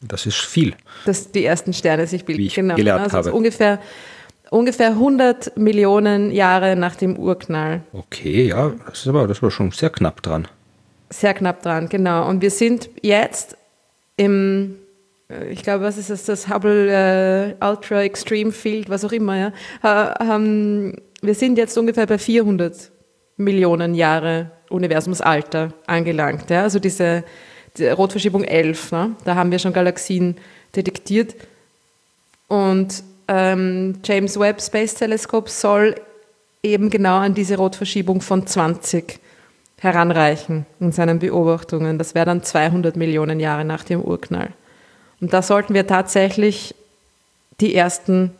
Das 0.00 0.26
ist 0.26 0.36
viel. 0.36 0.74
Dass 1.04 1.30
die 1.30 1.44
ersten 1.44 1.72
Sterne 1.72 2.06
sich 2.06 2.24
bilden. 2.24 2.40
Wie 2.40 2.46
ich 2.46 2.54
genau. 2.54 2.74
gelernt 2.74 3.14
also 3.14 3.16
habe. 3.16 3.32
Ungefähr, 3.32 3.80
ungefähr 4.50 4.88
100 4.88 5.56
Millionen 5.56 6.32
Jahre 6.32 6.76
nach 6.76 6.96
dem 6.96 7.16
Urknall. 7.16 7.82
Okay, 7.92 8.48
ja, 8.48 8.72
das 8.86 9.00
ist 9.00 9.08
aber 9.08 9.26
das 9.26 9.42
war 9.42 9.50
schon 9.50 9.70
sehr 9.72 9.90
knapp 9.90 10.22
dran. 10.22 10.48
Sehr 11.10 11.34
knapp 11.34 11.62
dran, 11.62 11.88
genau. 11.88 12.28
Und 12.28 12.40
wir 12.40 12.50
sind 12.50 12.88
jetzt 13.02 13.56
im 14.16 14.76
ich 15.50 15.62
glaube, 15.62 15.84
was 15.84 15.98
ist 15.98 16.10
das, 16.10 16.24
das 16.24 16.48
Hubble 16.48 16.88
äh, 17.60 17.64
Ultra 17.64 18.02
Extreme 18.02 18.52
Field, 18.52 18.88
was 18.88 19.04
auch 19.04 19.12
immer, 19.12 19.36
ja, 19.36 19.52
haben 19.82 20.96
wir 21.22 21.34
sind 21.34 21.58
jetzt 21.58 21.76
ungefähr 21.76 22.06
bei 22.06 22.18
400 22.18 22.90
Millionen 23.36 23.94
Jahre 23.94 24.50
Universumsalter 24.68 25.72
angelangt. 25.86 26.50
Ja? 26.50 26.62
Also 26.62 26.78
diese, 26.78 27.24
die 27.76 27.88
Rotverschiebung 27.88 28.44
11, 28.44 28.92
ne? 28.92 29.16
da 29.24 29.34
haben 29.34 29.50
wir 29.50 29.58
schon 29.58 29.72
Galaxien 29.72 30.36
detektiert. 30.74 31.34
Und 32.48 33.02
ähm, 33.28 33.98
James 34.04 34.38
Webb 34.38 34.60
Space 34.60 34.94
Telescope 34.94 35.50
soll 35.50 35.94
eben 36.62 36.90
genau 36.90 37.18
an 37.18 37.34
diese 37.34 37.56
Rotverschiebung 37.56 38.20
von 38.20 38.46
20 38.46 39.18
heranreichen 39.78 40.66
in 40.78 40.92
seinen 40.92 41.18
Beobachtungen. 41.18 41.96
Das 41.96 42.14
wäre 42.14 42.26
dann 42.26 42.42
200 42.42 42.96
Millionen 42.96 43.40
Jahre 43.40 43.64
nach 43.64 43.84
dem 43.84 44.02
Urknall. 44.02 44.50
Und 45.20 45.32
da 45.32 45.42
sollten 45.42 45.74
wir 45.74 45.86
tatsächlich 45.86 46.74
die 47.60 47.74
ersten, 47.74 48.32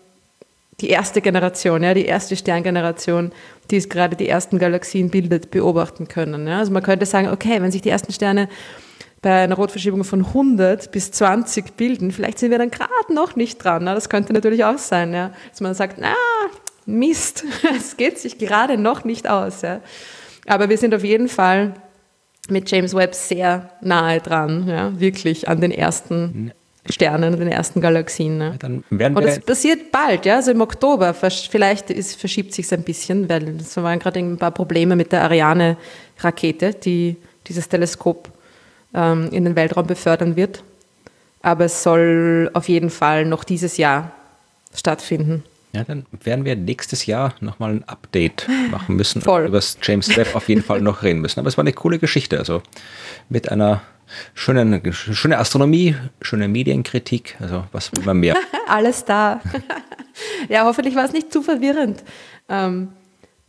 die 0.80 0.88
erste 0.88 1.20
Generation, 1.20 1.82
ja, 1.82 1.94
die 1.94 2.06
erste 2.06 2.36
Sterngeneration, 2.36 3.32
die 3.70 3.76
es 3.76 3.88
gerade 3.88 4.16
die 4.16 4.28
ersten 4.28 4.58
Galaxien 4.58 5.10
bildet, 5.10 5.50
beobachten 5.50 6.08
können. 6.08 6.46
Ja. 6.46 6.58
Also 6.58 6.72
man 6.72 6.82
könnte 6.82 7.06
sagen, 7.06 7.28
okay, 7.28 7.60
wenn 7.60 7.70
sich 7.70 7.82
die 7.82 7.90
ersten 7.90 8.12
Sterne 8.12 8.48
bei 9.22 9.42
einer 9.42 9.56
Rotverschiebung 9.56 10.04
von 10.04 10.24
100 10.24 10.90
bis 10.90 11.12
20 11.12 11.76
bilden, 11.76 12.10
vielleicht 12.10 12.38
sind 12.38 12.50
wir 12.50 12.58
dann 12.58 12.70
gerade 12.70 13.14
noch 13.14 13.36
nicht 13.36 13.62
dran. 13.62 13.86
Ja. 13.86 13.94
Das 13.94 14.08
könnte 14.08 14.32
natürlich 14.32 14.64
auch 14.64 14.78
sein, 14.78 15.12
ja. 15.12 15.32
dass 15.50 15.60
man 15.60 15.74
sagt, 15.74 15.98
na, 15.98 16.14
Mist, 16.86 17.44
es 17.76 17.96
geht 17.96 18.18
sich 18.18 18.38
gerade 18.38 18.78
noch 18.78 19.04
nicht 19.04 19.28
aus. 19.28 19.62
Ja. 19.62 19.80
Aber 20.46 20.68
wir 20.68 20.78
sind 20.78 20.94
auf 20.94 21.04
jeden 21.04 21.28
Fall 21.28 21.74
mit 22.48 22.70
James 22.70 22.94
Webb 22.94 23.14
sehr 23.14 23.70
nahe 23.80 24.20
dran, 24.20 24.66
ja, 24.66 24.98
wirklich 24.98 25.48
an 25.48 25.60
den 25.60 25.70
ersten 25.70 26.52
Sternen, 26.88 27.38
den 27.38 27.48
ersten 27.48 27.80
Galaxien. 27.80 28.38
Ne? 28.38 28.54
Dann 28.58 28.84
werden 28.90 29.16
Und 29.16 29.24
das 29.24 29.40
passiert 29.40 29.92
bald, 29.92 30.24
ja, 30.24 30.36
also 30.36 30.50
im 30.50 30.60
Oktober. 30.60 31.12
Vielleicht 31.14 31.90
ist, 31.90 32.18
verschiebt 32.18 32.54
sich 32.54 32.66
es 32.66 32.72
ein 32.72 32.82
bisschen, 32.82 33.28
weil 33.28 33.56
es 33.60 33.76
waren 33.76 33.98
gerade 33.98 34.20
ein 34.20 34.38
paar 34.38 34.50
Probleme 34.50 34.96
mit 34.96 35.12
der 35.12 35.22
Ariane-Rakete, 35.22 36.74
die 36.74 37.16
dieses 37.46 37.68
Teleskop 37.68 38.30
ähm, 38.94 39.28
in 39.30 39.44
den 39.44 39.56
Weltraum 39.56 39.86
befördern 39.86 40.36
wird. 40.36 40.62
Aber 41.42 41.66
es 41.66 41.82
soll 41.82 42.50
auf 42.54 42.68
jeden 42.68 42.90
Fall 42.90 43.24
noch 43.26 43.44
dieses 43.44 43.76
Jahr 43.76 44.12
stattfinden. 44.74 45.42
Ja, 45.72 45.84
dann 45.84 46.04
werden 46.24 46.44
wir 46.44 46.56
nächstes 46.56 47.06
Jahr 47.06 47.34
nochmal 47.40 47.72
ein 47.72 47.84
Update 47.84 48.48
machen 48.70 48.96
müssen. 48.96 49.22
Voll. 49.22 49.46
Über 49.46 49.58
das 49.58 49.78
James 49.82 50.16
Webb 50.16 50.34
auf 50.34 50.48
jeden 50.48 50.62
Fall 50.62 50.80
noch 50.80 51.02
reden 51.02 51.20
müssen. 51.20 51.38
Aber 51.38 51.48
es 51.48 51.56
war 51.56 51.62
eine 51.62 51.72
coole 51.72 51.98
Geschichte. 51.98 52.38
Also 52.38 52.62
mit 53.28 53.50
einer 53.50 53.82
schöne, 54.34 54.80
schöne 54.92 55.38
Astronomie, 55.38 55.96
schöne 56.20 56.48
Medienkritik, 56.48 57.36
also 57.40 57.64
was 57.72 57.92
will 57.92 58.02
man 58.02 58.18
mehr? 58.18 58.36
Alles 58.68 59.04
da. 59.04 59.40
ja, 60.48 60.64
hoffentlich 60.64 60.94
war 60.96 61.04
es 61.04 61.12
nicht 61.12 61.32
zu 61.32 61.42
verwirrend 61.42 62.02
ähm, 62.48 62.88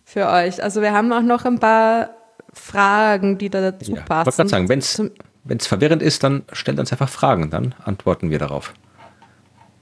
für 0.04 0.28
euch. 0.28 0.62
Also 0.62 0.82
wir 0.82 0.94
haben 0.94 1.12
auch 1.12 1.22
noch 1.22 1.46
ein 1.46 1.60
paar 1.60 2.12
Fragen, 2.54 3.38
die 3.38 3.50
da 3.50 3.72
dazu 3.72 3.96
ja, 3.96 4.02
passen. 4.02 4.30
Ich 4.30 4.38
wollte 4.38 4.50
sagen, 4.50 4.70
wenn 5.44 5.58
es 5.58 5.68
verwirrend 5.68 6.02
ist, 6.02 6.24
dann 6.24 6.44
stellt 6.52 6.80
uns 6.80 6.92
einfach 6.92 7.10
Fragen, 7.10 7.50
dann 7.50 7.76
antworten 7.84 8.30
wir 8.30 8.40
darauf. 8.40 8.74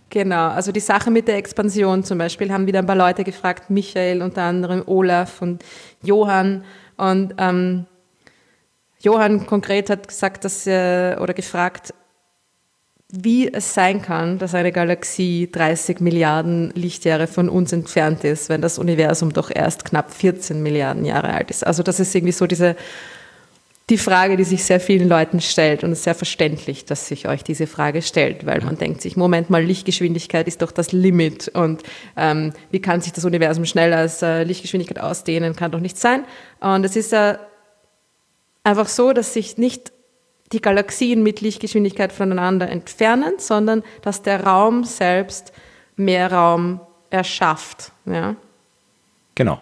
Genau, 0.10 0.49
also 0.49 0.72
die 0.72 0.80
Sache 0.80 1.11
mit 1.11 1.27
der 1.27 1.38
Expansion 1.38 2.03
zum 2.03 2.18
Beispiel 2.18 2.51
haben 2.51 2.65
wieder 2.65 2.80
ein 2.80 2.88
paar 2.88 2.95
Leute 2.95 3.23
gefragt, 3.23 3.69
Michael 3.69 4.23
unter 4.23 4.41
anderem, 4.41 4.84
Olaf 4.88 5.41
und 5.41 5.64
Johann. 6.01 6.64
Und 6.97 7.35
ähm, 7.38 7.85
Johann 9.02 9.46
konkret 9.46 9.90
hat 9.90 10.08
gesagt, 10.08 10.44
dass 10.46 10.68
er, 10.68 11.20
oder 11.22 11.34
gefragt, 11.34 11.94
wie 13.12 13.52
es 13.52 13.74
sein 13.74 14.02
kann, 14.02 14.38
dass 14.38 14.54
eine 14.54 14.72
Galaxie 14.72 15.50
30 15.52 16.00
Milliarden 16.00 16.72
Lichtjahre 16.76 17.26
von 17.26 17.50
uns 17.50 17.72
entfernt 17.72 18.24
ist, 18.24 18.50
wenn 18.50 18.62
das 18.62 18.78
Universum 18.78 19.34
doch 19.34 19.50
erst 19.54 19.86
knapp 19.86 20.14
14 20.14 20.62
Milliarden 20.62 21.06
Jahre 21.06 21.34
alt 21.34 21.50
ist. 21.50 21.66
Also 21.66 21.82
das 21.82 22.00
ist 22.00 22.14
irgendwie 22.14 22.34
so 22.34 22.46
diese 22.46 22.76
die 23.90 23.98
Frage, 23.98 24.38
die 24.38 24.44
sich 24.44 24.64
sehr 24.64 24.80
vielen 24.80 25.10
Leuten 25.10 25.42
stellt 25.42 25.84
und 25.84 25.92
es 25.92 26.00
ist 26.00 26.04
sehr 26.04 26.16
verständlich, 26.16 26.86
dass 26.86 27.08
sich 27.08 27.28
euch 27.28 27.44
diese 27.44 27.66
Frage 27.66 28.04
stellt, 28.04 28.46
weil 28.46 28.62
man 28.62 28.78
denkt 28.78 29.02
sich, 29.02 29.18
Moment 29.18 29.50
mal, 29.50 29.64
Lichtgeschwindigkeit 29.64 30.48
ist 30.48 30.62
doch 30.62 30.72
das 30.72 30.92
Limit 30.92 31.48
und 31.50 31.82
ähm, 32.16 32.54
wie 32.70 32.82
kann 32.82 33.02
sich 33.02 33.14
das 33.14 33.26
Universum 33.26 33.66
schneller 33.66 33.98
als 33.98 34.22
äh, 34.22 34.44
Lichtgeschwindigkeit 34.44 35.00
ausdehnen, 35.00 35.56
kann 35.56 35.72
doch 35.72 35.80
nicht 35.80 35.98
sein. 35.98 36.24
Und 36.60 36.86
es 36.86 36.96
ist 36.96 37.12
ja 37.12 37.40
einfach 38.64 38.88
so, 38.88 39.14
dass 39.14 39.34
sich 39.34 39.57
nicht 39.57 39.91
die 40.52 40.61
Galaxien 40.61 41.22
mit 41.22 41.41
Lichtgeschwindigkeit 41.41 42.11
voneinander 42.11 42.69
entfernen, 42.69 43.34
sondern 43.38 43.84
dass 44.02 44.23
der 44.23 44.44
Raum 44.44 44.84
selbst 44.84 45.53
mehr 45.95 46.31
Raum 46.31 46.80
erschafft. 47.10 47.91
Ja? 48.06 48.36
Genau. 49.36 49.61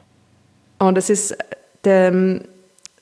Und 0.80 0.98
es 0.98 1.10
ist, 1.10 1.38
der, 1.84 2.42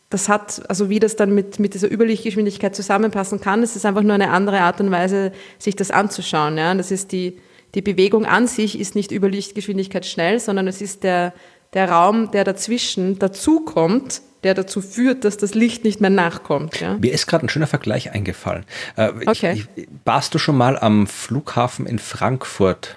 das 0.10 0.30
hat, 0.30 0.64
also 0.70 0.90
wie 0.90 1.00
das 1.00 1.16
dann 1.16 1.36
mit, 1.36 1.60
mit 1.60 1.74
dieser 1.74 1.92
Überlichtgeschwindigkeit 1.92 2.76
zusammenpassen 2.76 3.40
kann, 3.40 3.62
es 3.62 3.76
ist 3.76 3.86
einfach 3.86 4.02
nur 4.02 4.14
eine 4.14 4.32
andere 4.32 4.62
Art 4.62 4.80
und 4.80 4.90
Weise, 4.92 5.32
sich 5.60 5.76
das 5.76 5.92
anzuschauen. 5.92 6.58
Ja? 6.58 6.72
Und 6.72 6.80
das 6.80 6.92
ist 6.92 7.12
die, 7.12 7.40
die 7.76 7.82
Bewegung 7.82 8.26
an 8.26 8.48
sich 8.48 8.80
ist 8.80 8.96
nicht 8.96 9.12
Überlichtgeschwindigkeit 9.12 10.06
schnell, 10.06 10.40
sondern 10.40 10.68
es 10.68 10.82
ist 10.82 11.04
der, 11.04 11.34
der 11.74 11.92
Raum, 11.92 12.32
der 12.32 12.46
dazwischen 12.46 13.20
dazukommt, 13.20 14.22
der 14.46 14.54
dazu 14.54 14.80
führt, 14.80 15.26
dass 15.26 15.38
das 15.38 15.56
Licht 15.56 15.84
nicht 15.84 16.00
mehr 16.00 16.12
nachkommt. 16.12 16.80
Ja? 16.80 16.98
Mir 17.00 17.12
ist 17.12 17.26
gerade 17.28 17.46
ein 17.46 17.50
schöner 17.50 17.68
Vergleich 17.68 18.12
eingefallen. 18.12 18.64
Äh, 18.96 19.12
okay. 19.26 19.66
Ich, 19.76 19.88
warst 20.06 20.34
du 20.34 20.38
schon 20.38 20.56
mal 20.56 20.78
am 20.78 21.08
Flughafen 21.08 21.88
in 21.88 22.00
Frankfurt? 22.00 22.96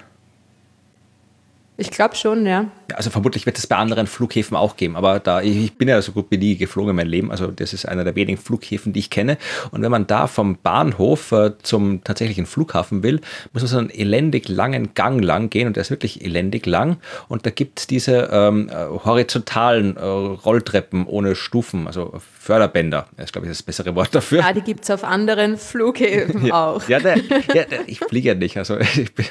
Ich 1.80 1.92
glaube 1.92 2.16
schon, 2.16 2.44
ja. 2.44 2.66
Also 2.92 3.08
vermutlich 3.08 3.46
wird 3.46 3.56
es 3.56 3.68
bei 3.68 3.76
anderen 3.76 4.08
Flughäfen 4.08 4.56
auch 4.56 4.76
geben, 4.76 4.96
aber 4.96 5.20
da 5.20 5.42
ich 5.42 5.78
bin 5.78 5.86
ja 5.86 6.02
so 6.02 6.10
gut 6.10 6.26
wie 6.30 6.36
nie 6.36 6.56
geflogen 6.56 6.90
in 6.90 6.96
meinem 6.96 7.08
Leben, 7.08 7.30
also 7.30 7.52
das 7.52 7.72
ist 7.72 7.86
einer 7.86 8.02
der 8.02 8.16
wenigen 8.16 8.36
Flughäfen, 8.36 8.92
die 8.92 8.98
ich 8.98 9.10
kenne. 9.10 9.38
Und 9.70 9.82
wenn 9.82 9.90
man 9.92 10.08
da 10.08 10.26
vom 10.26 10.58
Bahnhof 10.60 11.30
äh, 11.30 11.52
zum 11.62 12.02
tatsächlichen 12.02 12.46
Flughafen 12.46 13.04
will, 13.04 13.20
muss 13.52 13.62
man 13.62 13.68
so 13.68 13.78
einen 13.78 13.90
elendig 13.90 14.48
langen 14.48 14.94
Gang 14.94 15.22
lang 15.22 15.50
gehen 15.50 15.68
und 15.68 15.76
der 15.76 15.82
ist 15.82 15.90
wirklich 15.90 16.24
elendig 16.24 16.66
lang. 16.66 16.96
Und 17.28 17.46
da 17.46 17.50
gibt 17.50 17.78
es 17.78 17.86
diese 17.86 18.28
ähm, 18.32 18.68
äh, 18.70 18.74
horizontalen 18.74 19.96
äh, 19.96 20.00
Rolltreppen 20.00 21.06
ohne 21.06 21.36
Stufen, 21.36 21.86
also 21.86 22.20
Förderbänder. 22.40 23.06
Das 23.16 23.26
ist, 23.26 23.32
glaube 23.32 23.46
ich, 23.46 23.52
das 23.52 23.62
bessere 23.62 23.94
Wort 23.94 24.12
dafür. 24.16 24.40
Ja, 24.40 24.52
die 24.52 24.62
gibt 24.62 24.82
es 24.82 24.90
auf 24.90 25.04
anderen 25.04 25.56
Flughäfen 25.58 26.46
ja, 26.46 26.70
auch. 26.70 26.88
Ja, 26.88 26.98
der, 26.98 27.18
ja 27.54 27.62
der, 27.62 27.86
ich 27.86 28.00
fliege 28.00 28.30
ja 28.30 28.34
nicht, 28.34 28.56
also 28.56 28.78
ich 28.96 29.14
bin 29.14 29.26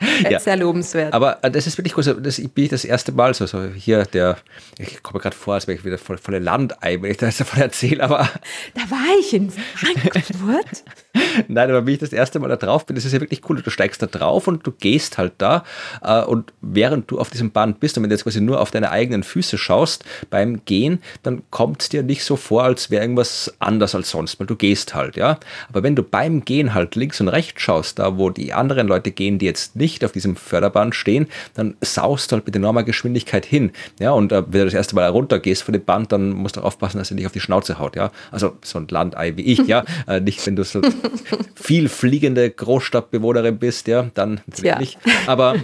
ja. 0.30 0.40
Sehr 0.40 0.56
lobenswert. 0.56 1.12
Aber 1.12 1.42
äh, 1.42 1.50
das 1.50 1.66
ist 1.66 1.76
wirklich 1.78 1.96
cool. 1.96 2.04
Das 2.22 2.36
bin 2.36 2.64
ich 2.64 2.70
das 2.70 2.84
erste 2.84 3.12
Mal 3.12 3.34
so, 3.34 3.46
so 3.46 3.64
hier 3.64 4.04
der, 4.04 4.38
ich 4.78 5.02
komme 5.02 5.20
gerade 5.20 5.36
vor, 5.36 5.54
als 5.54 5.66
wäre 5.66 5.78
ich 5.78 5.84
wieder 5.84 5.98
voll, 5.98 6.18
volle 6.18 6.38
Landei, 6.38 7.00
wenn 7.00 7.10
ich 7.10 7.18
das 7.18 7.36
davon 7.36 7.60
erzähle, 7.60 8.02
aber. 8.02 8.28
Da 8.74 8.82
war 8.90 9.18
ich 9.18 9.34
in 9.34 9.50
Frankfurt. 9.50 10.84
Nein, 11.48 11.70
aber 11.70 11.86
wie 11.86 11.94
ich 11.94 11.98
das 11.98 12.12
erste 12.12 12.38
Mal 12.38 12.48
da 12.48 12.56
drauf 12.56 12.86
bin, 12.86 12.94
das 12.94 13.04
ist 13.04 13.12
ja 13.12 13.20
wirklich 13.20 13.42
cool. 13.48 13.60
Du 13.60 13.70
steigst 13.70 14.02
da 14.02 14.06
drauf 14.06 14.46
und 14.46 14.66
du 14.66 14.72
gehst 14.72 15.18
halt 15.18 15.32
da 15.38 15.64
äh, 16.02 16.22
und 16.22 16.52
während 16.60 17.10
du 17.10 17.18
auf 17.18 17.30
diesem 17.30 17.50
Band 17.50 17.80
bist 17.80 17.96
und 17.96 18.02
wenn 18.02 18.10
du 18.10 18.14
jetzt 18.14 18.24
quasi 18.24 18.40
nur 18.40 18.60
auf 18.60 18.70
deine 18.70 18.90
eigenen 18.90 19.22
Füße 19.22 19.58
schaust 19.58 20.04
beim 20.30 20.64
Gehen, 20.64 21.02
dann 21.22 21.42
kommt 21.50 21.82
es 21.82 21.88
dir 21.88 22.02
nicht 22.02 22.24
so 22.24 22.36
vor, 22.36 22.64
als 22.64 22.90
wäre 22.90 23.02
irgendwas 23.02 23.52
anders 23.58 23.94
als 23.94 24.10
sonst, 24.10 24.38
weil 24.38 24.46
du 24.46 24.56
gehst 24.56 24.94
halt, 24.94 25.16
ja. 25.16 25.38
Aber 25.68 25.82
wenn 25.82 25.96
du 25.96 26.02
beim 26.02 26.44
Gehen 26.44 26.74
halt 26.74 26.94
links 26.94 27.20
und 27.20 27.28
rechts 27.28 27.62
schaust, 27.62 27.98
da 27.98 28.16
wo 28.16 28.30
die 28.30 28.52
anderen 28.52 28.86
Leute 28.86 29.10
gehen, 29.10 29.38
die 29.38 29.46
jetzt 29.46 29.76
nicht 29.76 30.04
auf 30.04 30.12
diesem 30.12 30.36
Förderband 30.36 30.94
stehen, 30.94 31.26
dann 31.54 31.76
saust 31.80 32.30
du 32.30 32.36
halt 32.36 32.46
mit 32.46 32.56
enormer 32.56 32.84
Geschwindigkeit 32.84 33.44
hin, 33.44 33.72
ja. 33.98 34.12
Und 34.12 34.32
äh, 34.32 34.42
wenn 34.46 34.60
du 34.60 34.64
das 34.66 34.74
erste 34.74 34.94
Mal 34.94 35.08
runtergehst 35.08 35.62
von 35.62 35.72
dem 35.72 35.84
Band, 35.84 36.12
dann 36.12 36.30
musst 36.30 36.56
du 36.56 36.60
aufpassen, 36.60 36.98
dass 36.98 37.10
er 37.10 37.16
nicht 37.16 37.26
auf 37.26 37.32
die 37.32 37.40
Schnauze 37.40 37.78
haut, 37.78 37.96
ja. 37.96 38.12
Also 38.30 38.56
so 38.62 38.78
ein 38.78 38.86
Landei 38.88 39.36
wie 39.36 39.42
ich, 39.42 39.66
ja. 39.66 39.84
Äh, 40.06 40.20
nicht, 40.20 40.44
wenn 40.46 40.56
du 40.56 40.64
so 40.64 40.80
viel 41.54 41.88
fliegende 41.88 42.50
Großstadtbewohnerin 42.50 43.58
bist, 43.58 43.88
ja, 43.88 44.10
dann 44.14 44.40
natürlich. 44.46 44.98
Ja. 45.04 45.12
Aber, 45.26 45.56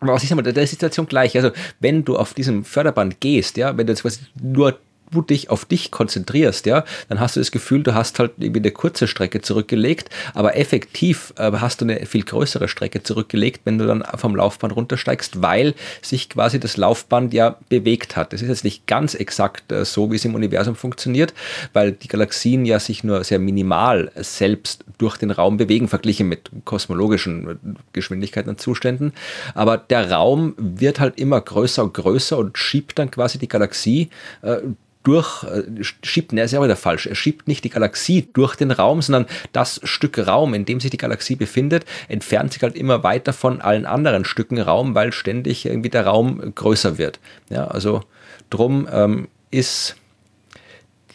aber 0.00 0.12
was 0.12 0.24
ist 0.24 0.32
einmal 0.32 0.52
der 0.52 0.66
Situation 0.66 1.06
gleich? 1.06 1.36
Also, 1.36 1.50
wenn 1.80 2.04
du 2.04 2.16
auf 2.16 2.34
diesem 2.34 2.64
Förderband 2.64 3.20
gehst, 3.20 3.56
ja, 3.56 3.76
wenn 3.76 3.86
du 3.86 3.92
jetzt 3.92 4.02
quasi 4.02 4.20
nur 4.40 4.78
du 5.12 5.22
dich 5.22 5.50
auf 5.50 5.64
dich 5.64 5.90
konzentrierst, 5.90 6.66
ja, 6.66 6.84
dann 7.08 7.20
hast 7.20 7.36
du 7.36 7.40
das 7.40 7.52
Gefühl, 7.52 7.82
du 7.82 7.94
hast 7.94 8.18
halt 8.18 8.32
irgendwie 8.38 8.60
eine 8.60 8.70
kurze 8.70 9.06
Strecke 9.06 9.40
zurückgelegt, 9.40 10.10
aber 10.34 10.56
effektiv 10.56 11.32
äh, 11.36 11.52
hast 11.52 11.80
du 11.80 11.84
eine 11.84 12.04
viel 12.06 12.24
größere 12.24 12.68
Strecke 12.68 13.02
zurückgelegt, 13.02 13.60
wenn 13.64 13.78
du 13.78 13.86
dann 13.86 14.02
vom 14.16 14.34
Laufband 14.34 14.74
runtersteigst, 14.74 15.42
weil 15.42 15.74
sich 16.00 16.28
quasi 16.28 16.58
das 16.58 16.76
Laufband 16.76 17.34
ja 17.34 17.56
bewegt 17.68 18.16
hat. 18.16 18.32
Das 18.32 18.42
ist 18.42 18.48
jetzt 18.48 18.64
nicht 18.64 18.86
ganz 18.86 19.14
exakt 19.14 19.70
äh, 19.70 19.84
so, 19.84 20.10
wie 20.10 20.16
es 20.16 20.24
im 20.24 20.34
Universum 20.34 20.74
funktioniert, 20.74 21.34
weil 21.72 21.92
die 21.92 22.08
Galaxien 22.08 22.64
ja 22.64 22.80
sich 22.80 23.04
nur 23.04 23.22
sehr 23.24 23.38
minimal 23.38 24.10
selbst 24.16 24.84
durch 24.98 25.16
den 25.16 25.30
Raum 25.30 25.56
bewegen, 25.56 25.88
verglichen 25.88 26.28
mit 26.28 26.50
kosmologischen 26.64 27.58
Geschwindigkeiten 27.92 28.50
und 28.50 28.60
Zuständen. 28.60 29.12
Aber 29.54 29.76
der 29.76 30.10
Raum 30.10 30.54
wird 30.56 31.00
halt 31.00 31.18
immer 31.18 31.40
größer 31.40 31.82
und 31.82 31.94
größer 31.94 32.38
und 32.38 32.56
schiebt 32.58 32.98
dann 32.98 33.10
quasi 33.10 33.38
die 33.38 33.48
Galaxie 33.48 34.10
äh, 34.42 34.58
durch, 35.02 35.44
äh, 35.44 35.62
schiebt, 36.02 36.32
ne, 36.32 36.42
ist 36.42 36.52
ja 36.52 36.60
auch 36.60 36.64
wieder 36.64 36.76
falsch, 36.76 37.06
er 37.06 37.14
schiebt 37.14 37.48
nicht 37.48 37.64
die 37.64 37.70
Galaxie 37.70 38.28
durch 38.32 38.56
den 38.56 38.70
Raum, 38.70 39.02
sondern 39.02 39.26
das 39.52 39.80
Stück 39.84 40.18
Raum, 40.18 40.54
in 40.54 40.64
dem 40.64 40.80
sich 40.80 40.90
die 40.90 40.96
Galaxie 40.96 41.36
befindet, 41.36 41.84
entfernt 42.08 42.52
sich 42.52 42.62
halt 42.62 42.76
immer 42.76 43.02
weiter 43.02 43.32
von 43.32 43.60
allen 43.60 43.86
anderen 43.86 44.24
Stücken 44.24 44.60
Raum, 44.60 44.94
weil 44.94 45.12
ständig 45.12 45.66
irgendwie 45.66 45.90
der 45.90 46.06
Raum 46.06 46.54
größer 46.54 46.98
wird. 46.98 47.20
Ja, 47.50 47.66
also 47.66 48.02
drum 48.50 48.88
ähm, 48.92 49.28
ist 49.50 49.96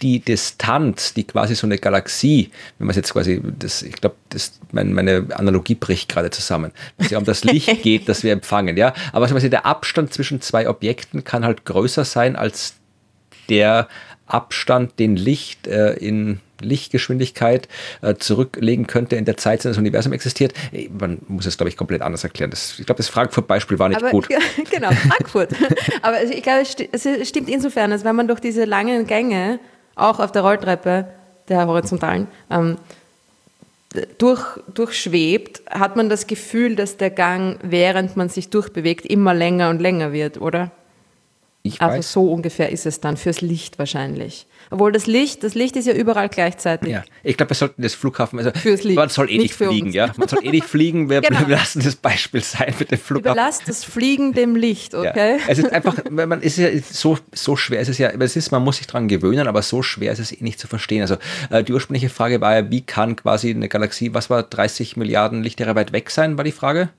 die 0.01 0.19
Distanz, 0.19 1.13
die 1.13 1.23
quasi 1.23 1.55
so 1.55 1.65
eine 1.65 1.77
Galaxie, 1.77 2.51
wenn 2.77 2.87
man 2.87 2.91
es 2.91 2.97
jetzt 2.97 3.13
quasi, 3.13 3.41
das, 3.57 3.81
ich 3.81 3.93
glaube, 3.93 4.15
mein, 4.71 4.93
meine 4.93 5.27
Analogie 5.33 5.75
bricht 5.75 6.09
gerade 6.09 6.29
zusammen, 6.29 6.71
wenn 6.97 7.05
es 7.05 7.11
ja 7.11 7.17
um 7.17 7.25
das 7.25 7.43
Licht 7.43 7.81
geht, 7.83 8.07
das 8.07 8.23
wir 8.23 8.31
empfangen, 8.31 8.77
ja. 8.77 8.93
Aber 9.11 9.27
quasi 9.27 9.49
der 9.49 9.65
Abstand 9.65 10.13
zwischen 10.13 10.41
zwei 10.41 10.69
Objekten 10.69 11.23
kann 11.23 11.45
halt 11.45 11.65
größer 11.65 12.05
sein 12.05 12.35
als 12.35 12.75
der 13.49 13.87
Abstand, 14.27 14.99
den 14.99 15.15
Licht 15.15 15.67
äh, 15.67 15.93
in 15.93 16.41
Lichtgeschwindigkeit 16.61 17.67
äh, 18.01 18.15
zurücklegen 18.15 18.87
könnte 18.87 19.15
in 19.15 19.25
der 19.25 19.37
Zeit, 19.37 19.59
in 19.59 19.63
der 19.63 19.71
das 19.71 19.77
Universum 19.77 20.13
existiert. 20.13 20.53
Man 20.99 21.19
muss 21.27 21.45
es, 21.45 21.57
glaube 21.57 21.69
ich, 21.69 21.77
komplett 21.77 22.01
anders 22.01 22.23
erklären. 22.23 22.49
Das, 22.49 22.79
ich 22.79 22.85
glaube, 22.85 22.97
das 22.97 23.09
Frankfurt-Beispiel 23.09 23.79
war 23.79 23.89
nicht 23.89 24.01
Aber, 24.01 24.11
gut. 24.11 24.27
genau, 24.71 24.91
Frankfurt. 24.91 25.51
Aber 26.01 26.23
ich 26.23 26.43
glaube, 26.43 26.63
es 26.91 27.29
stimmt 27.29 27.49
insofern, 27.49 27.91
als 27.91 28.03
wenn 28.03 28.15
man 28.15 28.27
durch 28.27 28.39
diese 28.39 28.65
langen 28.65 29.07
Gänge, 29.07 29.59
auch 29.95 30.19
auf 30.19 30.31
der 30.31 30.43
Rolltreppe 30.43 31.07
der 31.49 31.67
horizontalen, 31.67 32.27
ähm, 32.49 32.77
durch, 34.17 34.43
durchschwebt, 34.73 35.61
hat 35.69 35.95
man 35.95 36.09
das 36.09 36.27
Gefühl, 36.27 36.75
dass 36.75 36.97
der 36.97 37.09
Gang, 37.09 37.57
während 37.63 38.17
man 38.17 38.29
sich 38.29 38.49
durchbewegt, 38.49 39.05
immer 39.05 39.33
länger 39.33 39.69
und 39.69 39.79
länger 39.79 40.11
wird, 40.11 40.39
oder? 40.39 40.71
Ich 41.67 41.81
also 41.81 41.97
weiß. 41.97 42.11
so 42.11 42.31
ungefähr 42.31 42.71
ist 42.71 42.85
es 42.85 42.99
dann 42.99 43.17
fürs 43.17 43.41
Licht 43.41 43.79
wahrscheinlich. 43.79 44.47
Obwohl 44.69 44.91
das 44.91 45.07
Licht, 45.07 45.43
das 45.43 45.55
Licht 45.55 45.75
ist 45.77 45.87
ja 45.87 45.93
überall 45.93 46.27
gleichzeitig. 46.29 46.89
Ja, 46.89 47.03
ich 47.23 47.37
glaube, 47.37 47.51
wir 47.51 47.55
sollten 47.55 47.81
das 47.81 47.93
Flughafen, 47.93 48.37
also 48.39 48.51
Fürs 48.51 48.83
Licht, 48.83 48.97
man 48.97 49.09
soll 49.09 49.29
eh 49.29 49.37
nicht 49.37 49.43
nicht 49.43 49.53
fliegen, 49.55 49.91
ja. 49.91 50.11
Man 50.17 50.27
soll 50.27 50.39
eh 50.43 50.49
nicht 50.51 50.65
fliegen, 50.65 51.09
wir 51.09 51.21
Genau. 51.21 51.47
lassen 51.47 51.81
das 51.83 51.95
Beispiel 51.95 52.41
sein 52.41 52.73
mit 52.77 52.91
dem 52.91 52.97
Flughafen. 52.99 53.31
Überlasst 53.31 53.63
das 53.67 53.83
Fliegen 53.83 54.33
dem 54.33 54.55
Licht, 54.55 54.93
okay? 54.93 55.37
Ja. 55.37 55.43
Es 55.47 55.59
ist 55.59 55.71
einfach, 55.71 55.95
wenn 56.09 56.27
man 56.27 56.41
ist 56.41 56.57
ja 56.57 56.67
so, 56.91 57.17
so 57.33 57.55
schwer, 57.55 57.79
es 57.79 57.89
ist 57.89 57.97
ja, 57.97 58.09
es 58.09 58.35
ist, 58.35 58.51
man 58.51 58.63
muss 58.63 58.77
sich 58.77 58.87
dran 58.87 59.07
gewöhnen, 59.07 59.47
aber 59.47 59.61
so 59.61 59.81
schwer 59.83 60.11
ist 60.11 60.19
es 60.19 60.31
eh 60.31 60.43
nicht 60.43 60.59
zu 60.59 60.67
verstehen. 60.67 61.01
Also 61.01 61.17
äh, 61.49 61.63
die 61.63 61.73
ursprüngliche 61.73 62.09
Frage 62.09 62.41
war 62.41 62.55
ja, 62.55 62.69
wie 62.69 62.81
kann 62.81 63.15
quasi 63.15 63.49
eine 63.51 63.69
Galaxie, 63.69 64.13
was 64.13 64.29
war 64.29 64.43
30 64.43 64.97
Milliarden 64.97 65.43
Lichtjahre 65.43 65.75
weit 65.75 65.93
weg 65.93 66.09
sein, 66.09 66.37
war 66.37 66.43
die 66.43 66.51
Frage? 66.51 66.89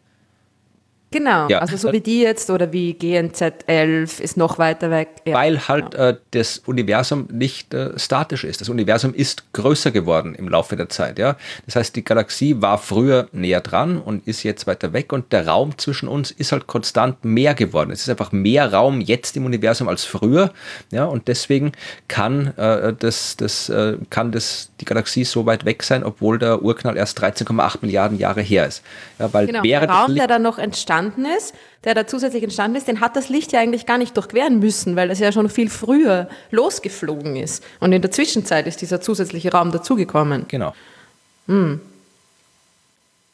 Genau, 1.10 1.48
Ja. 1.48 1.60
also 1.60 1.76
so 1.76 1.90
wie 1.92 2.00
die 2.00 2.20
jetzt 2.20 2.50
oder 2.50 2.70
wie 2.72 2.92
GNZ 2.92 3.42
11 3.66 4.20
ist 4.20 4.36
noch 4.36 4.58
weiter 4.58 4.90
weg. 4.90 5.08
Ja. 5.24 5.34
Weil 5.34 5.66
halt 5.66 5.94
äh, 5.94 6.16
das 6.32 6.58
Universum 6.66 7.26
nicht 7.32 7.72
äh, 7.72 7.98
statisch 7.98 8.44
ist. 8.44 8.60
Das 8.60 8.68
Universum 8.68 9.14
ist 9.14 9.52
größer 9.54 9.90
geworden 9.90 10.34
im 10.34 10.48
Laufe 10.48 10.76
der 10.76 10.90
Zeit. 10.90 11.18
Ja? 11.18 11.36
Das 11.64 11.76
heißt, 11.76 11.96
die 11.96 12.04
Galaxie 12.04 12.60
war 12.60 12.76
früher 12.76 13.28
näher 13.32 13.60
dran 13.62 13.98
und 13.98 14.26
ist 14.28 14.42
jetzt 14.42 14.66
weiter 14.66 14.92
weg 14.92 15.12
und 15.12 15.32
der 15.32 15.46
Raum 15.46 15.78
zwischen 15.78 16.08
uns 16.08 16.30
ist 16.30 16.52
halt 16.52 16.66
konstant 16.66 17.24
mehr 17.24 17.54
geworden. 17.54 17.90
Es 17.90 18.02
ist 18.02 18.10
einfach 18.10 18.32
mehr 18.32 18.70
Raum 18.72 19.00
jetzt 19.00 19.36
im 19.36 19.46
Universum 19.46 19.88
als 19.88 20.04
früher. 20.04 20.52
Ja? 20.90 21.06
Und 21.06 21.28
deswegen 21.28 21.72
kann, 22.08 22.48
äh, 22.58 22.92
das, 22.98 23.36
das, 23.36 23.70
äh, 23.70 23.96
kann 24.10 24.30
das, 24.30 24.70
die 24.80 24.84
Galaxie 24.84 25.24
so 25.24 25.46
weit 25.46 25.64
weg 25.64 25.82
sein, 25.82 26.04
obwohl 26.04 26.38
der 26.38 26.62
Urknall 26.62 26.96
erst 26.98 27.18
13,8 27.22 27.78
Milliarden 27.80 28.18
Jahre 28.18 28.42
her 28.42 28.66
ist. 28.66 28.82
Ja, 29.18 29.32
weil 29.32 29.46
Genau, 29.46 29.62
der 29.62 29.88
Raum, 29.88 30.14
der 30.14 30.26
da 30.26 30.38
noch 30.38 30.58
entstanden 30.98 31.26
ist, 31.36 31.54
der 31.84 31.94
da 31.94 32.06
zusätzlich 32.06 32.42
entstanden 32.42 32.76
ist, 32.76 32.88
den 32.88 33.00
hat 33.00 33.16
das 33.16 33.28
Licht 33.28 33.52
ja 33.52 33.60
eigentlich 33.60 33.86
gar 33.86 33.98
nicht 33.98 34.16
durchqueren 34.16 34.58
müssen, 34.58 34.96
weil 34.96 35.08
das 35.08 35.18
ja 35.18 35.32
schon 35.32 35.48
viel 35.48 35.70
früher 35.70 36.28
losgeflogen 36.50 37.36
ist. 37.36 37.64
Und 37.80 37.92
in 37.92 38.02
der 38.02 38.10
Zwischenzeit 38.10 38.66
ist 38.66 38.80
dieser 38.80 39.00
zusätzliche 39.00 39.52
Raum 39.52 39.70
dazugekommen. 39.70 40.46
genau. 40.48 40.74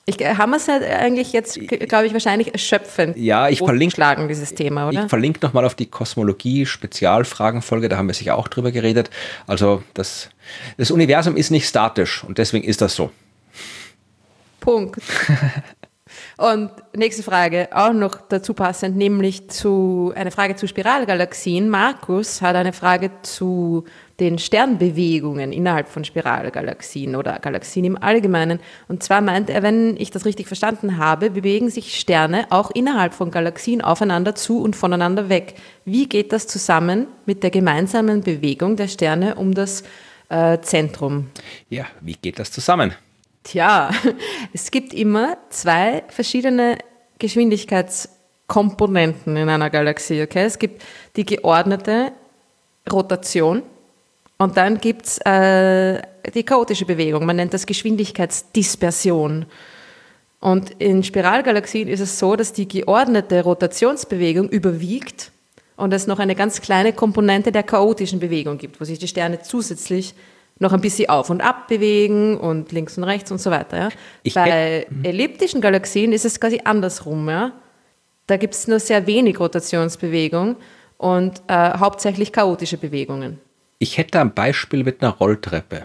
Ich, 0.07 0.21
äh, 0.21 0.37
haben 0.37 0.51
wir 0.51 0.59
es 0.59 0.69
halt 0.69 0.85
eigentlich 0.85 1.33
jetzt, 1.33 1.59
glaube 1.89 2.07
ich, 2.07 2.13
wahrscheinlich 2.13 2.53
erschöpfend 2.53 3.17
Ja, 3.17 3.49
ich 3.49 3.59
verlinke 3.59 3.95
schlagen, 3.95 4.29
dieses 4.29 4.55
Thema, 4.55 4.89
oder? 4.89 5.05
Ich 5.05 5.09
verlinke 5.09 5.41
nochmal 5.43 5.65
auf 5.65 5.75
die 5.75 5.87
Kosmologie-Spezialfragenfolge, 5.87 7.89
da 7.89 7.97
haben 7.97 8.07
wir 8.07 8.15
sicher 8.15 8.37
auch 8.37 8.49
drüber 8.49 8.71
geredet. 8.71 9.09
Also 9.47 9.83
das, 9.95 10.29
das 10.77 10.91
Universum 10.91 11.37
ist 11.37 11.51
nicht 11.51 11.67
statisch 11.67 12.23
und 12.23 12.37
deswegen 12.37 12.65
ist 12.65 12.83
das 12.83 12.95
so. 12.95 13.11
Punkt. 14.61 15.01
Und 16.37 16.71
nächste 16.97 17.23
Frage, 17.23 17.69
auch 17.73 17.93
noch 17.93 18.17
dazu 18.29 18.55
passend, 18.55 18.97
nämlich 18.97 19.49
zu 19.51 20.13
eine 20.17 20.33
Frage 20.33 20.57
zu 20.57 20.67
Spiralgalaxien. 20.67 21.69
Markus 21.69 22.43
hat 22.43 22.57
eine 22.57 22.73
Frage 22.73 23.11
zu 23.23 23.85
den 24.19 24.39
Sternbewegungen 24.39 25.53
innerhalb 25.53 25.89
von 25.89 26.05
Spiralgalaxien 26.05 27.15
oder 27.15 27.39
Galaxien 27.39 27.85
im 27.85 28.01
Allgemeinen. 28.01 28.59
Und 28.89 29.03
zwar 29.03 29.21
meint 29.21 29.49
er, 29.49 29.63
wenn 29.63 29.97
ich 29.97 30.11
das 30.11 30.25
richtig 30.25 30.49
verstanden 30.49 30.99
habe, 30.99 31.31
bewegen 31.31 31.71
sich 31.71 31.99
Sterne 31.99 32.47
auch 32.51 32.71
innerhalb 32.73 33.15
von 33.15 33.31
Galaxien 33.31 33.81
aufeinander 33.81 34.35
zu 34.35 34.61
und 34.61 34.75
voneinander 34.75 35.29
weg. 35.29 35.55
Wie 35.85 36.09
geht 36.09 36.33
das 36.33 36.49
zusammen 36.49 37.07
mit 37.27 37.45
der 37.45 37.51
gemeinsamen 37.51 38.23
Bewegung 38.23 38.77
der 38.77 38.89
Sterne 38.89 39.37
um 39.37 39.55
das 39.55 39.85
äh, 40.31 40.59
Zentrum? 40.61 41.29
Ja, 41.69 41.87
wie 42.01 42.15
geht 42.15 42.39
das 42.41 42.51
zusammen? 42.51 42.95
Tja, 43.45 43.91
es 44.53 44.71
gibt 44.71 44.93
immer 44.93 45.39
zwei 45.51 46.05
verschiedene 46.09 46.77
Geschwindigkeitskomponenten 47.19 49.37
in 49.37 49.49
einer 49.49 49.71
Galaxie. 49.71 50.23
Okay? 50.23 50.45
Es 50.45 50.59
gibt 50.59 50.83
die 51.15 51.25
geordnete 51.25 52.11
Rotation 52.91 53.63
und 54.39 54.57
dann 54.57 54.79
gibt 54.79 55.07
es 55.07 55.19
äh, 55.19 56.03
die 56.35 56.43
chaotische 56.43 56.87
Bewegung. 56.87 57.25
Man 57.25 57.37
nennt 57.37 57.55
das 57.55 57.67
Geschwindigkeitsdispersion. 57.67 59.47
Und 60.41 60.71
in 60.79 61.03
Spiralgalaxien 61.03 61.89
ist 61.89 62.01
es 62.01 62.19
so, 62.19 62.37
dass 62.37 62.53
die 62.53 62.69
geordnete 62.69 63.43
Rotationsbewegung 63.43 64.51
überwiegt 64.51 65.31
und 65.77 65.95
es 65.95 66.07
noch 66.07 66.19
eine 66.19 66.35
ganz 66.35 66.61
kleine 66.61 66.93
Komponente 66.93 67.53
der 67.53 67.63
chaotischen 67.63 68.21
Bewegung 68.21 68.59
gibt, 68.59 68.79
wo 68.81 68.85
sich 68.85 68.99
die 68.99 69.09
Sterne 69.09 69.41
zusätzlich 69.41 70.15
noch 70.59 70.73
ein 70.73 70.81
bisschen 70.81 71.09
auf 71.09 71.31
und 71.31 71.41
ab 71.41 71.69
bewegen 71.69 72.37
und 72.37 72.73
links 72.73 72.97
und 72.97 73.05
rechts 73.05 73.31
und 73.31 73.39
so 73.39 73.51
weiter. 73.51 73.77
Ja. 73.77 73.89
Ich 74.23 74.35
Bei 74.35 74.87
elliptischen 75.03 75.61
Galaxien 75.61 76.13
ist 76.13 76.25
es 76.25 76.41
quasi 76.41 76.61
andersrum. 76.65 77.29
Ja. 77.29 77.53
Da 78.27 78.37
gibt 78.37 78.55
es 78.55 78.69
nur 78.69 78.81
sehr 78.81 79.07
wenig 79.07 79.39
Rotationsbewegung 79.39 80.57
und 80.97 81.43
äh, 81.49 81.79
hauptsächlich 81.79 82.33
chaotische 82.33 82.79
Bewegungen. 82.79 83.41
Ich 83.79 83.99
hätte 83.99 84.21
ein 84.21 84.33
Beispiel 84.33 84.85
mit 84.85 85.03
einer 85.03 85.13
Rolltreppe. 85.13 85.83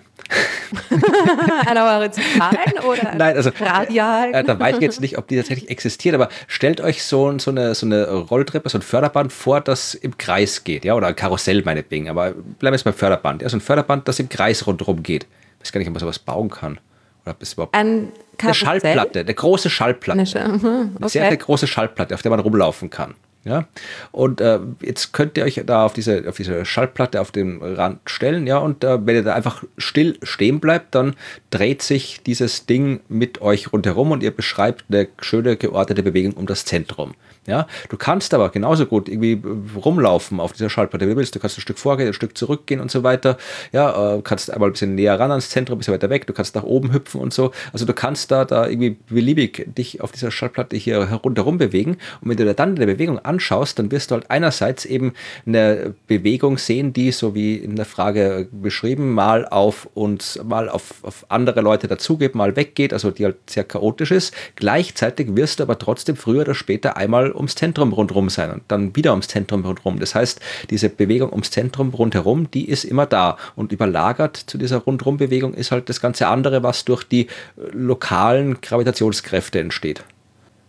Einer 1.65 1.95
horizontalen 1.95 2.79
oder 2.87 3.15
Nein, 3.17 3.35
also 3.35 3.51
radial? 3.59 4.33
Äh, 4.33 4.43
da 4.43 4.59
weiß 4.59 4.75
ich 4.75 4.81
jetzt 4.81 5.01
nicht, 5.01 5.17
ob 5.17 5.27
die 5.27 5.37
tatsächlich 5.37 5.69
existiert, 5.69 6.15
aber 6.15 6.29
stellt 6.47 6.81
euch 6.81 7.03
so, 7.03 7.37
so, 7.39 7.51
eine, 7.51 7.75
so 7.75 7.85
eine 7.85 8.07
Rolltreppe, 8.09 8.69
so 8.69 8.77
ein 8.77 8.81
Förderband 8.81 9.33
vor, 9.33 9.61
das 9.61 9.93
im 9.93 10.17
Kreis 10.17 10.63
geht, 10.63 10.85
ja, 10.85 10.95
oder 10.95 11.07
ein 11.07 11.15
Karussell 11.15 11.63
meinetwegen, 11.63 12.09
aber 12.09 12.31
bleiben 12.31 12.57
wir 12.61 12.71
jetzt 12.71 12.83
beim 12.83 12.93
Förderband, 12.93 13.41
ja, 13.41 13.49
so 13.49 13.57
ein 13.57 13.61
Förderband, 13.61 14.07
das 14.07 14.19
im 14.19 14.29
Kreis 14.29 14.65
rundherum 14.65 15.03
geht. 15.03 15.27
Ich 15.59 15.65
weiß 15.65 15.71
gar 15.71 15.79
nicht, 15.79 15.87
ob 15.87 15.93
man 15.93 15.99
sowas 15.99 16.19
bauen 16.19 16.49
kann. 16.49 16.79
Oder 17.23 17.31
ob 17.31 17.41
es 17.41 17.53
überhaupt. 17.53 17.75
Ein 17.75 17.87
Eine 17.87 18.11
Karussell? 18.37 18.79
Schallplatte, 18.81 19.19
eine 19.19 19.33
große 19.33 19.69
Schallplatte. 19.69 20.19
Eine 20.19 20.25
Sch 20.25 20.35
mhm, 20.35 20.95
Eine 20.99 21.09
sehr, 21.09 21.09
sehr 21.09 21.25
okay. 21.25 21.37
große 21.37 21.67
Schallplatte, 21.67 22.15
auf 22.15 22.21
der 22.21 22.31
man 22.31 22.39
rumlaufen 22.39 22.89
kann. 22.89 23.15
Ja? 23.45 23.67
Und 24.11 24.41
äh, 24.41 24.59
jetzt 24.81 25.13
könnt 25.13 25.37
ihr 25.37 25.45
euch 25.45 25.61
da 25.65 25.85
auf 25.85 25.93
diese, 25.93 26.27
auf 26.27 26.37
diese 26.37 26.65
Schallplatte 26.65 27.21
auf 27.21 27.31
den 27.31 27.61
Rand 27.61 27.99
stellen, 28.05 28.47
ja, 28.47 28.57
und 28.57 28.83
äh, 28.83 29.05
wenn 29.05 29.15
ihr 29.15 29.23
da 29.23 29.33
einfach 29.33 29.63
still 29.77 30.17
stehen 30.23 30.59
bleibt, 30.59 30.95
dann 30.95 31.15
dreht 31.49 31.81
sich 31.81 32.21
dieses 32.23 32.65
Ding 32.65 32.99
mit 33.07 33.41
euch 33.41 33.71
rundherum 33.71 34.11
und 34.11 34.23
ihr 34.23 34.31
beschreibt 34.31 34.85
eine 34.89 35.07
schöne 35.19 35.55
geordnete 35.55 36.03
Bewegung 36.03 36.33
um 36.33 36.45
das 36.45 36.65
Zentrum. 36.65 37.13
Ja, 37.49 37.65
du 37.89 37.97
kannst 37.97 38.35
aber 38.35 38.49
genauso 38.49 38.85
gut 38.85 39.09
irgendwie 39.09 39.41
rumlaufen 39.75 40.39
auf 40.39 40.53
dieser 40.53 40.69
Schallplatte, 40.69 41.07
wie 41.07 41.11
du 41.11 41.17
willst. 41.17 41.33
Du 41.33 41.39
kannst 41.39 41.57
ein 41.57 41.61
Stück 41.61 41.79
vorgehen, 41.79 42.07
ein 42.07 42.13
Stück 42.13 42.37
zurückgehen 42.37 42.79
und 42.79 42.91
so 42.91 43.01
weiter. 43.01 43.37
Ja, 43.71 44.17
äh, 44.17 44.21
kannst 44.21 44.53
einmal 44.53 44.69
ein 44.69 44.73
bisschen 44.73 44.93
näher 44.93 45.19
ran 45.19 45.31
ans 45.31 45.49
Zentrum, 45.49 45.77
ein 45.77 45.79
bisschen 45.79 45.95
weiter 45.95 46.11
weg. 46.11 46.27
Du 46.27 46.33
kannst 46.33 46.53
nach 46.53 46.63
oben 46.63 46.93
hüpfen 46.93 47.19
und 47.19 47.33
so. 47.33 47.51
Also 47.73 47.85
du 47.85 47.93
kannst 47.93 48.29
da, 48.29 48.45
da 48.45 48.67
irgendwie 48.67 48.97
beliebig 49.09 49.65
dich 49.75 50.01
auf 50.01 50.11
dieser 50.11 50.29
Schallplatte 50.29 50.77
hier 50.77 50.99
rundherum 51.23 51.57
bewegen. 51.57 51.97
Und 52.21 52.29
wenn 52.29 52.37
du 52.37 52.45
dir 52.45 52.53
dann 52.53 52.75
eine 52.75 52.85
Bewegung 52.85 53.17
anschaust, 53.17 53.79
dann 53.79 53.91
wirst 53.91 54.11
du 54.11 54.15
halt 54.15 54.29
einerseits 54.29 54.85
eben 54.85 55.13
eine 55.47 55.95
Bewegung 56.05 56.59
sehen, 56.59 56.93
die, 56.93 57.11
so 57.11 57.33
wie 57.33 57.55
in 57.55 57.75
der 57.75 57.85
Frage 57.85 58.47
beschrieben, 58.51 59.13
mal 59.13 59.47
auf 59.47 59.89
uns, 59.95 60.39
mal 60.43 60.69
auf, 60.69 61.03
auf 61.03 61.25
andere 61.29 61.61
Leute 61.61 61.87
dazugeht, 61.87 62.35
mal 62.35 62.55
weggeht, 62.55 62.93
also 62.93 63.09
die 63.09 63.25
halt 63.25 63.37
sehr 63.49 63.63
chaotisch 63.63 64.11
ist. 64.11 64.35
Gleichzeitig 64.55 65.35
wirst 65.35 65.59
du 65.59 65.63
aber 65.63 65.79
trotzdem 65.79 66.15
früher 66.15 66.41
oder 66.41 66.53
später 66.53 66.95
einmal 66.95 67.31
ums 67.39 67.55
Zentrum 67.55 67.93
rundherum 67.93 68.29
sein 68.29 68.51
und 68.51 68.61
dann 68.67 68.95
wieder 68.95 69.11
ums 69.11 69.27
Zentrum 69.27 69.65
rundherum. 69.65 69.99
Das 69.99 70.13
heißt, 70.15 70.39
diese 70.69 70.89
Bewegung 70.89 71.31
ums 71.31 71.51
Zentrum 71.51 71.89
rundherum, 71.89 72.51
die 72.51 72.69
ist 72.69 72.83
immer 72.83 73.05
da 73.05 73.37
und 73.55 73.71
überlagert 73.71 74.37
zu 74.37 74.57
dieser 74.57 74.77
Rundherum-Bewegung 74.77 75.53
ist 75.53 75.71
halt 75.71 75.89
das 75.89 76.01
ganze 76.01 76.27
andere, 76.27 76.63
was 76.63 76.85
durch 76.85 77.03
die 77.03 77.25
äh, 77.25 77.27
lokalen 77.71 78.61
Gravitationskräfte 78.61 79.59
entsteht. 79.59 80.03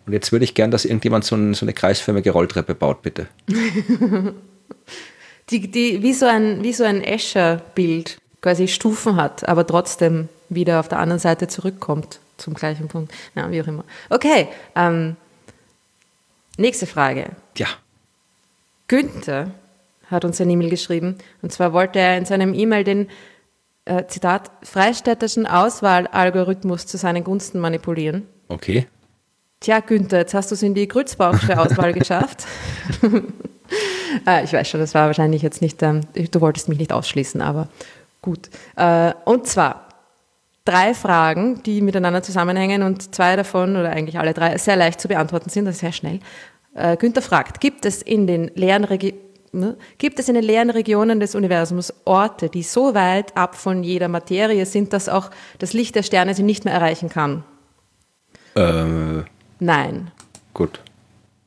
Und 0.06 0.12
jetzt 0.12 0.32
würde 0.32 0.44
ich 0.44 0.54
gern, 0.54 0.70
dass 0.70 0.84
irgendjemand 0.84 1.24
so, 1.24 1.36
ein, 1.36 1.54
so 1.54 1.64
eine 1.64 1.72
kreisförmige 1.72 2.30
Rolltreppe 2.30 2.74
baut, 2.74 3.02
bitte. 3.02 3.26
die, 5.50 5.70
die, 5.70 6.02
wie 6.02 6.14
so 6.14 6.26
ein, 6.26 6.64
so 6.72 6.84
ein 6.84 7.02
Escher-Bild 7.02 8.18
quasi 8.40 8.68
Stufen 8.68 9.16
hat, 9.16 9.48
aber 9.48 9.66
trotzdem 9.66 10.28
wieder 10.48 10.80
auf 10.80 10.88
der 10.88 10.98
anderen 10.98 11.20
Seite 11.20 11.46
zurückkommt 11.48 12.20
zum 12.38 12.54
gleichen 12.54 12.88
Punkt. 12.88 13.12
Ja, 13.34 13.50
wie 13.50 13.62
auch 13.62 13.66
immer. 13.66 13.84
Okay, 14.08 14.48
ähm, 14.74 15.16
nächste 16.60 16.86
Frage. 16.86 17.30
Ja. 17.56 17.66
Günther 18.88 19.50
hat 20.10 20.24
uns 20.24 20.40
ein 20.40 20.50
E-Mail 20.50 20.70
geschrieben. 20.70 21.16
Und 21.42 21.52
zwar 21.52 21.72
wollte 21.72 21.98
er 21.98 22.18
in 22.18 22.24
seinem 22.24 22.54
E-Mail 22.54 22.84
den, 22.84 23.08
äh, 23.84 24.06
Zitat, 24.06 24.50
freistädtischen 24.62 25.46
Auswahlalgorithmus 25.46 26.86
zu 26.86 26.96
seinen 26.96 27.24
Gunsten 27.24 27.60
manipulieren. 27.60 28.26
Okay. 28.48 28.86
Tja, 29.60 29.80
Günther, 29.80 30.18
jetzt 30.18 30.34
hast 30.34 30.50
du 30.50 30.54
es 30.54 30.62
in 30.62 30.74
die 30.74 30.88
Grützbauchsche 30.88 31.58
Auswahl 31.58 31.92
geschafft. 31.92 32.46
äh, 34.26 34.42
ich 34.44 34.52
weiß 34.52 34.68
schon, 34.68 34.80
das 34.80 34.94
war 34.94 35.06
wahrscheinlich 35.06 35.42
jetzt 35.42 35.60
nicht, 35.60 35.82
ähm, 35.82 36.00
du 36.14 36.40
wolltest 36.40 36.68
mich 36.68 36.78
nicht 36.78 36.92
ausschließen, 36.92 37.40
aber 37.42 37.68
gut. 38.22 38.48
Äh, 38.76 39.12
und 39.24 39.46
zwar 39.46 39.89
drei 40.64 40.94
Fragen, 40.94 41.62
die 41.64 41.80
miteinander 41.80 42.22
zusammenhängen 42.22 42.82
und 42.82 43.14
zwei 43.14 43.36
davon, 43.36 43.76
oder 43.76 43.90
eigentlich 43.90 44.18
alle 44.18 44.34
drei, 44.34 44.56
sehr 44.58 44.76
leicht 44.76 45.00
zu 45.00 45.08
beantworten 45.08 45.50
sind, 45.50 45.64
das 45.64 45.76
ist 45.76 45.80
sehr 45.80 45.92
schnell. 45.92 46.20
Äh, 46.74 46.96
Günther 46.96 47.22
fragt, 47.22 47.60
gibt 47.60 47.84
es 47.84 48.02
in 48.02 48.26
den 48.26 48.50
leeren 48.54 48.84
Regionen 48.84 49.18
Ne? 49.52 49.76
Gibt 49.98 50.20
es 50.20 50.28
in 50.28 50.36
den 50.36 50.44
leeren 50.44 50.70
Regionen 50.70 51.18
des 51.18 51.34
Universums 51.34 51.92
Orte, 52.04 52.48
die 52.50 52.62
so 52.62 52.94
weit 52.94 53.36
ab 53.36 53.56
von 53.56 53.82
jeder 53.82 54.06
Materie 54.06 54.64
sind, 54.64 54.92
dass 54.92 55.08
auch 55.08 55.28
das 55.58 55.72
Licht 55.72 55.96
der 55.96 56.04
Sterne 56.04 56.34
sie 56.34 56.44
nicht 56.44 56.64
mehr 56.64 56.72
erreichen 56.72 57.08
kann? 57.08 57.42
Äh, 58.54 59.24
Nein. 59.58 60.12
gut. 60.54 60.80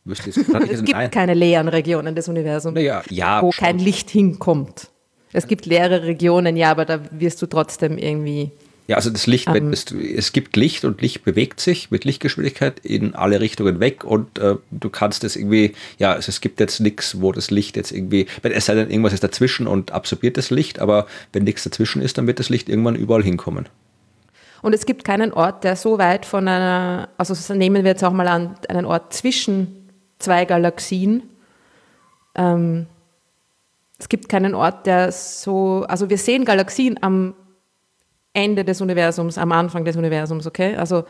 Wüsste 0.04 0.32
jetzt- 0.32 0.50
Es 0.70 0.80
gibt 0.84 0.98
Nein. 0.98 1.12
keine 1.12 1.34
leeren 1.34 1.70
Regionen 1.70 2.14
des 2.14 2.28
Universums, 2.28 2.76
Naja, 2.76 3.04
ja, 3.10 3.42
wo 3.42 3.54
schon. 3.54 3.66
kein 3.66 3.80
Licht 3.80 4.10
hinkommt. 4.10 4.90
Es 5.32 5.48
gibt 5.48 5.66
leere 5.66 6.04
Regionen, 6.04 6.58
ja, 6.58 6.72
aber 6.72 6.84
da 6.84 7.00
wirst 7.12 7.42
du 7.42 7.46
trotzdem 7.46 7.98
irgendwie. 7.98 8.52
Ja, 8.88 8.98
also 8.98 9.10
das 9.10 9.28
Licht, 9.28 9.48
wenn 9.54 9.68
Ähm. 9.68 9.74
es, 9.74 9.92
es 9.92 10.34
gibt 10.34 10.58
Licht 10.58 10.84
und 10.84 11.02
Licht 11.02 11.24
bewegt 11.24 11.62
sich 11.62 11.90
mit 11.90 12.04
Lichtgeschwindigkeit 12.04 12.80
in 12.80 13.16
alle 13.16 13.40
Richtungen 13.40 13.80
weg 13.80 14.04
und 14.04 14.38
äh, 14.40 14.56
du 14.72 14.90
kannst 14.90 15.24
es 15.24 15.38
irgendwie, 15.38 15.74
ja, 16.00 16.12
also 16.12 16.30
es 16.30 16.42
gibt 16.42 16.60
jetzt 16.60 16.82
nichts, 16.82 17.22
wo 17.22 17.32
das 17.32 17.50
Licht 17.50 17.78
jetzt 17.78 17.92
irgendwie, 17.92 18.28
wenn 18.42 18.52
es 18.52 18.66
sei 18.66 18.76
denn, 18.76 18.90
irgendwas 18.90 19.14
ist 19.14 19.24
dazwischen 19.24 19.68
und 19.68 19.92
absorbiert 19.92 20.36
das 20.36 20.50
Licht, 20.50 20.80
aber 20.80 21.08
wenn 21.32 21.46
nichts 21.46 21.64
dazwischen 21.64 22.02
ist, 22.02 22.18
dann 22.18 22.28
wird 22.28 22.40
das 22.40 22.50
Licht 22.50 22.68
irgendwann 22.68 22.96
überall 22.96 23.24
hinkommen. 23.24 23.70
Und 24.62 24.74
es 24.74 24.86
gibt 24.86 25.06
keinen 25.06 25.32
Ort, 25.34 25.64
der 25.64 25.76
so 25.76 25.98
weit 25.98 26.26
von 26.26 26.48
einer, 26.48 27.10
also 27.18 27.34
so 27.34 27.54
nehmen 27.54 27.84
wir 27.84 27.92
jetzt 27.92 28.04
auch 28.04 28.14
mal 28.14 28.28
an, 28.28 28.56
einen 28.68 28.86
Ort 28.86 29.14
zwischen 29.14 29.90
zwei 30.20 30.46
Galaxien. 30.46 31.24
Ähm, 32.36 32.88
es 33.98 34.10
gibt 34.10 34.28
keinen 34.28 34.56
Ort, 34.56 34.86
der 34.88 35.12
so, 35.14 35.86
also 35.88 36.10
wir 36.10 36.18
sehen 36.18 36.44
Galaxien 36.44 36.98
am 37.02 37.36
Ende 38.34 38.64
des 38.66 38.82
Universums, 38.82 39.38
am 39.38 39.52
Anfang 39.52 39.86
des 39.86 39.96
Universums, 39.96 40.48
okay? 40.48 40.76
Also 40.76 41.04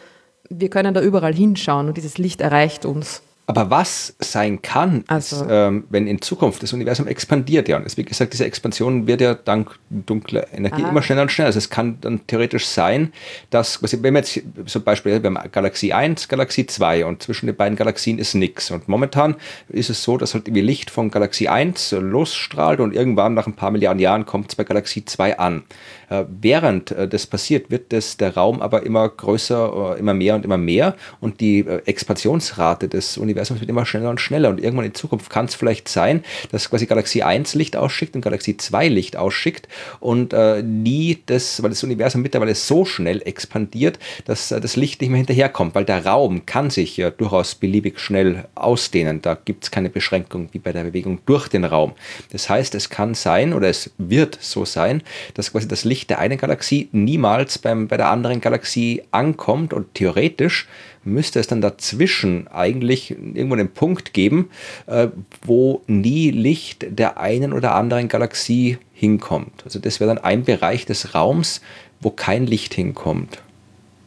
wir 0.49 0.69
können 0.69 0.93
da 0.93 1.01
überall 1.01 1.33
hinschauen 1.33 1.87
und 1.87 1.97
dieses 1.97 2.17
Licht 2.17 2.41
erreicht 2.41 2.85
uns. 2.85 3.23
Aber 3.45 3.69
was 3.69 4.15
sein 4.19 4.61
kann, 4.61 5.03
Also- 5.07 5.43
ist, 5.43 5.47
ähm, 5.51 5.83
wenn 5.89 6.07
in 6.07 6.21
Zukunft 6.21 6.63
das 6.63 6.71
Universum 6.71 7.07
expandiert, 7.07 7.67
ja, 7.67 7.75
und 7.75 7.85
es, 7.85 7.97
wie 7.97 8.03
gesagt, 8.05 8.31
diese 8.31 8.45
Expansion 8.45 9.05
wird 9.05 9.19
ja 9.19 9.33
dank 9.33 9.71
dunkler 9.89 10.45
Energie 10.53 10.83
Ah. 10.85 10.89
immer 10.89 11.01
schneller 11.01 11.23
und 11.23 11.31
schneller. 11.31 11.47
Also 11.47 11.57
es 11.57 11.69
kann 11.69 11.97
dann 11.99 12.25
theoretisch 12.25 12.65
sein, 12.65 13.11
dass, 13.49 13.81
wenn 14.01 14.13
wir 14.13 14.21
jetzt 14.21 14.39
zum 14.65 14.83
Beispiel, 14.83 15.21
wir 15.21 15.29
haben 15.29 15.51
Galaxie 15.51 15.91
1, 15.91 16.29
Galaxie 16.29 16.65
2 16.67 17.05
und 17.05 17.21
zwischen 17.21 17.47
den 17.47 17.55
beiden 17.57 17.75
Galaxien 17.75 18.17
ist 18.17 18.33
nichts. 18.33 18.71
Und 18.71 18.87
momentan 18.87 19.35
ist 19.67 19.89
es 19.89 20.01
so, 20.03 20.17
dass 20.17 20.33
halt 20.33 20.47
irgendwie 20.47 20.61
Licht 20.61 20.89
von 20.89 21.11
Galaxie 21.11 21.49
1 21.49 21.91
losstrahlt 21.99 22.79
und 22.79 22.93
irgendwann 22.95 23.33
nach 23.33 23.45
ein 23.45 23.53
paar 23.53 23.71
Milliarden 23.71 23.99
Jahren 23.99 24.25
kommt 24.25 24.51
es 24.51 24.55
bei 24.55 24.63
Galaxie 24.63 25.03
2 25.03 25.37
an. 25.37 25.63
Äh, 26.09 26.23
während 26.41 26.91
äh, 26.91 27.09
das 27.09 27.27
passiert, 27.27 27.69
wird 27.71 27.91
das, 27.91 28.15
der 28.15 28.35
Raum 28.35 28.61
aber 28.61 28.83
immer 28.85 29.09
größer, 29.09 29.95
äh, 29.97 29.99
immer 29.99 30.13
mehr 30.13 30.35
und 30.35 30.45
immer 30.45 30.57
mehr 30.57 30.95
und 31.19 31.41
die 31.41 31.59
äh, 31.59 31.81
Expansionsrate 31.85 32.87
des 32.87 33.17
Universums 33.17 33.32
wird 33.35 33.69
immer 33.69 33.85
schneller 33.85 34.09
und 34.09 34.19
schneller 34.19 34.49
und 34.49 34.61
irgendwann 34.61 34.85
in 34.85 34.93
Zukunft 34.93 35.29
kann 35.29 35.45
es 35.45 35.55
vielleicht 35.55 35.87
sein, 35.87 36.23
dass 36.51 36.69
quasi 36.69 36.85
Galaxie 36.85 37.23
1 37.23 37.55
Licht 37.55 37.75
ausschickt 37.75 38.15
und 38.15 38.21
Galaxie 38.21 38.57
2 38.57 38.87
Licht 38.87 39.17
ausschickt 39.17 39.67
und 39.99 40.33
äh, 40.33 40.61
nie 40.61 41.19
das, 41.25 41.61
weil 41.61 41.69
das 41.69 41.83
Universum 41.83 42.21
mittlerweile 42.21 42.55
so 42.55 42.85
schnell 42.85 43.21
expandiert, 43.25 43.99
dass 44.25 44.51
äh, 44.51 44.61
das 44.61 44.75
Licht 44.75 45.01
nicht 45.01 45.09
mehr 45.09 45.17
hinterherkommt, 45.17 45.75
weil 45.75 45.85
der 45.85 46.05
Raum 46.05 46.45
kann 46.45 46.69
sich 46.69 46.97
ja 46.97 47.09
durchaus 47.09 47.55
beliebig 47.55 47.99
schnell 47.99 48.45
ausdehnen. 48.55 49.21
Da 49.21 49.35
gibt 49.35 49.63
es 49.65 49.71
keine 49.71 49.89
Beschränkung 49.89 50.49
wie 50.51 50.59
bei 50.59 50.71
der 50.71 50.83
Bewegung 50.83 51.19
durch 51.25 51.47
den 51.47 51.65
Raum. 51.65 51.93
Das 52.31 52.49
heißt, 52.49 52.75
es 52.75 52.89
kann 52.89 53.13
sein 53.13 53.53
oder 53.53 53.69
es 53.69 53.91
wird 53.97 54.37
so 54.41 54.65
sein, 54.65 55.01
dass 55.33 55.51
quasi 55.51 55.67
das 55.67 55.83
Licht 55.83 56.09
der 56.09 56.19
einen 56.19 56.37
Galaxie 56.37 56.89
niemals 56.91 57.57
beim, 57.57 57.87
bei 57.87 57.97
der 57.97 58.09
anderen 58.09 58.41
Galaxie 58.41 59.03
ankommt 59.11 59.73
und 59.73 59.93
theoretisch 59.93 60.67
müsste 61.05 61.39
es 61.39 61.47
dann 61.47 61.61
dazwischen 61.61 62.47
eigentlich 62.47 63.11
irgendwo 63.11 63.55
einen 63.55 63.69
Punkt 63.69 64.13
geben, 64.13 64.49
äh, 64.87 65.07
wo 65.45 65.81
nie 65.87 66.31
Licht 66.31 66.85
der 66.89 67.19
einen 67.19 67.53
oder 67.53 67.75
anderen 67.75 68.07
Galaxie 68.07 68.77
hinkommt. 68.93 69.63
Also 69.65 69.79
das 69.79 69.99
wäre 69.99 70.13
dann 70.13 70.23
ein 70.23 70.43
Bereich 70.43 70.85
des 70.85 71.13
Raums, 71.13 71.61
wo 71.99 72.09
kein 72.09 72.45
Licht 72.45 72.73
hinkommt. 72.73 73.41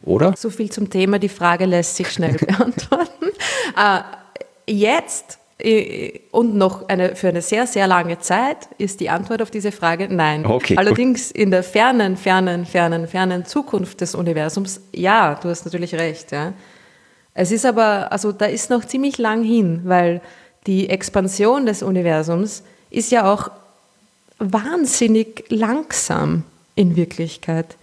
Oder? 0.03 0.33
So 0.37 0.49
viel 0.49 0.71
zum 0.71 0.89
Thema, 0.89 1.19
die 1.19 1.29
Frage 1.29 1.65
lässt 1.65 1.97
sich 1.97 2.09
schnell 2.09 2.33
beantworten. 2.37 3.27
Äh, 3.75 4.01
jetzt 4.71 5.39
äh, 5.59 6.19
und 6.31 6.55
noch 6.55 6.87
eine, 6.87 7.15
für 7.15 7.29
eine 7.29 7.41
sehr, 7.41 7.67
sehr 7.67 7.87
lange 7.87 8.19
Zeit 8.19 8.69
ist 8.77 8.99
die 8.99 9.09
Antwort 9.09 9.41
auf 9.41 9.51
diese 9.51 9.71
Frage 9.71 10.07
nein. 10.09 10.45
Okay. 10.45 10.77
Allerdings 10.77 11.31
in 11.31 11.51
der 11.51 11.63
fernen, 11.63 12.15
fernen, 12.15 12.65
fernen, 12.65 13.07
fernen 13.07 13.45
Zukunft 13.45 14.01
des 14.01 14.15
Universums, 14.15 14.81
ja, 14.93 15.35
du 15.41 15.49
hast 15.49 15.65
natürlich 15.65 15.95
recht. 15.95 16.31
Ja. 16.31 16.53
Es 17.39 17.51
ist 17.51 17.67
aber, 17.67 18.11
also 18.11 18.31
da 18.31 18.47
ist 18.47 18.71
noch 18.71 18.83
ziemlich 18.83 19.19
lang 19.19 19.43
hin, 19.43 19.81
weil 19.83 20.21
die 20.65 20.89
Expansion 20.89 21.67
des 21.67 21.83
Universums 21.83 22.63
ist 22.89 23.11
ja 23.11 23.31
auch 23.31 23.51
wahnsinnig 24.39 25.45
langsam 25.49 26.41
in 26.73 26.95
Wirklichkeit. 26.95 27.77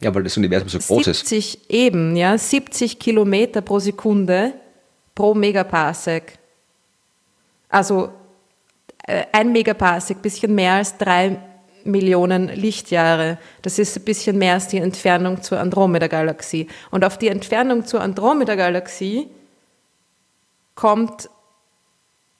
Ja, 0.00 0.12
weil 0.12 0.24
das 0.24 0.36
Universum 0.36 0.68
so 0.68 0.78
groß 0.80 1.06
ist. 1.06 1.28
70 1.28 1.70
eben, 1.70 2.16
ja, 2.16 2.36
70 2.36 2.98
Kilometer 2.98 3.60
pro 3.60 3.78
Sekunde 3.78 4.52
pro 5.14 5.32
Megaparsec. 5.32 6.36
Also 7.68 8.08
äh, 9.06 9.26
ein 9.30 9.52
Megaparsec, 9.52 10.20
bisschen 10.20 10.56
mehr 10.56 10.72
als 10.72 10.96
drei 10.96 11.38
Millionen 11.88 12.48
Lichtjahre. 12.48 13.38
Das 13.62 13.78
ist 13.78 13.96
ein 13.96 14.04
bisschen 14.04 14.38
mehr 14.38 14.54
als 14.54 14.68
die 14.68 14.78
Entfernung 14.78 15.42
zur 15.42 15.58
Andromeda-Galaxie. 15.60 16.68
Und 16.90 17.04
auf 17.04 17.18
die 17.18 17.28
Entfernung 17.28 17.86
zur 17.86 18.00
Andromeda-Galaxie 18.00 19.26
kommt 20.74 21.28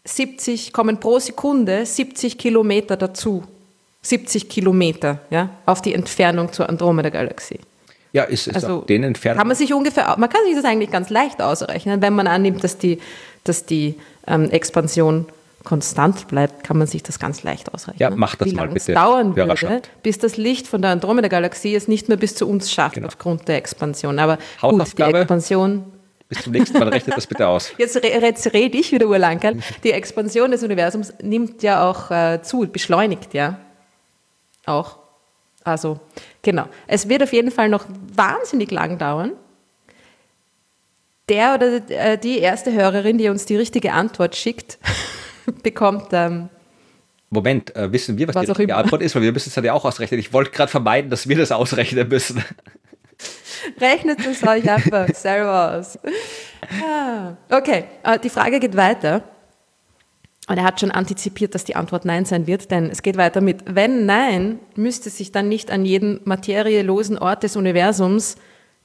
70, 0.04 0.72
kommen 0.72 1.00
pro 1.00 1.18
Sekunde 1.18 1.84
70 1.84 2.38
Kilometer 2.38 2.96
dazu. 2.96 3.44
70 4.02 4.48
Kilometer, 4.48 5.20
ja, 5.30 5.50
auf 5.66 5.82
die 5.82 5.92
Entfernung 5.92 6.52
zur 6.52 6.68
Andromeda-Galaxie. 6.68 7.58
Ja, 8.12 8.24
ist, 8.24 8.46
ist 8.46 8.54
Also 8.54 8.80
den 8.82 9.02
entfernt. 9.02 9.38
Kann 9.38 9.48
man 9.48 9.56
sich 9.56 9.74
ungefähr, 9.74 10.14
man 10.18 10.30
kann 10.30 10.44
sich 10.46 10.54
das 10.54 10.64
eigentlich 10.64 10.90
ganz 10.90 11.10
leicht 11.10 11.42
ausrechnen, 11.42 12.00
wenn 12.00 12.14
man 12.14 12.26
annimmt, 12.26 12.64
dass 12.64 12.78
die, 12.78 12.98
dass 13.44 13.66
die 13.66 13.96
ähm, 14.26 14.50
Expansion 14.50 15.26
konstant 15.64 16.28
bleibt, 16.28 16.64
kann 16.64 16.78
man 16.78 16.86
sich 16.86 17.02
das 17.02 17.18
ganz 17.18 17.42
leicht 17.42 17.72
ausrechnen. 17.74 17.98
Ja, 18.00 18.10
mach 18.16 18.36
das 18.36 18.48
Wie 18.48 18.54
mal 18.54 18.66
lang 18.66 18.76
es 18.76 18.86
bitte, 18.86 18.98
dauern 18.98 19.28
würde, 19.36 19.42
Hörerschaft. 19.46 19.90
bis 20.02 20.18
das 20.18 20.36
Licht 20.36 20.66
von 20.66 20.80
der 20.82 20.92
Andromeda-Galaxie 20.92 21.74
es 21.74 21.88
nicht 21.88 22.08
mehr 22.08 22.16
bis 22.16 22.34
zu 22.34 22.48
uns 22.48 22.70
schafft 22.72 22.94
Genau. 22.94 23.08
aufgrund 23.08 23.48
der 23.48 23.56
Expansion. 23.56 24.18
Aber 24.18 24.38
gut, 24.60 24.98
die. 24.98 25.02
Expansion 25.02 25.84
Bis 26.28 26.42
zum 26.42 26.52
nächsten 26.52 26.78
Mal 26.78 26.88
rechnet 26.88 27.16
das 27.16 27.26
bitte 27.26 27.48
aus. 27.48 27.72
Jetzt, 27.78 28.02
jetzt 28.02 28.52
rede 28.52 28.76
ich 28.78 28.92
wieder 28.92 29.06
urlang. 29.08 29.40
Die 29.82 29.92
Expansion 29.92 30.50
des 30.50 30.62
Universums 30.62 31.12
nimmt 31.22 31.62
ja 31.62 31.88
auch 31.88 32.10
äh, 32.10 32.40
zu, 32.42 32.66
beschleunigt 32.70 33.32
ja 33.34 33.58
auch. 34.66 34.98
Also, 35.64 36.00
genau. 36.42 36.64
Es 36.86 37.08
wird 37.08 37.22
auf 37.22 37.32
jeden 37.32 37.50
Fall 37.50 37.68
noch 37.68 37.84
wahnsinnig 38.14 38.70
lang 38.70 38.98
dauern. 38.98 39.32
Der 41.28 41.54
oder 41.54 41.90
äh, 41.90 42.16
die 42.18 42.38
erste 42.38 42.72
Hörerin, 42.72 43.18
die 43.18 43.28
uns 43.28 43.44
die 43.44 43.56
richtige 43.56 43.92
Antwort 43.92 44.34
schickt, 44.36 44.78
bekommt 45.62 46.08
ähm, 46.12 46.48
Moment, 47.30 47.76
äh, 47.76 47.92
wissen 47.92 48.16
wir, 48.16 48.26
was, 48.28 48.34
Was 48.34 48.56
die 48.56 48.62
immer. 48.62 48.76
Antwort 48.76 49.02
ist? 49.02 49.14
Weil 49.14 49.22
wir 49.22 49.32
müssen 49.32 49.50
es 49.50 49.54
dann 49.54 49.64
ja 49.64 49.74
auch 49.74 49.84
ausrechnen. 49.84 50.18
Ich 50.18 50.32
wollte 50.32 50.50
gerade 50.50 50.70
vermeiden, 50.70 51.10
dass 51.10 51.28
wir 51.28 51.36
das 51.36 51.52
ausrechnen 51.52 52.08
müssen. 52.08 52.42
Rechnet 53.80 54.24
es 54.24 54.42
euch 54.46 54.70
einfach 54.70 55.08
selber 55.14 55.76
aus. 55.78 55.98
Ah, 56.82 57.36
Okay, 57.50 57.84
äh, 58.02 58.18
die 58.18 58.30
Frage 58.30 58.60
geht 58.60 58.76
weiter. 58.76 59.22
Und 60.48 60.56
er 60.56 60.64
hat 60.64 60.80
schon 60.80 60.90
antizipiert, 60.90 61.54
dass 61.54 61.64
die 61.64 61.76
Antwort 61.76 62.06
Nein 62.06 62.24
sein 62.24 62.46
wird, 62.46 62.70
denn 62.70 62.88
es 62.88 63.02
geht 63.02 63.18
weiter 63.18 63.42
mit, 63.42 63.64
wenn 63.66 64.06
Nein, 64.06 64.58
müsste 64.76 65.10
sich 65.10 65.30
dann 65.30 65.50
nicht 65.50 65.70
an 65.70 65.84
jedem 65.84 66.20
materielosen 66.24 67.18
Ort 67.18 67.42
des 67.42 67.54
Universums 67.54 68.36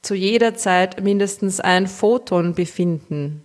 zu 0.02 0.14
jeder 0.14 0.54
Zeit 0.54 1.02
mindestens 1.02 1.60
ein 1.60 1.86
Photon 1.86 2.54
befinden. 2.54 3.43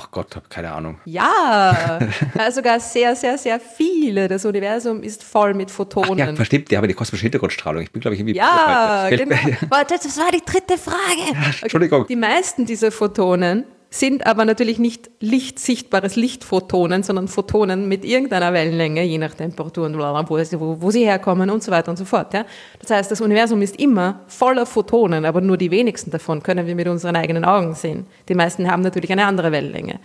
Ach 0.00 0.10
Gott, 0.12 0.36
habe 0.36 0.46
keine 0.48 0.72
Ahnung. 0.72 1.00
Ja, 1.06 1.98
also 2.38 2.58
sogar 2.58 2.78
sehr, 2.78 3.16
sehr, 3.16 3.36
sehr 3.36 3.58
viele. 3.58 4.28
Das 4.28 4.44
Universum 4.44 5.02
ist 5.02 5.24
voll 5.24 5.54
mit 5.54 5.72
Photonen. 5.72 6.20
Ach 6.20 6.28
ja, 6.28 6.34
verstimmt, 6.36 6.70
die 6.70 6.76
haben 6.76 6.86
die 6.86 6.94
kosmische 6.94 7.22
Hintergrundstrahlung. 7.22 7.82
Ich 7.82 7.90
bin, 7.90 8.00
glaube 8.00 8.14
ich, 8.14 8.20
irgendwie. 8.20 8.36
Ja, 8.36 9.08
genau. 9.10 9.34
Warte, 9.68 9.94
das 9.94 10.16
war 10.16 10.30
die 10.32 10.42
dritte 10.44 10.78
Frage. 10.78 11.32
Ja, 11.32 11.50
Entschuldigung. 11.62 12.06
Die 12.06 12.16
meisten 12.16 12.64
dieser 12.64 12.92
Photonen 12.92 13.64
sind 13.90 14.26
aber 14.26 14.44
natürlich 14.44 14.78
nicht 14.78 15.10
lichtsichtbares 15.20 16.16
Lichtphotonen, 16.16 17.02
sondern 17.02 17.26
Photonen 17.26 17.88
mit 17.88 18.04
irgendeiner 18.04 18.52
Wellenlänge, 18.52 19.02
je 19.02 19.16
nach 19.16 19.32
Temperatur 19.32 19.86
und 19.86 19.96
wo, 19.96 20.82
wo 20.82 20.90
sie 20.90 21.06
herkommen 21.06 21.48
und 21.48 21.62
so 21.62 21.72
weiter 21.72 21.90
und 21.90 21.96
so 21.96 22.04
fort. 22.04 22.34
Ja? 22.34 22.44
Das 22.80 22.90
heißt, 22.90 23.10
das 23.10 23.22
Universum 23.22 23.62
ist 23.62 23.76
immer 23.80 24.20
voller 24.26 24.66
Photonen, 24.66 25.24
aber 25.24 25.40
nur 25.40 25.56
die 25.56 25.70
wenigsten 25.70 26.10
davon 26.10 26.42
können 26.42 26.66
wir 26.66 26.74
mit 26.74 26.86
unseren 26.86 27.16
eigenen 27.16 27.46
Augen 27.46 27.74
sehen. 27.74 28.06
Die 28.28 28.34
meisten 28.34 28.70
haben 28.70 28.82
natürlich 28.82 29.10
eine 29.10 29.24
andere 29.24 29.52
Wellenlänge. 29.52 30.00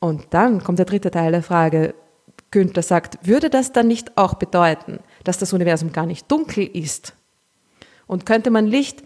Und 0.00 0.26
dann 0.30 0.64
kommt 0.64 0.78
der 0.80 0.86
dritte 0.86 1.12
Teil 1.12 1.30
der 1.30 1.42
Frage. 1.42 1.94
Günther 2.50 2.82
sagt, 2.82 3.18
würde 3.22 3.50
das 3.50 3.70
dann 3.70 3.86
nicht 3.86 4.16
auch 4.16 4.34
bedeuten, 4.34 4.98
dass 5.22 5.38
das 5.38 5.52
Universum 5.52 5.92
gar 5.92 6.06
nicht 6.06 6.28
dunkel 6.28 6.66
ist? 6.66 7.14
Und 8.08 8.26
könnte 8.26 8.50
man 8.50 8.66
Licht 8.66 9.04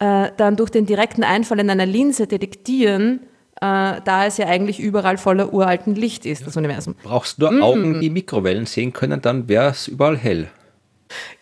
äh, 0.00 0.30
dann 0.36 0.56
durch 0.56 0.70
den 0.70 0.86
direkten 0.86 1.22
Einfall 1.22 1.60
in 1.60 1.70
einer 1.70 1.86
Linse 1.86 2.26
detektieren, 2.26 3.20
äh, 3.60 4.00
da 4.04 4.26
es 4.26 4.38
ja 4.38 4.46
eigentlich 4.46 4.80
überall 4.80 5.18
voller 5.18 5.52
uralten 5.52 5.94
Licht 5.94 6.26
ist, 6.26 6.46
das 6.46 6.56
Universum. 6.56 6.94
Brauchst 7.02 7.38
nur 7.38 7.52
mhm. 7.52 7.62
Augen, 7.62 8.00
die 8.00 8.10
Mikrowellen 8.10 8.66
sehen 8.66 8.92
können, 8.92 9.20
dann 9.20 9.48
wäre 9.48 9.70
es 9.70 9.86
überall 9.88 10.16
hell. 10.16 10.48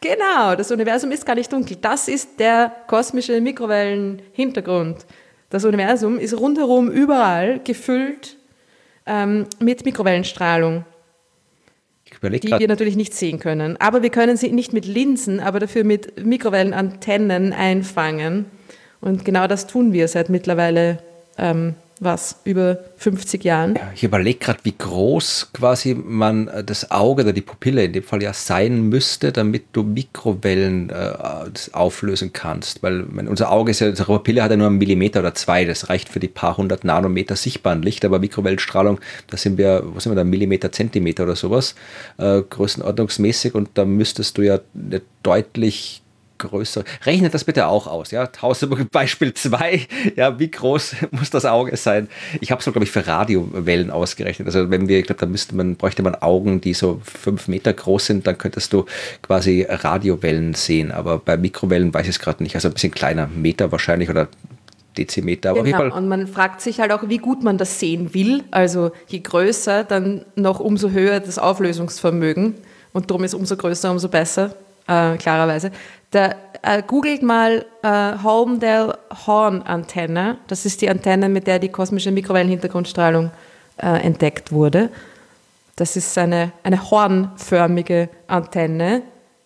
Genau, 0.01 0.55
das 0.56 0.70
Universum 0.70 1.12
ist 1.12 1.24
gar 1.24 1.35
nicht 1.35 1.52
dunkel. 1.52 1.76
Das 1.80 2.09
ist 2.09 2.40
der 2.40 2.72
kosmische 2.86 3.40
Mikrowellenhintergrund. 3.40 5.06
Das 5.51 5.64
Universum 5.64 6.18
ist 6.18 6.39
rundherum 6.39 6.90
überall 6.90 7.60
gefüllt 7.60 8.36
ähm, 9.06 9.47
mit 9.60 9.85
Mikrowellenstrahlung 9.85 10.85
die 12.23 12.51
wir 12.51 12.69
natürlich 12.69 12.97
nicht 12.97 13.15
sehen 13.15 13.39
können. 13.39 13.77
Aber 13.78 14.03
wir 14.03 14.11
können 14.11 14.36
sie 14.36 14.51
nicht 14.51 14.73
mit 14.73 14.86
Linsen, 14.86 15.40
aber 15.40 15.61
dafür 15.61 15.85
mit 15.85 16.24
Mikrowellenantennen 16.24 17.53
einfangen. 17.53 18.47
Und 19.01 19.24
genau 19.24 19.47
das 19.47 19.66
tun 19.66 19.93
wir 19.93 20.09
seit 20.09 20.28
mittlerweile 20.28 20.99
ähm, 21.36 21.74
was, 22.00 22.40
über 22.44 22.78
50 22.96 23.44
Jahren. 23.44 23.74
Ja, 23.74 23.90
ich 23.94 24.04
überlege 24.04 24.38
gerade, 24.38 24.60
wie 24.62 24.74
groß 24.76 25.50
quasi 25.52 25.94
man 25.94 26.48
äh, 26.48 26.64
das 26.64 26.90
Auge 26.90 27.22
oder 27.22 27.32
die 27.32 27.42
Pupille 27.42 27.84
in 27.84 27.92
dem 27.92 28.02
Fall 28.02 28.22
ja 28.22 28.32
sein 28.32 28.88
müsste, 28.88 29.32
damit 29.32 29.64
du 29.72 29.82
Mikrowellen 29.82 30.90
äh, 30.90 31.12
auflösen 31.72 32.32
kannst. 32.32 32.82
Weil 32.82 33.02
unser 33.02 33.50
Auge 33.50 33.70
ist 33.70 33.80
ja, 33.80 33.88
unsere 33.88 34.12
Pupille 34.14 34.42
hat 34.42 34.50
ja 34.50 34.56
nur 34.56 34.68
einen 34.68 34.78
Millimeter 34.78 35.20
oder 35.20 35.34
zwei, 35.34 35.64
das 35.64 35.88
reicht 35.88 36.08
für 36.08 36.20
die 36.20 36.28
paar 36.28 36.56
hundert 36.56 36.84
Nanometer 36.84 37.36
sichtbaren 37.36 37.82
Licht, 37.82 38.04
aber 38.04 38.18
Mikrowellenstrahlung, 38.18 39.00
da 39.28 39.36
sind 39.36 39.58
wir, 39.58 39.82
wo 39.84 40.00
sind 40.00 40.12
wir 40.12 40.16
da, 40.16 40.24
Millimeter, 40.24 40.72
Zentimeter 40.72 41.24
oder 41.24 41.36
sowas, 41.36 41.74
äh, 42.18 42.42
größenordnungsmäßig 42.42 43.54
und 43.54 43.70
da 43.74 43.84
müsstest 43.84 44.38
du 44.38 44.42
ja 44.42 44.60
deutlich 45.22 46.02
größer. 46.39 46.85
Rechnet 47.05 47.35
das 47.35 47.44
bitte 47.44 47.66
auch 47.66 47.86
aus, 47.86 48.10
ja. 48.10 48.28
Beispiel 48.93 49.35
2, 49.35 49.86
ja, 50.16 50.39
wie 50.39 50.51
groß 50.51 50.97
muss 51.10 51.31
das 51.31 51.44
Auge 51.44 51.77
sein? 51.77 52.09
Ich 52.40 52.51
habe 52.51 52.60
es, 52.60 52.65
glaube 52.65 52.85
ich, 52.85 52.90
für 52.90 53.06
Radiowellen 53.06 53.90
ausgerechnet. 53.90 54.47
Also 54.47 54.70
wenn 54.70 54.89
wir, 54.89 54.98
ich 54.98 55.06
glaube, 55.06 55.20
da 55.20 55.27
müsste 55.27 55.55
man, 55.55 55.77
bräuchte 55.77 56.02
man 56.02 56.15
Augen, 56.16 56.60
die 56.60 56.74
so 56.74 57.01
fünf 57.05 57.48
Meter 57.48 57.73
groß 57.73 58.06
sind, 58.06 58.27
dann 58.27 58.39
könntest 58.39 58.73
du 58.73 58.86
quasi 59.23 59.66
Radiowellen 59.69 60.55
sehen. 60.55 60.93
Aber 60.93 61.19
bei 61.19 61.36
Mikrowellen 61.36 61.93
weiß 61.93 62.05
ich 62.05 62.16
es 62.16 62.20
gerade 62.20 62.43
nicht. 62.43 62.55
Also 62.55 62.69
ein 62.69 62.74
bisschen 62.74 62.93
kleiner, 62.93 63.28
Meter 63.28 63.73
wahrscheinlich 63.73 64.10
oder 64.10 64.28
Dezimeter. 64.98 65.55
Genau. 65.55 65.97
Und 65.97 66.09
man 66.09 66.27
fragt 66.27 66.60
sich 66.60 66.81
halt 66.81 66.93
auch, 66.93 67.09
wie 67.09 67.19
gut 67.19 67.43
man 67.43 67.56
das 67.56 67.78
sehen 67.81 68.12
will. 68.15 68.43
Also 68.51 68.90
je 69.06 69.20
größer, 69.20 69.85
dann 69.85 70.24
noch 70.35 70.60
umso 70.60 70.90
höher 70.90 71.20
das 71.20 71.39
Auflösungsvermögen. 71.39 72.55
Und 72.93 73.10
darum 73.10 73.24
ist 73.24 73.35
umso 73.35 73.56
größer, 73.56 73.90
umso 73.90 74.09
besser, 74.09 74.55
äh, 74.86 75.16
klarerweise. 75.16 75.70
Da, 76.10 76.35
äh, 76.62 76.82
googelt 76.82 77.22
mal 77.22 77.66
äh, 77.82 78.22
Holmdel 78.22 78.94
Horn 79.26 79.62
Antenne. 79.62 80.39
Das 80.47 80.64
ist 80.64 80.80
die 80.80 80.89
Antenne, 80.89 81.28
mit 81.28 81.47
der 81.47 81.59
die 81.59 81.68
kosmische 81.68 82.10
Mikrowellenhintergrundstrahlung 82.10 83.30
äh, 83.76 83.86
entdeckt 84.02 84.52
wurde. 84.52 84.90
Das 85.76 85.97
ist 85.97 86.16
eine, 86.18 86.52
eine 86.62 86.90
hornförmige 86.90 88.09
Antenne. 88.26 89.02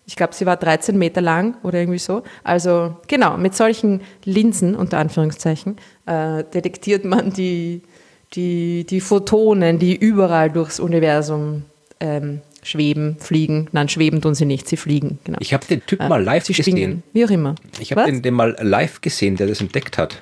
Ich 0.07 0.17
glaube, 0.17 0.35
sie 0.35 0.47
war 0.47 0.57
13 0.57 0.97
Meter 0.97 1.21
lang 1.21 1.57
oder 1.63 1.79
irgendwie 1.79 1.99
so. 1.99 2.23
Also 2.43 2.97
genau, 3.07 3.37
mit 3.37 3.55
solchen 3.55 4.01
Linsen, 4.25 4.75
unter 4.75 4.99
Anführungszeichen, 4.99 5.77
äh, 6.07 6.45
detektiert 6.45 7.05
man 7.05 7.33
die, 7.33 7.83
die, 8.35 8.85
die 8.85 9.01
Photonen, 9.01 9.79
die 9.79 9.95
überall 9.95 10.51
durchs 10.51 10.81
Universum 10.81 11.65
ähm, 12.01 12.41
schweben, 12.63 13.17
fliegen. 13.19 13.69
Nein, 13.73 13.89
schweben 13.89 14.21
tun 14.21 14.35
sie 14.35 14.45
nicht, 14.45 14.69
sie 14.69 14.77
fliegen. 14.77 15.19
Genau. 15.25 15.39
Ich 15.41 15.53
habe 15.53 15.67
den 15.67 15.85
Typ 15.85 16.01
äh, 16.01 16.09
mal 16.09 16.23
live 16.23 16.47
gesehen. 16.47 16.65
Schwingen, 16.65 17.03
wie 17.13 17.25
auch 17.25 17.31
immer. 17.31 17.55
Ich 17.81 17.93
habe 17.93 18.05
den, 18.05 18.23
den 18.23 18.35
mal 18.35 18.57
live 18.61 19.01
gesehen, 19.01 19.37
der 19.37 19.47
das 19.47 19.61
entdeckt 19.61 19.99
hat. 19.99 20.19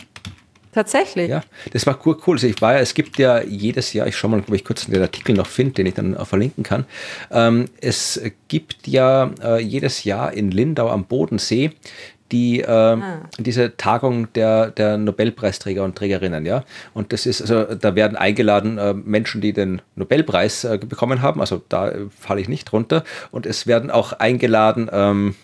Tatsächlich? 0.73 1.29
Ja, 1.29 1.43
das 1.73 1.85
war 1.87 1.99
cool. 2.07 2.17
cool. 2.27 2.37
Also 2.37 2.47
ich 2.47 2.61
war 2.63 2.75
ja, 2.75 2.79
es 2.79 2.95
gibt 2.95 3.19
ja 3.19 3.43
jedes 3.43 3.93
Jahr, 3.93 4.07
ich 4.07 4.17
schaue 4.17 4.31
mal, 4.31 4.41
ob 4.41 4.55
ich 4.55 4.65
kurz 4.65 4.87
den 4.87 5.03
Artikel 5.03 5.35
noch 5.35 5.49
finde, 5.49 5.73
den 5.75 5.87
ich 5.87 5.95
dann 5.95 6.17
auch 6.17 6.29
verlinken 6.29 6.63
kann. 6.63 6.85
Ähm, 7.33 7.65
es 7.81 8.21
gibt 8.47 8.87
ja 8.87 9.33
äh, 9.43 9.61
jedes 9.61 10.05
Jahr 10.05 10.33
in 10.33 10.53
Lindau 10.53 10.89
am 10.89 11.05
Bodensee 11.07 11.73
die, 12.33 12.61
äh, 12.61 12.67
ah. 12.69 13.21
diese 13.39 13.77
Tagung 13.77 14.33
der, 14.35 14.71
der 14.71 14.97
Nobelpreisträger 14.97 15.85
und 15.85 15.97
Trägerinnen, 15.97 16.47
ja. 16.47 16.65
Und 16.95 17.13
das 17.13 17.27
ist, 17.27 17.41
also 17.41 17.75
da 17.75 17.95
werden 17.95 18.17
eingeladen 18.17 18.79
äh, 18.79 18.95
Menschen, 18.95 19.41
die 19.41 19.53
den 19.53 19.83
Nobelpreis 19.97 20.65
äh, 20.65 20.79
bekommen 20.79 21.23
haben, 21.23 21.41
also 21.41 21.63
da 21.69 21.93
falle 22.19 22.41
ich 22.41 22.49
nicht 22.49 22.65
drunter. 22.71 23.05
Und 23.31 23.47
es 23.47 23.67
werden 23.67 23.91
auch 23.91 24.13
eingeladen, 24.13 24.89
ähm, 24.93 25.35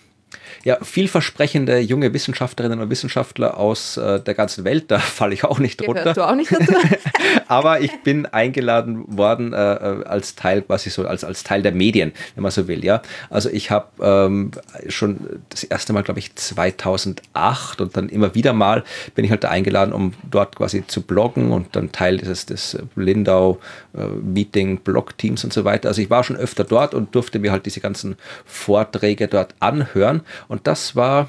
ja, 0.66 0.78
vielversprechende 0.82 1.78
junge 1.78 2.12
Wissenschaftlerinnen 2.12 2.80
und 2.80 2.90
Wissenschaftler 2.90 3.56
aus 3.56 3.98
äh, 3.98 4.18
der 4.18 4.34
ganzen 4.34 4.64
Welt, 4.64 4.86
da 4.90 4.98
falle 4.98 5.32
ich 5.32 5.44
auch 5.44 5.60
nicht 5.60 5.80
drunter. 5.80 6.12
du 6.12 6.26
auch 6.26 6.34
nicht 6.34 6.50
dazu? 6.50 6.74
Aber 7.46 7.80
ich 7.82 7.92
bin 8.02 8.26
eingeladen 8.26 9.04
worden 9.16 9.52
äh, 9.52 9.74
äh, 9.74 10.04
als 10.06 10.34
Teil, 10.34 10.62
quasi 10.62 10.90
so, 10.90 11.06
als, 11.06 11.22
als 11.22 11.44
Teil 11.44 11.62
der 11.62 11.70
Medien, 11.70 12.10
wenn 12.34 12.42
man 12.42 12.50
so 12.50 12.66
will, 12.66 12.84
ja. 12.84 13.00
Also 13.30 13.48
ich 13.48 13.70
habe 13.70 13.86
ähm, 14.02 14.50
schon 14.88 15.40
das 15.50 15.62
erste 15.62 15.92
Mal, 15.92 16.02
glaube 16.02 16.18
ich, 16.18 16.34
2008 16.34 17.80
und 17.80 17.96
dann 17.96 18.08
immer 18.08 18.34
wieder 18.34 18.52
mal 18.52 18.82
bin 19.14 19.24
ich 19.24 19.30
halt 19.30 19.44
da 19.44 19.50
eingeladen, 19.50 19.92
um 19.92 20.14
dort 20.28 20.56
quasi 20.56 20.84
zu 20.84 21.02
bloggen 21.02 21.52
und 21.52 21.76
dann 21.76 21.92
Teil 21.92 22.16
dieses 22.16 22.44
des 22.44 22.76
Lindau 22.96 23.60
Meeting, 24.22 24.78
Blog-Teams 24.78 25.44
und 25.44 25.52
so 25.52 25.64
weiter. 25.64 25.88
Also 25.88 26.02
ich 26.02 26.10
war 26.10 26.24
schon 26.24 26.36
öfter 26.36 26.64
dort 26.64 26.94
und 26.94 27.14
durfte 27.14 27.38
mir 27.38 27.52
halt 27.52 27.66
diese 27.66 27.80
ganzen 27.80 28.16
Vorträge 28.44 29.28
dort 29.28 29.54
anhören 29.60 30.22
und 30.48 30.66
das 30.66 30.96
war 30.96 31.28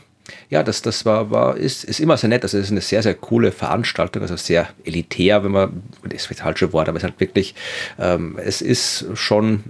ja, 0.49 0.64
das, 0.64 0.82
das 0.82 1.06
war, 1.06 1.30
war, 1.32 1.58
ist, 1.58 1.84
ist 1.84 1.99
immer 1.99 2.18
sehr 2.18 2.30
nett. 2.30 2.44
Also 2.44 2.58
es 2.58 2.66
ist 2.66 2.72
eine 2.72 2.82
sehr, 2.82 3.04
sehr 3.04 3.14
coole 3.14 3.52
Veranstaltung, 3.52 4.22
also 4.22 4.36
sehr 4.36 4.70
elitär, 4.86 5.44
wenn 5.44 5.52
man, 5.52 5.84
das 6.04 6.24
ist 6.24 6.32
das 6.32 6.40
falsche 6.40 6.72
Wort, 6.74 6.88
aber 6.90 6.98
es 6.98 7.04
ist 7.04 7.10
halt 7.10 7.20
wirklich, 7.20 7.56
ähm, 7.99 8.38
es 8.44 8.62
ist 8.62 9.06
schon, 9.14 9.64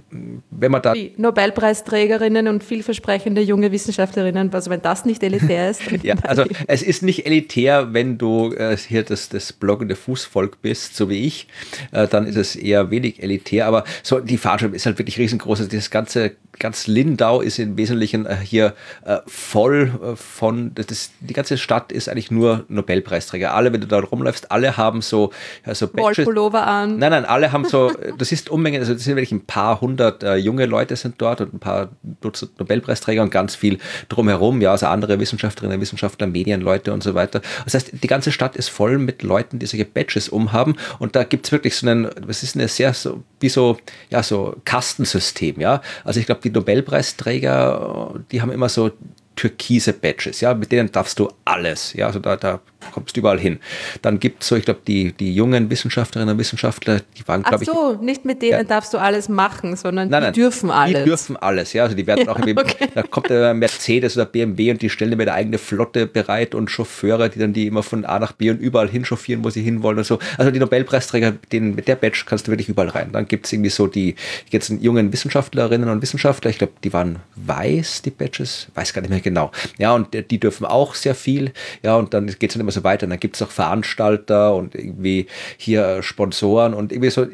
wenn 0.50 0.70
man 0.70 0.82
da. 0.82 0.94
Die 0.94 1.14
Nobelpreisträgerinnen 1.16 2.48
und 2.48 2.62
vielversprechende 2.62 3.40
junge 3.40 3.72
Wissenschaftlerinnen, 3.72 4.52
also 4.52 4.70
wenn 4.70 4.82
das 4.82 5.04
nicht 5.04 5.22
elitär 5.22 5.70
ist. 5.70 5.82
ja, 6.02 6.14
also 6.22 6.44
es 6.66 6.82
ist 6.82 7.02
nicht 7.02 7.26
elitär, 7.26 7.92
wenn 7.92 8.18
du 8.18 8.52
äh, 8.52 8.76
hier 8.76 9.02
das, 9.02 9.28
das 9.28 9.52
bloggende 9.52 9.96
Fußvolk 9.96 10.62
bist, 10.62 10.96
so 10.96 11.08
wie 11.08 11.26
ich, 11.26 11.48
äh, 11.92 12.06
dann 12.06 12.26
ist 12.26 12.36
es 12.36 12.56
eher 12.56 12.90
wenig 12.90 13.22
elitär, 13.22 13.66
aber 13.66 13.84
so 14.02 14.20
die 14.20 14.38
Veranstaltung 14.38 14.76
ist 14.76 14.86
halt 14.86 14.98
wirklich 14.98 15.18
riesengroß. 15.18 15.60
Also 15.60 15.76
das 15.76 15.90
ganze, 15.90 16.32
ganz 16.58 16.86
Lindau 16.86 17.40
ist 17.40 17.58
im 17.58 17.76
Wesentlichen 17.76 18.26
äh, 18.26 18.36
hier 18.42 18.74
äh, 19.04 19.18
voll 19.26 19.92
äh, 20.02 20.16
von 20.48 20.58
von, 20.58 20.72
das, 20.74 21.10
die 21.20 21.34
ganze 21.34 21.58
Stadt 21.58 21.92
ist 21.92 22.08
eigentlich 22.08 22.30
nur 22.30 22.64
Nobelpreisträger. 22.68 23.54
Alle, 23.54 23.72
wenn 23.72 23.80
du 23.80 23.86
da 23.86 23.98
rumläufst, 23.98 24.50
alle 24.50 24.76
haben 24.76 25.02
so, 25.02 25.30
ja, 25.66 25.74
so 25.74 25.86
Badges. 25.86 26.26
an. 26.66 26.98
Nein, 26.98 27.10
nein, 27.10 27.24
alle 27.24 27.52
haben 27.52 27.64
so, 27.64 27.92
das 28.16 28.32
ist 28.32 28.48
Unmengen, 28.48 28.80
also 28.80 28.94
das 28.94 29.04
sind 29.04 29.16
wirklich 29.16 29.32
ein 29.32 29.44
paar 29.44 29.80
hundert 29.80 30.22
äh, 30.22 30.36
junge 30.36 30.66
Leute 30.66 30.96
sind 30.96 31.16
dort 31.18 31.40
und 31.40 31.54
ein 31.54 31.58
paar 31.58 31.90
Dutzend 32.20 32.58
Nobelpreisträger 32.58 33.22
und 33.22 33.30
ganz 33.30 33.54
viel 33.54 33.78
drumherum, 34.08 34.60
ja, 34.60 34.70
also 34.70 34.86
andere 34.86 35.20
Wissenschaftlerinnen, 35.20 35.80
Wissenschaftler, 35.80 36.26
Medienleute 36.26 36.92
und 36.92 37.02
so 37.02 37.14
weiter. 37.14 37.42
Das 37.64 37.74
heißt, 37.74 37.90
die 38.02 38.06
ganze 38.06 38.32
Stadt 38.32 38.56
ist 38.56 38.68
voll 38.68 38.98
mit 38.98 39.22
Leuten, 39.22 39.58
die 39.58 39.66
solche 39.66 39.84
Badges 39.84 40.28
umhaben 40.28 40.76
und 40.98 41.14
da 41.14 41.24
gibt 41.24 41.46
es 41.46 41.52
wirklich 41.52 41.76
so 41.76 41.86
einen, 41.86 42.08
das 42.26 42.42
ist 42.42 42.56
eine 42.56 42.68
sehr 42.68 42.94
so, 42.94 43.22
wie 43.40 43.48
so, 43.48 43.76
ja, 44.08 44.22
so 44.22 44.56
Kastensystem, 44.64 45.60
ja. 45.60 45.82
Also 46.04 46.20
ich 46.20 46.26
glaube, 46.26 46.40
die 46.42 46.50
Nobelpreisträger, 46.50 48.14
die 48.32 48.40
haben 48.40 48.50
immer 48.50 48.68
so 48.68 48.90
türkise 49.38 49.92
Badges, 49.92 50.40
ja, 50.40 50.52
mit 50.52 50.72
denen 50.72 50.90
darfst 50.90 51.18
du 51.18 51.30
alles, 51.44 51.92
ja, 51.94 52.06
also 52.06 52.18
da, 52.18 52.36
da 52.36 52.60
kommst 52.92 53.16
du 53.16 53.20
überall 53.20 53.38
hin. 53.38 53.58
Dann 54.02 54.20
gibt 54.20 54.42
es 54.42 54.48
so, 54.48 54.56
ich 54.56 54.64
glaube, 54.64 54.80
die, 54.86 55.12
die 55.12 55.34
jungen 55.34 55.70
Wissenschaftlerinnen 55.70 56.34
und 56.34 56.38
Wissenschaftler, 56.38 57.00
die 57.16 57.26
waren, 57.26 57.42
glaube 57.42 57.64
ich. 57.64 57.70
Ach 57.70 57.74
so, 57.74 57.92
nicht 58.02 58.24
mit 58.24 58.42
denen 58.42 58.52
ja. 58.52 58.64
darfst 58.64 58.94
du 58.94 58.98
alles 58.98 59.28
machen, 59.28 59.76
sondern 59.76 60.08
nein, 60.08 60.22
nein, 60.22 60.32
die 60.32 60.40
dürfen 60.40 60.70
alles. 60.70 61.02
Die 61.02 61.08
dürfen 61.08 61.36
alles, 61.36 61.72
ja. 61.72 61.82
Also 61.84 61.96
die 61.96 62.06
werden 62.06 62.26
ja, 62.26 62.32
auch 62.32 62.38
irgendwie, 62.38 62.58
okay. 62.58 62.88
da 62.94 63.02
kommt 63.02 63.30
der 63.30 63.52
Mercedes 63.54 64.16
oder 64.16 64.26
BMW 64.26 64.70
und 64.70 64.82
die 64.82 64.90
stellen 64.90 65.16
mir 65.16 65.24
eine 65.24 65.34
eigene 65.34 65.58
Flotte 65.58 66.06
bereit 66.06 66.54
und 66.54 66.70
Chauffeure, 66.70 67.28
die 67.28 67.38
dann 67.38 67.52
die 67.52 67.66
immer 67.66 67.82
von 67.82 68.04
A 68.04 68.18
nach 68.18 68.32
B 68.32 68.50
und 68.50 68.58
überall 68.58 68.88
hinchauffieren, 68.88 69.44
wo 69.44 69.50
sie 69.50 69.62
hinwollen 69.62 69.98
und 69.98 70.04
so. 70.04 70.18
Also 70.36 70.50
die 70.50 70.58
Nobelpreisträger, 70.58 71.32
den, 71.52 71.74
mit 71.74 71.88
der 71.88 71.96
Badge 71.96 72.24
kannst 72.26 72.46
du 72.46 72.52
wirklich 72.52 72.68
überall 72.68 72.88
rein. 72.88 73.10
Dann 73.12 73.26
gibt 73.26 73.46
es 73.46 73.52
irgendwie 73.52 73.70
so 73.70 73.86
die 73.86 74.14
jetzt 74.50 74.70
jungen 74.80 75.12
Wissenschaftlerinnen 75.12 75.88
und 75.88 76.02
Wissenschaftler, 76.02 76.50
ich 76.50 76.58
glaube, 76.58 76.74
die 76.84 76.92
waren 76.92 77.16
weiß, 77.36 78.02
die 78.02 78.10
Badges, 78.10 78.68
weiß 78.74 78.92
gar 78.92 79.02
nicht 79.02 79.10
mehr 79.10 79.20
genau. 79.20 79.50
Ja, 79.78 79.94
und 79.94 80.08
die 80.12 80.38
dürfen 80.40 80.64
auch 80.64 80.94
sehr 80.94 81.14
viel. 81.14 81.52
Ja, 81.82 81.96
und 81.96 82.14
dann 82.14 82.26
geht 82.26 82.50
es 82.50 82.54
dann 82.54 82.60
immer 82.60 82.67
so 82.70 82.84
weiter. 82.84 83.04
Und 83.04 83.10
dann 83.10 83.20
gibt 83.20 83.36
es 83.36 83.42
auch 83.42 83.50
Veranstalter 83.50 84.54
und 84.54 84.74
irgendwie 84.74 85.26
hier 85.56 86.02
Sponsoren 86.02 86.74
und 86.74 86.92
irgendwie 86.92 87.10
so 87.10 87.26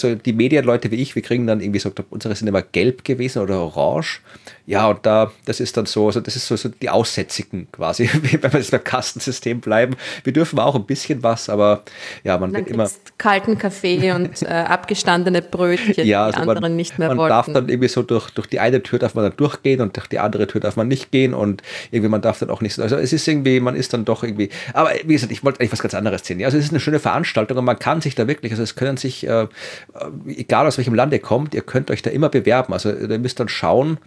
so 0.00 0.14
die 0.14 0.32
Medienleute 0.32 0.90
wie 0.90 0.96
ich, 0.96 1.14
wir 1.14 1.22
kriegen 1.22 1.46
dann 1.46 1.60
irgendwie 1.60 1.80
so, 1.80 1.90
unsere 2.10 2.34
sind 2.34 2.48
immer 2.48 2.62
gelb 2.62 3.04
gewesen 3.04 3.42
oder 3.42 3.60
orange. 3.60 4.20
Ja, 4.66 4.88
und 4.88 5.06
da, 5.06 5.30
das 5.44 5.60
ist 5.60 5.76
dann 5.76 5.86
so, 5.86 6.06
also 6.06 6.20
das 6.20 6.34
ist 6.34 6.48
so, 6.48 6.56
so 6.56 6.68
die 6.68 6.90
Aussätzigen 6.90 7.68
quasi, 7.70 8.10
wenn 8.40 8.52
wir 8.52 8.58
jetzt 8.58 8.72
beim 8.72 8.82
Kastensystem 8.82 9.60
bleiben. 9.60 9.96
Wir 10.24 10.32
dürfen 10.32 10.58
auch 10.58 10.74
ein 10.74 10.84
bisschen 10.84 11.22
was, 11.22 11.48
aber 11.48 11.82
ja, 12.24 12.36
man 12.36 12.52
wird 12.52 12.68
immer. 12.68 12.90
Kalten 13.16 13.58
Kaffee 13.58 14.10
und 14.12 14.42
äh, 14.42 14.46
abgestandene 14.46 15.40
Brötchen, 15.40 16.04
ja, 16.04 16.24
also 16.24 16.36
die 16.36 16.42
anderen 16.42 16.62
man, 16.62 16.76
nicht 16.76 16.98
mehr 16.98 17.08
man 17.08 17.18
wollten. 17.18 17.30
darf 17.30 17.46
dann 17.46 17.68
irgendwie 17.68 17.88
so 17.88 18.02
durch, 18.02 18.30
durch 18.30 18.48
die 18.48 18.58
eine 18.58 18.82
Tür 18.82 18.98
darf 18.98 19.14
man 19.14 19.24
dann 19.24 19.36
durchgehen 19.36 19.80
und 19.80 19.96
durch 19.96 20.08
die 20.08 20.18
andere 20.18 20.48
Tür 20.48 20.60
darf 20.60 20.74
man 20.74 20.88
nicht 20.88 21.12
gehen 21.12 21.32
und 21.32 21.62
irgendwie 21.92 22.10
man 22.10 22.20
darf 22.20 22.40
dann 22.40 22.50
auch 22.50 22.60
nicht 22.60 22.74
so. 22.74 22.82
Also 22.82 22.96
es 22.96 23.12
ist 23.12 23.26
irgendwie, 23.28 23.60
man 23.60 23.76
ist 23.76 23.92
dann 23.92 24.04
doch 24.04 24.24
irgendwie. 24.24 24.50
Aber 24.72 24.90
wie 25.04 25.12
gesagt, 25.12 25.30
ich 25.30 25.44
wollte 25.44 25.60
eigentlich 25.60 25.72
was 25.72 25.82
ganz 25.82 25.94
anderes 25.94 26.26
sehen. 26.26 26.44
Also 26.44 26.58
es 26.58 26.64
ist 26.64 26.70
eine 26.70 26.80
schöne 26.80 26.98
Veranstaltung 26.98 27.58
und 27.58 27.64
man 27.64 27.78
kann 27.78 28.00
sich 28.00 28.16
da 28.16 28.26
wirklich, 28.26 28.50
also 28.50 28.64
es 28.64 28.74
können 28.74 28.96
sich, 28.96 29.26
äh, 29.26 29.46
egal 30.26 30.66
aus 30.66 30.78
welchem 30.78 30.94
Land 30.94 31.12
ihr 31.12 31.20
kommt, 31.20 31.54
ihr 31.54 31.62
könnt 31.62 31.90
euch 31.90 32.02
da 32.02 32.10
immer 32.10 32.28
bewerben. 32.28 32.72
Also 32.72 32.90
ihr 32.92 33.18
müsst 33.18 33.40
dann 33.40 33.48
schauen, 33.48 33.98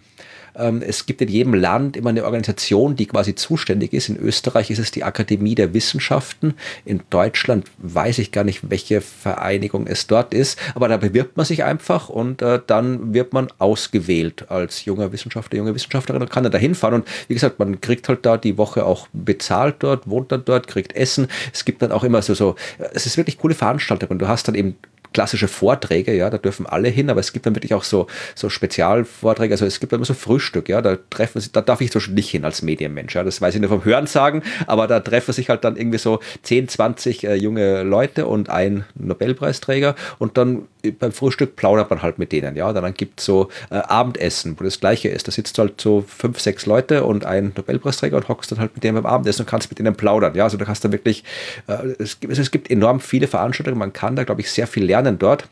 ähm, 0.56 0.82
es 0.86 1.06
gibt 1.06 1.20
in 1.22 1.28
jedem 1.28 1.54
Land 1.54 1.96
immer 1.96 2.10
eine 2.10 2.24
Organisation, 2.24 2.96
die 2.96 3.06
quasi 3.06 3.34
zuständig 3.34 3.92
ist. 3.92 4.08
In 4.08 4.16
Österreich 4.16 4.70
ist 4.70 4.78
es 4.78 4.90
die 4.90 5.04
Akademie 5.04 5.54
der 5.54 5.74
Wissenschaften. 5.74 6.54
In 6.84 7.02
Deutschland 7.10 7.70
weiß 7.78 8.18
ich 8.18 8.32
gar 8.32 8.44
nicht, 8.44 8.70
welche 8.70 9.00
Vereinigung 9.00 9.86
es 9.86 10.06
dort 10.06 10.34
ist. 10.34 10.58
Aber 10.74 10.88
da 10.88 10.96
bewirbt 10.96 11.36
man 11.36 11.46
sich 11.46 11.64
einfach 11.64 12.08
und 12.08 12.42
äh, 12.42 12.60
dann 12.66 13.14
wird 13.14 13.32
man 13.32 13.48
ausgewählt 13.58 14.50
als 14.50 14.84
junger 14.84 15.12
Wissenschaftler, 15.12 15.58
junge 15.58 15.74
Wissenschaftlerin 15.74 16.22
und 16.22 16.30
kann 16.30 16.42
dann 16.42 16.52
da 16.52 16.58
hinfahren. 16.58 16.96
Und 16.96 17.08
wie 17.28 17.34
gesagt, 17.34 17.58
man 17.58 17.80
kriegt 17.80 18.08
halt 18.08 18.26
da 18.26 18.36
die 18.36 18.58
Woche 18.58 18.84
auch 18.84 19.08
bezahlt 19.12 19.76
dort, 19.80 20.08
wohnt 20.08 20.32
dann 20.32 20.44
dort, 20.44 20.66
kriegt 20.66 20.94
Essen. 20.94 21.28
Es 21.52 21.64
gibt 21.64 21.82
dann 21.82 21.92
auch 21.92 22.04
immer 22.04 22.22
so, 22.22 22.34
so 22.34 22.56
es 22.92 23.06
ist 23.06 23.16
wirklich 23.16 23.38
coole 23.38 23.54
Veranstaltungen. 23.54 24.18
Du 24.18 24.28
hast 24.28 24.48
dann 24.48 24.54
eben 24.54 24.76
klassische 25.12 25.48
Vorträge, 25.48 26.14
ja, 26.14 26.30
da 26.30 26.38
dürfen 26.38 26.66
alle 26.66 26.88
hin, 26.88 27.10
aber 27.10 27.20
es 27.20 27.32
gibt 27.32 27.46
dann 27.46 27.54
wirklich 27.54 27.74
auch 27.74 27.82
so, 27.82 28.06
so 28.34 28.48
Spezialvorträge, 28.48 29.54
also 29.54 29.66
es 29.66 29.80
gibt 29.80 29.92
immer 29.92 30.04
so 30.04 30.14
Frühstück, 30.14 30.68
ja, 30.68 30.82
da 30.82 30.98
treffen 31.10 31.40
sich, 31.40 31.52
da 31.52 31.60
darf 31.60 31.80
ich 31.80 31.90
zum 31.90 32.00
Beispiel 32.00 32.14
nicht 32.14 32.30
hin 32.30 32.44
als 32.44 32.62
Medienmensch, 32.62 33.14
ja, 33.14 33.24
das 33.24 33.40
weiß 33.40 33.54
ich 33.54 33.60
nur 33.60 33.70
vom 33.70 33.84
Hören 33.84 34.06
sagen, 34.06 34.42
aber 34.66 34.86
da 34.86 35.00
treffen 35.00 35.32
sich 35.32 35.48
halt 35.48 35.64
dann 35.64 35.76
irgendwie 35.76 35.98
so 35.98 36.20
10, 36.42 36.68
20 36.68 37.24
äh, 37.24 37.34
junge 37.34 37.82
Leute 37.82 38.26
und 38.26 38.50
ein 38.50 38.84
Nobelpreisträger 38.94 39.96
und 40.18 40.36
dann 40.36 40.68
beim 40.98 41.12
Frühstück 41.12 41.56
plaudert 41.56 41.90
man 41.90 42.02
halt 42.02 42.18
mit 42.18 42.32
denen, 42.32 42.56
ja, 42.56 42.72
dann 42.72 42.94
gibt 42.94 43.20
es 43.20 43.26
so 43.26 43.48
äh, 43.70 43.74
Abendessen, 43.74 44.58
wo 44.58 44.64
das 44.64 44.80
Gleiche 44.80 45.08
ist, 45.08 45.28
da 45.28 45.32
sitzt 45.32 45.58
halt 45.58 45.80
so 45.80 46.04
fünf, 46.06 46.40
sechs 46.40 46.66
Leute 46.66 47.04
und 47.04 47.24
ein 47.24 47.52
Nobelpreisträger 47.56 48.16
und 48.16 48.28
hockst 48.28 48.52
dann 48.52 48.58
halt 48.58 48.74
mit 48.74 48.84
denen 48.84 48.94
beim 48.94 49.06
Abendessen 49.06 49.42
und 49.42 49.48
kannst 49.48 49.70
mit 49.70 49.78
denen 49.78 49.94
plaudern, 49.94 50.34
ja, 50.34 50.44
also 50.44 50.56
du 50.56 50.66
hast 50.66 50.84
da 50.84 50.92
wirklich, 50.92 51.24
äh, 51.66 51.94
es, 51.98 52.20
gibt, 52.20 52.38
es 52.38 52.50
gibt 52.50 52.70
enorm 52.70 53.00
viele 53.00 53.26
Veranstaltungen, 53.26 53.78
man 53.78 53.92
kann 53.92 54.16
da, 54.16 54.24
glaube 54.24 54.40
ich, 54.40 54.50
sehr 54.50 54.66
viel 54.66 54.84
lernen 54.84 54.99
lernen 55.00 55.18
dort. 55.18 55.48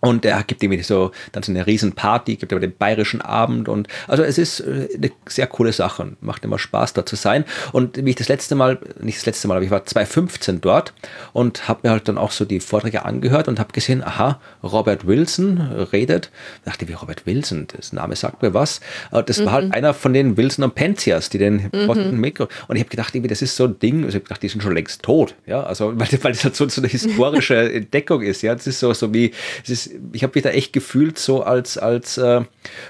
Und 0.00 0.24
er 0.24 0.42
gibt 0.42 0.62
irgendwie 0.62 0.82
so 0.82 1.10
dann 1.32 1.42
so 1.42 1.50
eine 1.52 1.66
riesen 1.66 1.92
Party, 1.92 2.36
gibt 2.36 2.52
aber 2.52 2.60
den 2.60 2.76
bayerischen 2.76 3.20
Abend 3.22 3.68
und 3.68 3.88
also 4.06 4.22
es 4.22 4.38
ist 4.38 4.60
äh, 4.60 4.88
eine 4.94 5.10
sehr 5.26 5.46
coole 5.46 5.72
Sache 5.72 6.02
und 6.02 6.22
macht 6.22 6.44
immer 6.44 6.58
Spaß 6.58 6.92
da 6.92 7.06
zu 7.06 7.16
sein. 7.16 7.44
Und 7.72 8.04
wie 8.04 8.10
ich 8.10 8.16
das 8.16 8.28
letzte 8.28 8.54
Mal, 8.54 8.78
nicht 9.00 9.18
das 9.18 9.26
letzte 9.26 9.48
Mal, 9.48 9.56
aber 9.56 9.64
ich 9.64 9.70
war 9.70 9.84
2015 9.84 10.60
dort 10.60 10.92
und 11.32 11.66
habe 11.66 11.80
mir 11.84 11.90
halt 11.90 12.08
dann 12.08 12.18
auch 12.18 12.30
so 12.30 12.44
die 12.44 12.60
Vorträge 12.60 13.04
angehört 13.04 13.48
und 13.48 13.58
habe 13.58 13.72
gesehen, 13.72 14.02
aha, 14.04 14.40
Robert 14.62 15.06
Wilson 15.06 15.60
redet. 15.92 16.30
Ich 16.58 16.70
dachte, 16.70 16.88
wie 16.88 16.92
Robert 16.92 17.26
Wilson, 17.26 17.66
das 17.74 17.92
Name 17.92 18.16
sagt 18.16 18.42
mir 18.42 18.54
was. 18.54 18.80
Das 19.10 19.40
mhm. 19.40 19.44
war 19.46 19.52
halt 19.52 19.66
mhm. 19.66 19.72
einer 19.72 19.94
von 19.94 20.12
den 20.12 20.36
Wilson 20.36 20.64
und 20.64 20.74
Penzias, 20.74 21.30
die 21.30 21.38
den 21.38 21.70
mhm. 21.72 22.20
Mikro. 22.20 22.48
Und 22.68 22.76
ich 22.76 22.82
habe 22.82 22.90
gedacht, 22.90 23.14
irgendwie, 23.14 23.28
das 23.28 23.42
ist 23.42 23.56
so 23.56 23.64
ein 23.64 23.78
Ding, 23.78 24.04
also 24.04 24.08
ich 24.08 24.14
habe 24.16 24.24
gedacht, 24.24 24.42
die 24.42 24.48
sind 24.48 24.62
schon 24.62 24.74
längst 24.74 25.02
tot. 25.02 25.34
Ja, 25.46 25.62
also 25.62 25.98
weil, 25.98 26.08
weil 26.22 26.32
das 26.32 26.44
halt 26.44 26.56
so, 26.56 26.68
so 26.68 26.80
eine 26.80 26.88
historische 26.88 27.72
Entdeckung 27.72 28.22
ist. 28.22 28.42
Ja, 28.42 28.54
das 28.54 28.66
ist 28.66 28.80
so, 28.80 28.92
so 28.92 29.12
wie, 29.14 29.32
es 29.64 29.70
ist 29.70 29.85
ich 30.12 30.22
habe 30.22 30.32
mich 30.34 30.42
da 30.42 30.50
echt 30.50 30.72
gefühlt, 30.72 31.18
so 31.18 31.42
als, 31.42 31.78
als 31.78 32.18
äh, 32.18 32.42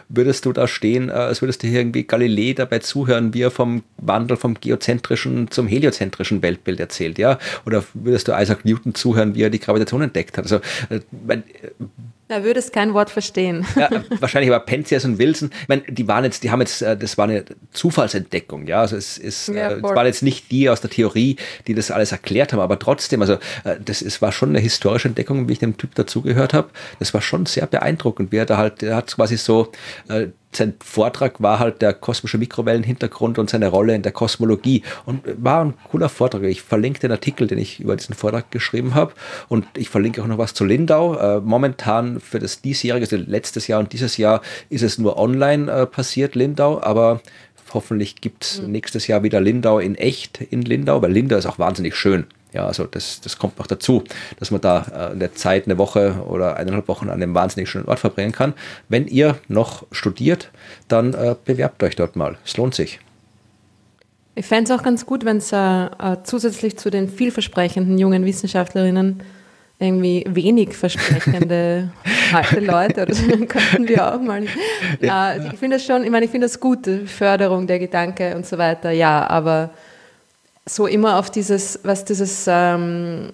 würdest 0.08 0.44
du 0.44 0.52
da 0.52 0.66
stehen, 0.66 1.08
äh, 1.08 1.12
als 1.12 1.42
würdest 1.42 1.62
du 1.62 1.66
hier 1.66 1.80
irgendwie 1.80 2.04
Galilei 2.04 2.52
dabei 2.52 2.78
zuhören, 2.78 3.34
wie 3.34 3.42
er 3.42 3.50
vom 3.50 3.82
Wandel 3.98 4.36
vom 4.36 4.54
geozentrischen 4.54 5.50
zum 5.50 5.66
heliozentrischen 5.66 6.42
Weltbild 6.42 6.80
erzählt, 6.80 7.18
ja? 7.18 7.38
Oder 7.64 7.84
würdest 7.94 8.28
du 8.28 8.32
Isaac 8.32 8.64
Newton 8.64 8.94
zuhören, 8.94 9.34
wie 9.34 9.42
er 9.42 9.50
die 9.50 9.60
Gravitation 9.60 10.02
entdeckt 10.02 10.38
hat? 10.38 10.44
Also, 10.44 10.56
äh, 10.90 11.00
mein, 11.26 11.44
da 12.28 12.42
würdest 12.42 12.72
kein 12.72 12.92
Wort 12.94 13.10
verstehen. 13.10 13.66
Ja, 13.76 13.88
wahrscheinlich 14.20 14.52
aber 14.52 14.64
Penzias 14.64 15.04
und 15.04 15.18
Wilson, 15.18 15.50
ich 15.62 15.68
meine, 15.68 15.82
die 15.82 16.08
waren 16.08 16.24
jetzt, 16.24 16.42
die 16.42 16.50
haben 16.50 16.60
jetzt, 16.60 16.82
äh, 16.82 16.96
das 16.96 17.16
war 17.16 17.24
eine 17.24 17.44
Zufallsentdeckung, 17.72 18.66
ja. 18.66 18.80
Also 18.80 18.96
es 18.96 19.16
ist, 19.18 19.48
ja, 19.48 19.70
äh, 19.70 19.76
es 19.76 19.82
waren 19.82 20.06
jetzt 20.06 20.22
nicht 20.22 20.50
die 20.50 20.68
aus 20.68 20.80
der 20.80 20.90
Theorie, 20.90 21.36
die 21.66 21.74
das 21.74 21.90
alles 21.90 22.12
erklärt 22.12 22.52
haben, 22.52 22.60
aber 22.60 22.78
trotzdem, 22.78 23.20
also 23.20 23.34
äh, 23.64 23.76
das 23.84 24.02
ist, 24.02 24.20
war 24.22 24.32
schon 24.32 24.50
eine 24.50 24.60
historische 24.60 25.08
Entdeckung, 25.08 25.48
wie 25.48 25.52
ich 25.52 25.58
dem 25.60 25.76
Typ 25.76 25.94
dazugehört 25.94 26.52
habe. 26.52 26.70
Das 26.98 27.14
war 27.14 27.22
schon 27.22 27.46
sehr 27.46 27.66
beeindruckend, 27.66 28.32
wie 28.32 28.38
er 28.38 28.46
da 28.46 28.56
halt, 28.56 28.82
er 28.82 28.96
hat 28.96 29.14
quasi 29.14 29.36
so 29.36 29.70
sein 30.56 30.74
Vortrag 30.82 31.42
war 31.42 31.58
halt 31.58 31.82
der 31.82 31.92
kosmische 31.94 32.38
Mikrowellenhintergrund 32.38 33.38
und 33.38 33.50
seine 33.50 33.68
Rolle 33.68 33.94
in 33.94 34.02
der 34.02 34.12
Kosmologie. 34.12 34.82
Und 35.04 35.22
war 35.42 35.64
ein 35.64 35.74
cooler 35.90 36.08
Vortrag. 36.08 36.42
Ich 36.44 36.62
verlinke 36.62 37.00
den 37.00 37.12
Artikel, 37.12 37.46
den 37.46 37.58
ich 37.58 37.80
über 37.80 37.96
diesen 37.96 38.14
Vortrag 38.14 38.50
geschrieben 38.50 38.94
habe. 38.94 39.12
Und 39.48 39.66
ich 39.76 39.88
verlinke 39.88 40.22
auch 40.22 40.26
noch 40.26 40.38
was 40.38 40.54
zu 40.54 40.64
Lindau. 40.64 41.16
Äh, 41.16 41.40
momentan 41.40 42.20
für 42.20 42.38
das 42.38 42.62
diesjährige, 42.62 43.04
also 43.04 43.16
letztes 43.16 43.66
Jahr 43.66 43.80
und 43.80 43.92
dieses 43.92 44.16
Jahr 44.16 44.42
ist 44.68 44.82
es 44.82 44.98
nur 44.98 45.18
online 45.18 45.70
äh, 45.70 45.86
passiert, 45.86 46.34
Lindau. 46.34 46.80
Aber 46.82 47.20
hoffentlich 47.72 48.20
gibt 48.20 48.44
es 48.44 48.62
mhm. 48.62 48.72
nächstes 48.72 49.06
Jahr 49.06 49.22
wieder 49.22 49.40
Lindau 49.40 49.78
in 49.78 49.94
echt 49.94 50.40
in 50.40 50.62
Lindau, 50.62 51.02
weil 51.02 51.12
Lindau 51.12 51.36
ist 51.36 51.46
auch 51.46 51.58
wahnsinnig 51.58 51.94
schön. 51.94 52.26
Ja, 52.56 52.66
also 52.66 52.84
das, 52.84 53.20
das 53.20 53.38
kommt 53.38 53.58
noch 53.58 53.66
dazu, 53.66 54.02
dass 54.38 54.50
man 54.50 54.62
da 54.62 54.86
äh, 54.90 55.12
eine 55.12 55.34
Zeit, 55.34 55.66
eine 55.66 55.76
Woche 55.76 56.24
oder 56.26 56.56
eineinhalb 56.56 56.88
Wochen 56.88 57.10
an 57.10 57.22
einem 57.22 57.34
wahnsinnig 57.34 57.68
schönen 57.68 57.84
Ort 57.84 57.98
verbringen 57.98 58.32
kann. 58.32 58.54
Wenn 58.88 59.06
ihr 59.06 59.36
noch 59.46 59.84
studiert, 59.92 60.50
dann 60.88 61.12
äh, 61.12 61.36
bewerbt 61.44 61.82
euch 61.82 61.96
dort 61.96 62.16
mal. 62.16 62.38
Es 62.46 62.56
lohnt 62.56 62.74
sich. 62.74 62.98
Ich 64.36 64.46
fände 64.46 64.72
es 64.72 64.78
auch 64.78 64.82
ganz 64.82 65.04
gut, 65.04 65.26
wenn 65.26 65.36
es 65.36 65.52
äh, 65.52 65.56
äh, 65.56 66.16
zusätzlich 66.24 66.78
zu 66.78 66.88
den 66.88 67.10
vielversprechenden 67.10 67.98
jungen 67.98 68.24
Wissenschaftlerinnen 68.24 69.22
irgendwie 69.78 70.24
wenig 70.26 70.74
versprechende 70.74 71.90
alte 72.32 72.60
Leute 72.60 73.02
oder 73.02 73.12
so, 73.12 73.26
könnten 73.46 73.86
wir 73.86 74.14
auch 74.14 74.20
mal. 74.22 74.44
Ja. 75.02 75.34
Äh, 75.34 75.48
ich 75.52 75.58
finde 75.58 75.76
das 75.76 75.84
schon, 75.84 76.04
ich 76.04 76.10
meine, 76.10 76.24
ich 76.24 76.30
finde 76.30 76.46
das 76.46 76.58
gut, 76.58 76.88
Förderung 77.04 77.66
der 77.66 77.78
Gedanke 77.80 78.34
und 78.34 78.46
so 78.46 78.56
weiter, 78.56 78.92
ja, 78.92 79.28
aber 79.28 79.68
so 80.68 80.86
immer 80.86 81.18
auf 81.18 81.30
dieses, 81.30 81.80
was 81.84 82.04
dieses, 82.04 82.46
ähm, 82.48 83.32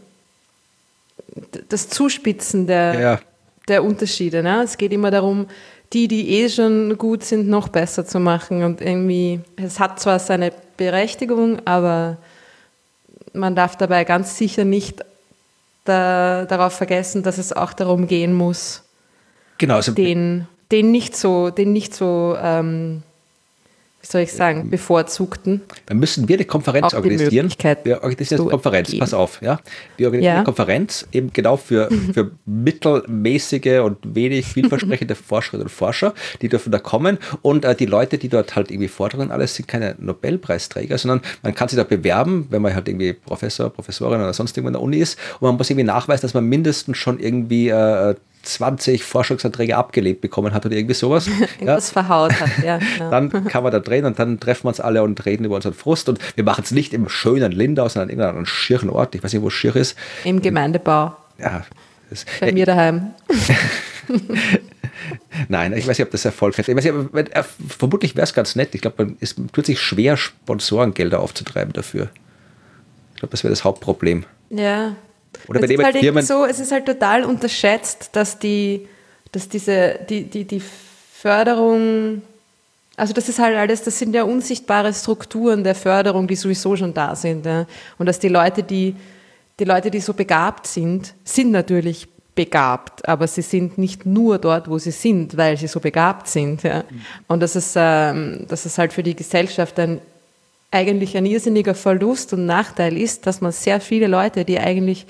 das 1.68 1.88
Zuspitzen 1.88 2.66
der, 2.66 3.00
ja. 3.00 3.20
der 3.68 3.84
Unterschiede. 3.84 4.42
Ne? 4.42 4.62
Es 4.62 4.76
geht 4.76 4.92
immer 4.92 5.10
darum, 5.10 5.46
die, 5.92 6.08
die 6.08 6.30
eh 6.30 6.48
schon 6.48 6.96
gut 6.98 7.24
sind, 7.24 7.48
noch 7.48 7.68
besser 7.68 8.06
zu 8.06 8.20
machen. 8.20 8.62
Und 8.64 8.80
irgendwie, 8.80 9.40
es 9.56 9.80
hat 9.80 10.00
zwar 10.00 10.18
seine 10.18 10.52
Berechtigung, 10.76 11.60
aber 11.66 12.18
man 13.32 13.54
darf 13.54 13.76
dabei 13.76 14.04
ganz 14.04 14.36
sicher 14.36 14.64
nicht 14.64 15.04
da, 15.84 16.44
darauf 16.44 16.74
vergessen, 16.74 17.22
dass 17.22 17.38
es 17.38 17.52
auch 17.52 17.72
darum 17.72 18.06
gehen 18.06 18.34
muss, 18.34 18.82
genau, 19.58 19.76
also 19.76 19.92
den, 19.92 20.46
den 20.70 20.90
nicht 20.90 21.16
so, 21.16 21.50
den 21.50 21.72
nicht 21.72 21.94
so 21.94 22.36
ähm, 22.40 23.02
wie 24.02 24.06
soll 24.08 24.22
ich 24.22 24.32
sagen, 24.32 24.68
bevorzugten. 24.68 25.62
Dann 25.86 25.98
müssen 25.98 26.28
wir 26.28 26.36
eine 26.36 26.44
Konferenz 26.44 26.92
organisieren. 26.92 27.48
Wir 27.84 28.02
organisieren 28.02 28.40
eine 28.40 28.50
Konferenz, 28.50 28.90
gehen. 28.90 28.98
pass 28.98 29.14
auf, 29.14 29.40
ja. 29.42 29.60
Wir 29.96 30.08
organisieren 30.08 30.32
ja. 30.32 30.36
eine 30.38 30.44
Konferenz 30.44 31.06
eben 31.12 31.32
genau 31.32 31.56
für, 31.56 31.88
für 32.12 32.32
mittelmäßige 32.44 33.80
und 33.84 33.98
wenig 34.02 34.46
vielversprechende 34.46 35.14
Forscherinnen 35.14 35.66
und 35.66 35.70
Forscher, 35.70 36.14
die 36.40 36.48
dürfen 36.48 36.72
da 36.72 36.80
kommen 36.80 37.18
und 37.42 37.64
äh, 37.64 37.76
die 37.76 37.86
Leute, 37.86 38.18
die 38.18 38.28
dort 38.28 38.56
halt 38.56 38.72
irgendwie 38.72 38.88
fordern, 38.88 39.30
alles 39.30 39.54
sind 39.54 39.68
keine 39.68 39.94
Nobelpreisträger, 39.98 40.98
sondern 40.98 41.20
man 41.44 41.54
kann 41.54 41.68
sich 41.68 41.76
da 41.76 41.84
bewerben, 41.84 42.48
wenn 42.50 42.60
man 42.60 42.74
halt 42.74 42.88
irgendwie 42.88 43.12
Professor, 43.12 43.70
Professorin 43.70 44.20
oder 44.20 44.32
sonst 44.32 44.56
irgendwo 44.56 44.68
in 44.68 44.74
der 44.74 44.82
Uni 44.82 44.96
ist 44.96 45.16
und 45.38 45.42
man 45.42 45.56
muss 45.56 45.70
irgendwie 45.70 45.86
nachweisen, 45.86 46.22
dass 46.22 46.34
man 46.34 46.44
mindestens 46.44 46.96
schon 46.98 47.20
irgendwie 47.20 47.68
äh, 47.68 48.16
20 48.42 49.04
Forschungsanträge 49.04 49.76
abgelehnt 49.76 50.20
bekommen 50.20 50.52
hat 50.52 50.66
oder 50.66 50.74
irgendwie 50.74 50.94
sowas. 50.94 51.26
Irgendwas 51.58 51.92
ja. 51.94 52.02
verhaut 52.02 52.40
hat, 52.40 52.64
ja. 52.64 52.78
Genau. 52.78 53.10
Dann 53.10 53.44
kann 53.46 53.62
man 53.62 53.72
da 53.72 53.80
drehen 53.80 54.04
und 54.04 54.18
dann 54.18 54.40
treffen 54.40 54.64
wir 54.64 54.68
uns 54.68 54.80
alle 54.80 55.02
und 55.02 55.24
reden 55.24 55.44
über 55.44 55.56
unseren 55.56 55.74
Frust. 55.74 56.08
Und 56.08 56.18
wir 56.36 56.44
machen 56.44 56.62
es 56.64 56.70
nicht 56.70 56.92
im 56.92 57.08
schönen 57.08 57.52
Lindau, 57.52 57.88
sondern 57.88 58.10
in 58.10 58.18
irgendeinem 58.18 58.46
schieren 58.46 58.90
Ort. 58.90 59.14
Ich 59.14 59.22
weiß 59.22 59.32
nicht, 59.32 59.42
wo 59.42 59.50
Schir 59.50 59.76
ist. 59.76 59.96
Im 60.24 60.42
Gemeindebau. 60.42 61.16
Ja. 61.38 61.64
Bei 62.40 62.48
äh, 62.48 62.52
mir 62.52 62.66
daheim. 62.66 63.12
Nein, 65.48 65.72
ich 65.72 65.86
weiß 65.86 65.98
nicht, 65.98 66.06
ob 66.06 66.12
das 66.12 66.24
Erfolg 66.24 66.56
hat. 66.58 66.68
Ich 66.68 66.76
weiß 66.76 66.84
nicht, 66.84 67.34
äh, 67.34 67.42
vermutlich 67.68 68.14
wäre 68.16 68.24
es 68.24 68.34
ganz 68.34 68.56
nett. 68.56 68.74
Ich 68.74 68.80
glaube, 68.80 69.14
es 69.20 69.34
tut 69.52 69.66
sich 69.66 69.80
schwer, 69.80 70.16
Sponsorengelder 70.16 71.20
aufzutreiben 71.20 71.72
dafür. 71.72 72.10
Ich 73.14 73.20
glaube, 73.20 73.30
das 73.30 73.44
wäre 73.44 73.52
das 73.52 73.64
Hauptproblem. 73.64 74.24
Ja. 74.50 74.96
Oder 75.48 75.60
bei 75.60 75.66
es, 75.66 75.70
ist 75.72 75.84
halt 75.84 75.96
Firmen 75.98 76.24
so, 76.24 76.44
es 76.44 76.60
ist 76.60 76.72
halt 76.72 76.86
total 76.86 77.24
unterschätzt, 77.24 78.10
dass 78.12 78.38
die, 78.38 78.88
dass 79.32 79.48
diese, 79.48 79.98
die, 80.08 80.24
die, 80.24 80.44
die 80.44 80.62
Förderung, 81.12 82.22
also 82.96 83.12
das 83.12 83.28
ist 83.28 83.38
halt 83.38 83.56
alles, 83.56 83.82
das 83.82 83.98
sind 83.98 84.14
ja 84.14 84.24
unsichtbare 84.24 84.92
Strukturen 84.92 85.64
der 85.64 85.74
Förderung, 85.74 86.26
die 86.26 86.36
sowieso 86.36 86.76
schon 86.76 86.92
da 86.94 87.14
sind. 87.14 87.46
Ja. 87.46 87.66
Und 87.98 88.06
dass 88.06 88.18
die 88.18 88.28
Leute, 88.28 88.62
die, 88.62 88.94
die 89.58 89.64
Leute, 89.64 89.90
die 89.90 90.00
so 90.00 90.14
begabt 90.14 90.66
sind, 90.66 91.14
sind 91.24 91.50
natürlich 91.50 92.08
begabt, 92.34 93.06
aber 93.06 93.26
sie 93.26 93.42
sind 93.42 93.76
nicht 93.78 94.06
nur 94.06 94.38
dort, 94.38 94.68
wo 94.68 94.78
sie 94.78 94.90
sind, 94.90 95.36
weil 95.36 95.56
sie 95.56 95.66
so 95.66 95.80
begabt 95.80 96.28
sind. 96.28 96.62
Ja. 96.62 96.84
Und 97.28 97.40
das 97.40 97.56
ist, 97.56 97.74
ähm, 97.76 98.46
das 98.48 98.64
ist 98.64 98.78
halt 98.78 98.92
für 98.92 99.02
die 99.02 99.14
Gesellschaft 99.14 99.78
ein 99.78 100.00
eigentlich 100.72 101.16
ein 101.16 101.26
irrsinniger 101.26 101.74
Verlust 101.74 102.32
und 102.32 102.46
Nachteil 102.46 102.96
ist, 102.96 103.26
dass 103.26 103.40
man 103.40 103.52
sehr 103.52 103.80
viele 103.80 104.08
Leute, 104.08 104.44
die 104.44 104.58
eigentlich 104.58 105.06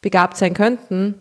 begabt 0.00 0.36
sein 0.36 0.54
könnten, 0.54 1.14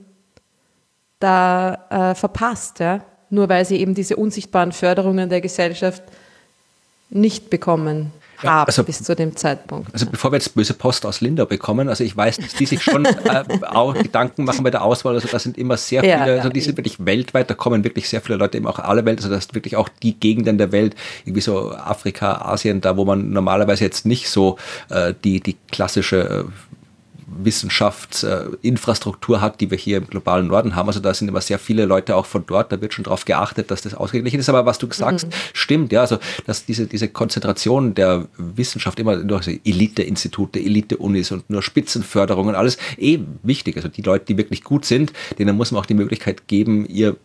da 1.20 2.12
äh, 2.12 2.16
verpasst, 2.16 2.80
ja? 2.80 3.04
nur 3.30 3.50
weil 3.50 3.66
sie 3.66 3.78
eben 3.78 3.96
diese 3.96 4.16
unsichtbaren 4.16 4.72
Förderungen 4.72 5.30
der 5.30 5.42
Gesellschaft 5.42 6.04
nicht 7.10 7.50
bekommen 7.50 8.12
haben 8.44 8.68
also, 8.68 8.84
bis 8.84 9.04
zu 9.04 9.16
dem 9.16 9.36
Zeitpunkt. 9.36 9.94
Also 9.94 10.06
bevor 10.06 10.32
wir 10.32 10.38
jetzt 10.38 10.56
böse 10.56 10.74
Post 10.74 11.06
aus 11.06 11.22
Linda 11.22 11.46
bekommen, 11.46 11.90
also 11.90 12.04
ich 12.04 12.16
weiß, 12.16 12.38
dass 12.38 12.54
die 12.54 12.66
sich 12.66 12.84
schon 12.84 13.06
äh, 13.06 13.44
auch 13.68 13.94
Gedanken 13.94 14.44
machen 14.44 14.64
bei 14.64 14.72
der 14.72 14.84
Auswahl, 14.84 15.16
also 15.16 15.28
da 15.28 15.40
sind 15.40 15.58
immer 15.58 15.78
sehr 15.78 16.02
viele, 16.02 16.14
ja, 16.14 16.28
ja, 16.28 16.36
also 16.38 16.50
die 16.50 16.62
sind 16.62 16.78
wirklich 16.78 17.06
weltweit, 17.06 17.50
da 17.50 17.54
kommen 17.54 17.84
wirklich 17.84 18.10
sehr 18.10 18.22
viele 18.22 18.38
Leute 18.38 18.58
eben 18.58 18.68
auch 18.68 18.80
alle 18.80 19.06
Welt, 19.06 19.20
also 19.20 19.30
das 19.30 19.46
sind 19.46 19.56
wirklich 19.56 19.76
auch 19.76 19.90
die 20.02 20.20
Gegenden 20.20 20.58
der 20.58 20.72
Welt, 20.72 20.96
irgendwie 21.26 21.42
so 21.42 21.72
Afrika, 21.72 22.42
Asien, 22.42 22.82
da 22.82 22.98
wo 22.98 23.06
man 23.06 23.32
normalerweise 23.32 23.84
jetzt 23.84 24.06
nicht 24.06 24.30
so 24.30 24.58
äh, 24.90 25.14
die, 25.24 25.40
die 25.40 25.58
klassische 25.72 26.18
äh, 26.20 26.69
Wissenschaftsinfrastruktur 27.44 29.42
hat, 29.42 29.62
die 29.62 29.72
wir 29.72 29.78
hier 29.78 29.98
im 29.98 30.08
globalen 30.08 30.48
Norden 30.48 30.76
haben. 30.76 30.88
Also 30.88 31.00
da 31.00 31.14
sind 31.14 31.28
immer 31.28 31.42
sehr 31.42 31.60
viele 31.60 31.86
Leute 31.86 32.16
auch 32.16 32.26
von 32.26 32.46
dort, 32.46 32.72
da 32.72 32.82
wird 32.82 32.94
schon 32.94 33.04
darauf 33.04 33.26
geachtet, 33.26 33.72
dass 33.72 33.82
das 33.82 33.94
ausgeglichen 33.94 34.40
ist. 34.40 34.50
Aber 34.50 34.66
was 34.66 34.78
du 34.78 34.88
sagst, 34.92 35.28
mhm. 35.28 35.32
stimmt, 35.54 35.92
ja, 35.92 36.02
also 36.02 36.18
dass 36.46 36.66
diese, 36.66 36.88
diese 36.88 37.08
Konzentration 37.08 37.96
der 37.96 38.28
Wissenschaft 38.38 39.00
immer 39.00 39.18
durch 39.18 39.48
Elite-Institute, 39.64 40.60
Elite-Unis 40.60 41.32
und 41.32 41.50
nur 41.50 41.62
Spitzenförderung 41.62 42.48
und 42.48 42.56
alles 42.56 42.78
eh 42.98 43.20
wichtig. 43.44 43.78
Also 43.78 43.88
die 43.88 44.02
Leute, 44.02 44.26
die 44.26 44.38
wirklich 44.38 44.64
gut 44.64 44.86
sind, 44.86 45.14
denen 45.38 45.56
muss 45.56 45.72
man 45.72 45.82
auch 45.82 45.86
die 45.86 45.94
Möglichkeit 45.94 46.48
geben, 46.48 46.86
ihr 46.86 47.16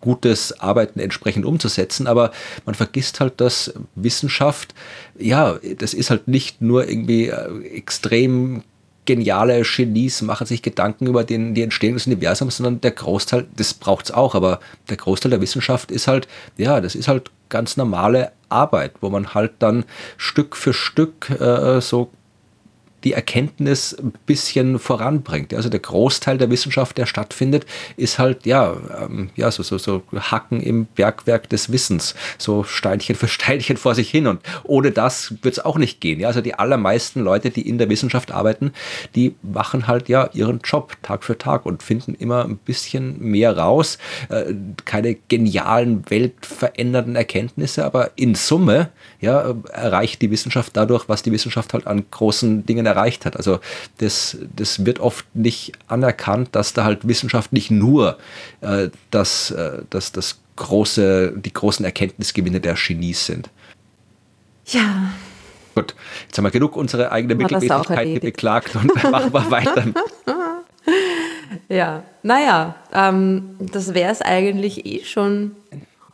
gutes 0.00 0.60
Arbeiten 0.60 0.98
entsprechend 0.98 1.44
umzusetzen, 1.44 2.06
aber 2.06 2.32
man 2.64 2.74
vergisst 2.74 3.20
halt, 3.20 3.40
dass 3.40 3.74
Wissenschaft, 3.94 4.74
ja, 5.18 5.58
das 5.78 5.94
ist 5.94 6.10
halt 6.10 6.26
nicht 6.26 6.60
nur 6.62 6.88
irgendwie 6.88 7.28
äh, 7.28 7.62
extrem 7.74 8.62
geniale 9.06 9.62
Genies 9.62 10.22
machen 10.22 10.46
sich 10.46 10.62
Gedanken 10.62 11.06
über 11.06 11.24
den, 11.24 11.54
die 11.54 11.62
Entstehung 11.62 11.94
des 11.94 12.06
Universums, 12.06 12.56
sondern 12.56 12.80
der 12.80 12.92
Großteil, 12.92 13.46
das 13.56 13.74
braucht 13.74 14.06
es 14.06 14.10
auch, 14.10 14.34
aber 14.34 14.60
der 14.88 14.96
Großteil 14.96 15.30
der 15.30 15.40
Wissenschaft 15.40 15.90
ist 15.90 16.06
halt, 16.06 16.28
ja, 16.56 16.80
das 16.80 16.94
ist 16.94 17.08
halt 17.08 17.30
ganz 17.48 17.76
normale 17.76 18.32
Arbeit, 18.48 18.92
wo 19.00 19.10
man 19.10 19.34
halt 19.34 19.52
dann 19.58 19.84
Stück 20.16 20.56
für 20.56 20.72
Stück 20.72 21.30
äh, 21.30 21.80
so 21.80 22.10
die 23.04 23.12
Erkenntnis 23.12 23.94
ein 23.94 24.12
bisschen 24.26 24.78
voranbringt. 24.78 25.54
Also 25.54 25.68
der 25.68 25.80
Großteil 25.80 26.38
der 26.38 26.50
Wissenschaft, 26.50 26.98
der 26.98 27.06
stattfindet, 27.06 27.66
ist 27.96 28.18
halt 28.18 28.46
ja, 28.46 28.76
ähm, 29.02 29.30
ja 29.36 29.50
so, 29.50 29.62
so, 29.62 29.78
so 29.78 30.02
Hacken 30.12 30.60
im 30.60 30.86
Bergwerk 30.86 31.48
des 31.48 31.72
Wissens, 31.72 32.14
so 32.38 32.64
Steinchen 32.64 33.16
für 33.16 33.28
Steinchen 33.28 33.76
vor 33.76 33.94
sich 33.94 34.10
hin. 34.10 34.26
Und 34.26 34.40
ohne 34.64 34.90
das 34.90 35.34
wird 35.42 35.58
es 35.58 35.64
auch 35.64 35.78
nicht 35.78 36.00
gehen. 36.00 36.20
Ja? 36.20 36.28
Also 36.28 36.40
die 36.40 36.54
allermeisten 36.54 37.20
Leute, 37.20 37.50
die 37.50 37.68
in 37.68 37.78
der 37.78 37.88
Wissenschaft 37.88 38.32
arbeiten, 38.32 38.72
die 39.14 39.34
machen 39.42 39.86
halt 39.86 40.08
ja 40.08 40.28
ihren 40.32 40.60
Job 40.62 40.96
Tag 41.02 41.24
für 41.24 41.38
Tag 41.38 41.66
und 41.66 41.82
finden 41.82 42.14
immer 42.14 42.44
ein 42.44 42.56
bisschen 42.56 43.20
mehr 43.20 43.56
raus. 43.56 43.98
Äh, 44.28 44.54
keine 44.84 45.14
genialen, 45.28 46.04
weltverändernden 46.08 47.16
Erkenntnisse, 47.16 47.84
aber 47.84 48.10
in 48.16 48.34
Summe 48.34 48.90
ja, 49.20 49.54
erreicht 49.72 50.22
die 50.22 50.30
Wissenschaft 50.30 50.76
dadurch, 50.76 51.08
was 51.08 51.22
die 51.22 51.32
Wissenschaft 51.32 51.72
halt 51.74 51.86
an 51.86 52.04
großen 52.10 52.66
Dingen 52.66 52.86
erreicht 52.90 53.24
hat. 53.24 53.36
Also 53.36 53.60
das, 53.98 54.36
das 54.54 54.84
wird 54.84 55.00
oft 55.00 55.24
nicht 55.34 55.72
anerkannt, 55.88 56.50
dass 56.52 56.72
da 56.72 56.84
halt 56.84 57.06
Wissenschaft 57.06 57.52
nicht 57.52 57.70
nur 57.70 58.18
äh, 58.60 58.88
das, 59.10 59.50
äh, 59.50 59.82
das, 59.90 60.12
das 60.12 60.40
große, 60.56 61.34
die 61.36 61.52
großen 61.52 61.84
Erkenntnisgewinne 61.84 62.60
der 62.60 62.74
Genies 62.74 63.26
sind. 63.26 63.50
Ja. 64.66 65.12
Gut, 65.74 65.94
jetzt 66.26 66.36
haben 66.36 66.44
wir 66.44 66.50
genug 66.50 66.76
unsere 66.76 67.12
eigene 67.12 67.34
Mittelmäßigkeit 67.34 68.20
beklagt 68.20 68.76
und 68.76 68.94
machen 69.10 69.32
wir 69.32 69.50
weiter. 69.50 69.84
ja, 71.68 72.02
naja, 72.22 72.74
ähm, 72.92 73.56
das 73.58 73.94
wäre 73.94 74.12
es 74.12 74.20
eigentlich 74.20 74.84
eh 74.84 75.04
schon. 75.04 75.52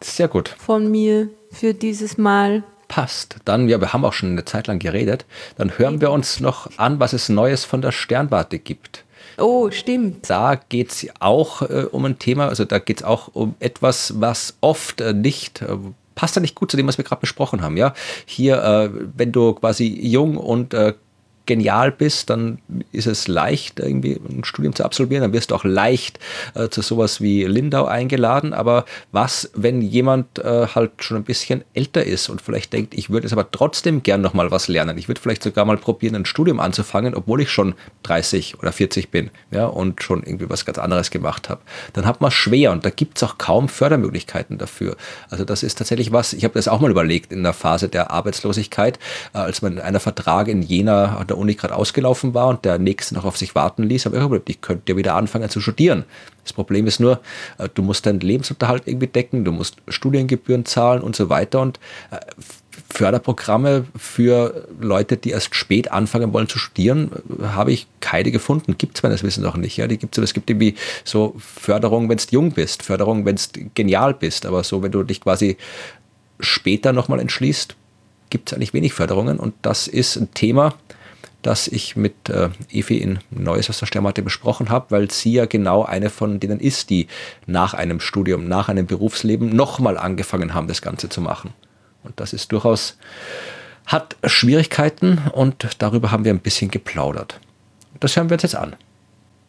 Sehr 0.01 0.29
gut. 0.29 0.55
Von 0.59 0.91
mir 0.91 1.31
für 1.51 1.75
dieses 1.75 2.19
Mal 2.19 2.63
passt, 2.89 3.37
dann, 3.45 3.69
ja, 3.69 3.81
wir 3.81 3.93
haben 3.93 4.05
auch 4.05 4.13
schon 4.13 4.31
eine 4.31 4.45
Zeit 4.45 4.67
lang 4.67 4.79
geredet, 4.79 5.25
dann 5.57 5.79
hören 5.79 6.01
wir 6.01 6.11
uns 6.11 6.41
noch 6.41 6.71
an, 6.79 7.01
was 7.01 7.13
es 7.13 7.29
Neues 7.29 7.65
von 7.65 7.83
der 7.83 7.93
Sternwarte 7.93 8.59
gibt. 8.59 9.05
Oh, 9.39 9.71
stimmt. 9.71 10.31
Da 10.31 10.55
geht 10.55 10.91
es 10.93 11.07
auch 11.21 11.63
äh, 11.63 11.87
um 11.91 12.05
ein 12.05 12.19
Thema, 12.19 12.49
also 12.49 12.65
da 12.65 12.79
geht 12.79 12.99
es 12.99 13.05
auch 13.05 13.29
um 13.35 13.55
etwas, 13.61 14.15
was 14.21 14.57
oft 14.61 15.01
äh, 15.01 15.13
nicht, 15.13 15.63
äh, 15.63 15.77
passt 16.15 16.37
da 16.37 16.41
nicht 16.41 16.55
gut 16.55 16.71
zu 16.71 16.77
dem, 16.77 16.87
was 16.87 16.97
wir 16.97 17.05
gerade 17.05 17.21
besprochen 17.21 17.61
haben, 17.61 17.77
ja. 17.77 17.93
Hier, 18.25 18.63
äh, 18.63 18.91
wenn 19.17 19.33
du 19.33 19.53
quasi 19.55 19.87
jung 19.87 20.37
und 20.37 20.73
äh, 20.73 20.95
genial 21.47 21.93
bist, 21.93 22.31
dann 22.31 22.59
ist 22.93 23.07
es 23.07 23.29
leicht, 23.29 23.81
irgendwie 23.81 24.21
ein 24.29 24.45
Studium 24.45 24.75
zu 24.75 24.85
absolvieren. 24.85 25.23
Dann 25.23 25.33
wirst 25.33 25.51
du 25.51 25.55
auch 25.55 25.65
leicht 25.65 26.19
äh, 26.55 26.69
zu 26.69 26.83
sowas 26.83 27.21
wie 27.21 27.45
Lindau 27.45 27.87
eingeladen. 27.87 28.53
Aber 28.53 28.85
was, 29.13 29.51
wenn 29.55 29.81
jemand 29.81 30.39
äh, 30.41 30.67
halt 30.75 30.93
schon 30.99 31.17
ein 31.17 31.25
bisschen 31.25 31.65
älter 31.75 32.05
ist 32.05 32.29
und 32.29 32.43
vielleicht 32.43 32.73
denkt, 32.73 32.95
ich 32.95 33.11
würde 33.11 33.27
es 33.27 33.33
aber 33.33 33.51
trotzdem 33.51 34.03
gern 34.03 34.21
noch 34.21 34.35
mal 34.35 34.51
was 34.51 34.69
lernen. 34.69 34.99
Ich 34.99 35.09
würde 35.09 35.21
vielleicht 35.21 35.43
sogar 35.43 35.65
mal 35.65 35.77
probieren, 35.77 36.17
ein 36.17 36.27
Studium 36.27 36.61
anzufangen, 36.61 37.15
obwohl 37.15 37.41
ich 37.41 37.51
schon 37.51 37.75
30 38.03 38.59
oder 38.59 38.73
40 38.73 39.11
bin 39.11 39.31
ja, 39.51 39.67
und 39.67 40.03
schon 40.03 40.23
irgendwie 40.23 40.51
was 40.51 40.65
ganz 40.65 40.79
anderes 40.79 41.11
gemacht 41.11 41.49
habe. 41.49 41.61
Dann 41.93 42.07
hat 42.07 42.21
man 42.21 42.31
schwer 42.31 42.73
und 42.73 42.85
da 42.85 42.91
gibt 42.91 43.19
es 43.19 43.23
auch 43.23 43.39
kaum 43.39 43.69
Fördermöglichkeiten 43.69 44.59
dafür. 44.59 44.97
Also 45.31 45.45
das 45.45 45.63
ist 45.63 45.79
tatsächlich 45.79 46.13
was, 46.13 46.33
ich 46.33 46.45
habe 46.45 46.55
das 46.55 46.69
auch 46.69 46.81
mal 46.81 46.91
überlegt 46.91 47.33
in 47.33 47.43
der 47.43 47.53
Phase 47.53 47.89
der 47.89 48.11
Arbeitslosigkeit, 48.11 48.99
äh, 49.33 49.39
als 49.39 49.63
man 49.63 49.79
einer 49.79 50.01
Vertrag 50.01 50.49
in 50.49 50.63
Jena 50.63 51.17
an 51.17 51.36
der 51.37 51.43
Uni 51.43 51.55
gerade 51.55 51.75
ausgelaufen 51.75 52.35
war 52.35 52.49
und 52.49 52.65
der 52.65 52.79
nächste 52.79 53.15
noch 53.15 53.25
auf 53.25 53.37
sich 53.37 53.55
warten 53.55 53.83
ließ, 53.83 54.07
aber 54.07 54.17
ich, 54.17 54.29
gesagt, 54.29 54.49
ich 54.49 54.61
könnte 54.61 54.93
ja 54.93 54.97
wieder 54.97 55.15
anfangen 55.15 55.49
zu 55.51 55.61
studieren. 55.61 56.05
Das 56.43 56.53
Problem 56.53 56.87
ist 56.87 57.01
nur, 57.01 57.21
äh, 57.59 57.69
du 57.73 57.83
musst 57.83 58.07
deinen 58.07 58.21
Lebensunterhalt 58.21 58.85
irgendwie 58.87 59.07
decken, 59.07 59.45
du 59.45 59.53
musst 59.53 59.77
Studiengebühren 59.89 60.65
zahlen 60.65 61.03
und 61.03 61.17
so 61.17 61.29
weiter 61.29 61.61
und 61.61 61.79
äh, 62.11 62.19
Förderprogramme 62.89 63.87
für 63.97 64.69
Leute, 64.81 65.17
die 65.17 65.31
erst 65.31 65.55
spät 65.55 65.91
anfangen 65.91 66.33
wollen 66.33 66.49
zu 66.49 66.59
studieren, 66.59 67.11
habe 67.43 67.73
ich 67.73 67.87
keine 68.01 68.31
gefunden. 68.31 68.77
Gibt 68.79 68.97
es 68.97 69.03
meines 69.03 69.23
Wissens 69.23 69.47
auch 69.47 69.57
nicht. 69.57 69.77
Ja? 69.77 69.87
Die 69.87 69.99
gibt's, 69.99 70.19
es 70.19 70.35
gibt 70.35 70.49
irgendwie 70.49 70.77
so 71.03 71.35
Förderung, 71.39 72.09
wenn 72.09 72.19
du 72.19 72.25
jung 72.31 72.53
bist, 72.53 72.83
Förderung, 72.83 73.25
wenn 73.25 73.37
du 73.37 73.71
genial 73.75 74.15
bist, 74.15 74.47
aber 74.47 74.63
so, 74.63 74.83
wenn 74.83 74.93
du 74.93 75.03
dich 75.03 75.21
quasi 75.21 75.57
später 76.39 76.93
nochmal 76.93 77.19
entschließt, 77.21 77.75
gibt 78.31 78.51
es 78.51 78.57
eigentlich 78.57 78.75
wenig 78.75 78.93
Förderungen 78.93 79.39
und 79.39 79.55
das 79.63 79.89
ist 79.89 80.17
ein 80.17 80.33
Thema, 80.35 80.75
das 81.43 81.69
ich 81.69 81.97
mit 81.97 82.29
äh, 82.29 82.49
Evi 82.71 82.99
in 82.99 83.19
Neues 83.31 83.71
aus 83.71 83.79
der 83.79 83.87
Sternwarte 83.87 84.23
besprochen 84.23 84.69
habe, 84.69 84.87
weil 84.91 85.11
sie 85.11 85.33
ja 85.33 85.47
genau 85.47 85.85
eine 85.85 86.11
von 86.11 86.41
denen 86.41 86.61
ist, 86.61 86.91
die 86.91 87.07
nach 87.47 87.75
einem 87.75 88.01
Studium, 88.01 88.49
nach 88.49 88.69
einem 88.69 88.87
Berufsleben 88.87 89.55
nochmal 89.55 89.97
angefangen 89.97 90.55
haben, 90.55 90.69
das 90.69 90.83
Ganze 90.83 91.09
zu 91.09 91.21
machen. 91.21 91.53
Und 92.03 92.19
das 92.19 92.33
ist 92.33 92.53
durchaus, 92.53 92.99
hat 93.87 94.17
Schwierigkeiten 94.25 95.19
und 95.33 95.69
darüber 95.79 96.11
haben 96.11 96.25
wir 96.25 96.33
ein 96.33 96.41
bisschen 96.41 96.71
geplaudert. 96.71 97.41
Das 98.01 98.17
hören 98.17 98.29
wir 98.29 98.35
uns 98.35 98.43
jetzt 98.43 98.57
an. 98.57 98.77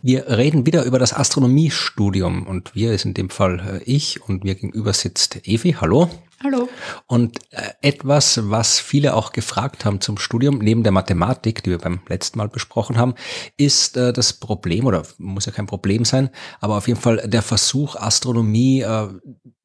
Wir 0.01 0.27
reden 0.29 0.65
wieder 0.65 0.83
über 0.83 0.99
das 0.99 1.13
Astronomiestudium 1.13 2.45
und 2.45 2.75
wir 2.75 2.93
ist 2.93 3.05
in 3.05 3.15
dem 3.15 3.29
Fall 3.29 3.81
äh, 3.81 3.83
ich 3.83 4.21
und 4.21 4.43
mir 4.43 4.55
gegenüber 4.55 4.93
sitzt 4.93 5.47
Evi. 5.47 5.75
Hallo. 5.81 6.09
Hallo. 6.43 6.69
Und 7.07 7.39
äh, 7.49 7.71
etwas, 7.81 8.39
was 8.51 8.79
viele 8.79 9.15
auch 9.15 9.31
gefragt 9.31 9.85
haben 9.85 10.01
zum 10.01 10.19
Studium, 10.19 10.59
neben 10.59 10.83
der 10.83 10.91
Mathematik, 10.91 11.63
die 11.63 11.71
wir 11.71 11.79
beim 11.79 12.01
letzten 12.07 12.37
Mal 12.37 12.47
besprochen 12.47 12.97
haben, 12.97 13.15
ist 13.57 13.97
äh, 13.97 14.13
das 14.13 14.33
Problem, 14.33 14.85
oder 14.85 15.01
muss 15.17 15.47
ja 15.47 15.51
kein 15.51 15.65
Problem 15.65 16.05
sein, 16.05 16.29
aber 16.59 16.77
auf 16.77 16.87
jeden 16.87 16.99
Fall 16.99 17.27
der 17.27 17.41
Versuch, 17.41 17.95
Astronomie 17.95 18.81
äh, 18.81 19.07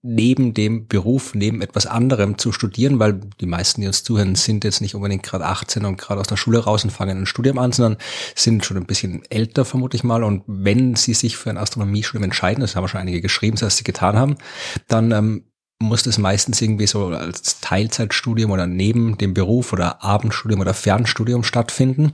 neben 0.01 0.55
dem 0.55 0.89
Beruf, 0.89 1.35
neben 1.35 1.61
etwas 1.61 1.86
anderem 1.86 2.39
zu 2.39 2.53
studieren, 2.53 2.99
weil 2.99 3.20
die 3.40 3.47
meisten, 3.47 3.82
die 3.82 3.86
uns 3.86 4.03
zuhören, 4.03 4.35
sind 4.35 4.65
jetzt 4.65 4.81
nicht 4.81 4.94
unbedingt 4.94 5.23
gerade 5.23 5.44
18 5.44 5.85
und 5.85 5.99
gerade 5.99 6.20
aus 6.20 6.27
der 6.27 6.36
Schule 6.36 6.59
raus 6.59 6.85
und 6.85 6.90
fangen 6.90 7.19
ein 7.19 7.27
Studium 7.27 7.59
an, 7.59 7.73
sondern 7.73 8.01
sind 8.35 8.65
schon 8.65 8.78
ein 8.78 8.86
bisschen 8.86 9.23
älter, 9.28 9.66
vermute 9.66 9.97
ich 9.97 10.05
mal. 10.05 10.24
Und 10.24 10.43
wenn 10.47 10.97
sie 10.97 11.15
sich 11.15 11.36
für 11.36 11.51
ein 11.51 11.59
Astronomiestudium 11.59 12.24
entscheiden, 12.24 12.62
das 12.62 12.74
haben 12.74 12.89
schon 12.89 13.01
einige 13.01 13.20
geschrieben, 13.20 13.59
dass 13.59 13.77
sie 13.77 13.85
getan 13.85 14.16
haben, 14.16 14.36
dann 14.89 15.12
ähm, 15.12 15.44
muss 15.83 16.03
das 16.03 16.19
meistens 16.19 16.61
irgendwie 16.63 16.87
so 16.87 17.09
als 17.09 17.61
Teilzeitstudium 17.61 18.51
oder 18.51 18.67
neben 18.67 19.19
dem 19.19 19.35
Beruf 19.35 19.73
oder 19.73 20.03
Abendstudium 20.03 20.61
oder 20.61 20.75
Fernstudium 20.75 21.45
stattfinden. 21.45 22.13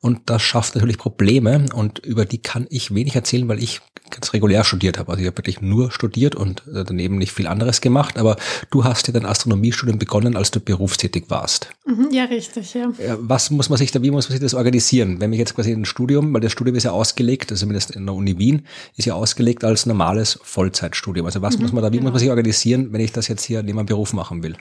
Und 0.00 0.28
das 0.30 0.42
schafft 0.42 0.74
natürlich 0.74 0.98
Probleme 0.98 1.66
und 1.74 1.98
über 2.00 2.24
die 2.24 2.38
kann 2.38 2.66
ich 2.70 2.94
wenig 2.94 3.14
erzählen, 3.14 3.48
weil 3.48 3.62
ich 3.62 3.80
ganz 4.10 4.32
regulär 4.32 4.64
studiert 4.64 4.98
habe. 4.98 5.10
Also 5.10 5.22
ich 5.22 5.26
habe 5.26 5.38
wirklich 5.38 5.60
nur 5.60 5.90
studiert 5.90 6.34
und 6.34 6.62
äh, 6.74 6.84
daneben 6.84 7.16
nicht 7.16 7.32
viel 7.32 7.46
anderes 7.46 7.80
gemacht. 7.80 8.18
Aber 8.18 8.36
du 8.70 8.84
hast 8.84 9.06
ja 9.06 9.12
dein 9.12 9.24
Astronomiestudium 9.24 9.98
begonnen, 9.98 10.36
als 10.36 10.50
du 10.50 10.60
berufstätig 10.60 11.24
warst. 11.28 11.70
Mhm, 11.86 12.08
ja, 12.10 12.24
richtig, 12.24 12.74
ja. 12.74 12.90
Was 13.20 13.50
muss 13.50 13.68
man 13.68 13.78
sich 13.78 13.92
da, 13.92 14.02
wie 14.02 14.10
muss 14.10 14.28
man 14.28 14.32
sich 14.32 14.42
das 14.42 14.54
organisieren? 14.54 15.20
Wenn 15.20 15.32
ich 15.32 15.38
jetzt 15.38 15.54
quasi 15.54 15.72
ein 15.72 15.84
Studium, 15.84 16.34
weil 16.34 16.40
das 16.40 16.52
Studium 16.52 16.76
ist 16.76 16.84
ja 16.84 16.90
ausgelegt, 16.90 17.50
also 17.50 17.60
zumindest 17.60 17.92
in 17.92 18.06
der 18.06 18.14
Uni 18.14 18.38
Wien, 18.38 18.66
ist 18.96 19.06
ja 19.06 19.14
ausgelegt 19.14 19.64
als 19.64 19.86
normales 19.86 20.38
Vollzeitstudium. 20.42 21.26
Also 21.26 21.42
was 21.42 21.56
mhm, 21.56 21.62
muss 21.62 21.72
man 21.72 21.82
da, 21.82 21.92
wie 21.92 21.96
genau. 21.96 22.04
muss 22.04 22.14
man 22.14 22.20
sich 22.20 22.30
organisieren, 22.30 22.92
wenn 22.92 23.00
ich 23.00 23.09
ich 23.10 23.14
das 23.14 23.28
jetzt 23.28 23.44
hier 23.44 23.62
neben 23.62 23.76
meinem 23.76 23.86
Beruf 23.86 24.12
machen 24.12 24.42
will? 24.42 24.56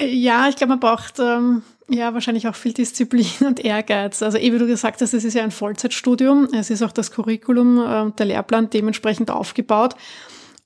Ja, 0.00 0.48
ich 0.48 0.56
glaube, 0.56 0.70
man 0.70 0.80
braucht 0.80 1.18
ähm, 1.18 1.62
ja 1.88 2.14
wahrscheinlich 2.14 2.46
auch 2.46 2.54
viel 2.54 2.72
Disziplin 2.72 3.26
und 3.46 3.60
Ehrgeiz. 3.60 4.22
Also, 4.22 4.38
eh 4.38 4.52
wie 4.52 4.58
du 4.58 4.66
gesagt 4.66 5.00
hast, 5.00 5.14
es 5.14 5.24
ist 5.24 5.34
ja 5.34 5.42
ein 5.42 5.50
Vollzeitstudium. 5.50 6.48
Es 6.52 6.70
ist 6.70 6.82
auch 6.82 6.92
das 6.92 7.10
Curriculum 7.10 7.78
äh, 7.78 8.12
der 8.12 8.26
Lehrplan 8.26 8.70
dementsprechend 8.70 9.30
aufgebaut. 9.30 9.94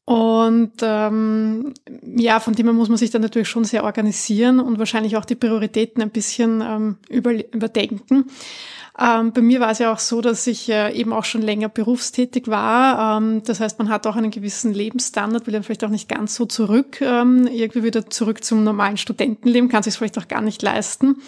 Und 0.05 0.73
ähm, 0.83 1.75
ja, 2.17 2.41
von 2.41 2.55
dem 2.55 2.67
her 2.67 2.73
muss 2.73 2.89
man 2.89 2.99
sich 2.99 3.11
dann 3.11 3.23
natürlich 3.23 3.49
schon 3.49 3.65
sehr 3.65 3.85
organisieren 3.85 4.59
und 4.59 4.79
wahrscheinlich 4.79 5.17
auch 5.17 5.25
die 5.25 5.37
Prioritäten 5.37 6.03
ein 6.03 6.11
bisschen 6.11 6.61
ähm, 6.61 6.97
über, 7.09 7.33
überdenken. 7.55 8.27
Ähm, 8.99 9.33
bei 9.33 9.41
mir 9.41 9.61
war 9.61 9.71
es 9.71 9.79
ja 9.79 9.93
auch 9.93 10.01
so, 10.01 10.21
dass 10.21 10.47
ich 10.47 10.69
äh, 10.69 10.93
eben 10.93 11.13
auch 11.13 11.25
schon 11.25 11.41
länger 11.41 11.69
berufstätig 11.69 12.49
war. 12.49 13.17
Ähm, 13.19 13.43
das 13.45 13.61
heißt, 13.61 13.79
man 13.79 13.89
hat 13.89 14.07
auch 14.07 14.17
einen 14.17 14.31
gewissen 14.31 14.75
Lebensstandard, 14.75 15.47
will 15.47 15.55
dann 15.55 15.63
vielleicht 15.63 15.85
auch 15.85 15.89
nicht 15.89 16.09
ganz 16.09 16.35
so 16.35 16.45
zurück, 16.47 17.01
ähm, 17.01 17.47
irgendwie 17.47 17.85
wieder 17.85 18.11
zurück 18.11 18.45
zum 18.45 18.65
normalen 18.65 18.99
Studentenleben, 18.99 19.71
kann 19.71 19.83
sich 19.83 19.95
vielleicht 19.95 20.19
auch 20.19 20.29
gar 20.29 20.43
nicht 20.43 20.61
leisten. 20.63 21.23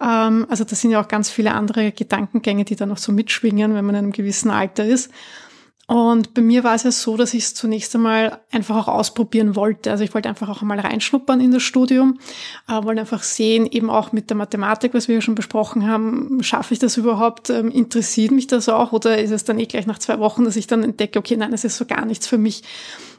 Ähm, 0.00 0.46
also 0.50 0.64
das 0.64 0.80
sind 0.80 0.90
ja 0.90 1.00
auch 1.00 1.08
ganz 1.08 1.30
viele 1.30 1.52
andere 1.52 1.92
Gedankengänge, 1.92 2.64
die 2.64 2.76
dann 2.76 2.90
noch 2.90 2.98
so 2.98 3.12
mitschwingen, 3.12 3.74
wenn 3.74 3.86
man 3.86 3.94
in 3.94 4.04
einem 4.04 4.12
gewissen 4.12 4.50
Alter 4.50 4.84
ist. 4.84 5.10
Und 5.88 6.34
bei 6.34 6.42
mir 6.42 6.64
war 6.64 6.74
es 6.74 6.82
ja 6.82 6.90
so, 6.90 7.16
dass 7.16 7.32
ich 7.32 7.44
es 7.44 7.54
zunächst 7.54 7.94
einmal 7.94 8.40
einfach 8.52 8.76
auch 8.76 8.88
ausprobieren 8.88 9.56
wollte. 9.56 9.90
Also 9.90 10.04
ich 10.04 10.12
wollte 10.12 10.28
einfach 10.28 10.50
auch 10.50 10.60
einmal 10.60 10.78
reinschnuppern 10.78 11.40
in 11.40 11.50
das 11.50 11.62
Studium, 11.62 12.18
äh, 12.68 12.84
wollte 12.84 13.00
einfach 13.00 13.22
sehen, 13.22 13.64
eben 13.64 13.88
auch 13.88 14.12
mit 14.12 14.28
der 14.28 14.36
Mathematik, 14.36 14.92
was 14.92 15.08
wir 15.08 15.14
ja 15.14 15.20
schon 15.22 15.34
besprochen 15.34 15.88
haben, 15.88 16.42
schaffe 16.42 16.74
ich 16.74 16.78
das 16.78 16.98
überhaupt, 16.98 17.48
ähm, 17.48 17.70
interessiert 17.70 18.32
mich 18.32 18.46
das 18.46 18.68
auch 18.68 18.92
oder 18.92 19.16
ist 19.16 19.30
es 19.30 19.44
dann 19.44 19.58
eh 19.58 19.64
gleich 19.64 19.86
nach 19.86 19.98
zwei 19.98 20.18
Wochen, 20.18 20.44
dass 20.44 20.56
ich 20.56 20.66
dann 20.66 20.84
entdecke, 20.84 21.18
okay, 21.18 21.38
nein, 21.38 21.52
das 21.52 21.64
ist 21.64 21.78
so 21.78 21.86
gar 21.86 22.04
nichts 22.04 22.26
für 22.26 22.36
mich. 22.36 22.64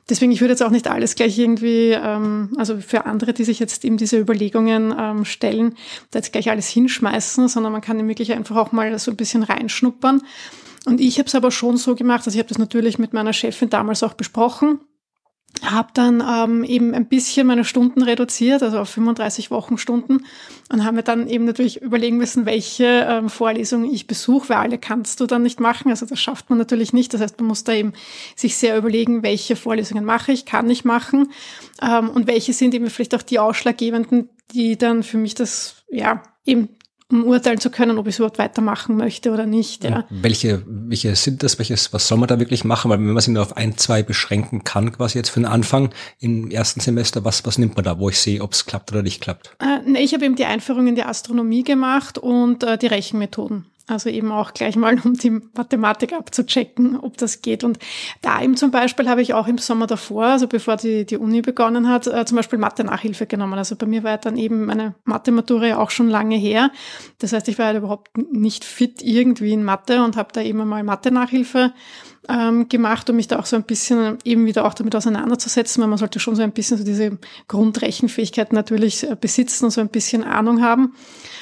Deswegen, 0.08 0.32
ich 0.32 0.42
würde 0.42 0.54
jetzt 0.54 0.62
auch 0.62 0.70
nicht 0.70 0.88
alles 0.88 1.16
gleich 1.16 1.40
irgendwie, 1.40 1.94
ähm, 1.94 2.52
also 2.58 2.78
für 2.78 3.08
andere, 3.08 3.34
die 3.34 3.46
sich 3.46 3.58
jetzt 3.58 3.84
eben 3.84 3.98
diese 3.98 4.20
Überlegungen 4.20 4.94
ähm, 4.96 5.26
stellen, 5.26 5.76
da 6.12 6.20
jetzt 6.20 6.34
gleich 6.34 6.52
alles 6.52 6.68
hinschmeißen, 6.68 7.48
sondern 7.48 7.72
man 7.72 7.82
kann 7.82 8.08
wirklich 8.08 8.34
einfach 8.34 8.58
auch 8.58 8.72
mal 8.72 9.00
so 9.00 9.10
ein 9.10 9.18
bisschen 9.18 9.42
reinschnuppern. 9.42 10.22
Und 10.90 11.00
ich 11.00 11.20
habe 11.20 11.28
es 11.28 11.36
aber 11.36 11.52
schon 11.52 11.78
so 11.78 11.94
gemacht, 11.94 12.26
also 12.26 12.32
ich 12.32 12.40
habe 12.40 12.50
das 12.50 12.58
natürlich 12.58 12.98
mit 12.98 13.14
meiner 13.14 13.32
Chefin 13.32 13.70
damals 13.70 14.02
auch 14.02 14.16
besprochen, 14.16 14.80
habe 15.62 15.90
dann 15.94 16.24
ähm, 16.28 16.64
eben 16.64 16.96
ein 16.96 17.08
bisschen 17.08 17.46
meine 17.46 17.64
Stunden 17.64 18.02
reduziert, 18.02 18.64
also 18.64 18.80
auf 18.80 18.90
35 18.90 19.52
Wochenstunden. 19.52 20.26
Und 20.72 20.84
haben 20.84 20.96
mir 20.96 21.04
dann 21.04 21.28
eben 21.28 21.46
natürlich 21.46 21.80
überlegen 21.84 22.18
müssen, 22.18 22.48
welche 22.48 23.06
ähm, 23.08 23.30
Vorlesungen 23.30 23.94
ich 23.94 24.08
besuche, 24.08 24.50
weil 24.50 24.58
alle 24.58 24.78
kannst 24.80 25.20
du 25.20 25.28
dann 25.28 25.44
nicht 25.44 25.60
machen, 25.60 25.92
also 25.92 26.08
das 26.08 26.20
schafft 26.20 26.50
man 26.50 26.58
natürlich 26.58 26.92
nicht, 26.92 27.14
das 27.14 27.22
heißt, 27.22 27.40
man 27.40 27.50
muss 27.50 27.64
da 27.64 27.74
eben 27.74 27.94
sich 28.36 28.58
sehr 28.58 28.76
überlegen, 28.76 29.22
welche 29.22 29.56
Vorlesungen 29.56 30.06
mache 30.06 30.32
ich, 30.32 30.48
kann 30.48 30.68
ich 30.72 30.86
machen. 30.86 31.32
Ähm, 31.84 32.10
und 32.10 32.26
welche 32.26 32.54
sind 32.54 32.74
eben 32.74 32.90
vielleicht 32.90 33.14
auch 33.14 33.22
die 33.22 33.38
ausschlaggebenden, 33.38 34.30
die 34.56 34.76
dann 34.76 35.04
für 35.04 35.20
mich 35.20 35.36
das, 35.36 35.84
ja, 35.92 36.24
eben 36.48 36.79
um 37.12 37.26
urteilen 37.26 37.60
zu 37.60 37.72
können, 37.72 37.98
ob 37.98 38.08
ich 38.08 38.18
überhaupt 38.18 38.38
weitermachen 38.38 38.96
möchte 38.96 39.32
oder 39.32 39.46
nicht. 39.46 39.84
Ja. 39.84 40.06
Welche, 40.10 40.62
welche 40.68 41.16
sind 41.16 41.42
das? 41.42 41.58
Welches, 41.58 41.92
was 41.92 42.08
soll 42.08 42.20
man 42.20 42.28
da 42.28 42.40
wirklich 42.40 42.64
machen? 42.64 42.92
Weil 42.92 43.00
wenn 43.00 43.08
man 43.08 43.20
sich 43.20 43.34
nur 43.34 43.42
auf 43.42 43.58
ein, 43.58 43.78
zwei 43.78 44.04
beschränken 44.04 44.64
kann, 44.64 44.92
quasi 44.92 45.18
jetzt 45.18 45.30
für 45.30 45.40
den 45.40 45.48
Anfang 45.48 45.90
im 46.20 46.52
ersten 46.52 46.80
Semester, 46.80 47.26
was, 47.26 47.46
was 47.46 47.58
nimmt 47.58 47.76
man 47.76 47.84
da, 47.84 48.00
wo 48.00 48.10
ich 48.10 48.20
sehe, 48.20 48.42
ob 48.42 48.54
es 48.54 48.66
klappt 48.66 48.92
oder 48.92 49.02
nicht 49.02 49.22
klappt? 49.22 49.56
Äh, 49.60 49.80
nee, 49.86 50.04
ich 50.04 50.14
habe 50.14 50.26
eben 50.26 50.36
die 50.36 50.46
Einführung 50.46 50.88
in 50.88 50.96
die 50.96 51.04
Astronomie 51.04 51.64
gemacht 51.64 52.18
und 52.18 52.64
äh, 52.64 52.78
die 52.78 52.88
Rechenmethoden. 52.88 53.66
Also 53.90 54.10
eben 54.10 54.32
auch 54.32 54.54
gleich 54.54 54.76
mal, 54.76 55.00
um 55.04 55.14
die 55.14 55.42
Mathematik 55.56 56.14
abzuchecken, 56.14 57.00
ob 57.00 57.18
das 57.18 57.42
geht. 57.42 57.64
Und 57.64 57.80
da 58.22 58.42
eben 58.42 58.56
zum 58.56 58.72
Beispiel 58.72 59.10
habe 59.10 59.22
ich 59.22 59.34
auch 59.34 59.48
im 59.48 59.58
Sommer 59.58 59.88
davor, 59.88 60.26
also 60.26 60.48
bevor 60.48 60.78
die, 60.78 61.06
die 61.06 61.18
Uni 61.18 61.42
begonnen 61.42 61.88
hat, 61.88 62.08
äh, 62.08 62.26
zum 62.26 62.36
Beispiel 62.38 62.60
Mathe-Nachhilfe 62.60 63.26
genommen. 63.26 63.58
Also 63.58 63.76
bei 63.76 63.86
mir 63.86 64.04
war 64.04 64.18
dann 64.18 64.38
eben 64.38 64.66
meine 64.66 64.96
Mathe-Matura 65.06 65.78
auch 65.78 65.90
schon 65.90 66.10
lange 66.10 66.36
her. 66.36 66.72
Das 67.20 67.34
heißt, 67.34 67.48
ich 67.48 67.58
war 67.58 67.68
halt 67.68 67.78
überhaupt 67.78 68.18
nicht 68.18 68.64
fit 68.66 69.02
irgendwie 69.02 69.54
in 69.54 69.64
Mathe 69.64 70.04
und 70.04 70.18
habe 70.18 70.30
da 70.34 70.42
eben 70.42 70.68
mal 70.68 70.84
Mathe-Nachhilfe 70.84 71.74
ähm, 72.28 72.70
gemacht, 72.70 73.10
um 73.10 73.16
mich 73.16 73.28
da 73.28 73.40
auch 73.40 73.46
so 73.46 73.56
ein 73.56 73.64
bisschen 73.64 74.18
eben 74.24 74.46
wieder 74.46 74.66
auch 74.66 74.74
damit 74.74 74.96
auseinanderzusetzen, 74.96 75.82
weil 75.82 75.90
man 75.90 75.98
sollte 75.98 76.20
schon 76.20 76.36
so 76.36 76.44
ein 76.44 76.52
bisschen 76.52 76.78
so 76.78 76.84
diese 76.84 77.18
Grundrechenfähigkeit 77.48 78.54
natürlich 78.54 79.10
äh, 79.10 79.16
besitzen 79.20 79.66
und 79.66 79.72
so 79.72 79.82
ein 79.82 79.90
bisschen 79.90 80.24
Ahnung 80.24 80.62
haben. 80.62 80.94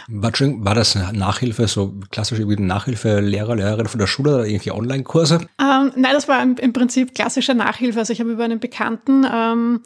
War, 0.10 0.76
das 0.76 0.96
Nachhilfe, 0.96 1.68
so 1.68 1.94
klassisch 2.12 2.40
irgendwie 2.40 2.62
Nachhilfe 2.62 3.20
Lehrer, 3.20 3.56
Lehrerin 3.56 3.88
von 3.88 4.00
der 4.00 4.08
Schule 4.08 4.36
oder 4.36 4.46
irgendwie 4.46 4.72
Online-Kurse? 4.72 5.48
Ähm, 5.60 5.92
nein, 5.96 6.14
das 6.14 6.28
war 6.30 6.42
im, 6.42 6.56
im, 6.56 6.72
Prinzip 6.72 7.14
klassische 7.14 7.54
Nachhilfe. 7.54 8.00
Also 8.00 8.14
ich 8.14 8.22
habe 8.22 8.32
über 8.32 8.46
einen 8.46 8.60
Bekannten 8.62 9.26
ähm, 9.30 9.82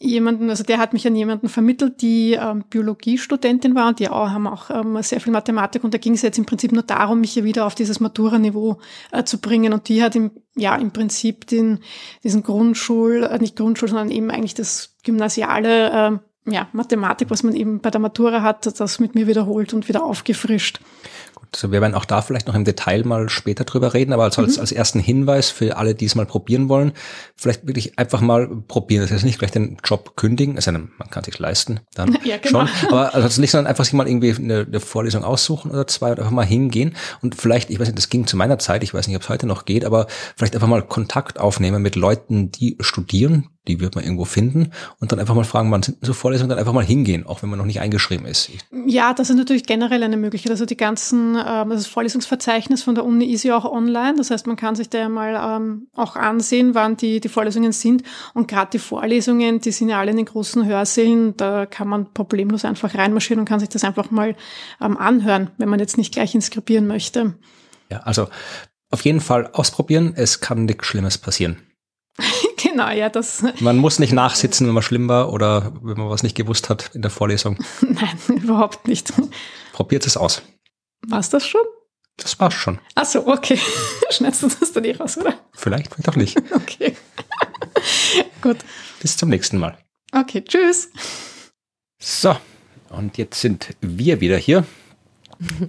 jemanden, 0.00 0.48
also 0.48 0.62
der 0.62 0.78
hat 0.78 0.92
mich 0.92 1.06
an 1.06 1.16
jemanden 1.16 1.48
vermittelt, 1.48 2.00
die 2.02 2.32
ähm, 2.32 2.64
Biologiestudentin 2.70 3.74
war 3.74 3.88
und 3.88 3.98
die 3.98 4.08
auch, 4.08 4.30
haben 4.30 4.46
auch 4.46 4.70
ähm, 4.70 5.02
sehr 5.02 5.20
viel 5.20 5.32
Mathematik 5.32 5.82
und 5.82 5.92
da 5.92 5.98
ging 5.98 6.14
es 6.14 6.22
jetzt 6.22 6.38
im 6.38 6.46
Prinzip 6.46 6.72
nur 6.72 6.84
darum, 6.84 7.20
mich 7.20 7.32
hier 7.32 7.44
wieder 7.44 7.66
auf 7.66 7.74
dieses 7.74 7.98
Matura-Niveau 7.98 8.78
äh, 9.10 9.24
zu 9.24 9.40
bringen 9.40 9.72
und 9.72 9.88
die 9.88 10.02
hat 10.02 10.14
im, 10.14 10.30
ja 10.56 10.76
im 10.76 10.92
Prinzip 10.92 11.46
den, 11.48 11.80
diesen 12.22 12.42
Grundschul, 12.42 13.24
äh, 13.24 13.38
nicht 13.38 13.56
Grundschul, 13.56 13.88
sondern 13.88 14.10
eben 14.10 14.30
eigentlich 14.30 14.54
das 14.54 14.96
gymnasiale 15.02 15.90
äh, 15.90 16.18
ja, 16.50 16.68
Mathematik, 16.72 17.30
was 17.30 17.42
man 17.42 17.54
eben 17.54 17.80
bei 17.80 17.90
der 17.90 18.00
Matura 18.00 18.42
hat, 18.42 18.66
das 18.80 18.98
mit 18.98 19.14
mir 19.14 19.26
wiederholt 19.26 19.74
und 19.74 19.88
wieder 19.88 20.04
aufgefrischt. 20.04 20.80
Also 21.54 21.72
wir 21.72 21.80
werden 21.80 21.94
auch 21.94 22.04
da 22.04 22.20
vielleicht 22.20 22.46
noch 22.46 22.54
im 22.54 22.64
Detail 22.64 23.04
mal 23.04 23.28
später 23.28 23.64
drüber 23.64 23.94
reden, 23.94 24.12
aber 24.12 24.24
als, 24.24 24.36
mhm. 24.36 24.44
als 24.58 24.72
ersten 24.72 25.00
Hinweis 25.00 25.50
für 25.50 25.76
alle, 25.76 25.94
die 25.94 26.04
es 26.04 26.14
mal 26.14 26.26
probieren 26.26 26.68
wollen, 26.68 26.92
vielleicht 27.36 27.66
wirklich 27.66 27.98
einfach 27.98 28.20
mal 28.20 28.48
probieren. 28.68 29.02
Das 29.02 29.10
heißt 29.10 29.24
nicht 29.24 29.38
gleich 29.38 29.50
den 29.50 29.78
Job 29.84 30.16
kündigen, 30.16 30.56
es 30.56 30.66
man 30.66 30.90
kann 31.10 31.24
sich 31.24 31.38
leisten, 31.38 31.80
dann 31.94 32.18
ja, 32.24 32.36
genau. 32.36 32.66
schon. 32.66 32.88
Aber 32.88 33.14
also 33.14 33.40
nicht, 33.40 33.50
sondern 33.50 33.66
einfach 33.66 33.84
sich 33.84 33.94
mal 33.94 34.06
irgendwie 34.06 34.34
eine, 34.34 34.66
eine, 34.66 34.80
Vorlesung 34.80 35.24
aussuchen 35.24 35.70
oder 35.70 35.86
zwei 35.86 36.10
und 36.10 36.18
einfach 36.18 36.30
mal 36.30 36.44
hingehen 36.44 36.94
und 37.22 37.34
vielleicht, 37.34 37.70
ich 37.70 37.80
weiß 37.80 37.88
nicht, 37.88 37.98
das 37.98 38.10
ging 38.10 38.26
zu 38.26 38.36
meiner 38.36 38.58
Zeit, 38.58 38.82
ich 38.82 38.92
weiß 38.92 39.06
nicht, 39.06 39.16
ob 39.16 39.22
es 39.22 39.28
heute 39.28 39.46
noch 39.46 39.64
geht, 39.64 39.84
aber 39.84 40.06
vielleicht 40.36 40.54
einfach 40.54 40.68
mal 40.68 40.82
Kontakt 40.82 41.40
aufnehmen 41.40 41.82
mit 41.82 41.96
Leuten, 41.96 42.50
die 42.50 42.76
studieren, 42.80 43.48
die 43.68 43.80
wird 43.80 43.94
man 43.94 44.04
irgendwo 44.04 44.24
finden 44.24 44.72
und 44.98 45.12
dann 45.12 45.20
einfach 45.20 45.34
mal 45.34 45.44
fragen, 45.44 45.70
wann 45.70 45.82
sind 45.82 45.98
so 46.00 46.12
Vorlesungen, 46.12 46.48
dann 46.48 46.58
einfach 46.58 46.72
mal 46.72 46.84
hingehen, 46.84 47.26
auch 47.26 47.42
wenn 47.42 47.50
man 47.50 47.58
noch 47.58 47.66
nicht 47.66 47.80
eingeschrieben 47.80 48.26
ist. 48.26 48.50
Ja, 48.86 49.14
das 49.14 49.30
ist 49.30 49.36
natürlich 49.36 49.64
generell 49.64 50.02
eine 50.02 50.16
Möglichkeit. 50.16 50.50
Also 50.50 50.64
die 50.64 50.76
ganzen, 50.76 51.36
ähm, 51.36 51.70
das 51.70 51.86
Vorlesungsverzeichnis 51.86 52.82
von 52.82 52.94
der 52.94 53.04
Uni 53.04 53.26
ist 53.26 53.44
ja 53.44 53.56
auch 53.56 53.70
online. 53.70 54.14
Das 54.16 54.30
heißt, 54.30 54.46
man 54.46 54.56
kann 54.56 54.74
sich 54.74 54.88
da 54.88 54.98
ja 54.98 55.08
mal 55.08 55.60
ähm, 55.60 55.88
auch 55.94 56.16
ansehen, 56.16 56.74
wann 56.74 56.96
die, 56.96 57.20
die 57.20 57.28
Vorlesungen 57.28 57.72
sind. 57.72 58.02
Und 58.34 58.48
gerade 58.48 58.70
die 58.72 58.78
Vorlesungen, 58.78 59.60
die 59.60 59.70
sind 59.70 59.90
ja 59.90 60.00
alle 60.00 60.10
in 60.10 60.16
den 60.16 60.26
großen 60.26 60.64
Hörsälen, 60.64 61.36
da 61.36 61.66
kann 61.66 61.88
man 61.88 62.12
problemlos 62.12 62.64
einfach 62.64 62.94
reinmarschieren 62.94 63.40
und 63.40 63.48
kann 63.48 63.60
sich 63.60 63.68
das 63.68 63.84
einfach 63.84 64.10
mal 64.10 64.34
ähm, 64.80 64.96
anhören, 64.96 65.50
wenn 65.58 65.68
man 65.68 65.80
jetzt 65.80 65.98
nicht 65.98 66.12
gleich 66.12 66.34
inskribieren 66.34 66.86
möchte. 66.86 67.34
Ja, 67.90 68.00
also 68.00 68.28
auf 68.90 69.02
jeden 69.02 69.20
Fall 69.20 69.50
ausprobieren. 69.52 70.14
Es 70.16 70.40
kann 70.40 70.64
nichts 70.64 70.86
Schlimmes 70.86 71.18
passieren. 71.18 71.58
genau, 72.62 72.90
ja, 72.90 73.08
das. 73.08 73.42
Man 73.60 73.78
muss 73.78 73.98
nicht 73.98 74.12
nachsitzen, 74.12 74.66
wenn 74.66 74.74
man 74.74 74.82
schlimm 74.82 75.08
war 75.08 75.32
oder 75.32 75.72
wenn 75.82 75.96
man 75.96 76.10
was 76.10 76.22
nicht 76.22 76.36
gewusst 76.36 76.68
hat 76.68 76.90
in 76.94 77.02
der 77.02 77.10
Vorlesung. 77.10 77.58
Nein, 77.80 78.18
überhaupt 78.28 78.88
nicht. 78.88 79.12
Probiert 79.72 80.06
es 80.06 80.16
aus. 80.16 80.42
War's 81.06 81.30
das 81.30 81.46
schon? 81.46 81.62
Das 82.16 82.38
war's 82.40 82.54
schon. 82.54 82.80
Ach 82.96 83.04
so, 83.04 83.26
okay. 83.26 83.58
Schneidest 84.10 84.42
du 84.42 84.48
das 84.48 84.72
dann 84.72 84.84
eh 84.84 84.96
raus, 84.96 85.16
oder? 85.16 85.34
Vielleicht, 85.52 85.94
vielleicht 85.94 86.08
auch 86.08 86.16
nicht. 86.16 86.36
okay. 86.52 86.96
Gut. 88.42 88.58
Bis 89.00 89.16
zum 89.16 89.28
nächsten 89.28 89.58
Mal. 89.58 89.78
Okay, 90.12 90.42
tschüss. 90.42 90.90
So, 92.00 92.36
und 92.90 93.18
jetzt 93.18 93.40
sind 93.40 93.76
wir 93.80 94.20
wieder 94.20 94.36
hier. 94.36 94.64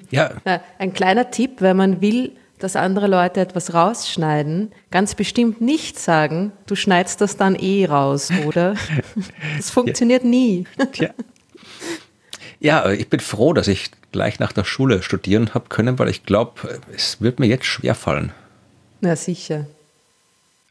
Ja. 0.10 0.32
Ein 0.80 0.94
kleiner 0.94 1.30
Tipp, 1.30 1.58
wenn 1.60 1.78
man 1.78 2.02
will, 2.02 2.36
dass 2.60 2.76
andere 2.76 3.08
Leute 3.08 3.40
etwas 3.40 3.74
rausschneiden, 3.74 4.72
ganz 4.92 5.16
bestimmt 5.16 5.62
nicht 5.62 5.98
sagen, 5.98 6.52
du 6.68 6.76
schneidest 6.76 7.22
das 7.22 7.38
dann 7.38 7.56
eh 7.56 7.86
raus, 7.86 8.30
oder? 8.46 8.76
Das 9.58 9.70
funktioniert 9.70 10.24
ja. 10.24 10.30
nie. 10.30 10.68
Tja. 10.92 11.10
Ja, 12.60 12.90
ich 12.92 13.10
bin 13.10 13.20
froh, 13.20 13.54
dass 13.54 13.68
ich 13.68 13.92
gleich 14.12 14.40
nach 14.40 14.52
der 14.52 14.66
Schule 14.66 15.02
studieren 15.02 15.54
habe 15.54 15.70
können, 15.70 15.98
weil 15.98 16.10
ich 16.10 16.24
glaube, 16.24 16.80
es 16.94 17.22
wird 17.22 17.40
mir 17.40 17.48
jetzt 17.48 17.66
schwer 17.66 17.96
fallen. 17.96 18.32
Na 19.02 19.16
sicher. 19.16 19.66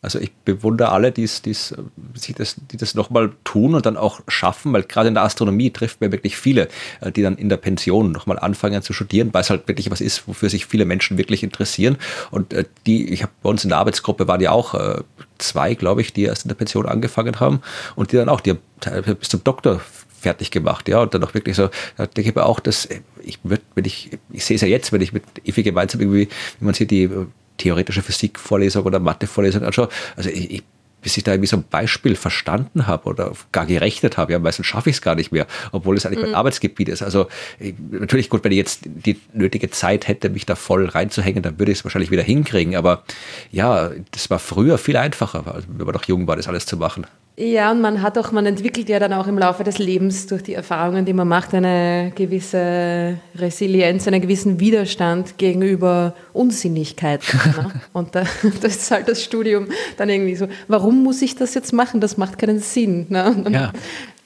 Also 0.00 0.20
ich 0.20 0.32
bewundere 0.44 0.92
alle, 0.92 1.10
die's, 1.10 1.42
die's, 1.42 1.74
die 1.96 2.32
das, 2.32 2.56
die 2.70 2.76
das 2.76 2.94
nochmal 2.94 3.32
tun 3.44 3.74
und 3.74 3.84
dann 3.84 3.96
auch 3.96 4.20
schaffen, 4.28 4.72
weil 4.72 4.84
gerade 4.84 5.08
in 5.08 5.14
der 5.14 5.24
Astronomie 5.24 5.70
trifft 5.70 6.00
man 6.00 6.12
wirklich 6.12 6.36
viele, 6.36 6.68
äh, 7.00 7.10
die 7.10 7.22
dann 7.22 7.36
in 7.36 7.48
der 7.48 7.56
Pension 7.56 8.12
nochmal 8.12 8.38
anfangen 8.38 8.82
zu 8.82 8.92
studieren, 8.92 9.30
weil 9.32 9.40
es 9.40 9.50
halt 9.50 9.66
wirklich 9.66 9.90
was 9.90 10.00
ist, 10.00 10.28
wofür 10.28 10.50
sich 10.50 10.66
viele 10.66 10.84
Menschen 10.84 11.18
wirklich 11.18 11.42
interessieren. 11.42 11.96
Und 12.30 12.52
äh, 12.52 12.64
die, 12.86 13.12
ich 13.12 13.22
habe 13.22 13.32
bei 13.42 13.50
uns 13.50 13.64
in 13.64 13.70
der 13.70 13.78
Arbeitsgruppe 13.78 14.28
waren 14.28 14.40
ja 14.40 14.52
auch 14.52 14.74
äh, 14.74 15.02
zwei, 15.38 15.74
glaube 15.74 16.00
ich, 16.00 16.12
die 16.12 16.24
erst 16.24 16.44
in 16.44 16.48
der 16.48 16.56
Pension 16.56 16.86
angefangen 16.86 17.40
haben 17.40 17.60
und 17.96 18.12
die 18.12 18.16
dann 18.16 18.28
auch, 18.28 18.40
die 18.40 18.52
haben 18.52 19.16
bis 19.18 19.28
zum 19.28 19.42
Doktor 19.42 19.80
fertig 20.20 20.50
gemacht, 20.50 20.88
ja, 20.88 21.00
und 21.00 21.14
dann 21.14 21.22
auch 21.22 21.34
wirklich 21.34 21.56
so, 21.56 21.70
da 21.96 22.06
denke 22.06 22.30
ich 22.30 22.34
mir 22.34 22.44
auch, 22.44 22.60
dass 22.60 22.88
ich 23.22 23.38
würde, 23.42 23.62
wenn 23.74 23.84
ich, 23.84 24.10
ich 24.32 24.44
sehe 24.44 24.56
es 24.56 24.62
ja 24.62 24.68
jetzt, 24.68 24.92
wenn 24.92 25.00
ich 25.00 25.12
mit 25.12 25.22
Effi 25.44 25.62
gemeinsam 25.62 26.00
irgendwie, 26.00 26.28
wie 26.58 26.64
man 26.64 26.74
sieht, 26.74 26.90
die 26.90 27.08
theoretische 27.58 28.02
Physikvorlesung 28.02 28.84
oder 28.84 28.98
Mathevorlesung 28.98 29.62
anschaue, 29.62 29.88
also 30.16 30.30
ich, 30.30 30.50
ich 30.50 30.62
bis 31.00 31.16
ich 31.16 31.24
da 31.24 31.32
irgendwie 31.32 31.48
so 31.48 31.56
ein 31.56 31.64
Beispiel 31.68 32.16
verstanden 32.16 32.86
habe 32.86 33.08
oder 33.08 33.32
gar 33.52 33.66
gerechnet 33.66 34.16
habe. 34.16 34.32
Ja, 34.32 34.38
meistens 34.38 34.66
schaffe 34.66 34.90
ich 34.90 34.96
es 34.96 35.02
gar 35.02 35.14
nicht 35.14 35.30
mehr, 35.30 35.46
obwohl 35.72 35.96
es 35.96 36.04
eigentlich 36.04 36.18
mhm. 36.18 36.30
mein 36.30 36.34
Arbeitsgebiet 36.34 36.88
ist. 36.88 37.02
Also 37.02 37.28
ich, 37.58 37.74
natürlich 37.90 38.30
gut, 38.30 38.42
wenn 38.44 38.52
ich 38.52 38.58
jetzt 38.58 38.80
die 38.84 39.20
nötige 39.32 39.70
Zeit 39.70 40.08
hätte, 40.08 40.28
mich 40.28 40.46
da 40.46 40.56
voll 40.56 40.88
reinzuhängen, 40.88 41.42
dann 41.42 41.58
würde 41.58 41.72
ich 41.72 41.78
es 41.78 41.84
wahrscheinlich 41.84 42.10
wieder 42.10 42.22
hinkriegen. 42.22 42.74
Aber 42.74 43.04
ja, 43.52 43.90
das 44.10 44.28
war 44.28 44.38
früher 44.38 44.78
viel 44.78 44.96
einfacher, 44.96 45.62
wenn 45.68 45.86
man 45.86 45.94
noch 45.94 46.04
jung 46.04 46.26
war, 46.26 46.36
das 46.36 46.48
alles 46.48 46.66
zu 46.66 46.76
machen. 46.76 47.06
Ja, 47.38 47.70
und 47.70 47.80
man 47.80 48.02
hat 48.02 48.18
auch, 48.18 48.32
man 48.32 48.46
entwickelt 48.46 48.88
ja 48.88 48.98
dann 48.98 49.12
auch 49.12 49.28
im 49.28 49.38
Laufe 49.38 49.62
des 49.62 49.78
Lebens 49.78 50.26
durch 50.26 50.42
die 50.42 50.54
Erfahrungen, 50.54 51.04
die 51.04 51.12
man 51.12 51.28
macht, 51.28 51.54
eine 51.54 52.10
gewisse 52.16 53.18
Resilienz, 53.36 54.08
einen 54.08 54.20
gewissen 54.20 54.58
Widerstand 54.58 55.38
gegenüber 55.38 56.14
Unsinnigkeit. 56.32 57.22
ne? 57.56 57.70
Und 57.92 58.16
da, 58.16 58.24
das 58.60 58.76
ist 58.76 58.90
halt 58.90 59.08
das 59.08 59.22
Studium 59.22 59.68
dann 59.96 60.08
irgendwie 60.08 60.34
so, 60.34 60.48
warum 60.66 61.04
muss 61.04 61.22
ich 61.22 61.36
das 61.36 61.54
jetzt 61.54 61.72
machen? 61.72 62.00
Das 62.00 62.16
macht 62.16 62.38
keinen 62.38 62.58
Sinn. 62.58 63.06
Ne? 63.08 63.44
Ja. 63.50 63.72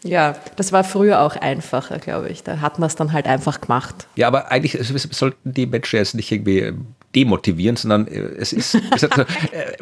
Ja, 0.04 0.34
das 0.56 0.72
war 0.72 0.82
früher 0.82 1.20
auch 1.20 1.36
einfacher, 1.36 1.98
glaube 1.98 2.28
ich. 2.28 2.42
Da 2.42 2.60
hat 2.60 2.78
man 2.78 2.88
es 2.88 2.96
dann 2.96 3.12
halt 3.12 3.26
einfach 3.26 3.60
gemacht. 3.60 4.08
Ja, 4.16 4.26
aber 4.26 4.50
eigentlich 4.50 4.76
sollten 4.80 5.54
die 5.54 5.66
Menschen 5.66 5.96
jetzt 5.96 6.14
nicht 6.14 6.32
irgendwie 6.32 6.72
demotivieren, 7.14 7.76
sondern 7.76 8.06
äh, 8.06 8.20
es 8.38 8.52
ist. 8.52 8.78
Es 8.94 9.02
hat, 9.02 9.18
äh, 9.18 9.24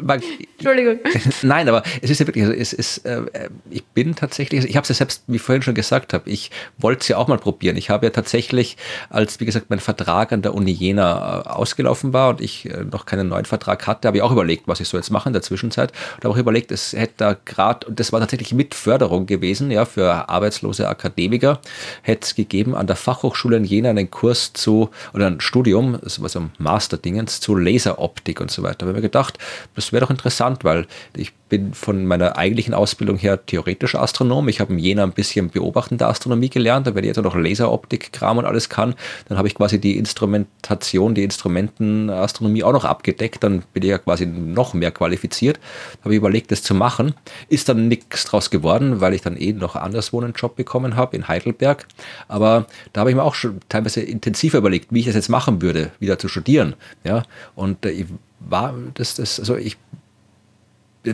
man, 0.01 0.21
Entschuldigung. 0.57 0.99
Nein, 1.41 1.67
aber 1.67 1.83
es 2.01 2.09
ist 2.09 2.19
ja 2.19 2.27
wirklich, 2.27 2.45
also 2.45 2.55
es 2.55 2.71
ist, 2.71 3.05
äh, 3.05 3.23
ich 3.69 3.83
bin 3.83 4.15
tatsächlich, 4.15 4.59
also 4.59 4.69
ich 4.69 4.75
habe 4.77 4.83
es 4.83 4.89
ja 4.89 4.95
selbst, 4.95 5.23
wie 5.27 5.35
ich 5.35 5.41
vorhin 5.41 5.61
schon 5.61 5.75
gesagt 5.75 6.13
habe, 6.13 6.29
ich 6.29 6.49
wollte 6.77 7.01
es 7.01 7.07
ja 7.09 7.17
auch 7.17 7.27
mal 7.27 7.37
probieren. 7.37 7.77
Ich 7.77 7.89
habe 7.89 8.05
ja 8.05 8.09
tatsächlich, 8.11 8.77
als 9.09 9.39
wie 9.39 9.45
gesagt 9.45 9.69
mein 9.69 9.79
Vertrag 9.79 10.31
an 10.31 10.41
der 10.41 10.53
Uni 10.53 10.71
Jena 10.71 11.41
ausgelaufen 11.41 12.13
war 12.13 12.29
und 12.29 12.41
ich 12.41 12.69
noch 12.89 13.05
keinen 13.05 13.27
neuen 13.27 13.45
Vertrag 13.45 13.85
hatte, 13.85 14.07
habe 14.07 14.17
ich 14.17 14.23
auch 14.23 14.31
überlegt, 14.31 14.67
was 14.67 14.79
ich 14.79 14.87
so 14.87 14.97
jetzt 14.97 15.11
mache 15.11 15.29
in 15.29 15.33
der 15.33 15.41
Zwischenzeit. 15.41 15.91
Und 16.15 16.23
habe 16.23 16.33
auch 16.33 16.37
überlegt, 16.37 16.71
es 16.71 16.93
hätte 16.93 17.13
da 17.17 17.37
gerade, 17.45 17.87
und 17.87 17.99
das 17.99 18.13
war 18.13 18.19
tatsächlich 18.19 18.53
mit 18.53 18.75
Förderung 18.75 19.25
gewesen, 19.25 19.71
ja, 19.71 19.85
für 19.85 20.29
arbeitslose 20.29 20.87
Akademiker, 20.87 21.59
hätte 22.01 22.25
es 22.25 22.35
gegeben 22.35 22.75
an 22.75 22.87
der 22.87 22.95
Fachhochschule 22.95 23.57
in 23.57 23.65
Jena 23.65 23.89
einen 23.89 24.09
Kurs 24.09 24.53
zu, 24.53 24.89
oder 25.13 25.27
ein 25.27 25.41
Studium, 25.41 25.99
das 26.01 26.21
war 26.21 26.29
so 26.29 26.39
ein 26.39 26.51
Master-Ding, 26.57 27.20
Dingens 27.21 27.39
zu 27.39 27.55
Laseroptik 27.55 28.41
und 28.41 28.51
so 28.51 28.63
weiter. 28.63 28.77
Da 28.79 28.85
habe 28.87 28.91
ich 28.91 28.95
mir 28.97 29.01
gedacht, 29.01 29.37
das 29.75 29.91
wäre 29.91 30.01
doch 30.01 30.09
interessant, 30.09 30.63
weil 30.63 30.87
ich 31.15 31.33
bin 31.51 31.73
von 31.73 32.05
meiner 32.05 32.37
eigentlichen 32.37 32.73
Ausbildung 32.73 33.17
her 33.17 33.45
theoretischer 33.45 34.01
Astronom. 34.01 34.47
Ich 34.47 34.61
habe 34.61 34.71
in 34.71 34.79
Jena 34.79 35.03
ein 35.03 35.11
bisschen 35.11 35.49
beobachtende 35.49 36.07
Astronomie 36.07 36.49
gelernt, 36.49 36.87
da 36.87 36.95
werde 36.95 37.07
ich 37.07 37.15
jetzt 37.15 37.23
noch 37.23 37.35
Laseroptik-Kram 37.35 38.37
und 38.37 38.45
alles 38.45 38.69
kann. 38.69 38.95
Dann 39.27 39.37
habe 39.37 39.49
ich 39.49 39.55
quasi 39.55 39.79
die 39.79 39.97
Instrumentation, 39.97 41.13
die 41.13 41.23
Instrumentenastronomie 41.23 42.63
auch 42.63 42.71
noch 42.71 42.85
abgedeckt. 42.85 43.43
Dann 43.43 43.63
bin 43.73 43.83
ich 43.83 43.89
ja 43.89 43.97
quasi 43.97 44.25
noch 44.25 44.73
mehr 44.73 44.91
qualifiziert. 44.91 45.59
Da 45.97 46.05
habe 46.05 46.13
ich 46.13 46.19
überlegt, 46.19 46.51
das 46.51 46.63
zu 46.63 46.73
machen. 46.73 47.15
Ist 47.49 47.67
dann 47.67 47.89
nichts 47.89 48.23
draus 48.23 48.49
geworden, 48.49 49.01
weil 49.01 49.13
ich 49.13 49.21
dann 49.21 49.35
eh 49.35 49.51
noch 49.51 49.75
anderswo 49.75 50.21
einen 50.21 50.33
Job 50.33 50.55
bekommen 50.55 50.95
habe 50.95 51.17
in 51.17 51.27
Heidelberg. 51.27 51.85
Aber 52.29 52.65
da 52.93 53.01
habe 53.01 53.09
ich 53.09 53.15
mir 53.17 53.23
auch 53.23 53.35
schon 53.35 53.59
teilweise 53.67 53.99
intensiver 54.01 54.59
überlegt, 54.59 54.87
wie 54.91 55.01
ich 55.01 55.05
das 55.05 55.15
jetzt 55.15 55.29
machen 55.29 55.61
würde, 55.61 55.91
wieder 55.99 56.17
zu 56.17 56.29
studieren. 56.29 56.75
Ja, 57.03 57.10
und 57.55 57.85
äh, 57.85 57.91
ich 57.91 58.05
war 58.39 58.73
das, 58.95 59.15
das, 59.15 59.39
also 59.39 59.55
ich 59.55 59.77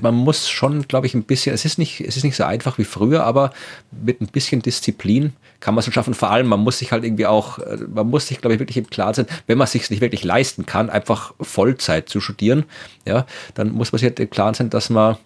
man 0.01 0.15
muss 0.15 0.49
schon, 0.49 0.87
glaube 0.87 1.07
ich, 1.07 1.13
ein 1.13 1.23
bisschen, 1.23 1.53
es 1.53 1.63
ist, 1.63 1.77
nicht, 1.77 2.01
es 2.01 2.17
ist 2.17 2.23
nicht 2.23 2.35
so 2.35 2.43
einfach 2.43 2.77
wie 2.77 2.83
früher, 2.83 3.23
aber 3.23 3.51
mit 3.91 4.19
ein 4.21 4.27
bisschen 4.27 4.61
Disziplin 4.61 5.33
kann 5.59 5.73
man 5.73 5.83
es 5.83 5.93
schaffen. 5.93 6.13
Vor 6.13 6.29
allem, 6.29 6.47
man 6.47 6.59
muss 6.59 6.79
sich 6.79 6.91
halt 6.91 7.03
irgendwie 7.03 7.25
auch, 7.25 7.59
äh, 7.59 7.77
man 7.87 8.09
muss 8.09 8.27
sich, 8.27 8.41
glaube 8.41 8.55
ich, 8.55 8.59
wirklich 8.59 8.77
im 8.77 8.89
Klaren 8.89 9.13
sein, 9.13 9.27
wenn 9.47 9.57
man 9.57 9.65
es 9.65 9.71
sich 9.71 9.89
nicht 9.89 10.01
wirklich 10.01 10.23
leisten 10.23 10.65
kann, 10.65 10.89
einfach 10.89 11.33
Vollzeit 11.39 12.09
zu 12.09 12.19
studieren, 12.19 12.65
ja, 13.05 13.25
dann 13.53 13.71
muss 13.71 13.91
man 13.91 13.99
sich 13.99 14.09
halt 14.09 14.19
im 14.19 14.29
Klaren 14.29 14.53
sein, 14.53 14.69
dass 14.69 14.89
man 14.89 15.17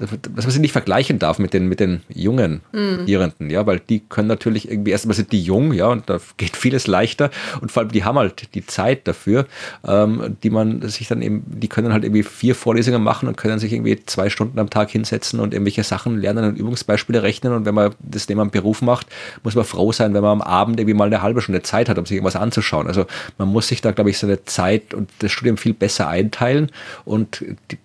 dass 0.00 0.44
man 0.44 0.50
sie 0.50 0.60
nicht 0.60 0.72
vergleichen 0.72 1.18
darf 1.18 1.38
mit 1.38 1.54
den, 1.54 1.68
mit 1.68 1.80
den 1.80 2.02
jungen 2.08 2.60
mhm. 2.72 3.06
Ja, 3.50 3.66
weil 3.66 3.80
die 3.80 4.00
können 4.00 4.28
natürlich 4.28 4.70
irgendwie, 4.70 4.92
erstmal 4.92 5.14
sind 5.14 5.32
die 5.32 5.42
jung, 5.42 5.72
ja, 5.72 5.86
und 5.86 6.08
da 6.08 6.18
geht 6.36 6.56
vieles 6.56 6.86
leichter 6.86 7.30
und 7.60 7.72
vor 7.72 7.82
allem 7.82 7.92
die 7.92 8.04
haben 8.04 8.18
halt 8.18 8.54
die 8.54 8.64
Zeit 8.64 9.08
dafür, 9.08 9.46
ähm, 9.86 10.36
die 10.42 10.50
man 10.50 10.88
sich 10.88 11.08
dann 11.08 11.22
eben, 11.22 11.44
die 11.46 11.68
können 11.68 11.92
halt 11.92 12.04
irgendwie 12.04 12.22
vier 12.22 12.54
Vorlesungen 12.54 13.02
machen 13.02 13.28
und 13.28 13.36
können 13.36 13.58
sich 13.58 13.72
irgendwie 13.72 14.04
zwei 14.06 14.30
Stunden 14.30 14.58
am 14.58 14.70
Tag 14.70 14.90
hinsetzen 14.90 15.40
und 15.40 15.52
irgendwelche 15.52 15.82
Sachen 15.82 16.18
lernen 16.18 16.44
und 16.44 16.56
Übungsbeispiele 16.56 17.22
rechnen 17.22 17.52
und 17.52 17.64
wenn 17.64 17.74
man 17.74 17.94
das 17.98 18.28
neben 18.28 18.40
einem 18.40 18.50
Beruf 18.50 18.82
macht, 18.82 19.08
muss 19.42 19.54
man 19.54 19.64
froh 19.64 19.92
sein, 19.92 20.14
wenn 20.14 20.22
man 20.22 20.40
am 20.40 20.42
Abend 20.42 20.78
irgendwie 20.78 20.94
mal 20.94 21.06
eine 21.06 21.22
halbe 21.22 21.40
Stunde 21.40 21.62
Zeit 21.62 21.88
hat, 21.88 21.98
um 21.98 22.06
sich 22.06 22.16
irgendwas 22.16 22.36
anzuschauen. 22.36 22.86
Also 22.86 23.06
man 23.36 23.48
muss 23.48 23.68
sich 23.68 23.80
da, 23.80 23.92
glaube 23.92 24.10
ich, 24.10 24.18
seine 24.18 24.44
Zeit 24.44 24.94
und 24.94 25.10
das 25.18 25.32
Studium 25.32 25.56
viel 25.56 25.74
besser 25.74 26.08
einteilen 26.08 26.70
und 27.04 27.44
die, 27.70 27.78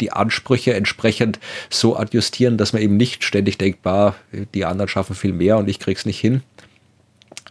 die 0.00 0.12
Ansprüche 0.12 0.74
entsprechend 0.74 1.38
so 1.70 1.96
adjustieren, 1.96 2.56
dass 2.56 2.72
man 2.72 2.82
eben 2.82 2.96
nicht 2.96 3.24
ständig 3.24 3.58
denkt, 3.58 3.82
bah, 3.82 4.14
die 4.54 4.64
anderen 4.64 4.88
schaffen 4.88 5.14
viel 5.14 5.32
mehr 5.32 5.58
und 5.58 5.68
ich 5.68 5.78
krieg's 5.78 6.06
nicht 6.06 6.20
hin. 6.20 6.42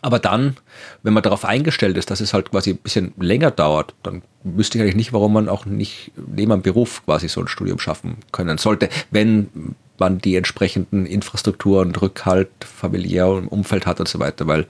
Aber 0.01 0.19
dann, 0.19 0.55
wenn 1.03 1.13
man 1.13 1.23
darauf 1.23 1.43
eingestellt 1.43 1.97
ist, 1.97 2.11
dass 2.11 2.21
es 2.21 2.33
halt 2.33 2.51
quasi 2.51 2.71
ein 2.71 2.77
bisschen 2.77 3.13
länger 3.17 3.51
dauert, 3.51 3.95
dann 4.03 4.21
wüsste 4.43 4.77
ich 4.77 4.83
eigentlich 4.83 4.95
nicht, 4.95 5.13
warum 5.13 5.33
man 5.33 5.49
auch 5.49 5.65
nicht 5.65 6.11
neben 6.15 6.51
einem 6.51 6.61
Beruf 6.61 7.03
quasi 7.05 7.27
so 7.27 7.41
ein 7.41 7.47
Studium 7.47 7.79
schaffen 7.79 8.17
können 8.31 8.57
sollte, 8.57 8.89
wenn 9.09 9.75
man 9.97 10.19
die 10.19 10.35
entsprechenden 10.35 11.05
Infrastrukturen, 11.07 11.95
Rückhalt, 11.95 12.49
familiär 12.63 13.27
Umfeld 13.27 13.87
hat 13.87 13.99
und 13.99 14.07
so 14.07 14.19
weiter. 14.19 14.45
Weil 14.45 14.67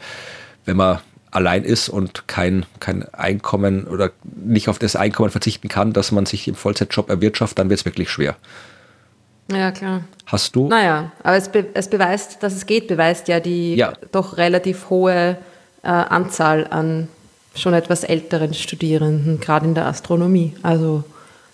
wenn 0.66 0.78
man 0.78 1.00
allein 1.38 1.64
ist 1.64 1.88
und 1.88 2.28
kein, 2.28 2.66
kein 2.80 3.08
Einkommen 3.14 3.86
oder 3.86 4.12
nicht 4.24 4.70
auf 4.70 4.80
das 4.80 4.96
Einkommen 4.96 5.30
verzichten 5.30 5.70
kann, 5.70 5.94
dass 5.94 6.12
man 6.12 6.26
sich 6.26 6.48
im 6.48 6.56
Vollzeitjob 6.56 7.10
erwirtschaftet, 7.10 7.60
dann 7.60 7.70
wird 7.70 7.80
es 7.80 7.86
wirklich 7.86 8.10
schwer. 8.10 8.36
Ja, 9.52 9.72
klar. 9.72 10.02
Hast 10.26 10.56
du? 10.56 10.68
Naja, 10.68 11.12
aber 11.24 11.38
es, 11.38 11.50
be 11.50 11.68
es 11.74 11.90
beweist, 11.90 12.44
dass 12.44 12.54
es 12.54 12.66
geht, 12.66 12.88
beweist 12.88 13.28
ja 13.28 13.40
die 13.40 13.76
ja. 13.76 13.94
doch 14.12 14.38
relativ 14.38 14.90
hohe 14.90 15.38
äh, 15.84 15.88
Anzahl 15.88 16.68
an 16.68 17.08
schon 17.56 17.74
etwas 17.74 18.04
älteren 18.04 18.54
Studierenden, 18.54 19.40
gerade 19.40 19.66
in 19.66 19.76
der 19.76 19.86
Astronomie. 19.86 20.54
Also 20.64 21.04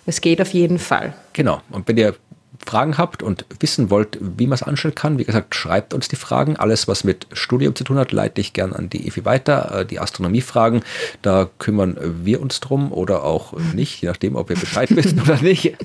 es 0.06 0.20
geht 0.20 0.40
auf 0.40 0.52
jeden 0.52 0.78
Fall. 0.78 1.14
Genau. 1.34 1.60
Und 1.70 1.86
wenn 1.86 1.96
ihr 1.96 2.14
Fragen 2.64 2.98
habt 2.98 3.22
und 3.22 3.44
wissen 3.60 3.90
wollt, 3.90 4.18
wie 4.20 4.46
man 4.46 4.54
es 4.54 4.62
anstellen 4.62 4.94
kann, 4.94 5.18
wie 5.18 5.24
gesagt, 5.24 5.54
schreibt 5.54 5.92
uns 5.94 6.08
die 6.08 6.16
Fragen. 6.16 6.56
Alles, 6.56 6.88
was 6.88 7.04
mit 7.04 7.26
Studium 7.32 7.74
zu 7.74 7.84
tun 7.84 7.98
hat, 7.98 8.12
leite 8.12 8.40
ich 8.40 8.52
gern 8.52 8.72
an 8.72 8.90
die 8.90 9.06
EFI 9.06 9.24
weiter. 9.24 9.80
Äh, 9.80 9.86
die 9.86 10.00
Astronomiefragen, 10.00 10.82
da 11.22 11.48
kümmern 11.58 11.96
wir 12.24 12.40
uns 12.40 12.60
drum 12.60 12.92
oder 12.92 13.24
auch 13.24 13.54
nicht, 13.74 14.02
je 14.02 14.08
nachdem, 14.08 14.36
ob 14.36 14.50
ihr 14.50 14.56
Bescheid 14.56 14.88
wisst 14.96 15.20
oder 15.20 15.40
nicht. 15.40 15.76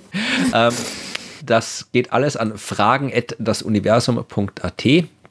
Ähm, 0.54 0.74
das 1.46 1.88
geht 1.92 2.14
alles 2.14 2.38
an 2.38 2.58
fragen.dasuniversum.at. 2.58 4.84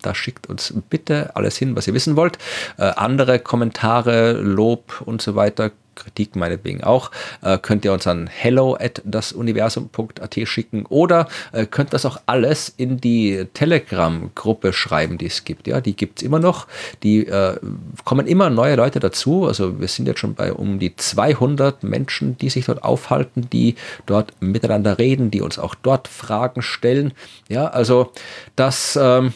Da 0.03 0.15
schickt 0.15 0.49
uns 0.49 0.75
bitte 0.89 1.35
alles 1.35 1.57
hin, 1.57 1.75
was 1.75 1.89
ihr 1.89 1.95
wissen 1.95 2.15
wollt. 2.17 2.39
Äh, 2.77 2.83
andere 2.85 3.41
Kommentare, 3.41 4.33
Lob 4.33 5.03
und 5.05 5.23
so 5.23 5.35
weiter 5.35 5.73
Kritik 5.99 6.37
meinetwegen 6.37 6.85
auch, 6.85 7.11
äh, 7.43 7.59
könnt 7.59 7.85
ihr 7.85 7.93
uns 7.93 8.07
an 8.07 8.29
hello 8.29 8.77
at 8.79 9.03
dasuniversum.at 9.05 10.39
schicken 10.45 10.87
oder 10.87 11.29
äh, 11.53 11.67
könnt 11.67 11.93
das 11.93 12.07
auch 12.07 12.21
alles 12.27 12.73
in 12.77 13.01
die 13.01 13.47
Telegram-Gruppe 13.55 14.73
schreiben, 14.73 15.19
die 15.19 15.27
es 15.27 15.45
gibt. 15.45 15.67
Ja, 15.67 15.81
die 15.81 15.97
gibt 15.97 16.21
es 16.21 16.23
immer 16.23 16.39
noch. 16.39 16.67
Die 17.03 17.27
äh, 17.27 17.57
kommen 18.05 18.27
immer 18.27 18.51
neue 18.51 18.77
Leute 18.77 19.01
dazu. 19.01 19.47
Also 19.47 19.81
wir 19.81 19.89
sind 19.89 20.07
jetzt 20.07 20.21
schon 20.21 20.35
bei 20.35 20.53
um 20.53 20.79
die 20.79 20.95
200 20.95 21.83
Menschen, 21.83 22.39
die 22.39 22.51
sich 22.51 22.67
dort 22.67 22.83
aufhalten, 22.83 23.51
die 23.51 23.75
dort 24.07 24.33
miteinander 24.41 24.99
reden, 24.99 25.31
die 25.31 25.41
uns 25.41 25.59
auch 25.59 25.75
dort 25.75 26.09
Fragen 26.09 26.63
stellen. 26.63 27.13
Ja, 27.49 27.69
also 27.69 28.13
das 28.57 28.99
ähm, 29.01 29.33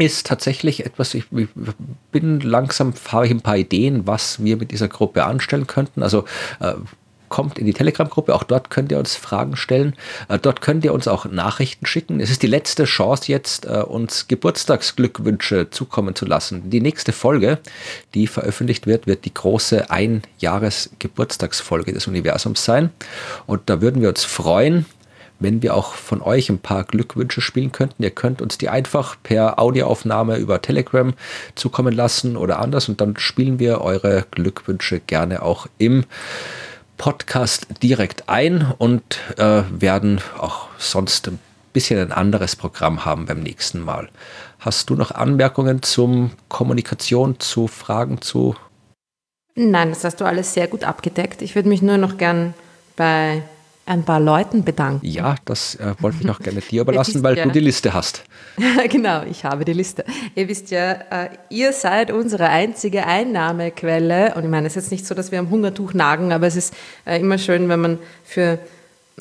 ist 0.00 0.26
tatsächlich 0.26 0.86
etwas, 0.86 1.14
ich, 1.14 1.24
bin 2.10 2.40
langsam, 2.40 2.94
habe 3.08 3.26
ich 3.26 3.30
ein 3.30 3.42
paar 3.42 3.56
Ideen, 3.56 4.06
was 4.06 4.42
wir 4.42 4.56
mit 4.56 4.70
dieser 4.70 4.88
Gruppe 4.88 5.24
anstellen 5.24 5.66
könnten. 5.66 6.02
Also 6.02 6.24
äh, 6.60 6.74
kommt 7.30 7.58
in 7.58 7.64
die 7.64 7.72
Telegram-Gruppe. 7.72 8.34
Auch 8.34 8.42
dort 8.42 8.68
könnt 8.68 8.92
ihr 8.92 8.98
uns 8.98 9.16
Fragen 9.16 9.56
stellen. 9.56 9.94
Äh, 10.28 10.38
dort 10.38 10.60
könnt 10.60 10.84
ihr 10.84 10.92
uns 10.92 11.08
auch 11.08 11.24
Nachrichten 11.24 11.86
schicken. 11.86 12.20
Es 12.20 12.30
ist 12.30 12.42
die 12.42 12.46
letzte 12.46 12.84
Chance 12.84 13.32
jetzt, 13.32 13.64
äh, 13.64 13.82
uns 13.82 14.28
Geburtstagsglückwünsche 14.28 15.70
zukommen 15.70 16.14
zu 16.14 16.26
lassen. 16.26 16.68
Die 16.68 16.82
nächste 16.82 17.12
Folge, 17.12 17.58
die 18.14 18.26
veröffentlicht 18.26 18.86
wird, 18.86 19.06
wird 19.06 19.24
die 19.24 19.32
große 19.32 19.90
Einjahres-Geburtstagsfolge 19.90 21.92
des 21.92 22.06
Universums 22.06 22.62
sein. 22.64 22.90
Und 23.46 23.62
da 23.66 23.80
würden 23.80 24.02
wir 24.02 24.10
uns 24.10 24.24
freuen, 24.24 24.84
wenn 25.40 25.62
wir 25.62 25.74
auch 25.74 25.94
von 25.94 26.22
euch 26.22 26.48
ein 26.50 26.58
paar 26.58 26.84
Glückwünsche 26.84 27.40
spielen 27.40 27.72
könnten. 27.72 28.02
Ihr 28.02 28.10
könnt 28.10 28.40
uns 28.40 28.58
die 28.58 28.68
einfach 28.68 29.16
per 29.22 29.58
Audioaufnahme 29.58 30.36
über 30.36 30.62
Telegram 30.62 31.12
zukommen 31.54 31.94
lassen 31.94 32.36
oder 32.36 32.60
anders 32.60 32.88
und 32.88 33.00
dann 33.00 33.16
spielen 33.16 33.58
wir 33.58 33.80
eure 33.80 34.26
Glückwünsche 34.30 35.00
gerne 35.00 35.42
auch 35.42 35.66
im 35.78 36.04
Podcast 36.98 37.66
direkt 37.82 38.28
ein 38.28 38.72
und 38.76 39.02
äh, 39.38 39.62
werden 39.70 40.20
auch 40.38 40.68
sonst 40.76 41.28
ein 41.28 41.38
bisschen 41.72 41.98
ein 41.98 42.12
anderes 42.12 42.56
Programm 42.56 43.04
haben 43.04 43.26
beim 43.26 43.40
nächsten 43.40 43.80
Mal. 43.80 44.10
Hast 44.58 44.90
du 44.90 44.94
noch 44.94 45.10
Anmerkungen 45.10 45.82
zum 45.82 46.32
Kommunikation, 46.48 47.40
zu 47.40 47.68
Fragen 47.68 48.20
zu? 48.20 48.54
Nein, 49.54 49.88
das 49.88 50.04
hast 50.04 50.20
du 50.20 50.26
alles 50.26 50.52
sehr 50.52 50.68
gut 50.68 50.84
abgedeckt. 50.84 51.42
Ich 51.42 51.54
würde 51.54 51.68
mich 51.68 51.80
nur 51.80 51.96
noch 51.96 52.18
gern 52.18 52.54
bei 52.96 53.42
ein 53.86 54.04
paar 54.04 54.20
Leuten 54.20 54.64
bedanken. 54.64 55.04
Ja, 55.04 55.34
das 55.44 55.74
äh, 55.76 55.94
wollte 55.98 56.18
ich 56.20 56.26
noch 56.26 56.38
gerne 56.42 56.60
dir 56.60 56.82
überlassen, 56.82 57.22
weil 57.22 57.36
ja. 57.36 57.44
du 57.44 57.50
die 57.50 57.60
Liste 57.60 57.92
hast. 57.92 58.22
genau, 58.88 59.22
ich 59.24 59.44
habe 59.44 59.64
die 59.64 59.72
Liste. 59.72 60.04
Ihr 60.34 60.48
wisst 60.48 60.70
ja, 60.70 60.92
äh, 60.92 61.30
ihr 61.48 61.72
seid 61.72 62.10
unsere 62.10 62.48
einzige 62.48 63.06
Einnahmequelle. 63.06 64.34
Und 64.34 64.44
ich 64.44 64.50
meine, 64.50 64.66
es 64.66 64.76
ist 64.76 64.84
jetzt 64.84 64.90
nicht 64.92 65.06
so, 65.06 65.14
dass 65.14 65.32
wir 65.32 65.38
am 65.38 65.50
Hungertuch 65.50 65.94
nagen, 65.94 66.32
aber 66.32 66.46
es 66.46 66.56
ist 66.56 66.74
äh, 67.04 67.18
immer 67.18 67.38
schön, 67.38 67.68
wenn 67.68 67.80
man 67.80 67.98
für 68.24 68.58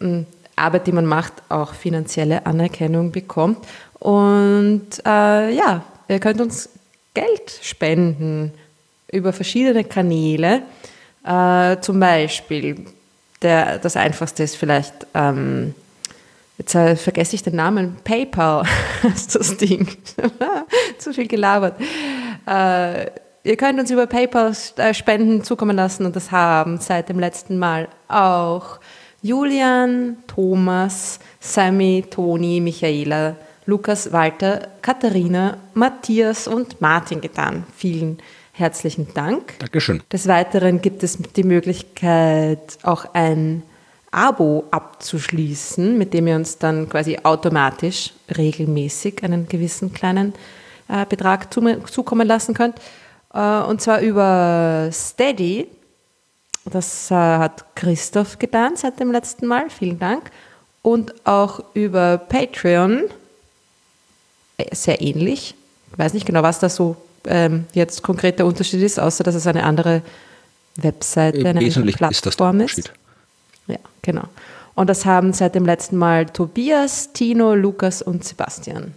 äh, 0.01 0.23
Arbeit, 0.55 0.87
die 0.87 0.91
man 0.91 1.05
macht, 1.05 1.33
auch 1.49 1.73
finanzielle 1.73 2.45
Anerkennung 2.45 3.11
bekommt. 3.11 3.65
Und 3.99 4.87
äh, 5.05 5.51
ja, 5.53 5.83
ihr 6.07 6.19
könnt 6.19 6.41
uns 6.41 6.69
Geld 7.13 7.59
spenden 7.61 8.53
über 9.11 9.33
verschiedene 9.33 9.83
Kanäle. 9.83 10.61
Äh, 11.25 11.79
zum 11.81 11.99
Beispiel 11.99 12.85
der, 13.41 13.77
das 13.79 13.95
Einfachste 13.95 14.43
ist 14.43 14.55
vielleicht, 14.55 14.93
ähm, 15.13 15.73
jetzt 16.57 16.75
äh, 16.75 16.95
vergesse 16.95 17.35
ich 17.35 17.43
den 17.43 17.55
Namen, 17.55 17.97
PayPal 18.03 18.65
ist 19.15 19.35
das 19.35 19.57
Ding. 19.57 19.87
Zu 20.97 21.13
viel 21.13 21.27
gelabert. 21.27 21.79
Äh, 22.47 23.05
ihr 23.43 23.57
könnt 23.57 23.79
uns 23.79 23.91
über 23.91 24.07
PayPal 24.07 24.53
äh, 24.77 24.93
Spenden 24.93 25.43
zukommen 25.43 25.75
lassen 25.75 26.05
und 26.05 26.15
das 26.15 26.31
haben 26.31 26.79
seit 26.79 27.09
dem 27.09 27.19
letzten 27.19 27.57
Mal 27.57 27.87
auch 28.07 28.79
Julian, 29.21 30.17
Thomas, 30.27 31.19
Sammy, 31.39 32.05
Toni, 32.09 32.61
Michaela, 32.61 33.35
Lukas, 33.65 34.11
Walter, 34.11 34.67
Katharina, 34.81 35.57
Matthias 35.73 36.47
und 36.47 36.79
Martin 36.81 37.21
getan. 37.21 37.65
Vielen 37.75 38.17
Dank 38.17 38.38
herzlichen 38.59 39.13
Dank. 39.13 39.57
Dankeschön. 39.59 40.01
Des 40.11 40.27
Weiteren 40.27 40.81
gibt 40.81 41.03
es 41.03 41.17
die 41.17 41.43
Möglichkeit, 41.43 42.77
auch 42.83 43.13
ein 43.13 43.63
Abo 44.11 44.65
abzuschließen, 44.71 45.97
mit 45.97 46.13
dem 46.13 46.27
ihr 46.27 46.35
uns 46.35 46.57
dann 46.57 46.89
quasi 46.89 47.19
automatisch 47.23 48.13
regelmäßig 48.35 49.23
einen 49.23 49.47
gewissen 49.47 49.93
kleinen 49.93 50.33
äh, 50.87 51.05
Betrag 51.05 51.53
zukommen 51.53 52.27
lassen 52.27 52.53
könnt. 52.53 52.75
Äh, 53.33 53.59
und 53.61 53.81
zwar 53.81 54.01
über 54.01 54.89
Steady. 54.91 55.67
Das 56.65 57.11
äh, 57.11 57.15
hat 57.15 57.75
Christoph 57.75 58.39
getan 58.39 58.75
seit 58.75 58.99
dem 58.99 59.11
letzten 59.11 59.47
Mal. 59.47 59.69
Vielen 59.69 59.99
Dank. 59.99 60.31
Und 60.81 61.13
auch 61.25 61.63
über 61.73 62.17
Patreon. 62.17 63.03
Äh, 64.57 64.75
sehr 64.75 65.01
ähnlich. 65.01 65.55
Ich 65.91 65.99
weiß 65.99 66.13
nicht 66.13 66.25
genau, 66.25 66.43
was 66.43 66.59
da 66.59 66.69
so 66.69 66.95
ähm, 67.25 67.65
jetzt 67.73 68.03
konkret 68.03 68.39
der 68.39 68.45
Unterschied 68.45 68.81
ist, 68.81 68.99
außer 68.99 69.23
dass 69.23 69.35
es 69.35 69.47
eine 69.47 69.63
andere 69.63 70.01
Webseite, 70.75 71.47
eine 71.47 71.59
Wesentlich 71.59 71.97
Plattform 71.97 72.61
ist. 72.61 72.77
Ist. 72.79 72.93
Ja, 73.67 73.77
genau. 74.01 74.23
Und 74.75 74.87
das 74.89 75.05
haben 75.05 75.33
seit 75.33 75.55
dem 75.55 75.65
letzten 75.65 75.97
Mal 75.97 76.25
Tobias, 76.27 77.11
Tino, 77.13 77.53
Lukas 77.53 78.01
und 78.01 78.23
Sebastian 78.23 78.93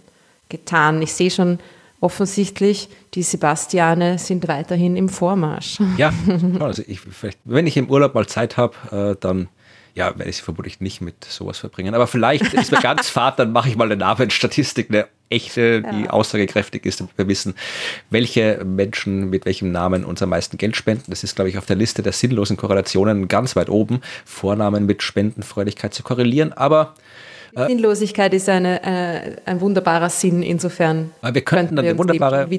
getan. 0.49 1.01
Ich 1.01 1.13
sehe 1.13 1.29
schon 1.29 1.59
offensichtlich, 1.99 2.89
die 3.13 3.23
Sebastiane 3.23 4.17
sind 4.17 4.47
weiterhin 4.47 4.95
im 4.95 5.09
Vormarsch. 5.09 5.79
Ja, 5.97 6.13
also 6.59 6.83
ich, 6.85 7.01
wenn 7.45 7.67
ich 7.67 7.77
im 7.77 7.89
Urlaub 7.89 8.13
mal 8.13 8.27
Zeit 8.27 8.57
habe, 8.57 9.15
äh, 9.15 9.19
dann 9.19 9.47
ja, 9.95 10.17
werde 10.17 10.29
ich 10.29 10.37
sie 10.37 10.43
vermutlich 10.43 10.79
nicht 10.79 11.01
mit 11.01 11.23
sowas 11.23 11.59
verbringen. 11.59 11.93
Aber 11.93 12.07
vielleicht 12.07 12.53
ist 12.53 12.71
mir 12.71 12.81
ganz 12.81 13.09
fad, 13.09 13.37
dann 13.37 13.51
mache 13.51 13.69
ich 13.69 13.75
mal 13.75 13.85
eine 13.85 13.95
Namensstatistik, 13.95 14.89
eine 14.89 15.07
echte, 15.29 15.81
die 15.81 16.03
ja. 16.03 16.09
aussagekräftig 16.09 16.85
ist, 16.85 16.99
damit 16.99 17.17
wir 17.17 17.27
wissen, 17.27 17.55
welche 18.09 18.63
Menschen 18.65 19.29
mit 19.29 19.45
welchem 19.45 19.71
Namen 19.71 20.03
uns 20.03 20.21
am 20.21 20.29
meisten 20.29 20.57
Geld 20.57 20.75
spenden. 20.75 21.05
Das 21.07 21.23
ist, 21.23 21.35
glaube 21.35 21.49
ich, 21.49 21.57
auf 21.57 21.65
der 21.65 21.75
Liste 21.75 22.01
der 22.01 22.11
sinnlosen 22.11 22.57
Korrelationen 22.57 23.27
ganz 23.27 23.55
weit 23.55 23.69
oben, 23.69 24.01
Vornamen 24.25 24.85
mit 24.85 25.03
Spendenfreudigkeit 25.03 25.93
zu 25.93 26.03
korrelieren. 26.03 26.53
Aber 26.53 26.95
Sinnlosigkeit 27.55 28.33
ist 28.33 28.49
eine, 28.49 28.83
äh, 28.83 29.35
ein 29.45 29.61
wunderbarer 29.61 30.09
Sinn, 30.09 30.41
insofern. 30.41 31.11
wir 31.21 31.41
könnten 31.41 31.75
dann 31.75 31.85
eine 31.85 31.97
wunderbare 31.97 32.49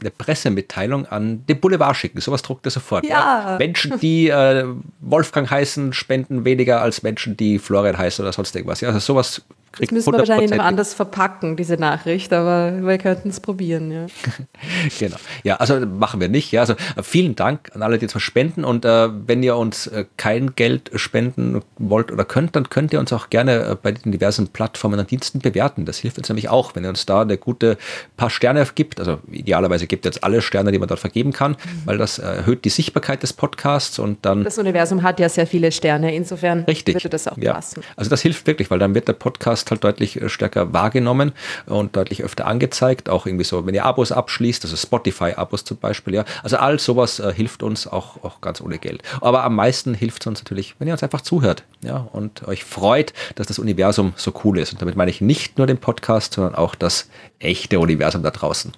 eine 0.00 0.10
Pressemitteilung 0.16 1.06
an 1.06 1.44
den 1.46 1.60
Boulevard 1.60 1.96
schicken. 1.96 2.20
Sowas 2.20 2.42
druckt 2.42 2.66
er 2.66 2.70
sofort. 2.70 3.04
Ja. 3.04 3.52
ja. 3.52 3.58
Menschen, 3.58 3.98
die 4.00 4.28
äh, 4.28 4.64
Wolfgang 5.00 5.50
heißen, 5.50 5.92
spenden 5.92 6.44
weniger 6.44 6.82
als 6.82 7.02
Menschen, 7.02 7.36
die 7.36 7.58
Florian 7.58 7.98
heißen 7.98 8.24
oder 8.24 8.32
sonst 8.32 8.54
irgendwas. 8.54 8.80
Ja, 8.80 8.88
also 8.88 9.00
sowas 9.00 9.42
kriegt 9.74 9.90
Das 9.90 9.94
müssen 9.94 10.12
wir 10.12 10.18
wahrscheinlich 10.18 10.50
noch 10.50 10.64
anders 10.64 10.94
verpacken, 10.94 11.56
diese 11.56 11.74
Nachricht, 11.74 12.32
aber 12.32 12.72
wir 12.80 12.98
könnten 12.98 13.30
es 13.30 13.40
probieren, 13.40 13.90
ja. 13.90 14.06
genau. 14.98 15.16
Ja, 15.42 15.56
also 15.56 15.80
machen 15.80 16.20
wir 16.20 16.28
nicht. 16.28 16.52
Ja, 16.52 16.60
also 16.60 16.74
äh, 16.74 17.02
vielen 17.02 17.34
Dank 17.34 17.70
an 17.74 17.82
alle, 17.82 17.98
die 17.98 18.02
jetzt 18.02 18.14
was 18.14 18.22
spenden 18.22 18.64
und 18.64 18.84
äh, 18.84 19.08
wenn 19.26 19.42
ihr 19.42 19.56
uns 19.56 19.88
äh, 19.88 20.04
kein 20.16 20.54
Geld 20.54 20.90
spenden 20.94 21.62
wollt 21.78 22.12
oder 22.12 22.24
könnt, 22.24 22.54
dann 22.56 22.70
könnt 22.70 22.92
ihr 22.92 23.00
uns 23.00 23.12
auch 23.12 23.30
gerne 23.30 23.64
äh, 23.64 23.76
bei 23.80 23.92
den 23.92 24.12
diversen 24.12 24.48
Plattformen 24.48 24.98
und 24.98 25.10
Diensten 25.10 25.40
bewerten. 25.40 25.84
Das 25.84 25.98
hilft 25.98 26.18
uns 26.18 26.28
nämlich 26.28 26.48
auch, 26.48 26.74
wenn 26.74 26.84
ihr 26.84 26.90
uns 26.90 27.04
da 27.06 27.22
eine 27.22 27.36
gute 27.36 27.76
paar 28.16 28.30
Sterne 28.30 28.66
gibt. 28.74 29.00
Also 29.00 29.18
idealerweise 29.30 29.86
gibt 29.86 30.06
ihr 30.06 30.10
jetzt 30.10 30.22
alle 30.22 30.40
Sterne, 30.40 30.72
die 30.72 30.78
man 30.78 30.88
dort 30.88 31.00
vergeben 31.00 31.32
kann, 31.32 31.52
mhm. 31.52 31.82
weil 31.84 31.98
das 31.98 32.18
erhöht 32.18 32.64
die 32.64 32.70
Sichtbarkeit 32.70 33.22
des 33.22 33.32
Podcasts 33.32 33.98
und 33.98 34.18
dann. 34.22 34.44
Das 34.44 34.58
Universum 34.58 35.02
hat 35.02 35.18
ja 35.18 35.28
sehr 35.28 35.46
viele 35.46 35.72
Sterne, 35.72 36.14
insofern 36.14 36.60
Richtig. 36.64 36.94
würde 36.94 37.08
das 37.08 37.28
auch 37.28 37.36
ja. 37.38 37.54
passen. 37.54 37.82
Also 37.96 38.08
das 38.10 38.22
hilft 38.22 38.46
wirklich, 38.46 38.70
weil 38.70 38.78
dann 38.78 38.94
wird 38.94 39.08
der 39.08 39.14
Podcast 39.14 39.63
Podcast 39.64 39.70
halt 39.70 39.84
deutlich 39.84 40.20
äh, 40.20 40.28
stärker 40.28 40.72
wahrgenommen 40.72 41.32
und 41.66 41.96
deutlich 41.96 42.22
öfter 42.22 42.46
angezeigt. 42.46 43.08
Auch 43.08 43.26
irgendwie 43.26 43.44
so, 43.44 43.66
wenn 43.66 43.74
ihr 43.74 43.84
Abos 43.84 44.12
abschließt, 44.12 44.64
also 44.64 44.76
Spotify-Abos 44.76 45.64
zum 45.64 45.78
Beispiel, 45.78 46.14
ja. 46.14 46.24
Also 46.42 46.56
all 46.56 46.78
sowas 46.78 47.18
äh, 47.18 47.32
hilft 47.32 47.62
uns 47.62 47.86
auch, 47.86 48.22
auch 48.22 48.40
ganz 48.40 48.60
ohne 48.60 48.78
Geld. 48.78 49.02
Aber 49.20 49.44
am 49.44 49.54
meisten 49.56 49.94
hilft 49.94 50.22
es 50.22 50.26
uns 50.26 50.40
natürlich, 50.42 50.74
wenn 50.78 50.88
ihr 50.88 50.94
uns 50.94 51.02
einfach 51.02 51.22
zuhört, 51.22 51.64
ja, 51.82 52.08
und 52.12 52.46
euch 52.46 52.64
freut, 52.64 53.12
dass 53.34 53.46
das 53.46 53.58
Universum 53.58 54.12
so 54.16 54.32
cool 54.44 54.58
ist. 54.58 54.72
Und 54.72 54.82
damit 54.82 54.96
meine 54.96 55.10
ich 55.10 55.20
nicht 55.20 55.58
nur 55.58 55.66
den 55.66 55.78
Podcast, 55.78 56.34
sondern 56.34 56.54
auch 56.54 56.74
das 56.74 57.08
echte 57.38 57.78
Universum 57.78 58.22
da 58.22 58.30
draußen. 58.30 58.72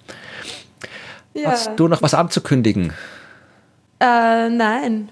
Ja. 1.33 1.51
Hast 1.51 1.71
du 1.75 1.87
noch 1.87 2.01
was 2.01 2.13
anzukündigen? 2.13 2.93
Äh, 3.99 4.49
nein. 4.49 5.09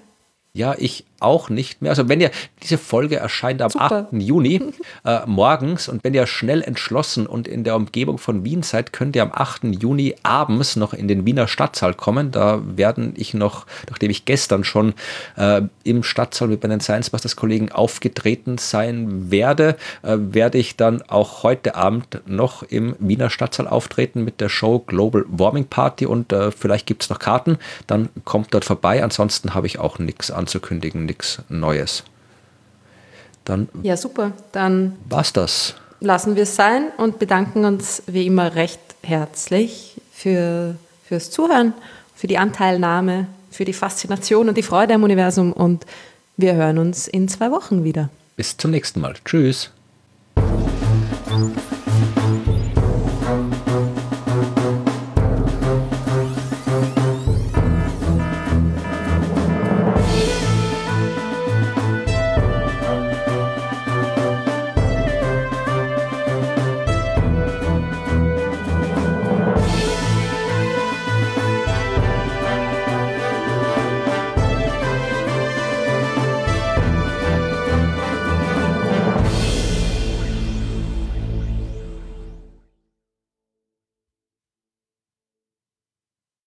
Ja, 0.54 0.74
ich 0.78 1.06
auch 1.20 1.50
nicht 1.50 1.82
mehr. 1.82 1.92
Also 1.92 2.10
wenn 2.10 2.22
ihr, 2.22 2.32
diese 2.64 2.78
Folge 2.78 3.18
erscheint 3.18 3.62
am 3.62 3.70
Super. 3.70 4.08
8. 4.12 4.22
Juni 4.22 4.62
äh, 5.06 5.20
morgens 5.26 5.88
und 5.88 6.04
wenn 6.04 6.14
ihr 6.14 6.28
schnell 6.28 6.62
entschlossen 6.62 7.28
und 7.28 7.48
in 7.48 7.64
der 7.64 7.76
Umgebung 7.76 8.18
von 8.18 8.44
Wien 8.44 8.64
seid, 8.64 8.94
könnt 8.94 9.16
ihr 9.16 9.24
am 9.24 9.32
8. 9.34 9.64
Juni 9.82 10.16
abends 10.24 10.76
noch 10.76 10.94
in 10.94 11.08
den 11.08 11.26
Wiener 11.26 11.48
Stadtsaal 11.48 11.94
kommen. 11.94 12.32
Da 12.32 12.62
werden 12.66 13.14
ich 13.16 13.34
noch, 13.34 13.66
nachdem 13.90 14.12
ich 14.12 14.26
gestern 14.26 14.64
schon 14.64 14.94
äh, 15.38 15.62
im 15.84 16.04
Stadtsaal 16.04 16.50
mit 16.50 16.64
meinen 16.64 16.80
Science 16.80 17.10
Busters 17.10 17.36
Kollegen 17.36 17.72
aufgetreten 17.72 18.58
sein 18.58 19.32
werde, 19.32 19.78
äh, 20.04 20.18
werde 20.18 20.58
ich 20.58 20.76
dann 20.76 21.02
auch 21.04 21.44
heute 21.44 21.76
Abend 21.76 22.22
noch 22.26 22.64
im 22.64 22.96
Wiener 23.00 23.30
Stadtsaal 23.30 23.68
auftreten 23.68 24.24
mit 24.24 24.42
der 24.42 24.50
Show 24.50 24.80
Global 24.80 25.26
Warming 25.28 25.66
Party 25.66 26.06
und 26.06 26.34
äh, 26.34 26.52
vielleicht 26.52 26.86
gibt 26.86 27.04
es 27.04 27.10
noch 27.10 27.20
Karten. 27.20 27.58
Dann 27.88 28.10
kommt 28.24 28.54
dort 28.54 28.66
vorbei. 28.66 29.04
Ansonsten 29.04 29.54
habe 29.54 29.68
ich 29.68 29.80
auch 29.80 30.00
nichts 30.00 30.32
anzukündigen 30.32 31.05
nichts 31.06 31.42
Neues. 31.50 32.04
Dann 33.46 33.70
ja, 33.84 33.96
super. 33.96 34.32
Dann 34.52 34.98
war's 35.08 35.34
das. 35.34 35.76
Lassen 36.00 36.36
wir 36.36 36.44
es 36.44 36.56
sein 36.56 36.88
und 36.98 37.20
bedanken 37.20 37.66
uns 37.66 38.04
wie 38.08 38.26
immer 38.26 38.56
recht 38.56 38.80
herzlich 39.02 40.02
für, 40.12 40.76
fürs 41.08 41.32
Zuhören, 41.32 41.74
für 42.16 42.28
die 42.28 42.38
Anteilnahme, 42.38 43.28
für 43.52 43.66
die 43.66 43.74
Faszination 43.74 44.50
und 44.50 44.58
die 44.58 44.64
Freude 44.64 44.96
am 44.96 45.04
Universum 45.04 45.54
und 45.54 45.86
wir 46.38 46.56
hören 46.56 46.78
uns 46.78 47.08
in 47.08 47.28
zwei 47.28 47.52
Wochen 47.52 47.84
wieder. 47.84 48.10
Bis 48.36 48.58
zum 48.58 48.72
nächsten 48.72 49.00
Mal. 49.00 49.14
Tschüss. 49.24 49.72